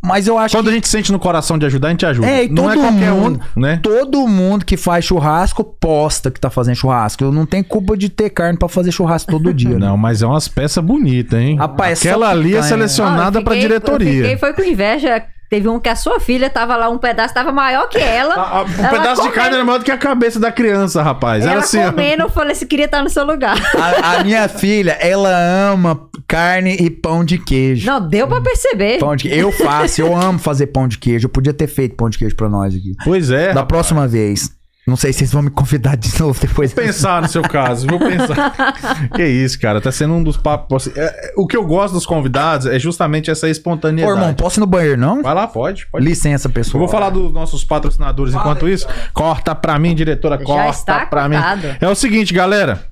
Mas 0.04 0.28
eu 0.28 0.38
acho 0.38 0.56
quando 0.56 0.66
que 0.66 0.72
a 0.72 0.74
gente 0.74 0.88
sente 0.88 1.12
no 1.12 1.20
coração 1.20 1.58
de 1.60 1.66
ajudar, 1.68 1.90
a 1.90 1.92
gente 1.92 2.06
ajuda. 2.06 2.28
É, 2.28 2.46
e 2.46 2.50
não 2.50 2.72
é 2.72 2.74
todo 2.74 2.84
qualquer 2.84 3.12
mundo- 3.12 3.42
um, 3.56 3.60
né? 3.62 3.80
todo 3.84 4.28
mundo 4.28 4.66
que 4.66 4.76
faz 4.76 5.06
churrasco 5.06 5.64
posta 5.64 6.32
que 6.32 6.40
tá 6.40 6.50
fazendo 6.50 6.76
churrasco. 6.76 7.24
Eu 7.24 7.32
não 7.32 7.46
tenho 7.46 7.64
culpa 7.64 7.96
de 7.96 8.10
ter 8.10 8.30
carne 8.32 8.58
pra 8.58 8.68
fazer 8.68 8.92
churrasco 8.92 9.32
todo 9.32 9.54
dia. 9.54 9.70
né? 9.78 9.78
Não, 9.88 9.98
mas 9.98 10.22
é 10.24 10.26
umas 10.26 10.48
peças 10.48 10.84
bonitas, 10.84 11.40
hein? 11.40 11.56
Rapaz, 11.58 12.04
é 12.04 12.10
Aquela 12.10 12.30
ali 12.32 12.56
é 12.56 12.62
selecionada 12.64 13.40
eu 13.40 13.44
pra 13.44 13.54
diretoria. 13.56 14.10
Eu 14.10 14.24
fiquei, 14.24 14.38
foi 14.38 14.54
com 14.54 14.64
inveja. 14.64 15.24
Teve 15.52 15.68
um 15.68 15.82
que 15.82 15.90
a 15.90 15.98
sua 15.98 16.18
filha 16.22 16.50
tava 16.50 16.78
lá, 16.78 16.88
um 16.90 16.98
pedaço 16.98 17.34
tava 17.34 17.52
maior 17.52 17.90
que 17.90 17.98
ela. 17.98 18.36
A- 18.36 18.40
a- 18.60 18.64
um 18.64 18.80
Ela 18.80 18.90
pedaço 18.90 19.16
de 19.22 19.28
comendo- 19.28 19.34
carne 19.34 19.56
era 19.56 19.66
maior 19.66 19.78
do 19.80 19.84
que 19.84 19.92
a 19.92 19.98
cabeça 19.98 20.40
da 20.40 20.50
criança, 20.50 21.04
rapaz. 21.04 21.44
Era 21.44 21.52
Ela 21.56 21.62
assim, 21.64 21.78
ó. 21.84 21.92
comendo, 21.92 22.24
eu 22.24 22.30
falei 22.30 22.54
assim, 22.54 22.66
queria 22.66 22.86
estar 22.86 23.04
no 23.04 23.10
seu 23.10 23.26
lugar. 23.26 23.58
A, 23.76 24.16
a 24.20 24.24
minha 24.24 24.48
filha, 24.48 24.94
ela 25.02 25.30
ama 25.30 26.08
carne 26.26 26.78
e 26.80 26.90
pão 26.90 27.26
de 27.26 27.38
queijo. 27.38 27.86
Não, 27.86 28.00
deu 28.08 28.30
pra 28.30 28.40
perceber. 28.40 28.98
Pão 29.00 29.14
de 29.14 29.28
Eu 29.28 29.52
faço, 29.52 30.00
eu 30.00 30.16
amo 30.16 30.40
fazer 30.40 30.68
pão 30.68 30.88
de 30.88 30.98
queijo. 30.98 31.26
Eu 31.26 31.30
podia 31.30 31.54
ter 31.54 31.68
feito 31.68 31.96
pão 31.98 32.10
de 32.10 32.18
queijo 32.18 32.34
pra 32.38 32.48
nós 32.48 32.74
aqui. 32.74 32.94
Pois 33.04 33.30
é. 33.30 33.48
Da 33.48 33.62
rapaz. 33.62 33.68
próxima 33.68 34.08
vez. 34.08 34.50
Não 34.88 34.96
sei 34.96 35.14
se 35.14 35.20
vocês 35.20 35.32
vão 35.32 35.44
me 35.44 35.52
convidar 35.52 35.96
de 35.96 36.10
novo 36.20 36.40
depois. 36.42 36.74
Vou 36.74 36.84
pensar 36.84 37.22
no 37.22 37.28
seu 37.28 37.44
caso, 37.44 37.86
vou 37.86 38.00
pensar. 38.00 38.52
que 39.14 39.24
isso, 39.24 39.60
cara, 39.60 39.80
tá 39.80 39.92
sendo 39.92 40.16
um 40.16 40.24
dos 40.24 40.38
papos. 40.38 40.88
é, 40.96 41.02
é, 41.02 41.34
o 41.38 41.46
que 41.46 41.56
eu 41.56 41.64
gosto 41.66 41.94
dos 41.94 42.06
convidados 42.06 42.66
é 42.66 42.80
justamente 42.80 43.30
essa 43.30 43.46
Ô, 43.46 43.50
espontaneidade. 43.50 44.18
irmão, 44.18 44.34
posso 44.34 44.60
ir 44.60 44.62
no 44.62 44.66
banheiro, 44.66 45.00
não? 45.00 45.22
Vai 45.22 45.36
lá, 45.36 45.48
pode, 45.48 45.86
pode. 45.86 46.04
Licença, 46.04 46.48
Eu 46.48 46.52
pessoal. 46.52 46.80
vou 46.80 46.88
falar 46.90 47.12
dos 47.12 47.32
nossos 47.32 47.64
patrocinadores 47.64 48.34
enquanto 48.34 48.68
isso. 48.68 48.88
Corta 49.14 49.54
pra 49.54 49.78
mim, 49.78 49.94
diretora, 49.94 50.38
Já 50.40 50.46
corta 50.46 50.70
está 50.72 51.06
pra 51.06 51.30
cortado. 51.30 51.68
mim. 51.68 51.76
É 51.80 51.88
o 51.88 51.96
seguinte, 51.96 52.34
galera. 52.34 52.88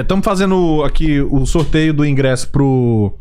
Estamos 0.00 0.24
fazendo 0.24 0.82
aqui 0.84 1.20
o 1.20 1.44
sorteio 1.44 1.92
do 1.92 2.04
ingresso 2.06 2.48
pro 2.48 3.18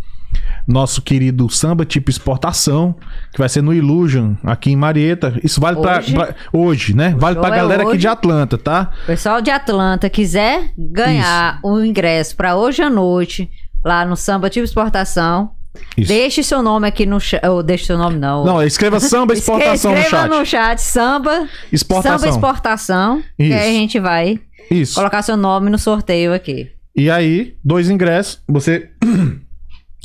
nosso 0.67 1.01
querido 1.01 1.49
Samba 1.49 1.85
Tipo 1.85 2.09
Exportação, 2.09 2.93
que 3.31 3.37
vai 3.39 3.47
ser 3.47 3.61
no 3.61 3.73
Illusion, 3.73 4.33
aqui 4.43 4.71
em 4.71 4.75
Marieta. 4.75 5.39
Isso 5.43 5.61
vale 5.61 5.79
pra 5.79 5.99
Hoje? 5.99 6.13
pra- 6.13 6.35
hoje, 6.51 6.93
né? 6.95 7.15
Vale 7.17 7.39
pra 7.39 7.47
é 7.47 7.57
galera 7.57 7.81
aqui 7.83 7.91
hoje. 7.91 7.99
de 7.99 8.07
Atlanta, 8.07 8.57
tá? 8.57 8.91
Pessoal 9.05 9.41
de 9.41 9.49
Atlanta 9.49 10.09
quiser 10.09 10.71
ganhar 10.77 11.59
o 11.63 11.79
ingresso 11.83 12.35
pra 12.35 12.55
hoje 12.55 12.81
à 12.81 12.89
noite, 12.89 13.49
lá 13.85 14.03
no 14.05 14.15
Samba 14.17 14.49
Tipo 14.49 14.65
Exportação, 14.65 15.51
Isso. 15.95 16.07
deixe 16.09 16.43
seu 16.43 16.61
nome 16.61 16.87
aqui 16.87 17.05
no 17.05 17.19
chat. 17.19 17.45
Ou 17.47 17.63
deixe 17.63 17.85
seu 17.85 17.97
nome, 17.97 18.17
não. 18.17 18.43
Não, 18.43 18.61
escreva 18.63 18.99
Samba 18.99 19.31
Exportação 19.35 19.91
no 19.93 19.97
Escreva 19.99 20.23
chat. 20.27 20.29
no 20.39 20.45
chat 20.45 20.81
Samba, 20.81 21.47
Exportação. 21.71 22.19
Samba 22.19 22.29
Exportação. 22.31 23.23
Isso. 23.39 23.53
aí 23.57 23.69
a 23.69 23.79
gente 23.79 23.99
vai 23.99 24.39
Isso. 24.69 24.95
colocar 24.95 25.21
seu 25.21 25.37
nome 25.37 25.69
no 25.69 25.77
sorteio 25.77 26.33
aqui. 26.33 26.69
E 26.95 27.09
aí, 27.11 27.55
dois 27.63 27.89
ingressos, 27.89 28.41
você 28.49 28.89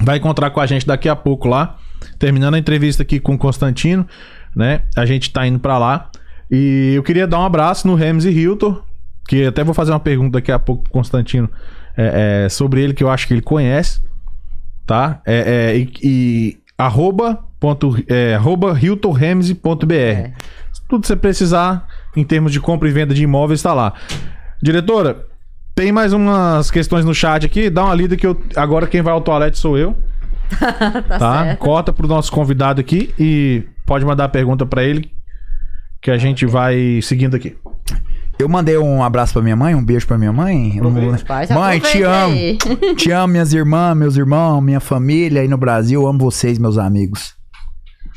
vai 0.04 0.18
encontrar 0.18 0.50
com 0.50 0.60
a 0.60 0.66
gente 0.66 0.86
daqui 0.86 1.08
a 1.08 1.16
pouco 1.16 1.48
lá, 1.48 1.76
terminando 2.18 2.54
a 2.54 2.58
entrevista 2.58 3.02
aqui 3.02 3.20
com 3.20 3.34
o 3.34 3.38
Constantino, 3.38 4.06
né? 4.54 4.82
A 4.96 5.06
gente 5.06 5.32
tá 5.32 5.46
indo 5.46 5.58
pra 5.58 5.78
lá. 5.78 6.10
E 6.50 6.92
eu 6.94 7.02
queria 7.02 7.26
dar 7.26 7.38
um 7.38 7.44
abraço 7.44 7.86
no 7.86 7.94
Ramsey 7.94 8.32
Hilton, 8.32 8.82
que 9.26 9.46
até 9.46 9.64
vou 9.64 9.74
fazer 9.74 9.92
uma 9.92 10.00
pergunta 10.00 10.32
daqui 10.32 10.52
a 10.52 10.58
pouco 10.58 10.82
pro 10.84 10.92
Constantino 10.92 11.48
é, 11.96 12.44
é, 12.44 12.48
sobre 12.48 12.82
ele, 12.82 12.94
que 12.94 13.02
eu 13.02 13.10
acho 13.10 13.26
que 13.26 13.34
ele 13.34 13.42
conhece, 13.42 14.00
tá? 14.86 15.22
É, 15.24 15.70
é, 15.72 15.78
e, 15.78 15.92
e 16.02 16.58
arroba, 16.76 17.38
ponto, 17.58 17.96
é, 18.08 18.34
arroba 18.34 18.78
hiltonramsey.br. 18.78 20.30
Tudo 20.88 21.02
que 21.02 21.06
você 21.06 21.16
precisar 21.16 21.86
em 22.14 22.24
termos 22.24 22.52
de 22.52 22.60
compra 22.60 22.88
e 22.88 22.92
venda 22.92 23.14
de 23.14 23.22
imóveis 23.22 23.62
tá 23.62 23.72
lá. 23.72 23.94
Diretora, 24.62 25.26
tem 25.74 25.90
mais 25.92 26.12
umas 26.12 26.70
questões 26.70 27.04
no 27.04 27.14
chat 27.14 27.44
aqui. 27.46 27.68
Dá 27.70 27.84
uma 27.84 27.94
lida 27.94 28.16
que 28.16 28.26
eu 28.26 28.40
agora 28.56 28.86
quem 28.86 29.02
vai 29.02 29.12
ao 29.12 29.20
toalete 29.20 29.58
sou 29.58 29.76
eu, 29.78 29.96
Tá, 30.58 31.02
tá? 31.18 31.44
certo. 31.44 31.58
Corta 31.58 31.92
pro 31.92 32.06
nosso 32.06 32.30
convidado 32.30 32.80
aqui 32.80 33.14
e 33.18 33.64
pode 33.86 34.04
mandar 34.04 34.24
a 34.24 34.28
pergunta 34.28 34.66
pra 34.66 34.84
ele 34.84 35.10
que 36.00 36.10
a 36.10 36.18
gente 36.18 36.44
vai 36.46 37.00
seguindo 37.02 37.34
aqui. 37.36 37.56
Eu 38.38 38.48
mandei 38.48 38.76
um 38.76 39.02
abraço 39.04 39.34
pra 39.34 39.42
minha 39.42 39.54
mãe, 39.54 39.74
um 39.74 39.84
beijo 39.84 40.06
pra 40.06 40.18
minha 40.18 40.32
mãe. 40.32 40.80
Mãe, 41.54 41.78
te 41.78 42.02
amo. 42.02 42.34
aí. 42.34 42.58
Te 42.96 43.10
amo, 43.12 43.28
minhas 43.32 43.52
irmãs, 43.52 43.96
meus 43.96 44.16
irmãos, 44.16 44.60
minha 44.60 44.80
família 44.80 45.42
aí 45.42 45.48
no 45.48 45.56
Brasil. 45.56 46.04
Amo 46.06 46.18
vocês, 46.18 46.58
meus 46.58 46.76
amigos. 46.76 47.34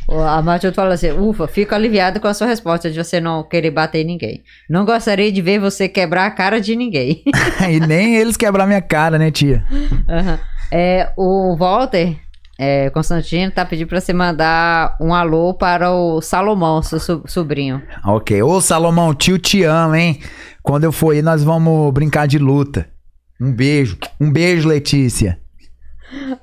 A 0.10 0.41
Matilde 0.41 0.76
falou 0.76 0.91
assim: 0.93 1.12
Ufa, 1.12 1.47
fico 1.47 1.74
aliviado 1.74 2.20
com 2.20 2.28
a 2.28 2.34
sua 2.34 2.47
resposta 2.47 2.89
de 2.91 3.03
você 3.03 3.20
não 3.20 3.43
querer 3.43 3.72
bater 3.72 4.01
em 4.01 4.06
ninguém. 4.06 4.43
Não 4.70 4.86
gostaria 4.86 5.32
de 5.32 5.41
ver 5.41 5.60
você 5.60 5.88
quebrar 5.89 6.26
a 6.28 6.32
cara 6.32 6.62
de 6.62 6.76
ninguém. 6.76 7.24
e 7.70 7.80
nem 7.80 8.16
eles 8.16 8.38
quebrar 8.38 8.68
minha 8.68 8.82
cara, 8.82 9.18
né, 9.18 9.32
tia? 9.32 9.66
Aham. 10.10 10.39
É, 10.72 11.12
o 11.18 11.56
Walter 11.56 12.18
é, 12.58 12.89
Constantino 12.89 13.51
tá 13.51 13.66
pedindo 13.66 13.88
pra 13.88 13.99
você 13.99 14.14
mandar 14.14 14.95
um 15.01 15.14
alô 15.14 15.53
para 15.53 15.91
o 15.91 16.22
Salomão, 16.22 16.82
seu 16.82 16.99
so- 16.99 17.24
sobrinho. 17.28 17.82
Ok. 18.06 18.41
Ô, 18.41 18.62
Salomão, 18.62 19.14
tio 19.14 19.38
te 19.38 19.64
amo, 19.64 19.95
hein? 19.95 20.20
Quando 20.64 20.84
eu 20.86 20.91
for 20.91 21.12
aí, 21.14 21.22
nós 21.22 21.43
vamos 21.43 21.91
brincar 21.93 22.28
de 22.28 22.38
luta. 22.39 22.88
Um 23.41 23.51
beijo. 23.51 23.97
Um 24.20 24.32
beijo, 24.32 24.68
Letícia. 24.70 25.38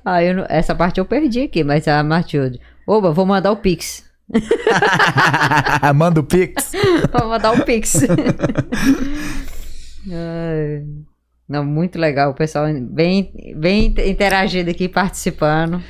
Ah, 0.05 0.23
eu 0.23 0.35
não- 0.35 0.45
essa 0.49 0.75
parte 0.75 0.99
eu 0.99 1.05
perdi 1.05 1.41
aqui, 1.41 1.63
mas 1.63 1.87
a 1.87 2.03
Matilde. 2.03 2.59
Oba, 2.87 3.11
vou 3.11 3.25
mandar 3.25 3.51
o 3.51 3.57
Pix. 3.57 4.03
Manda 5.95 6.19
o 6.19 6.23
pix. 6.23 6.71
Vou 7.11 7.29
mandar 7.29 7.51
o 7.53 7.63
Pix. 7.63 8.01
Não, 11.47 11.63
muito 11.63 11.99
legal, 11.99 12.31
o 12.31 12.33
pessoal 12.33 12.65
bem, 12.73 13.31
bem 13.55 13.93
interagido 14.07 14.69
aqui, 14.69 14.87
participando. 14.89 15.81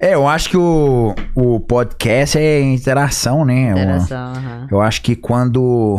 É, 0.00 0.14
eu 0.14 0.26
acho 0.26 0.50
que 0.50 0.56
o, 0.56 1.14
o 1.34 1.60
podcast 1.60 2.38
é 2.38 2.60
interação, 2.60 3.44
né? 3.44 3.70
Interação, 3.72 4.32
aham. 4.32 4.68
Eu 4.70 4.80
acho 4.80 5.02
que 5.02 5.14
quando 5.16 5.98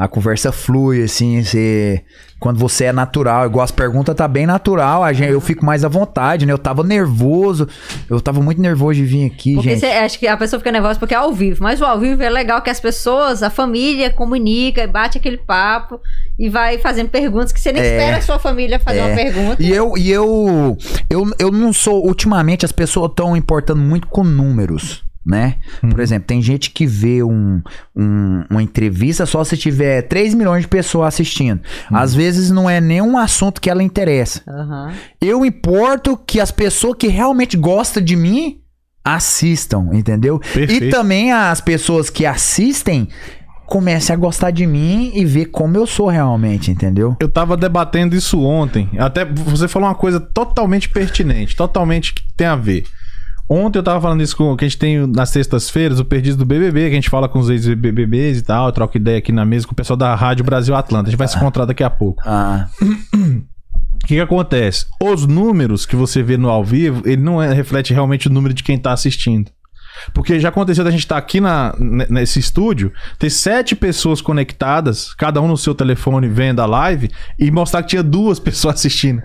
A 0.00 0.08
conversa 0.08 0.50
flui, 0.50 1.02
assim, 1.02 1.42
você... 1.42 2.02
Quando 2.38 2.58
você 2.58 2.84
é 2.84 2.92
natural, 2.92 3.44
igual 3.44 3.62
as 3.62 3.70
perguntas 3.70 4.14
tá 4.16 4.26
bem 4.26 4.46
natural, 4.46 5.04
a 5.04 5.12
gente, 5.12 5.30
eu 5.30 5.42
fico 5.42 5.62
mais 5.62 5.84
à 5.84 5.88
vontade, 5.88 6.46
né? 6.46 6.52
Eu 6.54 6.56
tava 6.56 6.82
nervoso, 6.82 7.68
eu 8.08 8.18
tava 8.18 8.40
muito 8.40 8.62
nervoso 8.62 8.94
de 8.94 9.04
vir 9.04 9.26
aqui, 9.26 9.56
Porque 9.56 9.68
gente. 9.68 9.80
cê- 9.80 9.92
acho 9.98 10.18
que 10.18 10.26
a 10.26 10.38
pessoa 10.38 10.58
fica 10.58 10.72
nervosa 10.72 10.98
porque 10.98 11.12
é 11.12 11.18
ao 11.18 11.34
vivo. 11.34 11.62
Mas 11.62 11.82
o 11.82 11.84
ao 11.84 12.00
vivo 12.00 12.22
é 12.22 12.30
legal 12.30 12.62
que 12.62 12.70
as 12.70 12.80
pessoas, 12.80 13.42
a 13.42 13.50
família 13.50 14.08
comunica, 14.10 14.82
e 14.82 14.86
bate 14.86 15.18
aquele 15.18 15.36
papo 15.36 16.00
e 16.38 16.48
vai 16.48 16.78
fazendo 16.78 17.10
perguntas 17.10 17.52
que 17.52 17.60
você 17.60 17.72
nem 17.72 17.82
espera 17.82 18.16
a 18.16 18.22
sua 18.22 18.38
família 18.38 18.80
fazer 18.80 19.00
uma 19.02 19.14
pergunta. 19.14 19.62
E 19.62 19.70
eu, 19.70 19.98
e 19.98 20.10
eu, 20.10 20.78
eu, 21.10 21.30
eu 21.38 21.50
não 21.50 21.74
sou. 21.74 22.06
Ultimamente 22.06 22.64
as 22.64 22.72
pessoas 22.72 23.10
estão 23.10 23.36
importando 23.36 23.82
muito 23.82 24.06
com 24.06 24.24
números, 24.24 25.04
né? 25.24 25.56
Por 25.90 26.00
exemplo, 26.00 26.26
tem 26.26 26.40
gente 26.40 26.70
que 26.70 26.86
vê 26.86 27.22
um, 27.22 27.60
um- 27.94 28.44
uma 28.50 28.62
entrevista 28.62 29.26
só 29.26 29.44
se 29.44 29.56
tiver 29.56 30.02
3 30.02 30.34
milhões 30.34 30.62
de 30.62 30.68
pessoas 30.68 31.08
assistindo. 31.08 31.60
Às 31.92 32.14
vezes 32.14 32.50
não 32.50 32.68
é 32.70 32.80
nenhum 32.80 33.18
assunto 33.18 33.60
que 33.60 33.68
ela 33.70 33.82
interessa. 33.82 34.42
Aham. 34.48 34.92
Eu 35.20 35.44
importo 35.44 36.16
que 36.16 36.40
as 36.40 36.50
pessoas 36.50 36.96
que 36.98 37.08
realmente 37.08 37.56
gostam 37.56 38.02
de 38.02 38.16
mim 38.16 38.58
assistam, 39.04 39.88
entendeu? 39.92 40.38
Perfeito. 40.38 40.84
E 40.84 40.90
também 40.90 41.32
as 41.32 41.60
pessoas 41.60 42.10
que 42.10 42.24
assistem 42.26 43.08
comecem 43.66 44.12
a 44.12 44.18
gostar 44.18 44.50
de 44.50 44.66
mim 44.66 45.12
e 45.14 45.24
ver 45.24 45.46
como 45.46 45.76
eu 45.76 45.86
sou 45.86 46.08
realmente, 46.08 46.70
entendeu? 46.72 47.16
Eu 47.20 47.28
tava 47.28 47.56
debatendo 47.56 48.16
isso 48.16 48.40
ontem. 48.42 48.88
Até 48.98 49.24
você 49.24 49.68
falou 49.68 49.88
uma 49.88 49.94
coisa 49.94 50.18
totalmente 50.18 50.88
pertinente, 50.88 51.54
totalmente 51.54 52.12
que 52.12 52.22
tem 52.36 52.46
a 52.48 52.56
ver. 52.56 52.84
Ontem 53.52 53.78
eu 53.80 53.82
tava 53.82 54.00
falando 54.00 54.22
isso 54.22 54.36
com 54.36 54.56
que 54.56 54.64
a 54.64 54.68
gente 54.68 54.78
tem 54.78 55.06
nas 55.08 55.30
sextas-feiras, 55.30 55.98
o 55.98 56.04
Perdido 56.04 56.36
do 56.36 56.44
BBB, 56.46 56.82
que 56.82 56.92
a 56.92 56.94
gente 56.94 57.10
fala 57.10 57.28
com 57.28 57.40
os 57.40 57.50
ex-BBBs 57.50 58.38
e 58.38 58.42
tal, 58.42 58.70
troca 58.70 58.96
ideia 58.96 59.18
aqui 59.18 59.32
na 59.32 59.44
mesa 59.44 59.66
com 59.66 59.72
o 59.72 59.76
pessoal 59.76 59.96
da 59.96 60.14
Rádio 60.14 60.44
Brasil 60.44 60.72
Atlanta. 60.76 61.08
A 61.08 61.10
gente 61.10 61.18
vai 61.18 61.26
se 61.26 61.36
encontrar 61.36 61.64
daqui 61.64 61.82
a 61.82 61.90
pouco. 61.90 62.22
Ah, 62.24 62.68
O 63.12 64.06
que, 64.06 64.14
que 64.14 64.20
acontece? 64.20 64.86
Os 65.02 65.26
números 65.26 65.84
que 65.84 65.96
você 65.96 66.22
vê 66.22 66.36
no 66.36 66.48
ao 66.48 66.64
vivo, 66.64 67.02
ele 67.04 67.20
não 67.20 67.42
é- 67.42 67.52
reflete 67.52 67.92
realmente 67.92 68.28
o 68.28 68.32
número 68.32 68.54
de 68.54 68.62
quem 68.62 68.78
tá 68.78 68.92
assistindo. 68.92 69.50
Porque 70.14 70.38
já 70.40 70.48
aconteceu 70.48 70.84
da 70.84 70.90
gente 70.90 71.00
estar 71.00 71.16
aqui 71.18 71.40
na, 71.40 71.74
ne- 71.78 72.06
nesse 72.08 72.38
estúdio, 72.38 72.92
ter 73.18 73.28
sete 73.30 73.74
pessoas 73.74 74.22
conectadas, 74.22 75.12
cada 75.14 75.40
um 75.42 75.48
no 75.48 75.56
seu 75.56 75.74
telefone 75.74 76.28
vendo 76.28 76.60
a 76.60 76.66
live, 76.66 77.10
e 77.38 77.50
mostrar 77.50 77.82
que 77.82 77.88
tinha 77.90 78.02
duas 78.02 78.38
pessoas 78.40 78.76
assistindo. 78.76 79.20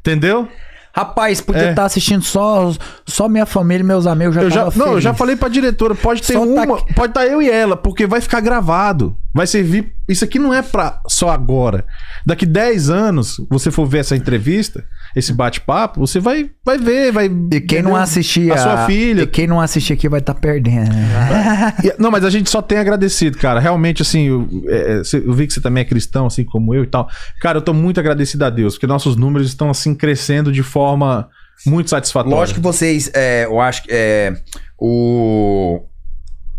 Entendeu? 0.00 0.48
Rapaz, 0.96 1.40
podia 1.40 1.62
É. 1.62 1.70
estar 1.70 1.84
assistindo 1.86 2.22
só, 2.22 2.72
só 3.04 3.28
minha 3.28 3.44
família 3.44 3.82
e 3.82 3.86
meus 3.86 4.06
amigos. 4.06 4.34
Já 4.36 4.42
Eu 4.42 4.50
já, 4.50 4.64
não, 4.76 4.92
eu 4.92 5.00
já 5.00 5.10
feliz. 5.10 5.18
falei 5.18 5.36
pra 5.36 5.48
diretora, 5.48 5.94
pode 5.94 6.22
ter 6.22 6.34
Só 6.34 6.40
tá 6.40 6.46
uma, 6.46 6.76
aqui. 6.76 6.94
pode 6.94 7.10
estar 7.10 7.26
eu 7.26 7.42
e 7.42 7.50
ela, 7.50 7.76
porque 7.76 8.06
vai 8.06 8.20
ficar 8.20 8.38
gravado. 8.40 9.16
Vai 9.34 9.48
servir. 9.48 9.92
Isso 10.08 10.22
aqui 10.24 10.38
não 10.38 10.54
é 10.54 10.62
pra 10.62 11.00
só 11.08 11.28
agora. 11.30 11.84
Daqui 12.24 12.46
10 12.46 12.88
anos, 12.88 13.40
você 13.50 13.68
for 13.70 13.84
ver 13.84 13.98
essa 13.98 14.14
entrevista, 14.14 14.84
esse 15.16 15.32
bate-papo, 15.32 15.98
você 15.98 16.20
vai, 16.20 16.50
vai 16.64 16.78
ver, 16.78 17.10
vai. 17.10 17.28
E 17.52 17.60
quem 17.60 17.82
não 17.82 17.96
assistir 17.96 18.52
A 18.52 18.56
sua 18.56 18.86
filha. 18.86 19.22
E 19.22 19.26
quem 19.26 19.48
não 19.48 19.60
assistir 19.60 19.92
aqui 19.94 20.08
vai 20.08 20.20
estar 20.20 20.34
perdendo. 20.34 20.92
né? 20.94 21.74
E- 21.82 21.94
Não, 21.98 22.12
mas 22.12 22.24
a 22.24 22.30
gente 22.30 22.48
só 22.48 22.62
tem 22.62 22.78
agradecido, 22.78 23.36
cara. 23.36 23.58
Realmente, 23.58 24.02
assim, 24.02 24.28
eu, 24.28 24.48
é, 24.68 25.00
é, 25.00 25.16
eu 25.16 25.32
vi 25.32 25.48
que 25.48 25.52
você 25.52 25.60
também 25.60 25.80
é 25.80 25.84
cristão, 25.84 26.26
assim 26.26 26.44
como 26.44 26.72
eu 26.72 26.84
e 26.84 26.86
tal. 26.86 27.08
Cara, 27.40 27.58
eu 27.58 27.62
tô 27.62 27.74
muito 27.74 27.98
agradecido 27.98 28.44
a 28.44 28.50
Deus, 28.50 28.74
porque 28.74 28.86
nossos 28.86 29.16
números 29.16 29.48
estão, 29.48 29.68
assim, 29.68 29.96
crescendo 29.96 30.52
de 30.52 30.62
forma 30.62 31.28
muito 31.66 31.90
satisfatória. 31.90 32.36
Lógico 32.36 32.60
que 32.60 32.64
vocês, 32.64 33.10
é, 33.14 33.46
eu 33.46 33.60
acho 33.60 33.82
que 33.82 33.88
é, 33.90 34.36
o, 34.78 35.80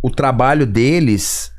o 0.01 0.09
trabalho 0.09 0.65
deles, 0.65 1.51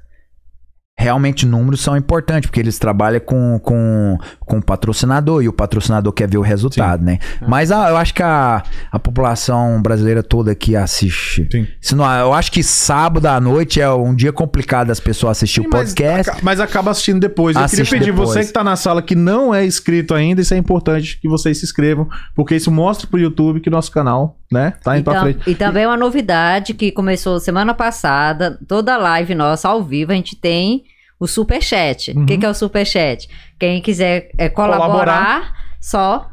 realmente 1.06 1.44
números 1.44 1.80
são 1.82 1.94
importantes, 1.96 2.48
porque 2.48 2.58
eles 2.58 2.78
trabalham 2.78 3.20
com, 3.20 3.58
com, 3.62 4.16
com 4.40 4.58
o 4.58 4.62
patrocinador 4.62 5.42
e 5.42 5.48
o 5.48 5.52
patrocinador 5.52 6.10
quer 6.12 6.26
ver 6.28 6.38
o 6.38 6.42
resultado, 6.42 7.04
né? 7.04 7.18
Mas 7.46 7.70
a- 7.70 7.90
eu 7.90 7.96
acho 7.98 8.14
que 8.14 8.22
a, 8.22 8.62
a 8.90 8.98
população 8.98 9.80
brasileira 9.82 10.22
toda 10.22 10.52
aqui 10.52 10.74
assiste. 10.74 11.46
Sim. 11.52 11.66
Se 11.82 11.94
não, 11.94 12.10
eu 12.18 12.32
acho 12.32 12.50
que 12.50 12.62
sábado 12.62 13.26
à 13.26 13.38
noite 13.38 13.78
é 13.80 13.90
um 13.90 14.14
dia 14.14 14.32
complicado 14.32 14.88
das 14.88 14.98
pessoas 14.98 15.32
assistir 15.36 15.60
Sim, 15.60 15.66
o 15.66 15.70
mas 15.70 15.90
podcast. 15.90 16.30
aca- 16.30 16.40
Mas, 16.42 16.60
acaba 16.60 16.90
assistindo 16.90 17.20
depois. 17.20 17.54
Eu 17.56 17.62
Assiste 17.62 17.84
queria 17.84 17.98
pedir 18.00 18.12
depois. 18.12 18.30
você 18.30 18.44
que 18.46 18.52
tá 18.52 18.64
na 18.64 18.74
sala 18.74 19.02
que 19.02 19.14
não 19.14 19.54
é 19.54 19.66
inscrito 19.66 20.14
ainda, 20.14 20.40
isso 20.40 20.54
é 20.54 20.56
importante 20.56 21.18
que 21.20 21.28
vocês 21.28 21.58
se 21.58 21.64
inscrevam, 21.66 22.08
porque 22.34 22.56
isso 22.56 22.70
mostra 22.70 23.06
pro 23.06 23.18
YouTube 23.20 23.60
que 23.60 23.68
nosso 23.68 23.90
canal, 23.92 24.38
né, 24.50 24.72
tá 24.82 24.96
indo 24.96 25.02
E, 25.10 25.12
pra 25.12 25.20
frente. 25.20 25.50
e 25.50 25.54
também 25.54 25.84
uma 25.86 25.96
novidade 25.96 26.72
que 26.72 26.90
começou 26.90 27.38
semana 27.38 27.74
passada, 27.74 28.58
toda 28.66 28.96
live 28.96 29.34
nossa 29.34 29.68
ao 29.68 29.82
vivo, 29.84 30.12
a 30.12 30.14
gente 30.14 30.34
tem 30.34 30.84
o 31.18 31.26
Superchat. 31.26 32.10
O 32.12 32.18
Uhum. 32.20 32.26
que, 32.26 32.38
que 32.38 32.44
é 32.46 32.48
o 32.48 32.54
Superchat? 32.54 33.28
Quem 33.58 33.80
quiser 33.80 34.30
é, 34.36 34.48
colaborar, 34.48 34.86
Colaborar. 34.86 35.54
só 35.80 36.30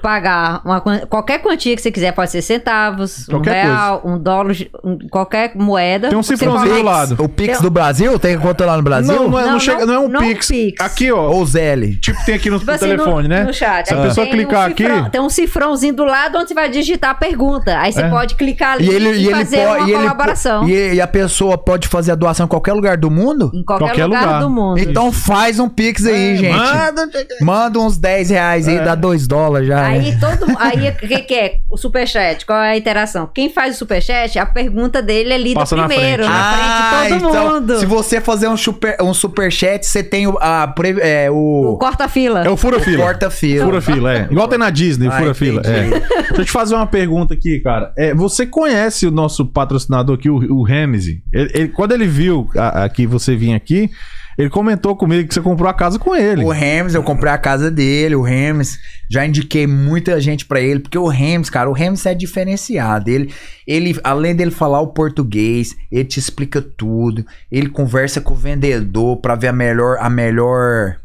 pagar 0.00 0.60
uma 0.64 0.80
qualquer 1.08 1.38
quantia 1.40 1.74
que 1.74 1.82
você 1.82 1.90
quiser, 1.90 2.12
pode 2.12 2.30
ser 2.30 2.42
centavos, 2.42 3.26
Qualquer 3.26 3.50
um 3.66 3.68
real, 3.68 4.02
um 4.04 4.18
dólar, 4.18 4.54
um- 4.84 4.98
qualquer 5.10 5.52
moeda. 5.56 6.08
Tem 6.08 6.18
um 6.18 6.22
cifrãozinho 6.22 6.74
do 6.76 6.82
lado. 6.82 7.16
O 7.18 7.28
Pix 7.28 7.54
Tem- 7.54 7.62
do 7.62 7.70
Brasil? 7.70 8.18
Tem 8.18 8.38
conta 8.38 8.64
lá 8.66 8.76
no 8.76 8.82
Brasil? 8.82 9.14
Não, 9.14 9.28
não 9.30 9.38
é, 9.38 9.44
não 9.44 9.52
Não, 9.52 9.60
chega, 9.60 9.86
não- 9.86 9.94
é 9.94 9.98
um 10.00 10.08
não 10.08 10.20
Pix. 10.20 10.48
Pix. 10.48 10.84
Aqui, 10.84 11.10
ó. 11.10 11.30
Ou 11.30 11.44
Zelle? 11.46 11.96
Tipo, 11.96 12.24
tem 12.24 12.34
aqui 12.34 12.50
no, 12.50 12.58
Tipo 12.66 12.70
assim, 12.70 12.80
telefone, 12.86 13.22
no, 13.28 13.34
né? 13.34 13.44
no 13.44 13.52
chat. 13.54 13.88
Se 13.88 13.94
a 13.94 14.02
pessoa 14.02 14.26
tem 14.26 14.34
clicar 14.36 14.68
um 14.68 14.72
aqui- 14.72 14.84
cifrão- 14.84 15.10
tem 15.10 15.20
um 15.20 15.28
cifrãozinho 15.30 15.94
do 15.94 16.04
lado 16.04 16.38
onde 16.38 16.48
você 16.48 16.54
vai 16.54 16.68
digitar 16.68 17.10
a 17.10 17.14
pergunta. 17.14 17.78
Aí 17.78 17.92
você 17.92 18.02
É. 18.02 18.08
pode 18.08 18.34
clicar 18.34 18.74
ali 18.74 18.86
E 18.86 18.90
e, 18.90 18.94
ele, 18.94 19.08
e 19.10 19.26
ele 19.26 19.30
fazer 19.34 19.56
pode. 19.66 19.78
uma 19.80 19.88
e 19.88 19.92
ele 19.92 20.00
colaboração. 20.02 20.68
e, 20.68 20.94
e 20.94 21.00
a 21.00 21.06
pessoa 21.06 21.56
pode 21.58 21.88
fazer 21.88 22.12
a 22.12 22.14
doação 22.14 22.44
em 22.46 22.48
qualquer 22.48 22.72
lugar 22.72 22.96
do 22.96 23.10
mundo? 23.10 23.50
Em 23.54 23.62
qualquer, 23.64 23.86
Qualquer 23.86 24.04
lugar, 24.06 24.24
lugar. 24.24 24.40
do 24.40 24.50
mundo. 24.50 24.78
Então 24.78 25.10
faz 25.12 25.58
um 25.58 25.68
Pix 25.68 26.04
aí, 26.06 26.36
gente. 26.36 26.56
Manda- 26.56 27.06
Manda 27.40 27.78
uns 27.78 27.96
10 27.98 28.30
reais 28.30 28.66
aí, 28.68 28.76
É. 28.76 28.84
dá 28.84 28.94
2 28.94 29.26
dólares 29.26 29.68
já. 29.68 29.85
Né? 29.88 29.98
Aí 29.98 30.18
todo 30.20 30.46
aí 30.58 30.88
o 30.90 30.96
que, 30.96 31.18
que 31.20 31.34
é 31.34 31.56
o 31.70 31.76
superchat? 31.76 32.44
Qual 32.44 32.58
é 32.62 32.72
a 32.72 32.76
interação? 32.76 33.28
Quem 33.32 33.50
faz 33.50 33.74
o 33.74 33.78
superchat, 33.78 34.38
a 34.38 34.46
pergunta 34.46 35.00
dele 35.02 35.32
é 35.32 35.38
lida 35.38 35.60
Passa 35.60 35.76
na 35.76 35.86
primeiro, 35.86 36.24
frente, 36.24 36.34
né? 36.34 36.38
na 36.38 36.52
frente 36.52 37.14
de 37.14 37.20
todo 37.20 37.30
então, 37.30 37.54
mundo. 37.54 37.78
se 37.78 37.86
você 37.86 38.20
fazer 38.20 38.48
um 38.48 38.56
super, 38.56 38.96
um 39.02 39.14
superchat, 39.14 39.84
você 39.86 40.02
tem 40.02 40.26
o, 40.26 40.36
a, 40.40 40.74
é, 41.00 41.30
O 41.30 41.72
o, 41.74 41.78
corta-fila. 41.78 42.44
É 42.44 42.50
o 42.50 42.56
fura-fila. 42.56 43.04
porta-fila. 43.04 43.64
Fura-fila, 43.64 44.14
é. 44.14 44.28
Igual 44.30 44.48
tem 44.48 44.58
na 44.58 44.70
Disney, 44.70 45.08
o 45.08 45.12
Ah, 45.12 45.18
fura-fila. 45.18 45.62
É. 45.64 45.86
entendi. 45.86 46.00
Deixa 46.08 46.34
eu 46.40 46.44
te 46.44 46.50
fazer 46.52 46.74
uma 46.74 46.86
pergunta 46.86 47.34
aqui, 47.34 47.60
cara. 47.60 47.92
É, 47.96 48.14
você 48.14 48.46
conhece 48.46 49.06
o 49.06 49.10
nosso 49.10 49.46
patrocinador 49.46 50.16
aqui, 50.16 50.28
o, 50.28 50.36
o 50.54 50.62
Ramsey? 50.62 51.22
Ele- 51.32 51.50
ele- 51.54 51.68
quando 51.68 51.92
ele 51.92 52.06
viu 52.06 52.48
a, 52.56 52.84
a 52.84 52.88
que 52.88 53.06
você 53.06 53.34
vinha 53.36 53.56
aqui, 53.56 53.90
ele 54.36 54.50
comentou 54.50 54.94
comigo 54.94 55.26
que 55.26 55.32
você 55.32 55.40
comprou 55.40 55.68
a 55.68 55.74
casa 55.74 55.98
com 55.98 56.14
ele. 56.14 56.44
O 56.44 56.50
Rems, 56.50 56.94
eu 56.94 57.02
comprei 57.02 57.32
a 57.32 57.38
casa 57.38 57.70
dele, 57.70 58.14
o 58.14 58.20
Rems, 58.22 58.78
já 59.10 59.24
indiquei 59.24 59.66
muita 59.66 60.20
gente 60.20 60.44
pra 60.44 60.60
ele, 60.60 60.80
porque 60.80 60.98
o 60.98 61.08
Rems, 61.08 61.48
cara, 61.48 61.70
o 61.70 61.72
Rems 61.72 62.04
é 62.04 62.14
diferenciado. 62.14 63.08
Ele, 63.08 63.32
ele, 63.66 63.98
além 64.04 64.34
dele 64.34 64.50
falar 64.50 64.80
o 64.80 64.88
português, 64.88 65.74
ele 65.90 66.04
te 66.04 66.18
explica 66.18 66.60
tudo. 66.60 67.24
Ele 67.50 67.68
conversa 67.68 68.20
com 68.20 68.34
o 68.34 68.36
vendedor 68.36 69.16
pra 69.18 69.34
ver 69.34 69.48
a 69.48 69.52
melhor, 69.52 69.96
a 70.00 70.10
melhor, 70.10 70.96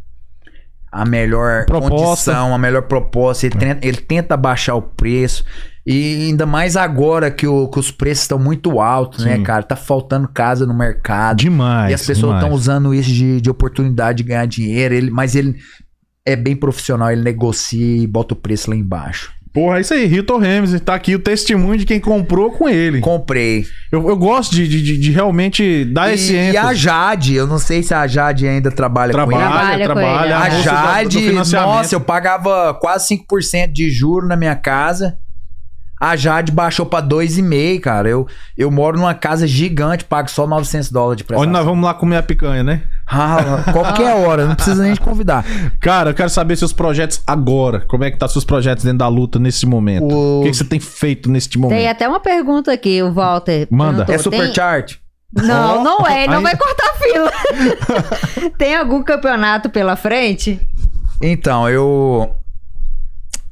a 0.92 1.06
melhor 1.06 1.66
Proposta. 1.66 1.96
condição, 1.96 2.54
a 2.54 2.58
melhor 2.58 2.82
proposta. 2.82 3.46
Ele, 3.46 3.56
tenta, 3.56 3.88
ele 3.88 3.98
tenta 3.98 4.36
baixar 4.36 4.76
o 4.76 4.82
preço. 4.82 5.46
E 5.86 6.28
ainda 6.28 6.46
mais 6.46 6.78
agora 6.78 7.32
que, 7.32 7.48
o- 7.48 7.68
que 7.68 7.80
os 7.80 7.90
preços 7.90 8.24
estão 8.24 8.38
muito 8.38 8.80
altos, 8.80 9.26
né, 9.26 9.38
Sim. 9.38 9.44
cara? 9.44 9.64
Tá 9.64 9.76
faltando 9.76 10.28
casa 10.28 10.66
no 10.66 10.74
mercado. 10.78 11.38
Demais. 11.38 11.90
E 11.92 11.94
as 11.94 12.06
pessoas 12.06 12.36
estão 12.36 12.52
usando 12.52 12.94
isso 12.94 13.10
de, 13.10 13.42
de 13.42 13.50
oportunidade 13.50 14.18
de 14.18 14.24
ganhar 14.30 14.46
dinheiro, 14.46 14.94
ele, 14.94 15.10
mas 15.10 15.36
ele 15.36 15.56
é 16.26 16.36
bem 16.36 16.56
profissional, 16.56 17.12
ele 17.12 17.24
negocia 17.24 17.98
e 18.04 18.06
bota 18.06 18.34
o 18.36 18.38
preço 18.38 18.70
lá 18.70 18.76
embaixo. 18.76 19.32
Porra, 19.54 19.80
é 19.80 19.82
isso 19.82 19.94
aí, 19.94 20.06
Hilton 20.06 20.38
Ramsey. 20.38 20.80
Tá 20.80 20.96
aqui 20.96 21.14
o 21.14 21.20
testemunho 21.20 21.78
de 21.78 21.86
quem 21.86 22.00
comprou 22.00 22.52
com 22.52 22.70
ele. 22.70 23.02
Comprei. 23.02 23.66
Eu, 23.92 24.08
eu 24.08 24.16
gosto 24.16 24.56
de, 24.56 24.66
de, 24.66 24.98
de- 24.98 25.12
realmente 25.12 25.84
dar 25.84 26.14
esse 26.14 26.32
E, 26.32 26.36
e 26.36 26.40
a 26.58 26.62
ênfase. 26.62 26.76
Jade, 26.80 27.34
eu 27.34 27.46
não 27.48 27.58
sei 27.58 27.84
se 27.84 27.94
a 27.94 28.08
Jade 28.08 28.48
ainda 28.48 28.72
trabalha, 28.72 29.12
com 29.12 29.20
ele. 29.20 29.30
Trabalha, 29.30 29.84
Trabalha 29.84 29.86
trabalha. 29.86 30.38
a 30.38 30.40
A 30.40 30.44
moça 30.46 30.56
do- 30.56 30.58
do 30.58 30.64
Jade, 30.64 31.32
nossa, 31.54 31.96
eu 31.96 32.00
pagava 32.00 32.74
quase 32.76 33.08
5% 33.10 33.74
de 33.74 33.90
juro 33.90 34.26
na 34.26 34.38
minha 34.38 34.56
casa. 34.56 35.18
A 36.02 36.16
Jade 36.16 36.52
baixou 36.52 36.84
pra 36.84 37.00
2,5, 37.00 37.80
cara. 37.80 38.10
Eu, 38.10 38.26
eu 38.58 38.72
moro 38.72 38.98
numa 38.98 39.14
casa 39.14 39.46
gigante, 39.46 40.04
pago 40.04 40.32
só 40.32 40.48
900 40.48 40.90
dólares 40.92 41.18
de 41.18 41.24
prestação. 41.24 41.44
Onde 41.48 41.54
nós 41.56 41.64
vamos 41.64 41.86
lá 41.86 41.94
comer 41.94 42.18
a 42.18 42.24
picanha, 42.24 42.64
né? 42.64 42.82
Ah, 43.08 43.64
qualquer 43.72 44.16
hora, 44.16 44.48
não 44.48 44.56
precisa 44.56 44.82
nem 44.82 44.94
te 44.96 45.00
convidar. 45.02 45.46
Cara, 45.80 46.10
eu 46.10 46.14
quero 46.16 46.30
saber 46.32 46.56
seus 46.56 46.74
projetos 46.74 47.22
agora. 47.28 47.82
Como 47.88 48.04
é 48.04 48.10
que 48.10 48.18
tá 48.18 48.28
seus 48.28 48.44
projetos 48.44 48.84
dentro 48.84 48.98
da 48.98 49.08
luta 49.08 49.38
nesse 49.38 49.66
momento? 49.68 50.06
O- 50.12 50.40
O 50.40 50.44
que, 50.44 50.50
que 50.50 50.58
você 50.58 50.64
tem 50.64 50.80
feito 50.80 51.30
nesse 51.30 51.50
Tem 51.50 51.62
momento? 51.62 51.88
até 51.88 52.10
uma 52.10 52.20
pergunta 52.20 52.72
aqui, 52.74 53.04
o 53.04 53.14
Walter. 53.14 53.68
Manda. 53.70 54.04
perguntou, 54.06 54.16
É 54.16 54.18
super 54.18 54.46
tem- 54.46 54.54
chart? 54.56 54.96
Não, 55.34 55.84
não 55.84 56.08
é, 56.08 56.24
ele 56.24 56.32
não 56.32 56.38
Aí- 56.40 56.44
vai 56.44 56.58
cortar 56.58 56.90
a 56.90 56.94
fila. 56.96 57.32
tem 58.58 58.76
algum 58.76 59.04
campeonato 59.04 59.70
pela 59.70 59.96
frente? 59.96 60.60
Então, 61.22 61.70
eu. 61.70 62.36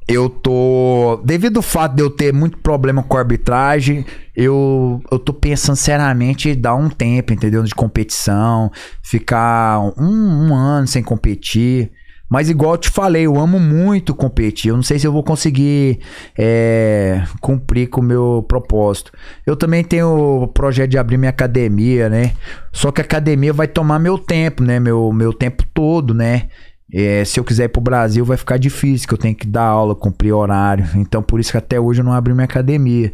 Eu 0.10 0.28
tô 0.28 1.22
devido 1.24 1.58
ao 1.58 1.62
fato 1.62 1.96
de 1.96 2.02
eu 2.02 2.10
ter 2.10 2.34
muito 2.34 2.58
problema 2.58 3.04
com 3.04 3.16
a 3.16 3.20
arbitragem, 3.20 4.04
eu, 4.36 5.00
eu 5.12 5.20
tô 5.20 5.32
pensando 5.32 5.76
seriamente 5.76 6.50
em 6.50 6.60
dar 6.60 6.74
um 6.74 6.90
tempo, 6.90 7.32
entendeu? 7.32 7.62
De 7.62 7.76
competição, 7.76 8.72
ficar 9.04 9.80
um, 10.00 10.48
um 10.50 10.56
ano 10.56 10.88
sem 10.88 11.04
competir. 11.04 11.92
Mas 12.28 12.50
igual 12.50 12.74
eu 12.74 12.78
te 12.78 12.90
falei, 12.90 13.26
eu 13.28 13.38
amo 13.38 13.60
muito 13.60 14.16
competir. 14.16 14.70
Eu 14.70 14.76
não 14.76 14.84
sei 14.84 14.98
se 14.98 15.06
eu 15.06 15.12
vou 15.12 15.24
conseguir 15.24 16.00
é, 16.38 17.24
cumprir 17.40 17.88
com 17.88 18.02
o 18.02 18.04
meu 18.04 18.46
propósito. 18.48 19.12
Eu 19.46 19.56
também 19.56 19.84
tenho 19.84 20.44
o 20.44 20.48
projeto 20.48 20.90
de 20.90 20.98
abrir 20.98 21.18
minha 21.18 21.30
academia, 21.30 22.10
né? 22.10 22.34
Só 22.72 22.92
que 22.92 23.02
a 23.02 23.04
academia 23.04 23.54
vai 23.54 23.68
tomar 23.68 24.00
meu 24.00 24.18
tempo, 24.18 24.64
né? 24.64 24.80
Meu, 24.80 25.12
meu 25.12 25.34
tempo 25.34 25.64
todo, 25.74 26.14
né? 26.14 26.50
É, 26.94 27.24
se 27.24 27.40
eu 27.40 27.44
quiser 27.44 27.66
ir 27.66 27.70
pro 27.70 27.82
Brasil 27.82 28.26
vai 28.26 28.38
ficar 28.38 28.58
difícil, 28.58 29.08
que 29.08 29.14
eu 29.14 29.18
tenho 29.18 29.36
que 29.36 29.48
dar 29.48 29.64
aula, 29.64 29.96
cumprir 29.96 30.34
horário. 30.34 30.86
Então 30.96 31.22
por 31.22 31.40
isso 31.40 31.52
que 31.52 31.58
até 31.58 31.80
hoje 31.80 32.02
eu 32.02 32.06
não 32.06 32.14
abri 32.14 32.34
minha 32.34 32.46
academia. 32.46 33.14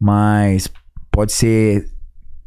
Mas 0.00 0.68
pode 1.10 1.32
ser 1.32 1.88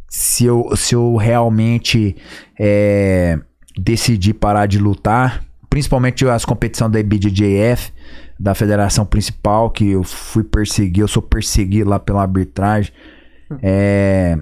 se 0.10 0.46
eu, 0.46 0.76
se 0.76 0.96
eu 0.96 1.16
realmente 1.16 2.16
é, 2.60 3.40
decidir 3.78 4.34
parar 4.34 4.66
de 4.66 4.78
lutar, 4.78 5.44
principalmente 5.70 6.28
as 6.28 6.44
competições 6.44 6.92
da 6.92 7.00
IBJJF, 7.00 7.92
da 8.40 8.54
federação 8.54 9.06
principal, 9.06 9.70
que 9.70 9.92
eu 9.92 10.04
fui 10.04 10.44
perseguir, 10.44 11.02
eu 11.02 11.08
sou 11.08 11.22
perseguido 11.22 11.90
lá 11.90 12.00
pela 12.00 12.22
arbitragem. 12.22 12.92
É, 13.62 14.38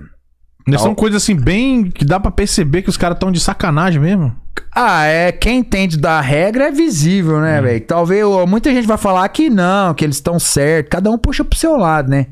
São 0.77 0.93
coisas 0.93 1.23
assim, 1.23 1.35
bem. 1.35 1.89
que 1.89 2.05
dá 2.05 2.19
pra 2.19 2.31
perceber 2.31 2.81
que 2.81 2.89
os 2.89 2.97
caras 2.97 3.15
estão 3.15 3.31
de 3.31 3.39
sacanagem 3.39 4.01
mesmo. 4.01 4.35
Ah, 4.73 5.05
é. 5.05 5.31
Quem 5.31 5.59
entende 5.59 5.97
da 5.97 6.21
regra 6.21 6.67
é 6.67 6.71
visível, 6.71 7.39
né, 7.39 7.61
velho? 7.61 7.81
Talvez 7.81 8.25
muita 8.47 8.71
gente 8.73 8.87
vai 8.87 8.97
falar 8.97 9.27
que 9.29 9.49
não, 9.49 9.93
que 9.93 10.05
eles 10.05 10.17
estão 10.17 10.39
certos. 10.39 10.89
Cada 10.91 11.09
um 11.09 11.17
puxa 11.17 11.43
pro 11.43 11.57
seu 11.57 11.75
lado, 11.75 12.09
né? 12.09 12.27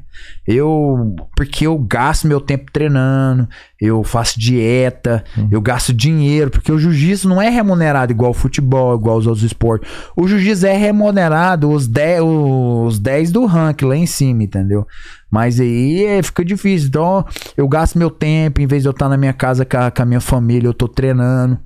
Eu. 0.48 1.16
Porque 1.36 1.68
eu 1.68 1.78
gasto 1.78 2.28
meu 2.28 2.40
tempo 2.40 2.72
treinando, 2.72 3.48
eu 3.80 4.04
faço 4.04 4.40
dieta, 4.40 5.24
eu 5.52 5.62
gasto 5.62 5.94
dinheiro, 5.94 6.50
porque 6.50 6.72
o 6.72 6.80
jiu-jitsu 6.80 7.28
não 7.28 7.42
é 7.42 7.50
remunerado 7.50 8.12
igual 8.12 8.32
o 8.32 8.34
futebol, 8.34 8.96
igual 8.96 9.18
os 9.18 9.28
outros 9.28 9.44
esportes. 9.44 9.90
O 10.16 10.28
jiu-jitsu 10.28 10.66
é 10.66 10.78
remunerado 10.78 11.70
os 11.70 11.86
10, 11.86 12.22
os 12.24 13.00
10 13.00 13.32
do 13.32 13.46
ranking 13.46 13.86
lá 13.86 13.96
em 13.96 14.06
cima, 14.06 14.44
entendeu? 14.44 14.88
Mas 15.30 15.60
aí 15.60 16.06
é, 16.06 16.24
fica 16.24 16.44
difícil. 16.44 16.88
Então, 16.88 17.26
eu 17.56 17.68
gasto 17.68 17.98
meu 17.98 18.10
tempo, 18.10 18.62
em 18.62 18.68
vez 18.68 18.84
de 18.84 18.90
eu 18.90 18.92
estar 18.92 19.10
na 19.10 19.18
minha 19.18 19.34
casa 19.34 19.66
com 19.66 19.78
a, 19.78 19.92
com 19.92 20.02
a 20.02 20.06
minha 20.06 20.22
família, 20.22 20.68
eu 20.68 20.74
tô 20.74 20.88
treinando. 20.88 21.60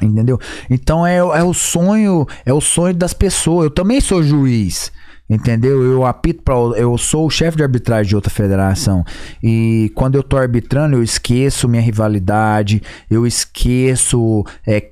Entendeu? 0.00 0.38
Então 0.70 1.04
é, 1.04 1.16
é 1.16 1.42
o 1.42 1.52
sonho, 1.52 2.26
é 2.46 2.52
o 2.52 2.60
sonho 2.60 2.94
das 2.94 3.12
pessoas. 3.12 3.64
Eu 3.64 3.70
também 3.70 4.00
sou 4.00 4.22
juiz. 4.22 4.92
Entendeu? 5.30 5.82
Eu 5.82 6.06
apito 6.06 6.42
para 6.42 6.54
eu 6.54 6.96
sou 6.96 7.26
o 7.26 7.30
chefe 7.30 7.58
de 7.58 7.62
arbitragem 7.62 8.08
de 8.08 8.16
outra 8.16 8.30
federação. 8.30 9.04
E 9.42 9.92
quando 9.94 10.14
eu 10.14 10.22
tô 10.22 10.38
arbitrando, 10.38 10.96
eu 10.96 11.02
esqueço 11.02 11.68
minha 11.68 11.82
rivalidade, 11.82 12.82
eu 13.10 13.26
esqueço 13.26 14.42
é, 14.66 14.88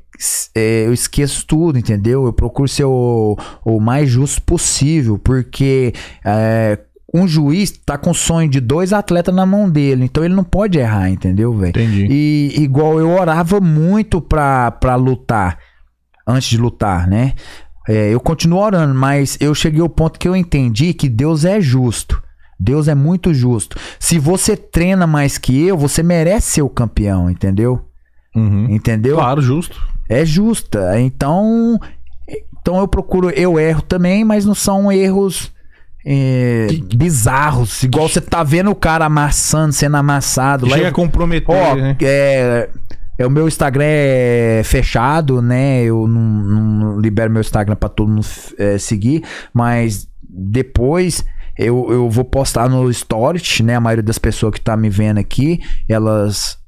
é, 0.54 0.86
eu 0.86 0.92
esqueço 0.92 1.46
tudo, 1.46 1.78
entendeu? 1.78 2.26
Eu 2.26 2.34
procuro 2.34 2.68
ser 2.68 2.84
o, 2.84 3.36
o 3.64 3.80
mais 3.80 4.10
justo 4.10 4.42
possível, 4.42 5.18
porque 5.18 5.94
é, 6.22 6.78
um 7.16 7.26
juiz 7.26 7.70
tá 7.70 7.96
com 7.96 8.10
o 8.10 8.14
sonho 8.14 8.48
de 8.48 8.60
dois 8.60 8.92
atletas 8.92 9.34
na 9.34 9.46
mão 9.46 9.68
dele, 9.70 10.04
então 10.04 10.24
ele 10.24 10.34
não 10.34 10.44
pode 10.44 10.78
errar, 10.78 11.10
entendeu, 11.10 11.52
velho? 11.54 11.70
Entendi. 11.70 12.06
E 12.10 12.62
igual 12.62 12.98
eu 12.98 13.10
orava 13.10 13.60
muito 13.60 14.20
pra, 14.20 14.70
pra 14.70 14.94
lutar, 14.96 15.58
antes 16.26 16.48
de 16.48 16.58
lutar, 16.58 17.06
né? 17.06 17.34
É, 17.88 18.12
eu 18.12 18.20
continuo 18.20 18.58
orando, 18.58 18.94
mas 18.94 19.38
eu 19.40 19.54
cheguei 19.54 19.80
ao 19.80 19.88
ponto 19.88 20.18
que 20.18 20.28
eu 20.28 20.34
entendi 20.34 20.92
que 20.92 21.08
Deus 21.08 21.44
é 21.44 21.60
justo. 21.60 22.22
Deus 22.58 22.88
é 22.88 22.94
muito 22.94 23.32
justo. 23.32 23.78
Se 24.00 24.18
você 24.18 24.56
treina 24.56 25.06
mais 25.06 25.38
que 25.38 25.66
eu, 25.66 25.76
você 25.76 26.02
merece 26.02 26.52
ser 26.52 26.62
o 26.62 26.68
campeão, 26.68 27.30
entendeu? 27.30 27.84
Uhum. 28.34 28.66
Entendeu? 28.70 29.16
Claro, 29.16 29.40
justo. 29.40 29.80
É 30.08 30.24
justa. 30.24 30.98
Então, 31.00 31.78
então 32.60 32.78
eu 32.78 32.88
procuro, 32.88 33.30
eu 33.30 33.58
erro 33.58 33.82
também, 33.82 34.24
mas 34.24 34.44
não 34.44 34.54
são 34.54 34.90
erros 34.90 35.52
é, 36.06 36.68
bizarros. 36.94 37.82
Igual 37.82 38.08
você 38.08 38.20
tá 38.20 38.44
vendo 38.44 38.70
o 38.70 38.74
cara 38.76 39.04
amassando, 39.06 39.72
sendo 39.72 39.96
amassado. 39.96 40.64
Lá 40.66 40.72
Chega 40.76 40.86
eu- 40.86 40.90
a 40.90 40.94
comprometer, 40.94 41.54
Ó, 41.54 41.74
né? 41.74 41.96
é, 42.00 42.68
é, 43.18 43.26
o 43.26 43.30
meu 43.30 43.48
Instagram 43.48 43.84
é 43.86 44.62
fechado, 44.64 45.42
né? 45.42 45.82
Eu 45.82 46.06
não, 46.06 46.20
não 46.20 47.00
libero 47.00 47.30
meu 47.32 47.40
Instagram 47.40 47.74
pra 47.74 47.88
todo 47.88 48.08
mundo 48.08 48.24
é, 48.56 48.78
seguir, 48.78 49.24
mas 49.52 50.06
depois 50.28 51.24
eu, 51.58 51.86
eu 51.90 52.08
vou 52.08 52.24
postar 52.24 52.68
no 52.68 52.92
Stories, 52.92 53.60
né? 53.60 53.74
A 53.74 53.80
maioria 53.80 54.02
das 54.02 54.18
pessoas 54.18 54.52
que 54.54 54.60
tá 54.60 54.76
me 54.76 54.88
vendo 54.90 55.18
aqui, 55.18 55.60
elas 55.88 56.58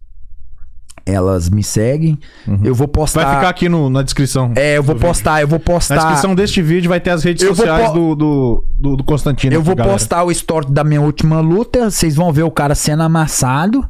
elas 1.09 1.49
me 1.49 1.63
seguem. 1.63 2.19
Eu 2.63 2.75
vou 2.75 2.87
postar 2.87 3.25
Vai 3.25 3.35
ficar 3.37 3.49
aqui 3.49 3.69
no- 3.69 3.89
na 3.91 4.03
descrição. 4.03 4.53
É, 4.57 4.77
eu 4.77 4.83
vou 4.83 4.95
postar, 4.97 5.41
eu 5.41 5.49
vou 5.49 5.59
Na 5.59 5.65
postar 5.65 5.97
descrição 5.97 6.35
deste 6.35 6.61
vídeo 6.63 6.89
vai 6.89 7.01
ter 7.01 7.11
as 7.11 7.25
redes 7.25 7.43
Eu 7.43 7.55
sociais 7.55 7.89
po- 7.89 7.95
do, 7.95 8.15
do, 8.15 8.65
do, 8.79 8.97
do 8.97 9.05
Constantino. 9.05 9.55
Eu 9.55 9.63
vou 9.63 9.75
galera. 9.75 9.95
postar 9.95 10.25
o 10.25 10.31
story 10.31 10.67
da 10.71 10.85
minha 10.85 11.01
última 11.01 11.41
luta, 11.41 11.91
vocês 11.91 12.15
vão 12.15 12.33
ver 12.33 12.43
o 12.43 12.51
cara 12.51 12.75
sendo 12.75 13.03
amassado, 13.03 13.89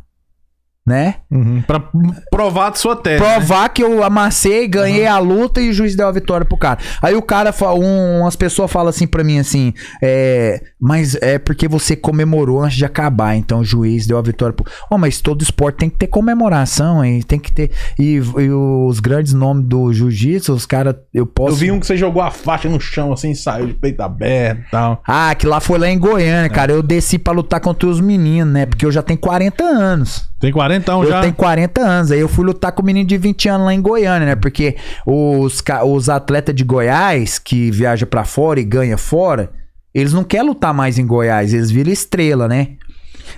né? 0.89 1.15
Uhum. 1.31 1.63
Pra 1.67 1.83
provar 2.31 2.73
a 2.73 2.75
sua 2.75 2.97
tese. 2.97 3.23
né? 3.23 3.35
provar 3.35 3.69
que 3.69 3.83
eu 3.83 4.03
amassei, 4.03 4.67
ganhei 4.67 5.07
a 5.07 5.19
luta 5.19 5.61
e 5.61 5.71
o 5.71 5.73
juiz 5.73 5.95
deu 5.95 6.09
a 6.09 6.13
vitória 6.13 6.45
pro 6.45 6.57
cara. 6.57 6.79
Aí 7.03 7.15
o 7.15 7.23
cara, 7.23 7.55
um, 7.75 8.21
umas 8.21 8.37
pessoas 8.37 8.71
falam 8.71 8.89
assim 8.89 9.07
pra 9.07 9.23
mim 9.23 9.39
assim, 9.39 9.73
é, 10.03 10.63
mas 10.81 11.15
é 11.17 11.39
porque 11.39 11.69
você 11.69 11.95
comemorou 11.95 12.63
antes 12.63 12.77
de 12.77 12.85
acabar, 12.85 13.37
então 13.37 13.61
o 13.61 13.65
juiz 13.65 14.07
deu 14.07 14.19
a 14.19 14.23
vitória 14.23 14.53
pro. 14.53 14.65
Oh, 14.91 14.99
mas 14.99 15.21
todo 15.21 15.43
esporte 15.43 15.77
tem 15.77 15.91
que 15.91 15.97
ter 15.97 16.07
comemoração, 16.07 17.05
hein? 17.05 17.23
Tem 17.23 17.39
que 17.39 17.53
ter. 17.53 17.71
E, 17.99 18.15
e 18.15 18.51
os 18.51 19.01
grandes 19.01 19.33
nomes 19.35 19.65
do 19.67 19.93
jiu-jitsu, 19.93 20.53
os 20.53 20.67
caras, 20.67 20.95
eu 21.13 21.27
posso. 21.27 21.53
Eu 21.53 21.57
vi 21.57 21.71
um 21.71 21.81
que 21.81 21.87
você 21.87 21.97
jogou 21.97 22.23
a 22.23 22.31
faixa 22.31 22.69
no 22.69 22.81
chão, 22.81 23.13
assim, 23.13 23.35
saiu 23.35 23.67
de 23.67 23.75
peito 23.75 24.01
aberto 24.01 24.61
e 24.67 24.71
tal. 24.71 25.03
Ah, 25.07 25.35
que 25.35 25.47
lá 25.47 25.61
foi 25.61 25.79
lá 25.79 25.89
em 25.89 25.99
Goiânia, 25.99 26.49
cara. 26.49 26.73
Eu 26.73 26.83
desci 26.83 27.19
pra 27.19 27.33
lutar 27.33 27.61
contra 27.61 27.89
os 27.89 28.01
meninos, 28.01 28.53
né? 28.53 28.67
Porque 28.67 28.87
eu 28.87 28.93
já 28.93 29.03
tenho 29.03 29.19
40 29.19 29.65
anos. 29.65 30.29
Tem 30.41 30.53
40 30.53 30.93
Eu 30.93 31.07
já. 31.07 31.21
tenho 31.21 31.35
40 31.35 31.81
anos. 31.81 32.13
Aí 32.13 32.21
eu 32.21 32.29
fui 32.29 32.45
lutar 32.45 32.71
com 32.73 32.83
um 32.83 32.87
menino 32.87 33.07
de 33.07 33.17
20 33.17 33.49
anos 33.49 33.67
lá 33.67 33.75
em 33.75 33.81
Goiânia, 33.81 34.27
né? 34.27 34.37
Porque 34.37 34.77
os, 35.05 35.63
os 35.85 36.09
atletas 36.09 36.55
de 36.55 36.63
Goiás 36.63 37.39
que 37.39 37.71
viajam 37.71 38.09
pra 38.09 38.25
fora 38.25 38.61
e 38.61 38.65
ganham 38.65 38.97
fora, 38.97 39.51
eles 39.93 40.13
não 40.13 40.23
querem 40.23 40.47
lutar 40.47 40.73
mais 40.73 40.99
em 40.99 41.07
Goiás, 41.07 41.53
eles 41.53 41.71
viram 41.71 41.91
estrela, 41.91 42.47
né? 42.47 42.69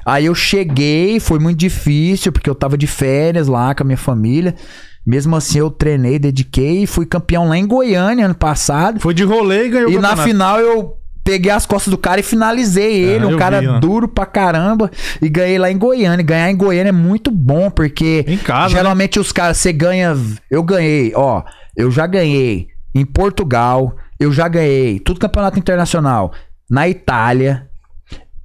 Aí 0.05 0.27
eu 0.27 0.35
cheguei, 0.35 1.19
foi 1.19 1.39
muito 1.39 1.59
difícil, 1.59 2.33
porque 2.33 2.49
eu 2.49 2.55
tava 2.55 2.77
de 2.77 2.87
férias 2.87 3.49
lá 3.49 3.75
com 3.75 3.83
a 3.83 3.87
minha 3.87 3.97
família. 3.97 4.55
Mesmo 5.07 5.35
assim, 5.35 5.59
eu 5.59 5.71
treinei, 5.71 6.19
dediquei 6.19 6.83
e 6.83 6.87
fui 6.87 7.07
campeão 7.07 7.49
lá 7.49 7.57
em 7.57 7.67
Goiânia 7.67 8.27
ano 8.27 8.35
passado. 8.35 9.01
Foi 9.01 9.15
de 9.15 9.25
rolê 9.25 9.67
e 9.67 9.69
ganhou 9.71 9.89
o 9.91 9.93
E 9.93 9.99
na 9.99 10.17
final 10.17 10.61
eu 10.61 11.00
peguei 11.25 11.51
as 11.51 11.67
costas 11.67 11.91
do 11.91 11.99
cara 11.99 12.21
e 12.21 12.23
finalizei 12.25 13.03
ele. 13.03 13.25
Eu 13.25 13.31
um 13.31 13.37
cara 13.37 13.61
vi, 13.61 13.69
ó. 13.69 13.79
duro 13.79 14.09
pra 14.09 14.27
caramba. 14.27 14.91
E 15.21 15.29
ganhei 15.29 15.59
lá 15.59 15.71
em 15.71 15.79
Goiânia. 15.79 16.25
Ganhar 16.25 16.51
em 16.51 16.57
Goiânia 16.57 16.91
é 16.91 16.93
muito 16.93 17.31
bom, 17.31 17.71
porque 17.71 18.25
Em 18.27 18.39
casa, 18.39 18.75
né? 18.75 18.81
geralmente 18.81 19.19
os 19.19 19.33
caras, 19.33 19.57
você 19.59 19.73
ganha. 19.73 20.17
Eu 20.51 20.63
ganhei, 20.63 21.13
ó. 21.15 21.43
Eu 21.77 21.91
já 21.91 22.07
ganhei 22.07 22.69
em 22.95 23.05
Portugal. 23.05 23.97
Eu 24.19 24.33
já 24.33 24.49
ganhei 24.49 24.99
tudo 25.01 25.21
campeonato 25.21 25.59
internacional 25.59 26.33
na 26.69 26.89
Itália. 26.89 27.67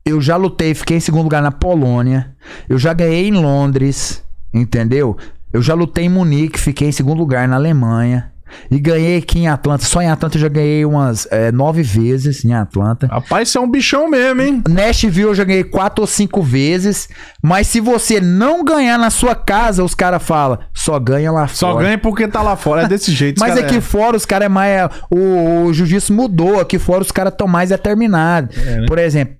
Eu 0.05 0.21
já 0.21 0.35
lutei, 0.35 0.73
fiquei 0.73 0.97
em 0.97 1.01
segundo 1.01 1.23
lugar 1.23 1.41
na 1.41 1.51
Polônia. 1.51 2.35
Eu 2.69 2.77
já 2.77 2.93
ganhei 2.93 3.27
em 3.27 3.31
Londres, 3.33 4.23
entendeu? 4.53 5.17
Eu 5.51 5.61
já 5.61 5.73
lutei 5.73 6.05
em 6.05 6.09
Munique, 6.09 6.59
fiquei 6.59 6.89
em 6.89 6.91
segundo 6.91 7.17
lugar 7.17 7.47
na 7.47 7.55
Alemanha. 7.55 8.31
E 8.69 8.79
ganhei 8.79 9.17
aqui 9.17 9.39
em 9.39 9.47
Atlanta. 9.47 9.83
Só 9.85 10.01
em 10.01 10.09
Atlanta 10.09 10.37
eu 10.37 10.41
já 10.41 10.47
ganhei 10.47 10.85
umas 10.85 11.27
é, 11.31 11.51
nove 11.51 11.81
vezes 11.81 12.43
em 12.45 12.53
Atlanta. 12.53 13.07
Rapaz, 13.07 13.49
você 13.49 13.57
é 13.57 13.61
um 13.61 13.69
bichão 13.69 14.09
mesmo, 14.09 14.41
hein? 14.41 14.61
Nashville 14.67 15.21
eu 15.29 15.35
já 15.35 15.43
ganhei 15.43 15.63
quatro 15.63 16.01
ou 16.01 16.07
cinco 16.07 16.41
vezes. 16.41 17.09
Mas 17.41 17.67
se 17.67 17.79
você 17.79 18.19
não 18.21 18.63
ganhar 18.63 18.97
na 18.97 19.09
sua 19.09 19.35
casa, 19.35 19.83
os 19.83 19.95
caras 19.95 20.21
falam, 20.23 20.59
só 20.73 20.99
ganha 20.99 21.31
lá 21.31 21.47
Só 21.47 21.71
fora. 21.73 21.85
ganha 21.85 21.97
porque 21.97 22.27
tá 22.27 22.41
lá 22.41 22.55
fora. 22.55 22.83
É 22.83 22.87
desse 22.87 23.11
jeito. 23.11 23.39
Mas 23.41 23.57
aqui 23.57 23.81
fora 23.81 24.15
os 24.17 24.25
caras 24.25 24.45
é 24.45 24.49
mais. 24.49 24.89
O, 25.09 25.65
o 25.65 25.73
jiu-jitsu 25.73 26.13
mudou. 26.13 26.59
Aqui 26.59 26.77
fora 26.79 27.01
os 27.01 27.11
caras 27.11 27.33
estão 27.33 27.47
mais 27.47 27.69
determinados. 27.69 28.55
né? 28.55 28.85
Por 28.87 28.97
exemplo, 28.99 29.35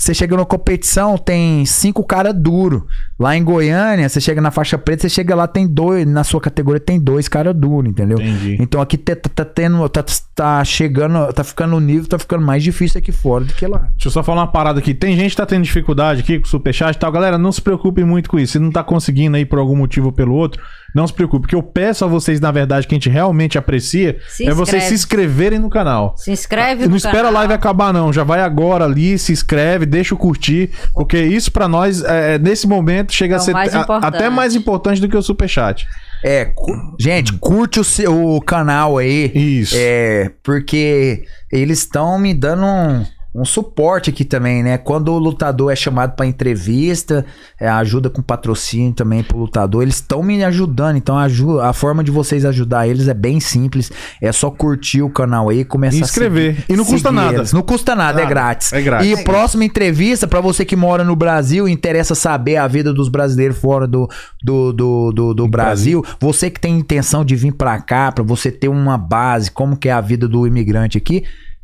você 0.00 0.14
chega 0.14 0.34
numa 0.34 0.46
competição, 0.46 1.18
tem 1.18 1.64
cinco 1.66 2.02
caras 2.04 2.34
duro. 2.34 2.86
Lá 3.18 3.36
em 3.36 3.44
Goiânia, 3.44 4.08
você 4.08 4.18
chega 4.20 4.40
na 4.40 4.50
faixa 4.50 4.78
preta, 4.78 5.02
você 5.02 5.10
chega 5.10 5.34
lá, 5.34 5.46
tem 5.46 5.66
dois. 5.68 6.06
Na 6.06 6.24
sua 6.24 6.40
categoria 6.40 6.80
tem 6.80 6.98
dois 6.98 7.28
caras 7.28 7.54
duros, 7.54 7.90
entendeu? 7.90 8.18
Entendi. 8.18 8.56
Então 8.58 8.80
aqui 8.80 8.96
tá, 8.96 9.14
tá- 9.14 9.28
tá 9.34 9.44
tendo. 9.44 9.86
Tá, 9.90 10.02
tá 10.34 10.64
chegando. 10.64 11.30
Tá 11.34 11.44
ficando 11.44 11.76
o 11.76 11.80
nível, 11.80 12.08
tá 12.08 12.18
ficando 12.18 12.44
mais 12.44 12.62
difícil 12.62 12.98
aqui 12.98 13.12
fora 13.12 13.44
do 13.44 13.52
que 13.52 13.66
lá. 13.66 13.80
Deixa 13.92 14.08
eu 14.08 14.10
só 14.10 14.22
falar 14.22 14.40
uma 14.40 14.50
parada 14.50 14.78
aqui. 14.78 14.94
Tem 14.94 15.14
gente 15.16 15.32
que 15.32 15.36
tá 15.36 15.44
tendo 15.44 15.64
dificuldade 15.64 16.20
aqui 16.20 16.38
com 16.38 16.46
o 16.46 16.48
superchat 16.48 16.96
e 16.96 16.98
tal. 16.98 17.12
Galera, 17.12 17.36
não 17.36 17.52
se 17.52 17.60
preocupem 17.60 18.04
muito 18.04 18.30
com 18.30 18.38
isso. 18.38 18.52
Se 18.54 18.58
não 18.58 18.70
tá 18.70 18.82
conseguindo 18.82 19.36
aí 19.36 19.44
por 19.44 19.58
algum 19.58 19.76
motivo 19.76 20.06
ou 20.06 20.12
pelo 20.12 20.34
outro, 20.34 20.62
Não 20.92 21.06
se 21.06 21.12
preocupe, 21.12 21.42
porque 21.42 21.54
eu 21.54 21.62
peço 21.62 22.04
a 22.04 22.08
vocês, 22.08 22.40
na 22.40 22.50
verdade, 22.50 22.84
que 22.88 22.92
a 22.94 22.96
gente 22.96 23.08
realmente 23.08 23.56
aprecia, 23.56 24.18
Se 24.28 24.44
é 24.48 24.52
vocês 24.52 24.82
se 24.84 24.94
inscreverem 24.94 25.56
no 25.60 25.70
canal. 25.70 26.14
Se 26.16 26.32
inscreve 26.32 26.82
Não 26.82 26.90
no 26.90 26.96
espera 26.96 27.18
a 27.18 27.22
canal. 27.26 27.32
live 27.34 27.52
acabar, 27.52 27.92
não. 27.92 28.12
Já 28.12 28.24
vai 28.24 28.40
agora 28.40 28.86
ali, 28.86 29.16
se 29.16 29.30
inscreve, 29.32 29.86
deixa 29.90 30.14
o 30.14 30.18
curtir. 30.18 30.70
Porque 30.94 31.18
isso 31.20 31.52
pra 31.52 31.68
nós, 31.68 32.02
é, 32.02 32.38
nesse 32.38 32.66
momento, 32.66 33.12
chega 33.12 33.34
É 33.34 33.36
a 33.36 33.40
ser 33.40 33.52
mais 33.52 33.74
a- 33.74 33.86
até 34.02 34.30
mais 34.30 34.54
importante 34.54 35.00
do 35.00 35.08
que 35.08 35.16
o 35.16 35.22
superchat. 35.22 35.86
É, 36.24 36.44
cu- 36.46 36.96
gente, 36.98 37.32
curte 37.34 37.80
o, 37.80 37.84
seu, 37.84 38.34
o 38.36 38.40
canal 38.40 38.98
aí. 38.98 39.30
Isso. 39.34 39.74
É, 39.76 40.30
porque 40.42 41.24
eles 41.50 41.78
estão 41.80 42.18
me 42.18 42.32
dando 42.34 42.64
um, 42.64 43.04
um 43.32 43.44
suporte 43.44 44.10
aqui 44.10 44.24
também, 44.24 44.60
né? 44.62 44.76
Quando 44.76 45.12
o 45.12 45.18
lutador 45.18 45.72
é 45.72 45.76
chamado 45.76 46.16
pra 46.16 46.26
entrevista, 46.26 47.24
é, 47.60 47.68
ajuda 47.68 48.10
com 48.10 48.20
patrocínio 48.20 48.92
também 48.92 49.22
pro 49.22 49.38
lutador, 49.38 49.82
eles 49.82 49.94
estão 49.96 50.20
me 50.22 50.42
ajudando. 50.42 50.96
Então 50.96 51.16
a, 51.16 51.22
aju- 51.22 51.60
a 51.60 51.72
forma 51.72 52.02
de 52.02 52.10
vocês 52.10 52.44
ajudar 52.44 52.88
eles 52.88 53.06
é 53.06 53.14
bem 53.14 53.38
simples. 53.38 53.90
É 54.20 54.32
só 54.32 54.50
curtir 54.50 55.02
o 55.02 55.10
canal 55.10 55.48
aí 55.48 55.60
e 55.60 55.64
começar 55.64 55.96
E 55.98 56.00
inscrever. 56.00 56.50
a 56.50 56.54
seguir, 56.56 56.64
E 56.72 56.76
não 56.76 56.84
custa 56.84 57.12
nada. 57.12 57.36
eles. 57.36 57.52
Não 57.52 57.62
custa 57.62 57.94
nada, 57.94 58.18
é 58.20 58.22
Nada. 58.24 58.34
grátis. 58.34 58.72
É 58.72 58.82
grátis. 58.82 59.20
E 59.20 59.24
próxima 59.24 59.64
entrevista, 59.64 60.26
pra 60.26 60.40
você 60.40 60.64
que 60.64 60.74
mora 60.74 61.04
no 61.04 61.14
Brasil 61.14 61.68
e 61.68 61.72
interessa 61.72 62.14
saber 62.16 62.56
a 62.56 62.66
vida 62.66 62.92
dos 62.92 63.08
brasileiros 63.08 63.58
fora 63.58 63.86
do, 63.86 64.08
do, 64.42 64.72
do, 64.72 65.12
do, 65.12 65.34
do 65.34 65.48
Brasil, 65.48 66.04
você 66.18 66.50
que 66.50 66.58
tem 66.60 66.76
intenção 66.78 67.24
de 67.24 67.36
vir 67.36 67.52
pra 67.52 67.80
cá, 67.80 68.10
pra 68.10 68.24
você 68.24 68.50
ter 68.50 68.68
uma 68.68 68.98
base, 68.98 69.50
como 69.52 69.76
que 69.76 69.88
é 69.88 69.92
a 69.92 70.00
vida 70.00 70.26
do 70.26 70.46
imigrante 70.46 70.98
aqui, 70.98 71.22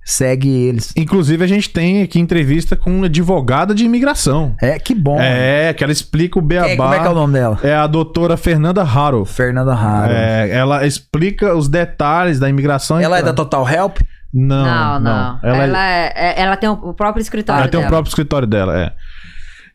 segue 0.09 0.49
eles. 0.49 0.93
Inclusive, 0.97 1.43
a 1.43 1.47
gente 1.49 1.69
tem 1.69 2.01
aqui 2.03 2.21
entrevista 2.21 2.77
com 2.77 2.91
uma 2.97 3.07
advogada 3.07 3.75
de 3.75 3.85
imigração. 3.85 4.55
É, 4.63 4.79
que 4.79 4.95
bom. 4.95 5.21
É, 5.21 5.75
que 5.75 5.83
ela 5.83 5.93
explica 5.93 6.39
o 6.39 6.43
beabá. 6.43 6.69
Quem- 6.69 6.77
como 6.77 6.95
é 6.95 7.01
que 7.01 7.07
é 7.07 7.11
o 7.11 7.15
nome 7.15 7.33
dela? 7.33 7.59
É 7.63 7.75
a 7.75 7.87
doutora 7.89 8.37
Fernanda 8.37 8.83
Haro. 8.83 9.25
Fernanda 9.25 9.75
Raro. 9.75 10.13
É, 10.13 10.49
ela 10.51 10.87
explica 10.87 11.55
os 11.57 11.69
detalhes 11.69 12.39
da 12.39 12.49
imigração. 12.49 13.01
Ela 13.01 13.19
é 13.19 13.23
da 13.23 13.33
Total 13.33 13.69
Help? 13.69 13.99
Não, 14.33 14.65
Não, 14.65 15.01
não. 15.01 15.41
Ela, 15.43 15.63
Ela, 15.65 15.87
é- 15.87 16.13
é- 16.15 16.41
é- 16.41 16.43
ela 16.43 16.57
tem 16.57 16.69
o 16.69 16.95
próprio 16.95 17.21
escritório 17.23 17.61
ela 17.63 17.69
tem 17.71 17.79
o 17.79 17.83
dela. 17.83 17.91
próprio 17.91 18.11
escritório 18.11 18.47
dela, 18.47 18.79
é. 18.79 18.93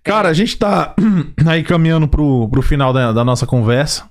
Cara, 0.04 0.30
a 0.30 0.34
gente 0.34 0.58
tá 0.58 0.96
aí 1.46 1.62
caminhando 1.64 2.08
pro, 2.08 2.48
pro 2.50 2.62
final 2.62 2.94
da, 2.94 3.12
da 3.12 3.24
nossa 3.24 3.46
conversa. 3.46 4.04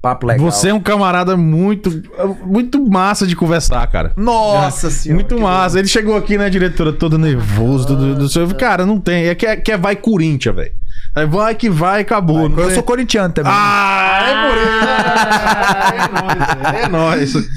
Papo 0.00 0.26
legal. 0.26 0.50
Você 0.50 0.68
é 0.68 0.74
um 0.74 0.80
camarada 0.80 1.36
muito, 1.36 2.02
muito 2.44 2.80
massa 2.88 3.26
de 3.26 3.34
conversar, 3.34 3.84
cara. 3.88 4.12
Nossa 4.16 4.90
senhora. 4.90 5.20
Muito 5.20 5.40
massa. 5.40 5.78
Ele 5.78 5.88
chegou 5.88 6.16
aqui, 6.16 6.38
né, 6.38 6.48
diretora, 6.48 6.92
todo 6.92 7.18
nervoso. 7.18 7.96
Do, 7.96 8.14
do 8.14 8.28
seu... 8.28 8.46
Cara, 8.54 8.86
não 8.86 9.00
tem. 9.00 9.26
É 9.26 9.34
que 9.34 9.44
é, 9.44 9.56
que 9.56 9.72
é 9.72 9.76
vai 9.76 9.96
Corinthians, 9.96 10.54
velho. 10.54 10.72
Aí 11.14 11.26
Vai 11.26 11.54
que 11.54 11.68
vai, 11.70 12.02
acabou. 12.02 12.48
não 12.48 12.58
Eu 12.58 12.66
tem- 12.66 12.74
sou 12.74 12.82
corintiano 12.82 13.32
também. 13.32 13.52
Ah, 13.54 14.20
é 14.22 14.48
pureza. 14.48 14.88
É 16.78 16.88
nóis. 16.88 17.34
É 17.34 17.38
nóis. 17.38 17.48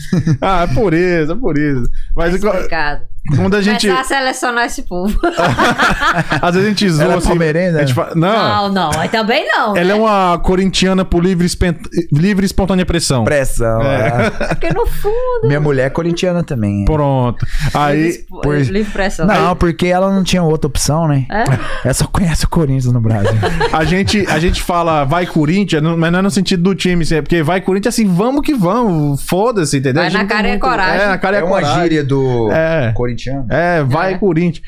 Ah, 0.42 0.62
é 0.64 0.68
pureza, 0.74 1.34
é 1.34 1.36
pureza. 1.36 1.90
Mas 2.16 2.34
Explicado. 2.36 3.02
quando 3.36 3.56
a 3.56 3.62
gente. 3.62 3.88
Começar 3.88 4.02
a 4.02 4.04
selecionar 4.04 4.66
esse 4.66 4.82
povo. 4.84 5.18
Às 6.42 6.54
vezes 6.56 6.66
a 6.66 6.70
gente 6.70 6.90
zoa 6.90 7.04
Ela 7.04 7.14
é 7.14 7.18
assim. 7.18 7.32
a 7.32 7.34
gente 7.34 7.88
né? 7.88 7.88
fala- 7.94 8.16
não, 8.16 8.70
Não, 8.74 8.92
não. 8.92 9.00
Aí 9.00 9.10
também 9.10 9.46
não. 9.48 9.70
ela 9.78 9.80
é 9.80 9.84
né? 9.84 9.94
uma 9.94 10.40
corintiana 10.40 11.06
por 11.06 11.24
livre, 11.24 11.46
espen- 11.46 11.78
livre 12.12 12.44
e 12.46 12.48
espontânea 12.48 12.86
pressão. 12.86 13.24
Pressão. 13.24 13.82
É. 13.82 14.08
é. 14.40 14.48
Porque 14.48 14.70
no 14.74 14.86
fundo. 14.86 15.48
Minha 15.48 15.60
mulher 15.60 15.88
é 15.88 15.90
corintiana 15.90 16.44
também. 16.44 16.86
Pronto. 16.86 17.46
Aí. 17.74 18.04
Livre, 18.04 18.26
por- 18.30 18.56
livre 18.58 18.92
pressão. 18.92 19.26
Não, 19.28 19.56
porque 19.56 19.88
ela 19.88 20.12
não 20.14 20.24
tinha 20.24 20.42
outra 20.44 20.68
opção, 20.68 21.08
né? 21.08 21.26
É? 21.30 21.44
Ela 21.86 21.94
só 21.94 22.06
conhece 22.08 22.46
o 22.46 22.50
Corinthians 22.50 22.92
no 22.94 23.02
Brasil. 23.02 23.31
A 23.74 23.84
gente, 23.86 24.26
a 24.28 24.38
gente 24.40 24.62
fala 24.62 25.04
vai 25.06 25.26
Corinthians, 25.26 25.82
não- 25.82 25.98
mas 25.98 26.12
não 26.12 26.20
é 26.20 26.22
no 26.22 26.32
sentido 26.32 26.62
do 26.64 26.76
time, 26.76 27.04
assim, 27.04 27.16
é 27.16 27.22
porque 27.22 27.42
vai 27.44 27.62
Corinthians 27.62 27.96
assim, 27.96 28.06
vamos 28.08 28.42
que 28.42 28.54
vamos, 28.54 29.24
foda-se, 29.24 29.78
entendeu? 29.78 30.04
Vai 30.04 30.12
na 30.12 30.26
cara 30.26 30.48
e 30.48 30.52
é 30.52 30.58
coragem. 30.58 31.02
É, 31.02 31.08
na 31.08 31.18
cara 31.18 31.38
e 31.38 31.40
é 31.40 31.42
é 31.42 31.44
uma 31.46 31.60
coragem. 31.60 31.82
gíria 31.84 32.04
do 32.04 32.52
É. 32.52 32.92
corintiano. 32.94 33.46
É, 33.50 33.84
vai 33.84 34.14
É. 34.14 34.18
Corinthians. 34.18 34.66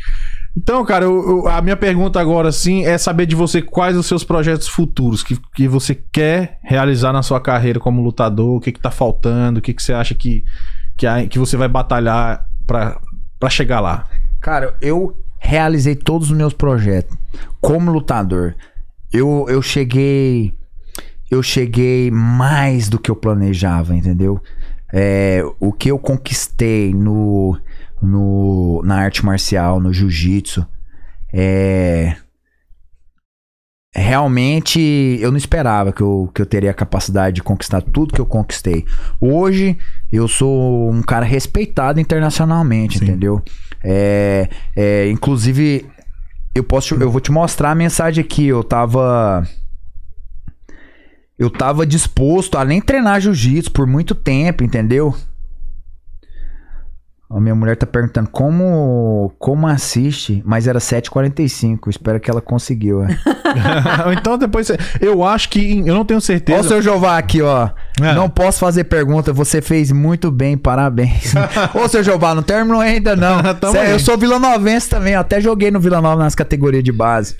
Então, 0.55 0.85
cara, 0.85 1.05
eu- 1.05 1.29
eu- 1.45 1.47
a 1.47 1.61
minha 1.61 1.75
pergunta 1.75 2.19
agora, 2.21 2.51
sim, 2.51 2.85
é 2.85 2.95
saber 2.97 3.25
de 3.25 3.35
você 3.35 3.59
quais 3.61 3.97
os 3.97 4.05
seus 4.05 4.23
projetos 4.23 4.67
futuros 4.67 5.23
que, 5.23 5.35
que 5.55 5.67
você 5.67 5.95
quer 6.11 6.59
realizar 6.63 7.11
na 7.11 7.23
sua 7.23 7.41
carreira 7.41 7.79
como 7.79 8.03
lutador, 8.03 8.57
o 8.57 8.59
que 8.61 8.71
que 8.71 8.79
tá 8.79 8.91
faltando, 8.91 9.57
o 9.59 9.61
que 9.61 9.73
que 9.73 9.81
você 9.81 9.93
acha 9.93 10.13
que, 10.13 10.43
que, 10.95 11.07
que 11.27 11.39
você 11.39 11.57
vai 11.57 11.67
batalhar 11.67 12.45
pra 12.67 12.99
chegar 13.49 13.79
lá. 13.79 14.05
Cara, 14.39 14.75
eu 14.81 15.17
realizei 15.43 15.93
todos 15.93 16.31
os 16.31 16.37
meus 16.37 16.53
projetos 16.53 17.15
como 17.61 17.91
lutador. 17.91 18.55
Eu, 19.11 19.45
eu 19.49 19.61
cheguei. 19.61 20.53
Eu 21.29 21.43
cheguei 21.43 22.09
mais 22.09 22.89
do 22.89 22.97
que 22.97 23.11
eu 23.11 23.15
planejava, 23.15 23.95
entendeu? 23.95 24.41
É, 24.91 25.43
o 25.59 25.71
que 25.73 25.89
eu 25.89 25.99
conquistei 25.99 26.93
no, 26.93 27.59
no, 28.01 28.81
na 28.83 28.97
arte 28.97 29.25
marcial, 29.25 29.79
no 29.79 29.91
jiu-jitsu, 29.91 30.65
é. 31.33 32.15
Realmente 34.13 35.17
eu 35.19 35.31
não 35.31 35.39
esperava 35.39 35.91
que 35.91 36.01
eu, 36.01 36.29
que 36.31 36.39
eu 36.39 36.45
teria 36.45 36.69
a 36.69 36.73
capacidade 36.73 37.37
de 37.37 37.41
conquistar 37.41 37.81
tudo 37.81 38.13
que 38.13 38.21
eu 38.21 38.27
conquistei. 38.27 38.85
Hoje 39.19 39.75
eu 40.11 40.27
sou 40.27 40.91
um 40.91 41.01
cara 41.01 41.25
respeitado 41.25 41.99
internacionalmente, 41.99 42.99
Sim. 42.99 43.05
entendeu? 43.05 43.41
É, 43.83 44.47
é, 44.75 45.09
inclusive, 45.09 45.87
eu 46.53 46.63
posso, 46.63 46.93
eu 46.93 47.09
vou 47.09 47.19
te 47.19 47.31
mostrar 47.31 47.71
a 47.71 47.75
mensagem 47.75 48.23
aqui. 48.23 48.45
Eu 48.45 48.63
tava, 48.63 49.47
eu 51.39 51.49
tava 51.49 51.83
disposto 51.83 52.55
a 52.59 52.63
nem 52.63 52.79
treinar 52.79 53.19
jiu-jitsu 53.19 53.71
por 53.71 53.87
muito 53.87 54.13
tempo, 54.13 54.63
entendeu? 54.63 55.15
A 57.35 57.39
minha 57.39 57.55
mulher 57.55 57.75
tá 57.75 57.85
perguntando 57.85 58.29
como, 58.29 59.33
como 59.39 59.65
assiste, 59.67 60.41
mas 60.45 60.67
era 60.67 60.79
7h45. 60.79 61.89
Espero 61.89 62.19
que 62.19 62.29
ela 62.29 62.41
conseguiu. 62.41 63.03
é. 63.03 63.07
então 64.19 64.37
depois 64.37 64.67
você- 64.67 64.77
eu 65.01 65.23
acho 65.23 65.49
que 65.49 65.79
eu 65.79 65.95
não 65.95 66.05
tenho 66.05 66.17
Ó 66.17 66.19
o 66.19 66.21
certeza. 66.21 66.67
seu 66.67 66.81
Jová 66.81 67.17
aqui, 67.17 67.41
ó. 67.41 67.69
É. 68.01 68.13
Não 68.13 68.29
posso 68.29 68.59
fazer 68.59 68.83
pergunta, 68.85 69.33
você 69.33 69.61
fez 69.61 69.91
muito 69.91 70.29
bem, 70.31 70.57
parabéns. 70.57 71.33
Ô, 71.73 71.87
seu 71.87 72.03
Jová, 72.03 72.35
não 72.35 72.43
terminou 72.43 72.79
ainda, 72.81 73.15
não. 73.15 73.37
Aí. 73.79 73.91
eu 73.91 73.99
sou 73.99 74.17
Vila 74.17 74.37
Novense 74.39 74.89
também, 74.89 75.15
até 75.15 75.41
joguei 75.41 75.71
no 75.71 75.79
Vila 75.79 76.01
Nova 76.01 76.23
nas 76.23 76.35
categorias 76.35 76.83
de 76.83 76.91
base. 76.91 77.35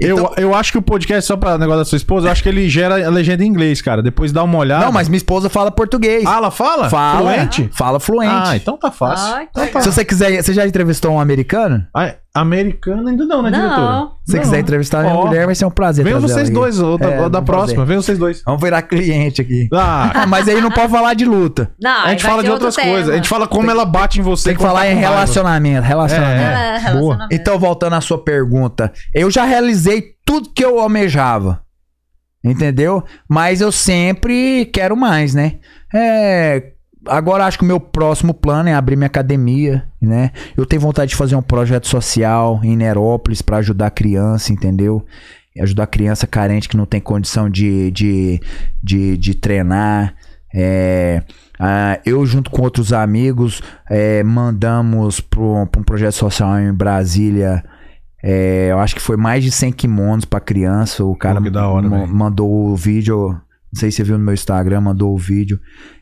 Então- 0.00 0.32
Eu, 0.36 0.48
eu 0.48 0.54
acho 0.54 0.72
que 0.72 0.78
o 0.78 0.82
podcast, 0.82 1.26
só 1.26 1.36
pra 1.36 1.56
negócio 1.56 1.78
da 1.80 1.84
sua 1.84 1.96
esposa, 1.96 2.26
eu 2.28 2.32
acho 2.32 2.42
que 2.42 2.48
ele 2.48 2.68
gera 2.68 3.06
a 3.06 3.10
legenda 3.10 3.44
em 3.44 3.46
inglês, 3.46 3.80
cara. 3.80 4.02
Depois 4.02 4.32
dá 4.32 4.42
uma 4.42 4.58
olhada. 4.58 4.84
Não, 4.84 4.92
mas 4.92 5.08
minha 5.08 5.16
esposa 5.18 5.48
fala 5.48 5.70
português. 5.70 6.24
Ah, 6.26 6.36
ela 6.38 6.50
fala? 6.50 6.90
fala. 6.90 7.18
Fluente? 7.32 7.70
Fala 7.72 8.00
fluente. 8.00 8.32
Ah, 8.34 8.56
então 8.56 8.76
tá 8.76 8.90
fácil. 8.90 9.36
Que 9.36 9.42
Então 9.60 9.66
tá-. 9.68 9.80
Se 9.80 9.92
você 9.92 10.04
quiser, 10.04 10.42
você 10.42 10.52
já 10.52 10.66
entrevistou 10.66 11.12
um 11.12 11.20
americano? 11.20 11.86
Ah, 11.94 12.14
americana 12.34 13.10
ainda 13.10 13.24
não, 13.24 13.42
né, 13.42 13.50
Não. 13.50 13.60
diretora? 13.60 14.08
Se 14.24 14.32
você 14.32 14.36
Não. 14.38 14.42
quiser 14.44 14.58
entrevistar 14.58 15.00
a 15.00 15.02
minha 15.04 15.14
Ó, 15.14 15.26
mulher, 15.26 15.46
vai 15.46 15.54
ser 15.54 15.64
um 15.66 15.70
prazer. 15.70 16.04
Venham 16.04 16.20
vocês 16.20 16.50
dois, 16.50 16.80
ou 16.80 16.98
da, 16.98 17.08
É, 17.10 17.20
ou 17.22 17.30
da 17.30 17.40
próxima, 17.40 17.76
fazer. 17.76 17.86
venham 17.86 18.02
vocês 18.02 18.18
dois. 18.18 18.42
Vamos 18.44 18.60
virar 18.60 18.82
cliente 18.82 19.40
aqui. 19.40 19.68
Ah, 19.72 20.10
Ah, 20.22 20.26
mas 20.26 20.48
aí 20.48 20.60
não 20.60 20.70
pode 20.70 20.90
falar 20.90 21.14
de 21.14 21.24
luta. 21.24 21.70
Não, 21.80 22.04
a 22.04 22.10
gente 22.10 22.24
fala 22.24 22.42
de 22.42 22.50
outras 22.50 22.74
tema. 22.74 22.88
coisas. 22.90 23.08
A 23.12 23.16
gente 23.16 23.28
fala 23.28 23.46
como 23.46 23.70
ela 23.70 23.84
bate 23.84 24.18
em 24.18 24.22
você. 24.22 24.48
Tem 24.48 24.56
que 24.56 24.62
falar 24.62 24.80
tá 24.80 24.90
em 24.90 24.96
relacionamento, 24.96 25.86
relacionamento. 25.86 26.40
É. 26.40 26.44
Ela 26.44 26.76
é 26.76 26.78
relacionamento. 26.78 27.28
Então, 27.34 27.58
voltando 27.58 27.92
à 27.94 28.00
sua 28.00 28.18
pergunta, 28.22 28.92
eu 29.14 29.30
já 29.30 29.44
realizei 29.44 30.02
tudo 30.26 30.50
que 30.52 30.64
eu 30.64 30.80
almejava. 30.80 31.62
Entendeu? 32.42 33.02
Mas 33.28 33.60
eu 33.60 33.70
sempre 33.72 34.66
quero 34.66 34.96
mais, 34.96 35.34
né? 35.34 35.54
É. 35.94 36.73
Agora 37.06 37.44
acho 37.44 37.58
que 37.58 37.64
o 37.64 37.66
meu 37.66 37.80
próximo 37.80 38.32
plano 38.32 38.68
é 38.68 38.74
abrir 38.74 38.96
minha 38.96 39.06
academia, 39.06 39.84
né? 40.00 40.30
Eu 40.56 40.64
tenho 40.64 40.82
vontade 40.82 41.10
de 41.10 41.16
fazer 41.16 41.36
um 41.36 41.42
projeto 41.42 41.88
social 41.88 42.60
em 42.62 42.76
Nerópolis 42.76 43.42
pra 43.42 43.58
ajudar 43.58 43.90
criança, 43.90 44.52
entendeu? 44.52 45.04
Ajudar 45.60 45.84
a 45.84 45.88
criança 45.88 46.26
carente 46.26 46.68
que 46.68 46.76
não 46.76 46.86
tem 46.86 47.00
condição 47.00 47.48
de, 47.48 47.90
de, 47.90 48.40
de, 48.82 49.16
de 49.16 49.34
treinar. 49.34 50.14
É, 50.52 51.22
ah, 51.58 52.00
eu, 52.04 52.24
junto 52.26 52.50
com 52.50 52.62
outros 52.62 52.92
amigos, 52.92 53.62
é, 53.88 54.22
mandamos 54.22 55.20
para 55.20 55.40
um 55.40 55.84
projeto 55.84 56.14
social 56.14 56.58
em 56.58 56.72
Brasília. 56.72 57.64
é, 58.22 58.68
eu 58.70 58.78
acho 58.78 58.94
que 58.94 59.02
foi 59.02 59.16
mais 59.16 59.44
de 59.44 59.50
100 59.50 59.72
kimonos 59.72 60.24
pra 60.24 60.40
criança. 60.40 61.04
O 61.04 61.14
cara 61.16 61.40
Pô, 61.40 61.40
hora, 61.68 61.88
mandou 62.06 62.50
o 62.50 62.76
vídeo. 62.76 63.30
Não 63.72 63.80
sei 63.80 63.90
se 63.90 63.96
você 63.96 64.04
viu 64.04 64.18
no 64.18 64.24
meu 64.24 64.34
Instagram, 64.34 64.80
mandou 64.80 65.12
o 65.12 65.18
vídeo. 65.18 65.58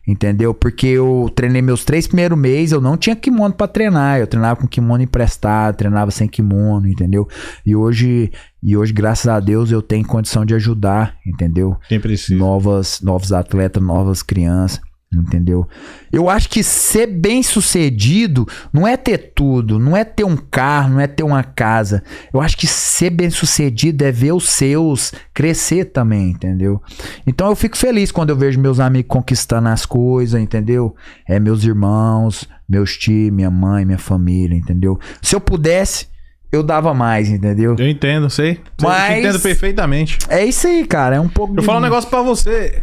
Entendeu? 0.06 0.52
Porque 0.52 0.88
eu 0.88 1.30
treinei 1.34 1.62
meus 1.62 1.84
três 1.84 2.08
primeiros 2.08 2.36
meses, 2.36 2.72
eu 2.72 2.80
não 2.80 2.96
tinha 2.96 3.14
kimono 3.14 3.54
pra 3.54 3.68
treinar. 3.68 4.18
Eu 4.18 4.26
treinava 4.26 4.60
com 4.60 4.66
kimono 4.66 5.02
emprestado, 5.02 5.76
treinava 5.76 6.10
sem 6.10 6.26
kimono, 6.26 6.88
entendeu? 6.88 7.28
E 7.64 7.76
hoje, 7.76 8.32
e 8.62 8.76
hoje 8.76 8.92
graças 8.92 9.28
a 9.28 9.38
Deus, 9.38 9.70
eu 9.70 9.80
tenho 9.80 10.04
condição 10.04 10.44
de 10.44 10.54
ajudar, 10.54 11.16
entendeu? 11.24 11.76
Quem 11.88 12.00
precisa. 12.00 12.38
novas, 12.38 13.00
novos 13.00 13.32
atletas, 13.32 13.82
novas 13.82 14.22
crianças. 14.22 14.80
Entendeu? 15.14 15.68
Eu 16.10 16.30
acho 16.30 16.48
que 16.48 16.62
ser 16.62 17.06
bem 17.06 17.42
sucedido 17.42 18.46
não 18.72 18.86
é 18.88 18.96
ter 18.96 19.32
tudo, 19.34 19.78
não 19.78 19.94
é 19.96 20.04
ter 20.04 20.24
um 20.24 20.36
carro, 20.36 20.94
não 20.94 21.00
é 21.00 21.06
ter 21.06 21.22
uma 21.22 21.42
casa. 21.44 22.02
Eu 22.32 22.40
acho 22.40 22.56
que 22.56 22.66
ser 22.66 23.10
bem 23.10 23.28
sucedido 23.28 24.04
é 24.04 24.10
ver 24.10 24.32
os 24.32 24.48
seus 24.48 25.12
crescer 25.34 25.86
também, 25.86 26.30
entendeu? 26.30 26.80
Então 27.26 27.48
eu 27.50 27.56
fico 27.56 27.76
feliz 27.76 28.10
quando 28.10 28.30
eu 28.30 28.36
vejo 28.36 28.58
meus 28.58 28.80
amigos 28.80 29.08
conquistando 29.08 29.68
as 29.68 29.84
coisas, 29.84 30.40
entendeu? 30.40 30.94
É 31.28 31.38
meus 31.38 31.62
irmãos, 31.64 32.48
meus 32.68 32.96
tios, 32.96 33.30
minha 33.32 33.50
mãe, 33.50 33.84
minha 33.84 33.98
família, 33.98 34.56
entendeu? 34.56 34.98
Se 35.20 35.34
eu 35.34 35.40
pudesse, 35.40 36.06
eu 36.50 36.62
dava 36.62 36.94
mais, 36.94 37.28
entendeu? 37.28 37.76
Eu 37.78 37.88
entendo, 37.88 38.30
sei. 38.30 38.52
Eu 38.80 38.88
Mas- 38.88 39.18
entendo 39.18 39.40
perfeitamente. 39.40 40.18
É 40.28 40.44
isso 40.44 40.66
aí, 40.66 40.86
cara. 40.86 41.16
É 41.16 41.20
um 41.20 41.28
pouco. 41.28 41.54
Eu 41.54 41.60
de- 41.60 41.66
falo 41.66 41.78
um 41.78 41.82
negócio 41.82 42.08
pra 42.08 42.22
você. 42.22 42.82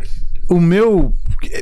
O 0.50 0.60
meu. 0.60 1.14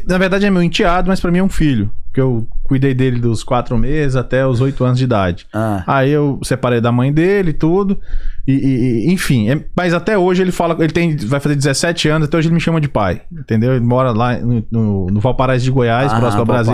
Na 0.07 0.17
verdade 0.17 0.45
é 0.45 0.49
meu 0.49 0.63
enteado, 0.63 1.07
mas 1.07 1.19
pra 1.19 1.31
mim 1.31 1.39
é 1.39 1.43
um 1.43 1.49
filho. 1.49 1.91
Que 2.17 2.21
eu 2.21 2.47
cuidei 2.63 2.95
dele 2.95 3.19
dos 3.19 3.43
quatro 3.43 3.77
meses 3.77 4.15
até 4.15 4.43
os 4.43 4.59
oito 4.59 4.83
anos 4.83 4.97
de 4.97 5.03
idade. 5.03 5.45
Ah, 5.53 5.83
Aí 5.85 6.09
eu 6.09 6.39
separei 6.41 6.81
da 6.81 6.91
mãe 6.91 7.13
dele 7.13 7.51
e 7.51 7.53
tudo. 7.53 7.99
E, 8.47 8.53
e- 8.53 9.07
e- 9.09 9.13
enfim, 9.13 9.51
é- 9.51 9.63
mas 9.75 9.93
até 9.93 10.17
hoje 10.17 10.41
ele 10.41 10.51
fala. 10.51 10.75
Ele 10.79 10.91
tem, 10.91 11.15
vai 11.15 11.39
fazer 11.39 11.53
17 11.55 12.09
anos, 12.09 12.27
até 12.27 12.35
hoje 12.35 12.47
ele 12.47 12.55
me 12.55 12.59
chama 12.59 12.81
de 12.81 12.87
pai. 12.87 13.21
Entendeu? 13.31 13.75
Ele 13.75 13.85
mora 13.85 14.09
lá 14.13 14.35
no, 14.39 14.65
no, 14.71 15.05
no 15.11 15.19
Valparaíso 15.19 15.65
de 15.65 15.69
Goiás, 15.69 16.11
ah, 16.11 16.19
próximo 16.19 16.39
ao 16.39 16.45
Brasil. 16.47 16.73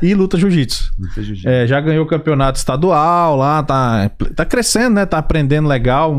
E 0.00 0.14
luta 0.14 0.38
jiu-jitsu. 0.38 0.90
É, 1.44 1.66
já 1.66 1.78
ganhou 1.82 2.06
o 2.06 2.08
campeonato 2.08 2.56
estadual 2.56 3.36
lá, 3.36 3.62
tá, 3.62 4.10
tá 4.34 4.46
crescendo, 4.46 4.94
né? 4.94 5.04
Tá 5.04 5.18
aprendendo 5.18 5.68
legal. 5.68 6.16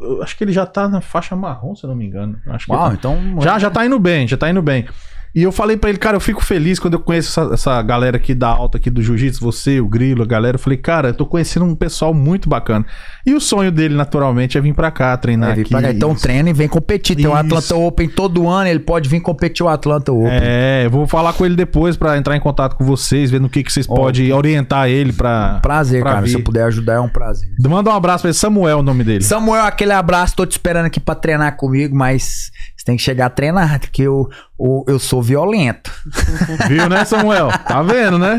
Eu 0.00 0.22
acho 0.22 0.38
que 0.38 0.44
ele 0.44 0.52
já 0.52 0.64
tá 0.64 0.88
na 0.88 1.00
faixa 1.00 1.34
marrom, 1.34 1.74
se 1.74 1.82
eu 1.84 1.88
não 1.88 1.96
me 1.96 2.06
engano. 2.06 2.38
Acho 2.46 2.66
que 2.66 2.72
Uau, 2.72 2.88
tá. 2.90 2.94
então. 2.94 3.18
Já, 3.40 3.58
já 3.58 3.68
tá 3.68 3.84
indo 3.84 3.98
bem, 3.98 4.28
já 4.28 4.36
tá 4.36 4.48
indo 4.48 4.62
bem. 4.62 4.86
E 5.34 5.42
eu 5.42 5.50
falei 5.50 5.78
pra 5.78 5.88
ele, 5.88 5.98
cara, 5.98 6.16
eu 6.16 6.20
fico 6.20 6.44
feliz 6.44 6.78
quando 6.78 6.94
eu 6.94 7.00
conheço 7.00 7.40
essa, 7.40 7.54
essa 7.54 7.82
galera 7.82 8.18
aqui 8.18 8.34
da 8.34 8.48
alta 8.48 8.76
aqui 8.76 8.90
do 8.90 9.00
jiu-jitsu, 9.00 9.40
você, 9.42 9.80
o 9.80 9.88
Grilo, 9.88 10.22
a 10.22 10.26
galera. 10.26 10.56
Eu 10.56 10.58
falei, 10.58 10.76
cara, 10.76 11.08
eu 11.08 11.14
tô 11.14 11.24
conhecendo 11.24 11.64
um 11.64 11.74
pessoal 11.74 12.12
muito 12.12 12.48
bacana. 12.50 12.84
E 13.24 13.32
o 13.32 13.40
sonho 13.40 13.72
dele, 13.72 13.94
naturalmente, 13.94 14.58
é 14.58 14.60
vir 14.60 14.74
pra 14.74 14.90
cá, 14.90 15.16
treinar 15.16 15.50
É, 15.56 15.60
aqui. 15.62 15.70
cá. 15.70 15.90
Então 15.90 16.14
treina 16.14 16.50
e 16.50 16.52
vem 16.52 16.68
competir. 16.68 17.16
Tem 17.16 17.26
o 17.26 17.30
Isso. 17.30 17.38
Atlanta 17.38 17.74
Open 17.76 18.08
todo 18.08 18.46
ano, 18.48 18.68
ele 18.68 18.80
pode 18.80 19.08
vir 19.08 19.20
competir 19.20 19.64
o 19.64 19.68
Atlanta 19.68 20.12
Open. 20.12 20.28
É, 20.30 20.82
eu 20.84 20.90
vou 20.90 21.06
falar 21.06 21.32
com 21.32 21.46
ele 21.46 21.56
depois 21.56 21.96
pra 21.96 22.18
entrar 22.18 22.36
em 22.36 22.40
contato 22.40 22.76
com 22.76 22.84
vocês, 22.84 23.30
ver 23.30 23.40
no 23.40 23.48
que, 23.48 23.62
que 23.62 23.72
vocês 23.72 23.86
Ó. 23.88 23.94
podem 23.94 24.30
orientar 24.32 24.88
ele 24.90 25.12
pra. 25.12 25.60
Prazer, 25.62 26.02
pra 26.02 26.12
cara. 26.14 26.26
Se 26.26 26.32
vir. 26.32 26.38
eu 26.40 26.44
puder 26.44 26.64
ajudar, 26.64 26.94
é 26.94 27.00
um 27.00 27.08
prazer. 27.08 27.48
Manda 27.66 27.88
um 27.90 27.94
abraço 27.94 28.22
pra 28.22 28.28
ele, 28.28 28.36
Samuel, 28.38 28.80
o 28.80 28.82
nome 28.82 29.02
dele. 29.02 29.22
Samuel, 29.24 29.64
aquele 29.64 29.92
abraço, 29.92 30.36
tô 30.36 30.44
te 30.44 30.52
esperando 30.52 30.86
aqui 30.86 31.00
pra 31.00 31.14
treinar 31.14 31.56
comigo, 31.56 31.96
mas 31.96 32.50
você 32.82 32.86
tem 32.86 32.96
que 32.96 33.02
chegar 33.02 33.26
a 33.26 33.30
treinar, 33.30 33.78
porque 33.78 34.02
eu, 34.02 34.28
eu, 34.58 34.84
eu 34.88 34.98
sou 34.98 35.22
violento. 35.22 35.88
Viu, 36.68 36.88
né, 36.88 37.04
Samuel? 37.04 37.48
Tá 37.64 37.80
vendo, 37.80 38.18
né? 38.18 38.38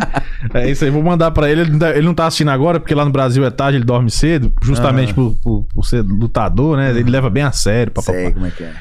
É 0.54 0.70
isso 0.70 0.84
aí, 0.84 0.92
vou 0.92 1.02
mandar 1.02 1.32
pra 1.32 1.50
ele. 1.50 1.62
Ele 1.62 1.72
não 1.72 1.80
tá- 1.80 1.90
Ele 1.92 2.06
não 2.06 2.14
tá 2.14 2.26
assistindo 2.28 2.52
agora, 2.52 2.78
porque 2.78 2.94
lá 2.94 3.06
no 3.06 3.12
Brasil 3.12 3.46
é 3.46 3.50
tarde, 3.50 3.78
ele 3.78 3.86
dorme 3.86 4.12
cedo, 4.12 4.52
justamente 4.62 5.14
por, 5.14 5.34
por- 5.42 5.64
por 5.74 5.86
ser 5.86 6.02
lutador, 6.02 6.76
né? 6.76 6.90
Ele 6.90 7.10
leva 7.10 7.30
bem 7.30 7.44
a 7.44 7.54
sério, 7.54 7.94
papapá. 7.94 8.12
Sei 8.18 8.32
como 8.34 8.46
é 8.46 8.52
que 8.52 8.64
é. 8.64 8.74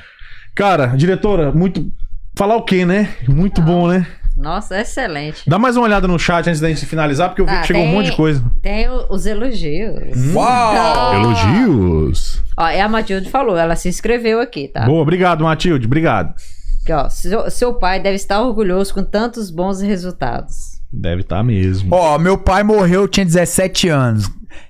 Cara, 0.55 0.89
diretora, 0.89 1.53
muito. 1.53 1.91
Falar 2.37 2.57
o 2.57 2.63
quê, 2.65 2.85
né? 2.85 3.11
Muito 3.29 3.63
bom, 3.63 3.87
né? 3.87 4.05
Nossa, 4.43 4.81
excelente. 4.81 5.43
Dá 5.49 5.59
mais 5.59 5.77
uma 5.77 5.85
olhada 5.87 6.07
no 6.09 6.19
chat 6.19 6.49
antes 6.49 6.61
da 6.61 6.69
gente 6.69 6.85
finalizar, 6.85 7.29
porque 7.29 7.41
eu 7.43 7.47
vi 7.47 7.53
Tá, 7.53 7.61
que 7.61 7.67
chegou 7.69 7.83
um 7.83 7.87
tem- 7.87 7.95
monte 7.95 8.07
de 8.11 8.17
coisa. 8.17 8.43
Tem 8.61 8.87
os 9.09 9.25
elogios. 9.25 10.35
Uau! 10.35 11.15
Elogios. 11.15 12.43
Ó, 12.57 12.67
é 12.67 12.81
a 12.81 12.89
Matilde 12.89 13.31
falou, 13.31 13.57
ela 13.57 13.77
se 13.77 13.89
inscreveu 13.89 14.41
aqui, 14.41 14.69
tá? 14.69 14.85
Boa, 14.85 15.01
obrigado, 15.03 15.45
Matilde. 15.45 15.87
Obrigado. 15.87 16.35
Aqui, 16.83 16.93
ó, 16.93 17.09
seu, 17.09 17.51
seu 17.51 17.75
pai 17.75 18.01
deve 18.01 18.17
estar 18.17 18.41
orgulhoso 18.43 18.93
com 18.93 19.05
tantos 19.05 19.51
bons 19.51 19.81
resultados. 19.81 20.81
Deve 20.93 21.23
estar 21.23 21.43
mesmo. 21.43 21.95
Ó, 21.95 22.19
meu 22.19 22.37
pai 22.37 22.63
morreu, 22.63 23.03
eu 23.03 23.09
tinha 23.09 23.25
17 23.25 23.89
anos. 23.89 24.29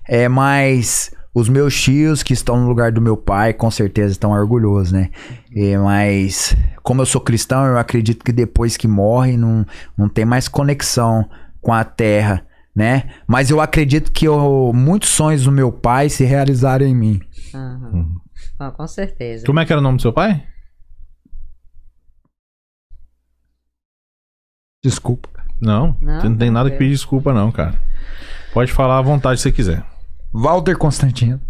É, 0.08 0.28
mas 0.28 1.10
os 1.34 1.48
meus 1.48 1.74
tios 1.80 2.22
que 2.22 2.32
estão 2.34 2.60
no 2.60 2.68
lugar 2.68 2.92
do 2.92 3.00
meu 3.00 3.16
pai, 3.16 3.52
com 3.54 3.70
certeza 3.70 4.12
estão 4.12 4.32
orgulhosos, 4.32 4.92
né? 4.92 5.10
É, 5.54 5.78
mas 5.78 6.54
como 6.82 7.00
eu 7.00 7.06
sou 7.06 7.20
cristão, 7.20 7.64
eu 7.64 7.78
acredito 7.78 8.24
que 8.24 8.32
depois 8.32 8.76
que 8.76 8.86
morre 8.86 9.36
não, 9.36 9.64
não 9.96 10.08
tem 10.08 10.24
mais 10.24 10.46
conexão 10.48 11.28
com 11.60 11.72
a 11.72 11.84
terra, 11.84 12.44
né? 12.76 13.10
Mas 13.26 13.48
eu 13.50 13.60
acredito 13.60 14.12
que 14.12 14.26
eu- 14.26 14.72
muitos 14.74 15.08
sonhos 15.08 15.44
do 15.44 15.52
meu 15.52 15.72
pai 15.72 16.08
se 16.08 16.24
realizaram 16.24 16.84
em 16.86 16.94
mim. 16.94 17.20
Aham. 17.54 18.08
Ah, 18.58 18.70
com 18.70 18.86
certeza. 18.86 19.46
Como 19.46 19.58
é 19.58 19.64
que 19.64 19.72
era 19.72 19.80
o 19.80 19.82
nome 19.82 19.96
do 19.96 20.02
seu 20.02 20.12
pai? 20.12 20.44
Desculpa. 24.84 25.28
Não, 25.60 25.96
Não, 26.00 26.20
você 26.20 26.28
não 26.28 26.36
tem 26.36 26.50
nada 26.50 26.70
que 26.70 26.76
pedir 26.76 26.90
desculpa, 26.90 27.32
não, 27.32 27.52
cara. 27.52 27.74
Pode 28.52 28.72
falar 28.72 28.98
à 28.98 29.02
vontade 29.02 29.38
se 29.38 29.44
você 29.44 29.52
quiser. 29.52 29.84
Walter 30.32 30.76
Constantino. 30.76 31.40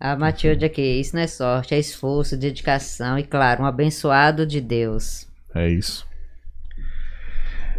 A 0.00 0.14
Matilde 0.16 0.64
aqui, 0.64 0.80
isso 1.00 1.14
não 1.16 1.22
é 1.22 1.26
sorte, 1.26 1.74
é 1.74 1.78
esforço, 1.78 2.36
dedicação 2.36 3.18
e, 3.18 3.24
claro, 3.24 3.62
um 3.64 3.66
abençoado 3.66 4.46
de 4.46 4.60
Deus. 4.60 5.26
É 5.54 5.68
isso. 5.68 6.06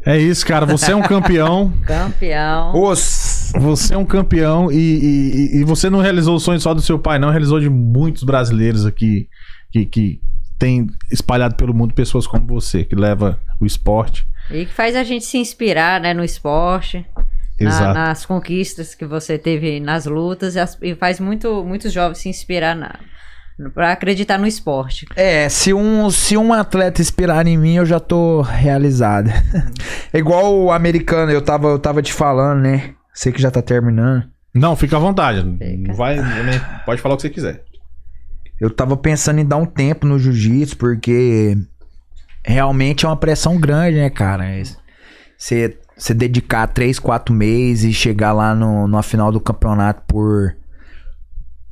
É 0.05 0.17
isso, 0.17 0.45
cara. 0.45 0.65
Você 0.65 0.91
é 0.91 0.95
um 0.95 1.01
campeão. 1.01 1.71
Campeão. 1.85 2.73
Os. 2.75 3.51
Você 3.59 3.93
é 3.93 3.97
um 3.97 4.05
campeão 4.05 4.71
e, 4.71 4.75
e- 4.77 5.57
e 5.59 5.63
você 5.63 5.89
não 5.89 5.99
realizou 5.99 6.35
o 6.35 6.39
sonho 6.39 6.59
só 6.59 6.73
do 6.73 6.81
seu 6.81 6.97
pai, 6.99 7.19
não. 7.19 7.29
Realizou 7.29 7.59
de 7.59 7.69
muitos 7.69 8.23
brasileiros 8.23 8.85
aqui 8.85 9.27
que, 9.71 9.85
que 9.85 10.21
tem 10.57 10.87
espalhado 11.11 11.55
pelo 11.55 11.73
mundo 11.73 11.93
pessoas 11.93 12.25
como 12.27 12.45
você, 12.47 12.83
que 12.85 12.95
leva 12.95 13.39
o 13.59 13.65
esporte. 13.65 14.25
E 14.49 14.65
que 14.65 14.73
faz 14.73 14.95
a 14.95 15.03
gente 15.03 15.25
se 15.25 15.37
inspirar, 15.37 15.99
né, 16.01 16.13
no 16.13 16.23
esporte, 16.23 17.05
na- 17.65 17.93
nas 17.93 18.25
conquistas 18.25 18.93
que 18.95 19.05
você 19.05 19.37
teve 19.37 19.79
nas 19.79 20.05
lutas 20.05 20.55
e, 20.55 20.59
as- 20.59 20.77
e 20.81 20.95
faz 20.95 21.19
muito, 21.19 21.63
muitos 21.63 21.91
jovens 21.91 22.19
se 22.19 22.29
inspirar 22.29 22.75
na, 22.75 22.99
pra 23.73 23.91
acreditar 23.91 24.37
no 24.37 24.47
esporte. 24.47 25.05
É, 25.15 25.49
se 25.49 25.73
um, 25.73 26.09
se 26.09 26.37
um 26.37 26.53
atleta 26.53 27.01
inspirar 27.01 27.45
em 27.47 27.57
mim, 27.57 27.75
eu 27.75 27.85
já 27.85 27.99
tô 27.99 28.41
realizado. 28.41 29.29
é 30.13 30.17
igual 30.17 30.53
o 30.55 30.71
americano, 30.71 31.31
eu 31.31 31.41
tava, 31.41 31.67
eu 31.67 31.79
tava 31.79 32.01
te 32.01 32.13
falando, 32.13 32.61
né? 32.61 32.93
Sei 33.13 33.31
que 33.31 33.41
já 33.41 33.51
tá 33.51 33.61
terminando. 33.61 34.23
Não, 34.53 34.75
fica 34.75 34.95
à 34.95 34.99
vontade. 34.99 35.41
Fica. 35.57 35.93
Vai, 35.93 36.15
né? 36.17 36.81
pode 36.85 37.01
falar 37.01 37.15
o 37.15 37.17
que 37.17 37.23
você 37.23 37.29
quiser. 37.29 37.63
Eu 38.59 38.69
tava 38.69 38.97
pensando 38.97 39.39
em 39.39 39.45
dar 39.45 39.57
um 39.57 39.65
tempo 39.65 40.05
no 40.05 40.17
jiu-jitsu, 40.19 40.75
porque 40.77 41.55
realmente 42.45 43.05
é 43.05 43.09
uma 43.09 43.15
pressão 43.17 43.57
grande, 43.59 43.97
né, 43.97 44.09
cara? 44.09 44.45
Você 45.37 45.77
você 45.99 46.13
dedicar 46.13 46.67
3, 46.67 46.97
4 46.97 47.33
meses 47.33 47.91
e 47.91 47.93
chegar 47.93 48.33
lá 48.33 48.55
no, 48.55 48.87
na 48.87 49.03
final 49.03 49.31
do 49.31 49.39
campeonato 49.39 50.03
por 50.07 50.55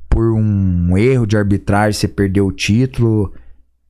por 0.10 0.34
um 0.34 0.98
erro 0.98 1.28
de 1.28 1.38
arbitragem, 1.38 1.94
você 1.94 2.08
perdeu 2.08 2.48
o 2.48 2.52
título. 2.52 3.32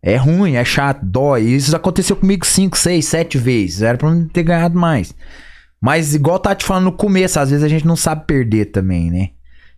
É 0.01 0.18
ruim, 0.18 0.55
é 0.55 0.65
chato, 0.65 1.05
dói. 1.05 1.43
Isso 1.43 1.76
aconteceu 1.76 2.15
comigo 2.15 2.45
5, 2.45 2.77
6, 2.77 3.05
7 3.05 3.38
vezes. 3.38 3.81
Era 3.81 3.97
pra 3.97 4.11
mim 4.11 4.27
ter 4.27 4.43
ganhado 4.43 4.77
mais. 4.77 5.14
Mas 5.81 6.14
igual 6.15 6.39
tá 6.39 6.53
te 6.53 6.65
falando 6.65 6.85
no 6.85 6.91
começo, 6.91 7.39
às 7.39 7.49
vezes 7.49 7.64
a 7.64 7.68
gente 7.68 7.85
não 7.85 7.95
sabe 7.95 8.26
perder 8.26 8.65
também, 8.65 9.11
né? 9.11 9.30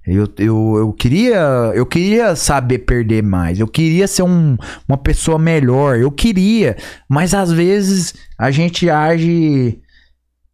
Eu, 0.07 0.27
eu, 0.40 0.76
eu 0.77 0.94
queria 0.94 1.38
eu 1.76 1.86
queria 1.86 2.36
saber 2.36 2.80
perder 2.80 3.22
mais. 3.22 3.60
Eu 3.60 3.68
queria 3.68 4.07
ser 4.07 4.23
um, 4.23 4.57
uma 4.88 4.98
pessoa 4.98 5.38
melhor. 5.38 5.99
Eu 5.99 6.11
queria. 6.11 6.77
Mas 7.07 7.34
às 7.34 7.52
vezes 7.52 8.15
a 8.38 8.49
gente 8.49 8.90
age. 8.90 9.80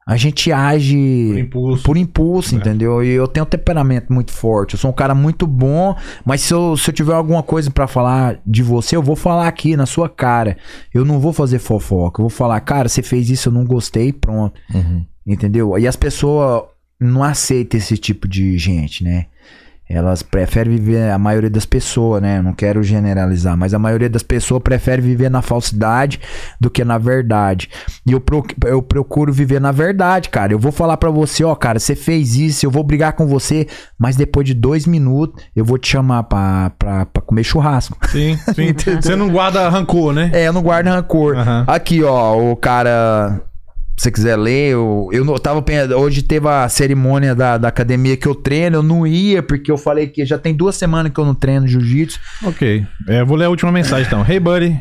A 0.07 0.17
gente 0.17 0.51
age 0.51 1.29
Por 1.31 1.39
impulso. 1.39 1.83
por 1.83 1.97
impulso, 1.97 2.53
É. 2.55 2.57
entendeu? 2.59 3.03
E 3.03 3.09
eu 3.09 3.27
tenho 3.27 3.43
um 3.43 3.49
temperamento 3.49 4.13
muito 4.13 4.31
forte. 4.31 4.75
Eu 4.75 4.79
sou 4.79 4.91
um 4.91 4.93
cara 4.93 5.15
muito 5.15 5.47
bom, 5.47 5.95
mas 6.23 6.41
se 6.41 6.53
eu, 6.53 6.77
se 6.77 6.91
eu 6.91 6.93
tiver 6.93 7.15
alguma 7.15 7.41
coisa 7.41 7.71
pra 7.71 7.87
falar 7.87 8.39
de 8.45 8.61
você, 8.61 8.95
eu 8.95 9.01
vou 9.01 9.15
falar 9.15 9.47
aqui 9.47 9.75
na 9.75 9.87
sua 9.87 10.07
cara. 10.07 10.57
Eu 10.93 11.03
não 11.03 11.19
vou 11.19 11.33
fazer 11.33 11.57
fofoca. 11.57 12.21
Eu 12.21 12.25
vou 12.25 12.29
falar, 12.29 12.59
cara, 12.61 12.87
você 12.87 13.01
fez 13.01 13.31
isso, 13.31 13.49
eu 13.49 13.53
não 13.53 13.65
gostei, 13.65 14.13
pronto. 14.13 14.53
Uhum. 14.71 15.03
Entendeu? 15.25 15.75
E 15.79 15.87
as 15.87 15.95
pessoas 15.95 16.65
não 16.99 17.23
aceitam 17.23 17.79
esse 17.79 17.97
tipo 17.97 18.27
de 18.27 18.59
gente, 18.59 19.03
né? 19.03 19.25
Elas 19.87 20.23
preferem 20.23 20.73
viver, 20.75 21.11
a 21.11 21.17
maioria 21.19 21.49
das 21.49 21.65
pessoas, 21.65 22.19
né? 22.21 22.41
Não 22.41 22.53
quero 22.53 22.81
generalizar, 22.81 23.55
mas 23.55 23.71
a 23.73 23.77
maioria 23.79 24.09
das 24.09 24.23
pessoas 24.23 24.63
prefere 24.63 24.99
viver 25.01 25.29
na 25.29 25.43
falsidade 25.43 26.19
do 26.59 26.71
que 26.71 26.83
na 26.83 26.97
verdade. 26.97 27.69
E 28.05 28.11
eu, 28.11 28.19
pro- 28.19 28.43
eu 28.65 28.81
procuro 28.81 29.31
viver 29.31 29.61
na 29.61 29.71
verdade, 29.71 30.29
cara. 30.29 30.51
Eu 30.53 30.57
vou 30.59 30.71
falar 30.71 30.97
pra 30.97 31.11
você, 31.11 31.43
ó, 31.43 31.53
cara, 31.53 31.77
você 31.79 31.95
fez 31.95 32.35
isso, 32.35 32.65
eu 32.65 32.71
vou 32.71 32.83
brigar 32.83 33.13
com 33.13 33.27
você, 33.27 33.67
mas 33.97 34.15
depois 34.15 34.47
de 34.47 34.55
dois 34.55 34.87
minutos 34.87 35.43
eu 35.55 35.63
vou 35.63 35.77
te 35.77 35.87
chamar 35.87 36.23
pra, 36.23 36.71
pra, 36.79 37.05
pra 37.05 37.21
comer 37.21 37.43
churrasco. 37.43 37.95
Sim, 38.09 38.37
sim. 38.55 38.73
você 38.99 39.15
não 39.15 39.29
guarda 39.29 39.69
rancor, 39.69 40.13
né? 40.13 40.31
É, 40.33 40.47
eu 40.47 40.53
não 40.53 40.63
guardo 40.63 40.87
rancor. 40.87 41.37
Aham. 41.37 41.63
Aqui, 41.67 42.03
ó, 42.03 42.35
o 42.51 42.55
cara. 42.55 43.39
Se 43.97 44.03
você 44.03 44.11
quiser 44.11 44.35
ler, 44.35 44.71
eu, 44.73 45.09
eu 45.13 45.23
não- 45.23 45.35
tava 45.37 45.61
pensando. 45.61 45.95
Hoje 45.95 46.21
teve 46.21 46.47
a 46.49 46.67
cerimônia 46.67 47.33
da, 47.33 47.57
da 47.57 47.67
academia 47.69 48.17
que 48.17 48.27
eu 48.27 48.35
treino. 48.35 48.77
Eu 48.77 48.83
não 48.83 49.07
ia, 49.07 49.41
porque 49.41 49.71
eu 49.71 49.77
falei 49.77 50.07
que 50.07 50.25
já 50.25 50.37
tem 50.37 50.53
duas 50.53 50.75
semanas 50.75 51.11
que 51.13 51.19
eu 51.19 51.25
não 51.25 51.33
treino 51.33 51.65
jiu-jitsu. 51.67 52.19
Ok. 52.43 52.85
É, 53.07 53.23
vou 53.23 53.37
ler 53.37 53.45
a 53.45 53.49
última 53.49 53.71
mensagem 53.71 54.05
então. 54.05 54.25
Hey, 54.27 54.39
buddy. 54.39 54.77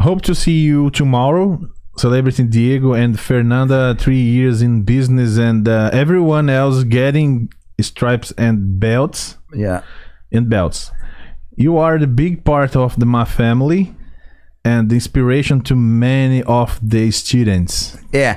Hope 0.00 0.22
to 0.22 0.34
see 0.34 0.64
you 0.66 0.90
tomorrow. 0.90 1.58
Celebrating 1.96 2.46
Diego 2.46 2.94
and 2.94 3.14
Fernanda, 3.16 3.94
three 3.98 4.22
years 4.22 4.62
in 4.62 4.80
business, 4.82 5.36
and 5.36 5.64
uh, 5.68 5.90
everyone 5.92 6.48
else 6.50 6.82
getting 6.84 7.48
stripes 7.80 8.32
and 8.38 8.56
belts 8.78 9.36
Yeah. 9.54 9.82
and 10.32 10.44
belts. 10.48 10.92
You 11.58 11.78
are 11.78 11.98
the 11.98 12.06
big 12.06 12.42
part 12.44 12.76
of 12.76 12.96
the 12.98 13.04
my 13.04 13.24
family 13.26 13.92
and 14.64 14.92
inspiration 14.92 15.60
to 15.60 15.76
many 15.76 16.42
of 16.46 16.78
the 16.86 17.10
students. 17.10 17.98
É, 18.12 18.36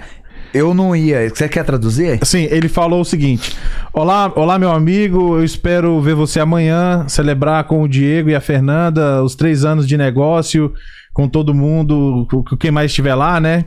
eu 0.54 0.74
não 0.74 0.96
ia. 0.96 1.28
Você 1.30 1.50
quer 1.50 1.64
traduzir? 1.64 2.20
Sim, 2.24 2.48
ele 2.50 2.70
falou 2.70 3.02
o 3.02 3.06
seguinte: 3.06 3.58
Olá, 3.92 4.32
olá, 4.36 4.60
meu 4.60 4.72
amigo. 4.72 5.38
Eu 5.38 5.44
espero 5.44 6.00
ver 6.00 6.14
você 6.14 6.40
amanhã, 6.40 7.06
celebrar 7.08 7.64
com 7.64 7.82
o 7.82 7.88
Diego 7.88 8.30
e 8.30 8.36
a 8.36 8.42
Fernanda 8.42 9.24
os 9.24 9.36
três 9.36 9.66
anos 9.66 9.88
de 9.88 9.98
negócio, 9.98 10.74
com 11.14 11.28
todo 11.28 11.54
mundo, 11.54 12.28
quem 12.60 12.72
mais 12.72 12.92
estiver 12.92 13.16
lá, 13.16 13.40
né? 13.40 13.66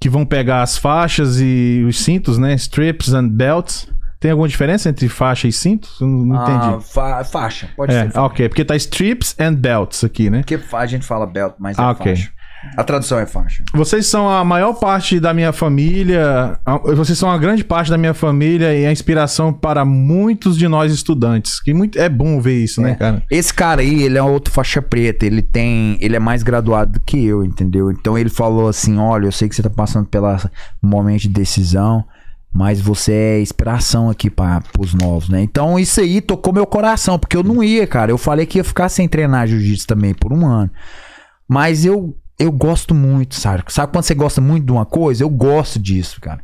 Que 0.00 0.08
vão 0.08 0.24
pegar 0.24 0.62
as 0.62 0.76
faixas 0.76 1.40
e 1.40 1.84
os 1.86 2.00
cintos, 2.00 2.38
né? 2.38 2.54
Strips 2.54 3.12
and 3.12 3.28
belts. 3.28 3.88
Tem 4.20 4.30
alguma 4.30 4.46
diferença 4.48 4.88
entre 4.90 5.08
faixa 5.08 5.48
e 5.48 5.52
cinto? 5.52 5.88
Não, 6.00 6.08
não 6.08 6.36
Ah, 6.38 6.42
entendi. 6.72 6.92
fa- 6.92 7.24
faixa, 7.24 7.70
pode 7.74 7.92
É, 7.94 8.02
ser. 8.02 8.10
faixa. 8.12 8.20
ok, 8.26 8.48
porque 8.50 8.64
tá 8.66 8.76
strips 8.76 9.34
and 9.40 9.54
belts 9.54 10.04
aqui, 10.04 10.28
né? 10.28 10.40
Porque 10.46 10.60
a 10.72 10.86
gente 10.86 11.06
fala 11.06 11.26
belt, 11.26 11.54
mas 11.58 11.78
é 11.78 11.82
Ah, 11.82 11.90
ok. 11.92 12.04
faixa. 12.14 12.30
A 12.76 12.84
tradução 12.84 13.18
é 13.18 13.24
faixa. 13.24 13.64
Vocês 13.72 14.06
são 14.06 14.28
a 14.28 14.44
maior 14.44 14.74
parte 14.74 15.18
da 15.18 15.32
minha 15.32 15.50
família. 15.50 16.58
Vocês 16.94 17.16
são 17.18 17.30
a 17.30 17.38
grande 17.38 17.64
parte 17.64 17.90
da 17.90 17.96
minha 17.96 18.12
família 18.12 18.74
e 18.76 18.84
a 18.84 18.92
inspiração 18.92 19.50
para 19.50 19.82
muitos 19.82 20.58
de 20.58 20.68
nós 20.68 20.92
estudantes. 20.92 21.58
Que 21.62 21.72
muito, 21.72 21.98
é 21.98 22.06
bom 22.06 22.38
ver 22.38 22.62
isso, 22.62 22.82
né, 22.82 22.90
É. 22.90 22.94
cara? 22.96 23.22
Esse 23.30 23.54
cara 23.54 23.80
aí, 23.80 24.02
ele 24.02 24.18
é 24.18 24.22
outro 24.22 24.52
faixa 24.52 24.82
preta. 24.82 25.24
Ele 25.24 25.40
tem. 25.40 25.96
Ele 26.02 26.14
é 26.16 26.18
mais 26.18 26.42
graduado 26.42 26.92
do 26.92 27.00
que 27.00 27.24
eu, 27.24 27.42
entendeu? 27.46 27.90
Então 27.90 28.18
ele 28.18 28.28
falou 28.28 28.68
assim: 28.68 28.98
olha, 28.98 29.24
eu 29.24 29.32
sei 29.32 29.48
que 29.48 29.56
você 29.56 29.62
tá 29.62 29.70
passando 29.70 30.06
pela 30.06 30.38
momento 30.82 31.22
de 31.22 31.28
decisão. 31.30 32.04
Mas 32.52 32.80
você 32.80 33.12
é 33.12 33.40
inspiração 33.40 34.10
aqui 34.10 34.28
para 34.28 34.62
os 34.78 34.92
novos, 34.92 35.28
né? 35.28 35.40
Então 35.40 35.78
isso 35.78 36.00
aí 36.00 36.20
tocou 36.20 36.52
meu 36.52 36.66
coração, 36.66 37.18
porque 37.18 37.36
eu 37.36 37.44
não 37.44 37.62
ia, 37.62 37.86
cara. 37.86 38.10
Eu 38.10 38.18
falei 38.18 38.44
que 38.44 38.58
ia 38.58 38.64
ficar 38.64 38.88
sem 38.88 39.06
treinar 39.08 39.46
jiu-jitsu 39.46 39.86
também 39.86 40.12
por 40.12 40.32
um 40.32 40.44
ano. 40.46 40.70
Mas 41.48 41.84
eu, 41.84 42.16
eu 42.38 42.50
gosto 42.50 42.92
muito, 42.94 43.36
sabe? 43.36 43.62
Sabe 43.68 43.92
quando 43.92 44.04
você 44.04 44.14
gosta 44.14 44.40
muito 44.40 44.66
de 44.66 44.72
uma 44.72 44.84
coisa? 44.84 45.22
Eu 45.22 45.28
gosto 45.30 45.78
disso, 45.78 46.20
cara. 46.20 46.40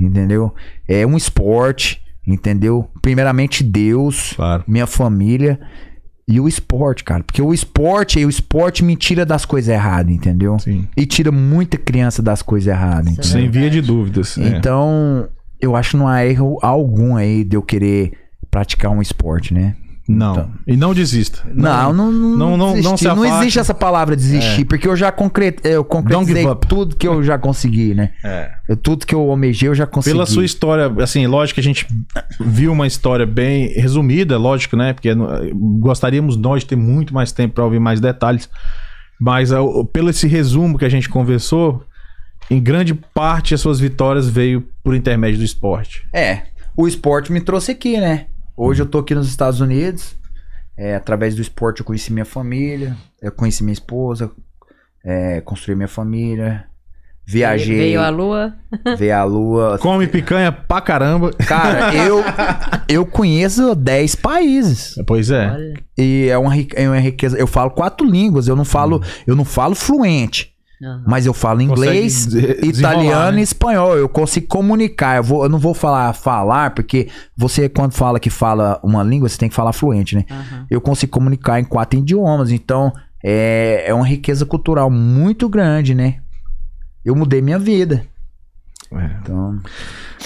Entendeu? 0.00 0.54
É 0.88 1.06
um 1.06 1.14
esporte, 1.16 2.00
entendeu? 2.26 2.88
Primeiramente 3.02 3.62
Deus, 3.62 4.32
Claro. 4.34 4.64
minha 4.66 4.86
família 4.86 5.60
e 6.26 6.40
o 6.40 6.48
esporte, 6.48 7.04
cara. 7.04 7.22
Porque 7.22 7.42
o 7.42 7.52
esporte, 7.52 8.24
o 8.24 8.30
esporte 8.30 8.82
me 8.82 8.96
tira 8.96 9.26
das 9.26 9.44
coisas 9.44 9.68
erradas, 9.68 10.10
entendeu? 10.10 10.58
Sim. 10.58 10.88
E 10.96 11.04
tira 11.04 11.30
muita 11.30 11.76
criança 11.76 12.22
das 12.22 12.40
coisas 12.40 12.66
erradas, 12.72 13.12
entendeu? 13.12 13.24
Sem 13.30 13.50
via 13.50 13.68
de 13.68 13.82
dúvidas. 13.82 14.38
é. 14.38 14.56
Eu 15.60 15.76
acho 15.76 15.90
que 15.92 15.96
não 15.96 16.08
há 16.08 16.24
erro 16.24 16.58
algum 16.62 17.16
aí 17.16 17.44
de 17.44 17.56
eu 17.56 17.62
querer 17.62 18.12
praticar 18.50 18.90
um 18.90 19.00
esporte, 19.02 19.52
né? 19.54 19.76
Não. 20.08 20.32
Então. 20.32 20.50
E 20.66 20.76
não 20.76 20.92
desista. 20.92 21.40
Não, 21.54 21.92
não, 21.92 22.10
não, 22.10 22.36
não- 22.36 22.56
não- 22.56 22.56
não 22.56 23.16
não 23.16 23.24
existe 23.38 23.60
essa 23.60 23.72
palavra 23.74 24.16
desistir, 24.16 24.64
porque 24.64 24.88
eu 24.88 24.96
já 24.96 25.12
concre... 25.12 25.54
eu 25.62 25.84
concretizei 25.84 26.42
tudo 26.68 26.96
que 26.96 27.06
eu 27.06 27.22
já 27.22 27.38
consegui, 27.38 27.94
né? 27.94 28.10
É. 28.24 28.50
Eu- 28.68 28.76
tudo 28.76 29.06
que 29.06 29.14
eu 29.14 29.20
almejei, 29.30 29.68
eu 29.68 29.74
já 29.74 29.86
consegui. 29.86 30.14
Pela 30.14 30.26
sua 30.26 30.44
história, 30.44 30.92
assim, 31.00 31.28
lógico 31.28 31.54
que 31.56 31.60
a 31.60 31.62
gente 31.64 31.86
viu 32.40 32.72
uma 32.72 32.88
história 32.88 33.24
bem 33.24 33.68
resumida, 33.74 34.36
lógico, 34.36 34.76
né? 34.76 34.92
Porque 34.92 35.10
gostaríamos 35.78 36.36
nós 36.36 36.62
de 36.62 36.68
ter 36.70 36.76
muito 36.76 37.14
mais 37.14 37.30
tempo 37.30 37.54
para 37.54 37.64
ouvir 37.64 37.78
mais 37.78 38.00
detalhes. 38.00 38.48
Mas 39.20 39.52
o- 39.52 39.84
pelo 39.84 40.10
esse 40.10 40.26
resumo 40.26 40.76
que 40.78 40.84
a 40.84 40.88
gente 40.88 41.08
conversou, 41.08 41.84
em 42.50 42.60
grande 42.60 42.92
parte 42.92 43.54
as 43.54 43.60
suas 43.60 43.78
vitórias 43.78 44.28
veio 44.28 44.68
por 44.82 44.94
intermédio 44.94 45.38
do 45.38 45.44
esporte. 45.44 46.06
É, 46.12 46.42
o 46.76 46.88
esporte 46.88 47.32
me 47.32 47.40
trouxe 47.40 47.70
aqui, 47.70 47.98
né? 47.98 48.26
Hoje 48.56 48.82
eu 48.82 48.86
tô 48.86 48.98
aqui 48.98 49.14
nos 49.14 49.28
Estados 49.28 49.60
Unidos. 49.60 50.16
É, 50.76 50.96
através 50.96 51.34
do 51.34 51.42
esporte 51.42 51.80
eu 51.80 51.86
conheci 51.86 52.12
minha 52.12 52.24
família, 52.24 52.96
eu 53.22 53.30
conheci 53.30 53.62
minha 53.62 53.72
esposa, 53.72 54.30
é, 55.04 55.40
construí 55.42 55.76
minha 55.76 55.88
família, 55.88 56.64
viajei, 57.26 57.76
Veio 57.76 58.00
a 58.00 58.08
lua. 58.08 58.54
ver 58.98 59.12
a 59.12 59.24
lua. 59.24 59.78
Come 59.78 60.06
picanha 60.06 60.50
pra 60.50 60.80
caramba. 60.80 61.30
Cara, 61.46 61.94
eu, 61.94 62.22
eu 62.88 63.06
conheço 63.06 63.74
10 63.74 64.14
países. 64.16 64.94
Pois 65.06 65.30
é. 65.30 65.50
Olha. 65.50 65.74
E 65.96 66.28
é 66.28 66.38
uma, 66.38 66.52
é 66.74 66.88
uma 66.88 66.98
riqueza. 66.98 67.38
Eu 67.38 67.46
falo 67.46 67.70
quatro 67.70 68.06
línguas, 68.06 68.48
eu 68.48 68.56
não 68.56 68.64
falo, 68.64 69.02
eu 69.26 69.36
não 69.36 69.44
falo 69.44 69.74
fluente. 69.74 70.49
Mas 71.06 71.26
eu 71.26 71.34
falo 71.34 71.60
inglês, 71.60 72.24
Consegue 72.32 72.60
de- 72.72 72.78
italiano 72.78 73.32
né? 73.32 73.40
e 73.40 73.42
espanhol. 73.42 73.96
Eu 73.96 74.08
consigo 74.08 74.46
comunicar. 74.46 75.16
Eu, 75.18 75.22
vou, 75.22 75.42
eu 75.44 75.48
não 75.48 75.58
vou 75.58 75.74
falar 75.74 76.12
falar, 76.14 76.70
porque 76.70 77.08
você, 77.36 77.68
quando 77.68 77.92
fala 77.92 78.18
que 78.18 78.30
fala 78.30 78.80
uma 78.82 79.02
língua, 79.02 79.28
você 79.28 79.36
tem 79.38 79.48
que 79.48 79.54
falar 79.54 79.72
fluente, 79.72 80.16
né? 80.16 80.24
Aham. 80.30 80.66
Eu 80.70 80.80
consigo 80.80 81.12
comunicar 81.12 81.60
em 81.60 81.64
quatro 81.64 81.98
idiomas. 81.98 82.50
Então, 82.50 82.92
é, 83.22 83.84
é 83.86 83.94
uma 83.94 84.06
riqueza 84.06 84.46
cultural 84.46 84.90
muito 84.90 85.48
grande, 85.48 85.94
né? 85.94 86.16
Eu 87.04 87.14
mudei 87.14 87.42
minha 87.42 87.58
vida. 87.58 88.04
É. 88.92 89.10
Então, 89.22 89.58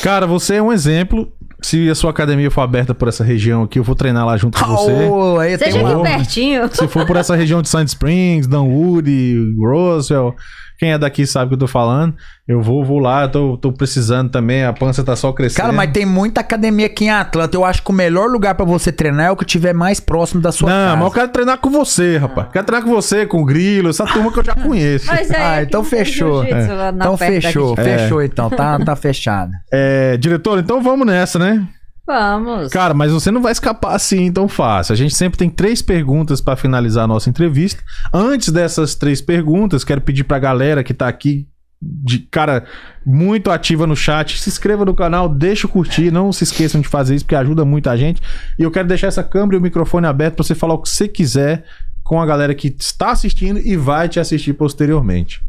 Cara, 0.02 0.26
você 0.26 0.54
é 0.56 0.62
um 0.62 0.72
exemplo. 0.72 1.32
Se 1.64 1.88
a 1.88 1.94
sua 1.94 2.10
academia 2.10 2.50
for 2.50 2.60
aberta 2.60 2.94
por 2.94 3.08
essa 3.08 3.24
região 3.24 3.62
aqui, 3.62 3.78
eu 3.78 3.82
vou 3.82 3.94
treinar 3.94 4.26
lá 4.26 4.36
junto 4.36 4.62
com 4.62 4.76
você. 4.76 5.08
Oh, 5.10 5.38
Seja 5.58 5.80
aqui 5.80 6.02
pertinho. 6.02 6.68
Se 6.70 6.86
for 6.86 7.06
por 7.06 7.16
essa 7.16 7.34
região 7.34 7.62
de 7.62 7.70
Sand 7.70 7.86
Springs, 7.86 8.46
Dunwoody, 8.46 9.54
Roswell, 9.58 10.36
quem 10.78 10.92
é 10.92 10.98
daqui 10.98 11.26
sabe 11.26 11.46
o 11.46 11.48
que 11.50 11.54
eu 11.54 11.58
tô 11.60 11.66
falando. 11.66 12.14
Eu 12.46 12.60
vou, 12.60 12.84
vou 12.84 12.98
lá, 12.98 13.26
tô, 13.26 13.56
tô 13.56 13.72
precisando 13.72 14.28
também, 14.30 14.64
a 14.64 14.72
pança 14.72 15.02
tá 15.02 15.16
só 15.16 15.32
crescendo. 15.32 15.56
Cara, 15.62 15.72
mas 15.72 15.90
tem 15.92 16.04
muita 16.04 16.40
academia 16.40 16.86
aqui 16.86 17.04
em 17.04 17.10
Atlanta. 17.10 17.56
Eu 17.56 17.64
acho 17.64 17.82
que 17.82 17.90
o 17.90 17.94
melhor 17.94 18.28
lugar 18.28 18.54
pra 18.54 18.64
você 18.66 18.92
treinar 18.92 19.26
é 19.26 19.30
o 19.30 19.36
que 19.36 19.44
tiver 19.44 19.72
mais 19.72 19.98
próximo 20.00 20.42
da 20.42 20.52
sua 20.52 20.68
Não, 20.68 20.76
casa. 20.76 20.96
mas 20.96 21.04
eu 21.06 21.10
quero 21.12 21.28
treinar 21.28 21.58
com 21.58 21.70
você, 21.70 22.16
rapaz. 22.18 22.48
Quero 22.52 22.66
treinar 22.66 22.86
com 22.86 22.94
você, 22.94 23.24
com 23.24 23.40
o 23.40 23.44
Grilo, 23.44 23.88
essa 23.88 24.04
turma 24.04 24.30
que 24.32 24.38
eu 24.40 24.44
já 24.44 24.54
conheço. 24.54 25.06
Mas 25.06 25.30
aí 25.30 25.36
Ah, 25.42 25.54
aqui 25.54 25.66
então 25.68 25.82
não 25.82 25.88
fechou. 25.88 26.44
na 26.44 26.88
Então 26.90 27.16
fechou, 27.16 27.76
fechou 27.76 28.22
então. 28.22 28.50
Tá, 28.50 28.78
tá 28.78 28.94
fechado. 28.96 29.52
É, 29.72 30.16
diretor, 30.16 30.58
então 30.58 30.82
vamos 30.82 31.06
nessa, 31.06 31.38
né? 31.38 31.66
Vamos. 32.06 32.70
Cara, 32.70 32.92
mas 32.92 33.12
você 33.12 33.30
não 33.30 33.40
vai 33.40 33.52
escapar 33.52 33.94
assim 33.94 34.30
tão 34.30 34.46
fácil. 34.46 34.92
A 34.92 34.96
gente 34.96 35.14
sempre 35.14 35.38
tem 35.38 35.48
três 35.48 35.80
perguntas 35.80 36.40
pra 36.40 36.56
finalizar 36.56 37.04
a 37.04 37.08
nossa 37.08 37.30
entrevista. 37.30 37.82
Antes 38.12 38.50
dessas 38.50 38.94
três 38.94 39.22
perguntas, 39.22 39.84
quero 39.84 40.00
pedir 40.00 40.24
pra 40.24 40.38
galera 40.38 40.84
que 40.84 40.92
tá 40.92 41.08
aqui 41.08 41.48
de 41.80 42.18
cara 42.18 42.64
muito 43.04 43.50
ativa 43.50 43.86
no 43.86 43.96
chat, 43.96 44.40
se 44.40 44.48
inscreva 44.48 44.84
no 44.84 44.94
canal, 44.94 45.28
deixa 45.28 45.66
o 45.66 45.70
curtir, 45.70 46.10
não 46.10 46.32
se 46.32 46.44
esqueçam 46.44 46.80
de 46.80 46.88
fazer 46.88 47.14
isso 47.14 47.24
porque 47.24 47.34
ajuda 47.34 47.64
muito 47.64 47.90
a 47.90 47.96
gente. 47.96 48.22
E 48.58 48.62
eu 48.62 48.70
quero 48.70 48.88
deixar 48.88 49.08
essa 49.08 49.22
câmera 49.22 49.56
e 49.56 49.58
o 49.58 49.62
microfone 49.62 50.06
aberto 50.06 50.36
pra 50.36 50.44
você 50.44 50.54
falar 50.54 50.74
o 50.74 50.82
que 50.82 50.88
você 50.88 51.08
quiser 51.08 51.64
com 52.02 52.20
a 52.20 52.26
galera 52.26 52.54
que 52.54 52.74
está 52.78 53.10
assistindo 53.10 53.58
e 53.58 53.76
vai 53.76 54.08
te 54.08 54.20
assistir 54.20 54.52
posteriormente. 54.54 55.42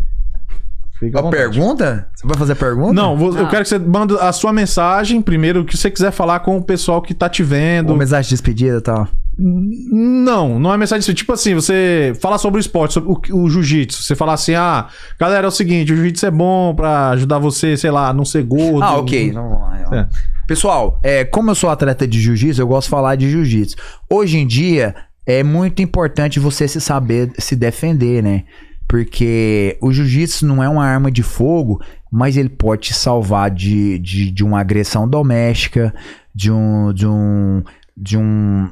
Fica 0.99 1.19
A 1.19 1.30
pergunta? 1.30 2.07
Você 2.15 2.26
vai 2.26 2.38
fazer 2.38 2.53
a 2.53 2.55
pergunta? 2.55 2.93
Não, 2.93 3.17
vou- 3.17 3.30
eu 3.35 3.43
Não. 3.43 3.49
quero 3.49 3.63
que 3.63 3.69
você 3.69 3.77
manda 3.77 4.15
a 4.22 4.31
sua 4.31 4.53
mensagem 4.53 5.22
primeiro, 5.22 5.61
o 5.61 5.65
que 5.65 5.76
você 5.76 5.91
quiser 5.91 6.11
falar 6.11 6.39
com 6.39 6.57
o 6.57 6.63
pessoal 6.63 7.01
que 7.01 7.13
tá 7.13 7.27
te 7.27 7.43
vendo. 7.43 7.89
Uma 7.89 7.97
mensagem 7.99 8.23
de 8.30 8.35
despedida 8.35 8.77
e 8.77 8.81
tal. 8.81 9.07
Não, 9.38 10.57
não 10.59 10.73
é 10.73 10.77
mensagem 10.77 10.99
assim. 10.99 11.13
Tipo 11.13 11.34
assim, 11.34 11.53
você 11.53 12.13
fala 12.22 12.38
sobre 12.38 12.59
o 12.59 12.61
esporte, 12.61 12.93
sobre 12.93 13.09
o, 13.11 13.38
o 13.43 13.49
jiu-jitsu. 13.49 14.01
Você 14.03 14.15
fala 14.15 14.34
assim, 14.34 14.55
ah, 14.55 14.88
galera, 15.19 15.45
é 15.45 15.49
o 15.49 15.51
seguinte, 15.51 15.91
o 15.91 15.95
jiu-jitsu 15.95 16.26
é 16.26 16.31
bom 16.31 16.73
pra 16.73 17.09
ajudar 17.09 17.39
você, 17.39 17.76
sei 17.76 17.91
lá, 17.91 18.09
a 18.09 18.13
não 18.13 18.23
ser 18.26 18.43
gordo. 18.43 18.81
Ah, 18.84 18.97
ok. 18.97 19.31
Não, 19.34 19.49
vamos 19.49 19.59
lá, 19.91 19.97
É. 19.97 20.07
Pessoal, 20.47 20.99
é, 21.03 21.26
como 21.26 21.49
eu 21.51 21.55
sou 21.55 21.69
atleta 21.69 22.07
de 22.07 22.22
jiu-jitsu, 22.22 22.61
eu 22.61 22.67
gosto 22.67 22.85
de 22.85 22.91
falar 22.91 23.15
de 23.15 23.30
jiu-jitsu. 23.30 23.76
Hoje 24.09 24.38
em 24.38 24.45
dia, 24.45 24.95
é 25.26 25.43
muito 25.43 25.81
importante 25.81 26.39
você 26.39 26.67
se 26.67 26.80
saber 26.80 27.31
se 27.39 27.55
defender, 27.55 28.22
né? 28.23 28.43
Porque 28.88 29.78
o 29.82 29.91
jiu-jitsu 29.91 30.45
não 30.45 30.64
é 30.64 30.70
uma 30.70 30.86
arma 30.86 31.12
de 31.12 31.24
fogo, 31.24 31.82
mas 32.12 32.38
ele 32.38 32.49
pode 32.49 32.84
te 32.84 32.94
salvar 32.94 33.49
de, 33.49 33.98
de, 33.99 34.32
de 34.32 34.44
uma 34.44 34.60
agressão 34.60 35.07
doméstica, 35.07 35.94
de 36.34 36.52
um. 36.52 36.94
de 36.94 37.07
um. 37.07 37.64
de 37.95 38.18
um. 38.18 38.70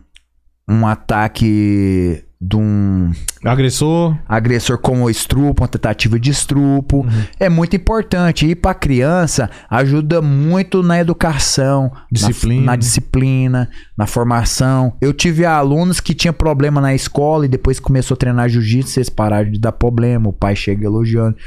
um 0.67 0.87
ataque 0.87 2.23
de 2.45 2.57
um 2.57 3.11
Agressor. 3.45 4.17
agressor 4.27 4.77
como 4.77 5.09
estrupo, 5.09 5.63
uma 5.63 5.67
tentativa 5.67 6.19
de 6.19 6.29
estrupo. 6.29 7.05
É 7.39 7.47
muito 7.47 7.75
importante. 7.75 8.45
E 8.45 8.53
para 8.53 8.73
criança 8.73 9.49
ajuda 9.69 10.21
muito 10.21 10.83
na 10.83 10.99
educação, 10.99 11.89
Disciplina. 12.11 12.59
Na, 12.61 12.71
na 12.73 12.75
disciplina, 12.75 13.69
na 13.97 14.05
formação. 14.05 14.93
Eu 14.99 15.13
tive 15.13 15.45
alunos 15.45 16.01
que 16.01 16.13
tinham 16.13 16.33
problema 16.33 16.81
na 16.81 16.93
escola 16.93 17.45
e 17.45 17.49
depois 17.49 17.79
começou 17.79 18.15
a 18.15 18.17
treinar 18.17 18.49
jiu-jitsu, 18.49 18.99
eles 18.99 19.09
pararam 19.09 19.49
de 19.49 19.59
dar 19.59 19.71
problema. 19.71 20.27
O 20.27 20.33
pai 20.33 20.55
chega 20.55 20.85
elogiando. 20.85 21.37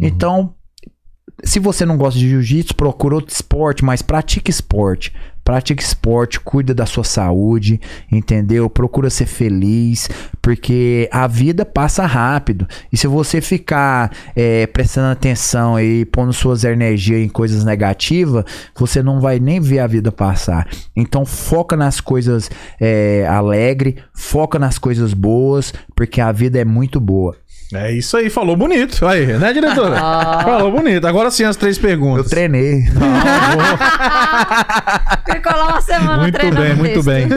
Então, 0.00 0.54
Se 1.44 1.58
você 1.58 1.84
não 1.84 1.98
gosta 1.98 2.18
de 2.18 2.28
jiu-jitsu, 2.30 2.74
procura 2.74 3.16
outro 3.16 3.34
esporte, 3.34 3.84
mas 3.84 4.00
pratique 4.00 4.50
esporte. 4.50 5.12
Pratique 5.46 5.80
esporte, 5.80 6.40
cuida 6.40 6.74
da 6.74 6.84
sua 6.86 7.04
saúde, 7.04 7.80
entendeu? 8.10 8.68
Procura 8.68 9.08
ser 9.08 9.26
feliz, 9.26 10.10
porque 10.42 11.08
a 11.12 11.28
vida 11.28 11.64
passa 11.64 12.04
rápido. 12.04 12.66
E 12.92 12.96
se 12.96 13.06
você 13.06 13.40
ficar 13.40 14.10
é, 14.34 14.66
prestando 14.66 15.12
atenção 15.12 15.78
e 15.78 16.04
pondo 16.04 16.32
suas 16.32 16.64
energias 16.64 17.20
em 17.20 17.28
coisas 17.28 17.64
negativas, 17.64 18.44
você 18.76 19.04
não 19.04 19.20
vai 19.20 19.38
nem 19.38 19.60
ver 19.60 19.78
a 19.78 19.86
vida 19.86 20.10
passar. 20.10 20.66
Então 20.96 21.24
foca 21.24 21.76
nas 21.76 22.00
coisas 22.00 22.50
é, 22.80 23.24
alegre, 23.28 23.98
foca 24.12 24.58
nas 24.58 24.78
coisas 24.78 25.14
boas, 25.14 25.72
porque 25.94 26.20
a 26.20 26.32
vida 26.32 26.58
é 26.58 26.64
muito 26.64 26.98
boa. 26.98 27.36
É 27.74 27.90
isso 27.92 28.16
aí, 28.16 28.30
falou 28.30 28.56
bonito. 28.56 29.04
Aí, 29.06 29.26
né, 29.38 29.52
diretora? 29.52 29.96
falou 30.44 30.70
bonito. 30.70 31.04
Agora 31.06 31.30
sim 31.30 31.42
as 31.44 31.56
três 31.56 31.76
Eu 31.76 31.82
perguntas. 31.82 32.28
treinei. 32.28 32.82
Ficou 35.32 35.52
lá 35.56 35.68
uma 35.68 35.80
semana 35.80 36.18
Muito 36.18 36.38
bem, 36.38 36.74
muito 36.76 37.02
texto. 37.02 37.06
bem. 37.06 37.28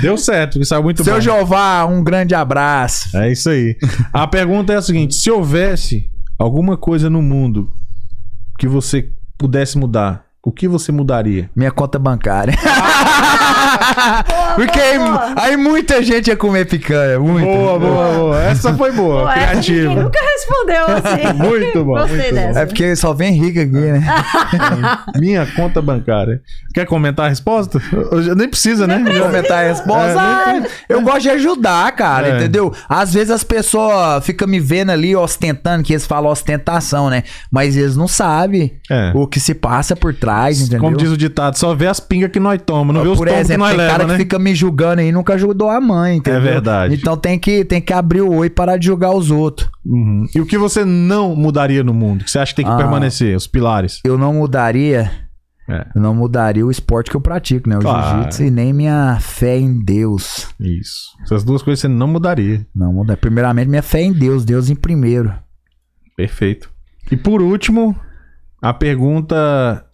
Deu 0.00 0.16
certo, 0.18 0.64
saiu 0.64 0.82
muito 0.82 1.04
Seu 1.04 1.14
bom. 1.14 1.20
Jeová, 1.20 1.84
um 1.86 2.02
grande 2.02 2.34
abraço. 2.34 3.16
É 3.16 3.30
isso 3.30 3.48
aí. 3.50 3.76
A 4.12 4.26
pergunta 4.26 4.72
é 4.72 4.76
a 4.76 4.82
seguinte: 4.82 5.14
se 5.14 5.30
houvesse 5.30 6.10
alguma 6.38 6.76
coisa 6.76 7.08
no 7.08 7.22
mundo 7.22 7.70
que 8.58 8.66
você 8.66 9.10
pudesse 9.38 9.78
mudar, 9.78 10.24
o 10.42 10.50
que 10.50 10.66
você 10.66 10.90
mudaria? 10.90 11.48
Minha 11.54 11.70
conta 11.70 11.98
bancária. 11.98 12.54
Porque 14.58 14.78
aí, 14.80 14.98
aí 15.36 15.56
muita 15.56 16.02
gente 16.02 16.28
ia 16.28 16.36
comer 16.36 16.66
picanha. 16.66 17.18
Muita. 17.18 17.46
Boa, 17.46 17.78
boa, 17.78 18.12
boa. 18.14 18.42
Essa 18.42 18.74
foi 18.74 18.90
boa, 18.92 19.32
essa 19.32 19.54
ninguém 19.54 19.62
criativa. 19.62 20.02
nunca 20.02 20.18
respondeu 20.20 20.84
assim. 20.86 21.32
Muito 21.48 21.84
bom, 21.84 21.92
Gostei 21.92 22.16
muito 22.16 22.28
bom. 22.30 22.34
dessa. 22.34 22.60
É 22.60 22.66
porque 22.66 22.96
só 22.96 23.12
vem 23.12 23.32
rico 23.32 23.60
aqui, 23.60 23.70
né? 23.70 24.02
Minha 25.18 25.46
conta 25.54 25.80
bancária. 25.80 26.40
Quer 26.74 26.86
comentar 26.86 27.26
a 27.26 27.28
resposta? 27.28 27.80
Eu- 27.92 28.34
Nem 28.36 28.48
precisa, 28.48 28.86
né? 28.86 29.02
Já- 29.12 29.26
Comentar 29.26 29.64
a 29.64 29.68
resposta. 29.68 30.20
É, 30.88 30.94
eu 30.94 31.00
gosto 31.02 31.20
de 31.22 31.30
ajudar, 31.30 31.90
cara, 31.92 32.28
É. 32.28 32.36
entendeu? 32.36 32.72
Às 32.88 33.14
vezes 33.14 33.30
as 33.30 33.44
pessoas 33.44 34.24
ficam 34.24 34.46
me 34.48 34.60
vendo 34.60 34.90
ali 34.90 35.14
ostentando, 35.14 35.82
que 35.82 35.92
eles 35.92 36.06
falam 36.06 36.30
ostentação, 36.30 37.10
né? 37.10 37.22
Mas 37.50 37.76
eles 37.76 37.96
não 37.96 38.08
sabem 38.08 38.74
É. 38.90 39.12
o 39.14 39.26
que 39.26 39.40
se 39.40 39.54
passa 39.54 39.94
por 39.96 40.14
trás, 40.14 40.60
entendeu? 40.60 40.80
Como 40.80 40.96
diz 40.96 41.10
o 41.10 41.16
ditado, 41.16 41.56
só 41.58 41.74
vê 41.74 41.86
as 41.86 42.00
pingas 42.00 42.30
que 42.30 42.40
nós 42.40 42.60
tomamos, 42.64 42.94
não 42.94 43.02
vê 43.02 43.08
os 43.08 43.18
Por 43.18 43.26
tomos 43.26 43.40
que 43.40 43.46
exemplo, 43.46 43.66
nós 43.66 43.76
tem 43.76 43.86
cara 43.86 43.92
leva, 43.98 44.12
né? 44.12 44.14
que 44.18 44.22
fica 44.24 44.38
me 44.38 44.47
julgando 44.54 45.00
aí 45.00 45.10
nunca 45.12 45.34
ajudou 45.34 45.68
a 45.70 45.80
mãe, 45.80 46.16
entendeu? 46.16 46.40
verdade. 46.40 46.94
Então 46.94 47.16
tem 47.16 47.38
que, 47.38 47.64
tem 47.64 47.80
que 47.80 47.92
abrir 47.92 48.20
o 48.22 48.32
oi 48.34 48.46
e 48.46 48.50
parar 48.50 48.76
de 48.76 48.86
julgar 48.86 49.12
os 49.14 49.30
outros. 49.30 49.70
Uhum. 49.84 50.26
E 50.34 50.40
o 50.40 50.46
que 50.46 50.58
você 50.58 50.84
não 50.84 51.34
mudaria 51.36 51.82
no 51.84 51.94
mundo? 51.94 52.24
Que 52.24 52.30
você 52.30 52.38
acha 52.38 52.52
que 52.52 52.56
tem 52.56 52.64
que 52.64 52.70
Ah. 52.72 52.76
permanecer? 52.76 53.36
Os 53.36 53.46
pilares. 53.46 54.00
Eu 54.04 54.16
não 54.18 54.32
mudaria 54.34 55.10
É, 55.70 55.86
Eu 55.94 56.00
não 56.00 56.14
mudaria 56.14 56.64
o 56.64 56.70
esporte 56.70 57.10
que 57.10 57.16
eu 57.18 57.20
pratico, 57.20 57.68
né? 57.68 57.76
O 57.76 57.80
Claro. 57.80 58.08
jiu-jitsu 58.22 58.44
e 58.44 58.50
nem 58.50 58.72
minha 58.72 59.18
fé 59.20 59.58
em 59.58 59.78
Deus. 59.84 60.48
isso. 60.58 61.10
Essas 61.22 61.44
duas 61.44 61.60
coisas 61.62 61.80
você 61.82 61.88
não 61.88 62.08
mudaria. 62.08 62.66
Não 62.74 62.90
muda. 62.90 63.18
Primeiramente, 63.18 63.68
minha 63.68 63.82
fé 63.82 64.00
em 64.00 64.10
Deus. 64.14 64.46
Deus 64.46 64.70
em 64.70 64.74
primeiro. 64.74 65.30
Perfeito. 66.16 66.70
E 67.12 67.18
por 67.18 67.42
último, 67.42 67.94
a 68.62 68.72
pergunta 68.72 69.84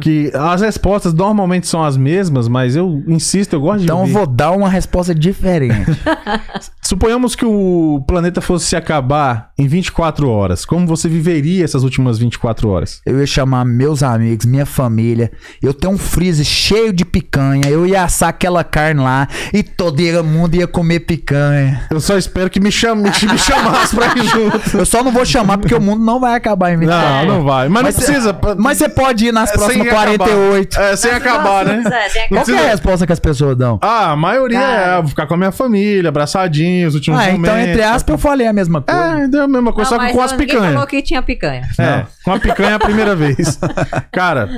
que 0.00 0.30
as 0.34 0.60
respostas 0.60 1.14
normalmente 1.14 1.66
são 1.66 1.82
as 1.84 1.96
mesmas, 1.96 2.48
mas 2.48 2.74
eu 2.76 3.02
insisto, 3.06 3.52
eu 3.54 3.60
gosto 3.60 3.78
de 3.78 3.84
Então 3.84 3.96
eu 3.98 4.00
ouvir. 4.02 4.12
vou 4.12 4.26
dar 4.26 4.50
uma 4.52 4.68
resposta 4.68 5.14
diferente. 5.14 5.90
Suponhamos 6.82 7.34
que 7.34 7.44
o 7.46 8.02
planeta 8.06 8.40
fosse 8.40 8.66
se 8.66 8.76
acabar 8.76 9.50
em 9.58 9.66
24 9.66 10.28
horas. 10.28 10.64
Como 10.66 10.86
você 10.86 11.08
viveria 11.08 11.64
essas 11.64 11.82
últimas 11.82 12.18
24 12.18 12.68
horas? 12.68 13.00
eu 13.06 13.18
ia 13.20 13.26
chamar 13.26 13.64
meus 13.64 14.02
amigos, 14.02 14.44
minha 14.46 14.66
família. 14.66 15.30
Eu 15.62 15.72
tenho 15.72 15.94
um 15.94 15.98
freezer 15.98 16.44
cheio 16.44 16.92
de 16.92 17.04
picanha. 17.04 17.66
Eu 17.68 17.86
ia 17.86 18.02
assar 18.04 18.28
aquela 18.30 18.62
carne 18.62 19.00
lá 19.00 19.28
e 19.52 19.62
todo 19.62 19.94
mundo 20.24 20.54
ia 20.56 20.66
comer 20.66 21.00
picanha. 21.00 21.86
Eu 21.90 22.00
só 22.00 22.18
espero 22.18 22.50
que 22.50 22.60
me, 22.60 22.70
chame, 22.70 23.02
me 23.04 23.38
chamasse 23.38 23.94
pra 23.94 24.08
ir 24.18 24.24
junto. 24.28 24.76
Eu 24.78 24.84
só 24.86 25.02
não 25.02 25.10
vou 25.12 25.24
chamar 25.24 25.58
porque 25.58 25.74
o 25.74 25.80
mundo 25.80 26.04
não 26.04 26.20
vai 26.20 26.34
acabar 26.34 26.72
em 26.72 26.76
24 26.76 27.08
Não, 27.08 27.14
horas. 27.16 27.28
não 27.28 27.44
vai. 27.44 27.68
Mas, 27.68 27.82
Mas 27.82 27.96
não 27.96 28.02
precisa. 28.04 28.38
Mas 28.58 28.78
você 28.78 28.88
pode 28.88 29.26
ir 29.26 29.32
nas 29.32 29.50
É, 29.50 29.54
próximas 29.54 29.83
sem 29.84 29.90
acabar. 29.90 30.16
48. 30.16 30.80
É, 30.80 30.96
sem 30.96 31.10
acabar, 31.12 31.64
né? 31.64 31.72
É, 31.74 32.28
Não 32.30 32.38
Qual 32.38 32.44
que 32.44 32.52
é 32.52 32.58
a 32.66 32.70
resposta 32.70 33.06
que 33.06 33.12
as 33.12 33.20
pessoas 33.20 33.56
dão? 33.56 33.78
Ah, 33.82 34.12
a 34.12 34.16
maioria 34.16 34.58
Cara. 34.60 34.82
é 34.98 35.00
vou 35.00 35.08
ficar 35.08 35.26
com 35.26 35.34
a 35.34 35.36
minha 35.36 35.52
família, 35.52 36.08
abraçadinho, 36.08 36.88
os 36.88 36.94
últimos 36.94 37.20
Ah, 37.20 37.32
momentos. 37.32 37.48
então 37.48 37.58
entre 37.58 37.82
aspas 37.82 38.12
eu 38.14 38.18
falei 38.18 38.46
a 38.46 38.52
mesma 38.52 38.80
coisa. 38.82 39.00
É, 39.00 39.36
é 39.36 39.40
a 39.40 39.48
mesma 39.48 39.72
coisa, 39.72 39.90
Não, 39.90 39.98
só 40.00 40.06
que 40.06 40.12
com 40.12 40.20
as 40.22 40.32
picanhas. 40.32 40.72
falou 40.72 40.86
que 40.86 41.02
tinha 41.02 41.22
picanha. 41.22 41.68
É, 41.78 42.04
com 42.24 42.32
a 42.32 42.38
picanha 42.40 42.76
a 42.76 42.78
primeira 42.78 43.14
vez. 43.14 43.58
Cara, 44.12 44.48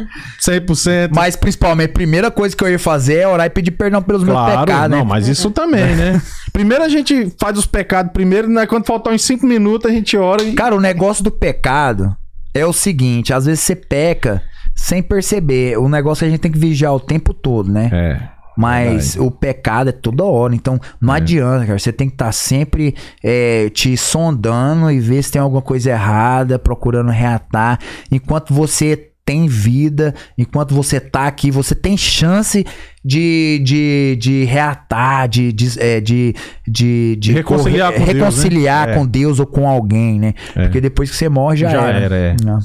100%. 0.41 1.11
Mas 1.15 1.37
principalmente, 1.37 1.91
a 1.91 1.93
primeira 1.95 2.31
coisa 2.31 2.57
que 2.57 2.63
eu 2.65 2.71
ia 2.71 2.79
fazer 2.79 3.19
é 3.21 3.29
orar 3.29 3.47
e 3.47 3.51
pedir 3.51 3.71
perdão 3.73 4.03
pelos 4.03 4.23
meus 4.23 4.37
Claro, 4.37 4.61
pecados, 4.67 4.91
não, 4.91 4.99
né? 4.99 5.05
mas 5.09 5.29
isso 5.29 5.51
também, 5.51 5.95
né? 5.97 6.21
Primeiro 6.53 6.83
a 6.85 6.89
gente 6.89 7.33
faz 7.39 7.59
os 7.59 7.67
pecados 7.67 8.13
primeiro, 8.13 8.49
né? 8.49 8.67
Quando 8.67 8.87
faltar 8.87 9.13
uns 9.13 9.23
5 9.25 9.47
minutos 9.47 9.91
a 9.91 9.95
gente 9.95 10.17
ora 10.17 10.43
e... 10.43 10.53
Cara, 10.55 10.75
o 10.75 10.81
negócio 10.81 11.23
do 11.23 11.31
pecado 11.31 12.17
é 12.55 12.65
o 12.65 12.73
seguinte: 12.73 13.33
às 13.35 13.45
vezes 13.47 13.61
você 13.61 13.77
peca 13.77 14.43
sem 14.77 15.03
perceber. 15.03 15.79
O 15.79 15.89
negócio 15.89 16.23
é 16.23 16.27
que 16.27 16.29
a 16.29 16.31
gente 16.33 16.41
tem 16.43 16.53
que 16.53 16.59
vigiar 16.59 16.95
o 16.95 17.01
tempo 17.01 17.35
todo, 17.35 17.73
né? 17.73 17.91
É. 17.93 18.37
Mas 18.59 19.17
o 19.17 19.31
pecado 19.31 19.91
é 19.91 19.93
toda 19.93 20.25
hora. 20.25 20.55
Então 20.55 20.81
não 21.01 21.13
adianta, 21.13 21.67
cara. 21.67 21.79
Você 21.79 21.93
tem 21.93 22.09
que 22.09 22.15
estar 22.15 22.33
sempre 22.33 22.95
é, 23.23 23.69
te 23.69 23.95
sondando 23.99 24.91
e 24.91 24.99
ver 24.99 25.23
se 25.23 25.33
tem 25.33 25.43
alguma 25.43 25.61
coisa 25.61 25.91
errada, 25.91 26.59
procurando 26.59 27.11
reatar. 27.11 27.79
Enquanto 28.11 28.55
você 28.55 29.11
tem 29.27 29.47
vida, 29.49 30.15
enquanto 30.39 30.73
você 30.75 31.01
tá 31.01 31.27
aqui, 31.27 31.51
você 31.51 31.75
tem 31.75 31.97
chance 31.99 32.65
de, 33.05 33.61
de, 33.65 34.17
de 34.21 34.45
reatar, 34.45 35.29
de, 35.29 35.53
de, 35.53 35.79
é, 35.81 36.01
de, 36.01 36.33
de, 36.67 37.17
de 37.17 37.33
reconciliar 37.33 37.93
correr- 37.93 38.07
com 38.07 38.13
Deus, 38.13 38.17
reconciliar 38.25 38.87
né? 38.87 38.93
É. 38.93 38.97
com 38.97 39.07
Deus 39.07 39.41
ou 39.41 39.47
com 39.47 39.69
alguém, 39.69 40.19
né? 40.21 40.33
Porque 40.55 40.81
depois 40.81 41.11
que 41.11 41.17
você 41.17 41.29
morre 41.29 41.57
já, 41.57 41.69
Já 41.69 41.89
era. 41.89 41.99
era, 41.99 42.17
é. 42.17 42.37
Não. 42.43 42.59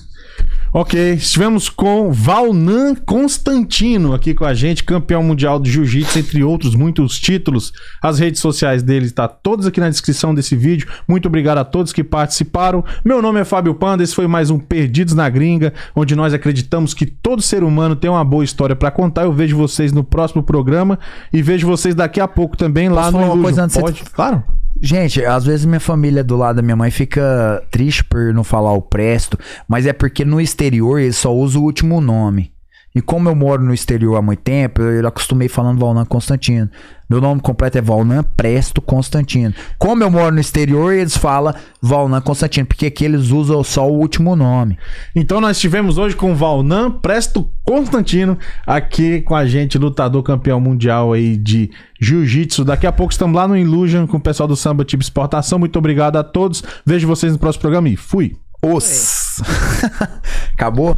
Ok, 0.74 1.16
estivemos 1.16 1.68
com 1.68 2.14
Valnan 2.14 2.96
Constantino 2.96 4.14
aqui 4.14 4.34
com 4.34 4.46
a 4.46 4.54
gente, 4.54 4.86
campeão 4.86 5.22
mundial 5.22 5.60
de 5.60 5.70
jiu-jitsu, 5.70 6.18
entre 6.20 6.42
outros 6.46 6.76
muitos 6.76 7.20
títulos. 7.20 7.74
As 8.02 8.20
redes 8.20 8.40
sociais 8.40 8.82
dele 8.82 9.08
estão 9.08 9.30
todas 9.44 9.66
aqui 9.66 9.82
na 9.82 9.90
descrição 9.90 10.34
desse 10.34 10.56
vídeo. 10.56 10.88
Muito 11.06 11.28
obrigado 11.28 11.58
a 11.58 11.66
todos 11.66 11.92
que 11.92 12.06
participaram. 12.06 12.86
Meu 13.04 13.22
nome 13.22 13.42
é 13.42 13.44
Fábio 13.44 13.76
Panda, 13.76 14.02
esse 14.02 14.16
foi 14.16 14.28
mais 14.28 14.50
um 14.50 14.58
Perdidos 14.58 15.14
na 15.14 15.28
Gringa, 15.28 15.74
onde 15.94 16.16
nós 16.16 16.34
acreditamos 16.34 16.94
que 16.94 17.06
todo 17.06 17.42
ser 17.42 17.66
humano 17.66 17.94
tem 17.94 18.10
uma 18.10 18.24
boa 18.24 18.46
história 18.46 18.76
pra 18.76 18.90
contar. 18.90 19.24
Eu 19.24 19.34
vejo 19.34 19.58
vocês 19.58 19.92
no 19.92 20.06
próximo 20.06 20.42
programa 20.42 20.98
e 21.34 21.42
vejo 21.42 21.68
vocês 21.68 21.94
daqui 21.94 22.22
a 22.22 22.30
pouco 22.30 22.56
também 22.56 22.88
lá 22.88 23.12
Posso 23.12 23.26
no 23.36 23.42
coisa 23.42 23.64
antes 23.66 23.76
de 23.76 23.82
Pode? 23.82 24.00
você- 24.00 24.10
Claro. 24.10 24.42
Gente, 24.82 25.24
às 25.24 25.46
vezes 25.46 25.66
minha 25.66 25.80
família 25.80 26.24
do 26.24 26.36
lado 26.36 26.56
da 26.56 26.62
minha 26.64 26.76
mãe 26.76 26.90
fica 26.90 27.64
triste 27.70 28.04
por 28.04 28.34
não 28.34 28.44
falar 28.44 28.74
o 28.74 28.82
Presto, 28.82 29.38
mas 29.68 29.86
é 29.86 29.94
porque 29.94 30.26
no 30.26 30.42
exterior 30.42 31.00
eles 31.00 31.18
só 31.18 31.32
usam 31.34 31.62
o 31.62 31.66
último 31.66 32.02
nome. 32.02 32.52
E 32.94 33.02
como 33.02 33.30
eu 33.30 33.36
moro 33.36 33.64
no 33.64 33.74
exterior 33.74 34.18
há 34.18 34.22
muito 34.22 34.42
tempo, 34.42 34.82
eu 34.82 35.08
acostumei 35.08 35.48
falando 35.48 35.80
Valnan 35.80 36.06
Constantino. 36.06 36.70
Meu 37.10 37.22
nome 37.22 37.42
completo 37.42 37.78
é 37.78 37.82
Valnan 37.82 38.24
Presto 38.24 38.82
Constantino. 38.82 39.54
Como 39.78 40.04
eu 40.04 40.10
moro 40.10 40.34
no 40.34 40.40
exterior, 40.40 40.94
eles 40.94 41.16
falam 41.16 41.54
Valnan 41.82 42.22
Constantino, 42.22 42.66
porque 42.66 42.86
aqui 42.86 43.06
eles 43.06 43.32
usam 43.32 43.64
só 43.64 43.90
o 43.90 43.98
último 43.98 44.36
nome. 44.36 44.78
Então 45.16 45.40
nós 45.40 45.58
estivemos 45.58 45.98
hoje 45.98 46.16
com 46.16 46.34
o 46.34 46.36
Valnan 46.36 46.92
Presto 46.92 47.50
Constantino 47.66 48.38
aqui 48.66 49.22
com 49.22 49.36
a 49.36 49.46
gente, 49.46 49.78
lutador 49.78 50.24
campeão 50.24 50.60
mundial 50.60 51.14
aí 51.14 51.38
de 51.38 51.72
Jiu-Jitsu. 52.00 52.66
Daqui 52.66 52.88
a 52.88 52.92
pouco 52.92 53.12
estamos 53.12 53.36
lá 53.36 53.48
no 53.48 53.58
Illusion 53.58 54.06
com 54.06 54.18
o 54.18 54.22
pessoal 54.22 54.48
do 54.48 54.56
Samba 54.56 54.84
Tipo 54.84 55.04
Exportação. 55.04 55.60
Muito 55.60 55.80
obrigado 55.80 56.18
a 56.18 56.24
todos. 56.24 56.64
Vejo 56.86 57.08
vocês 57.08 57.32
no 57.32 57.40
próximo 57.40 57.62
programa 57.62 57.88
e 57.88 57.96
fui. 57.96 58.36
Os. 58.64 59.42
Acabou? 60.54 60.98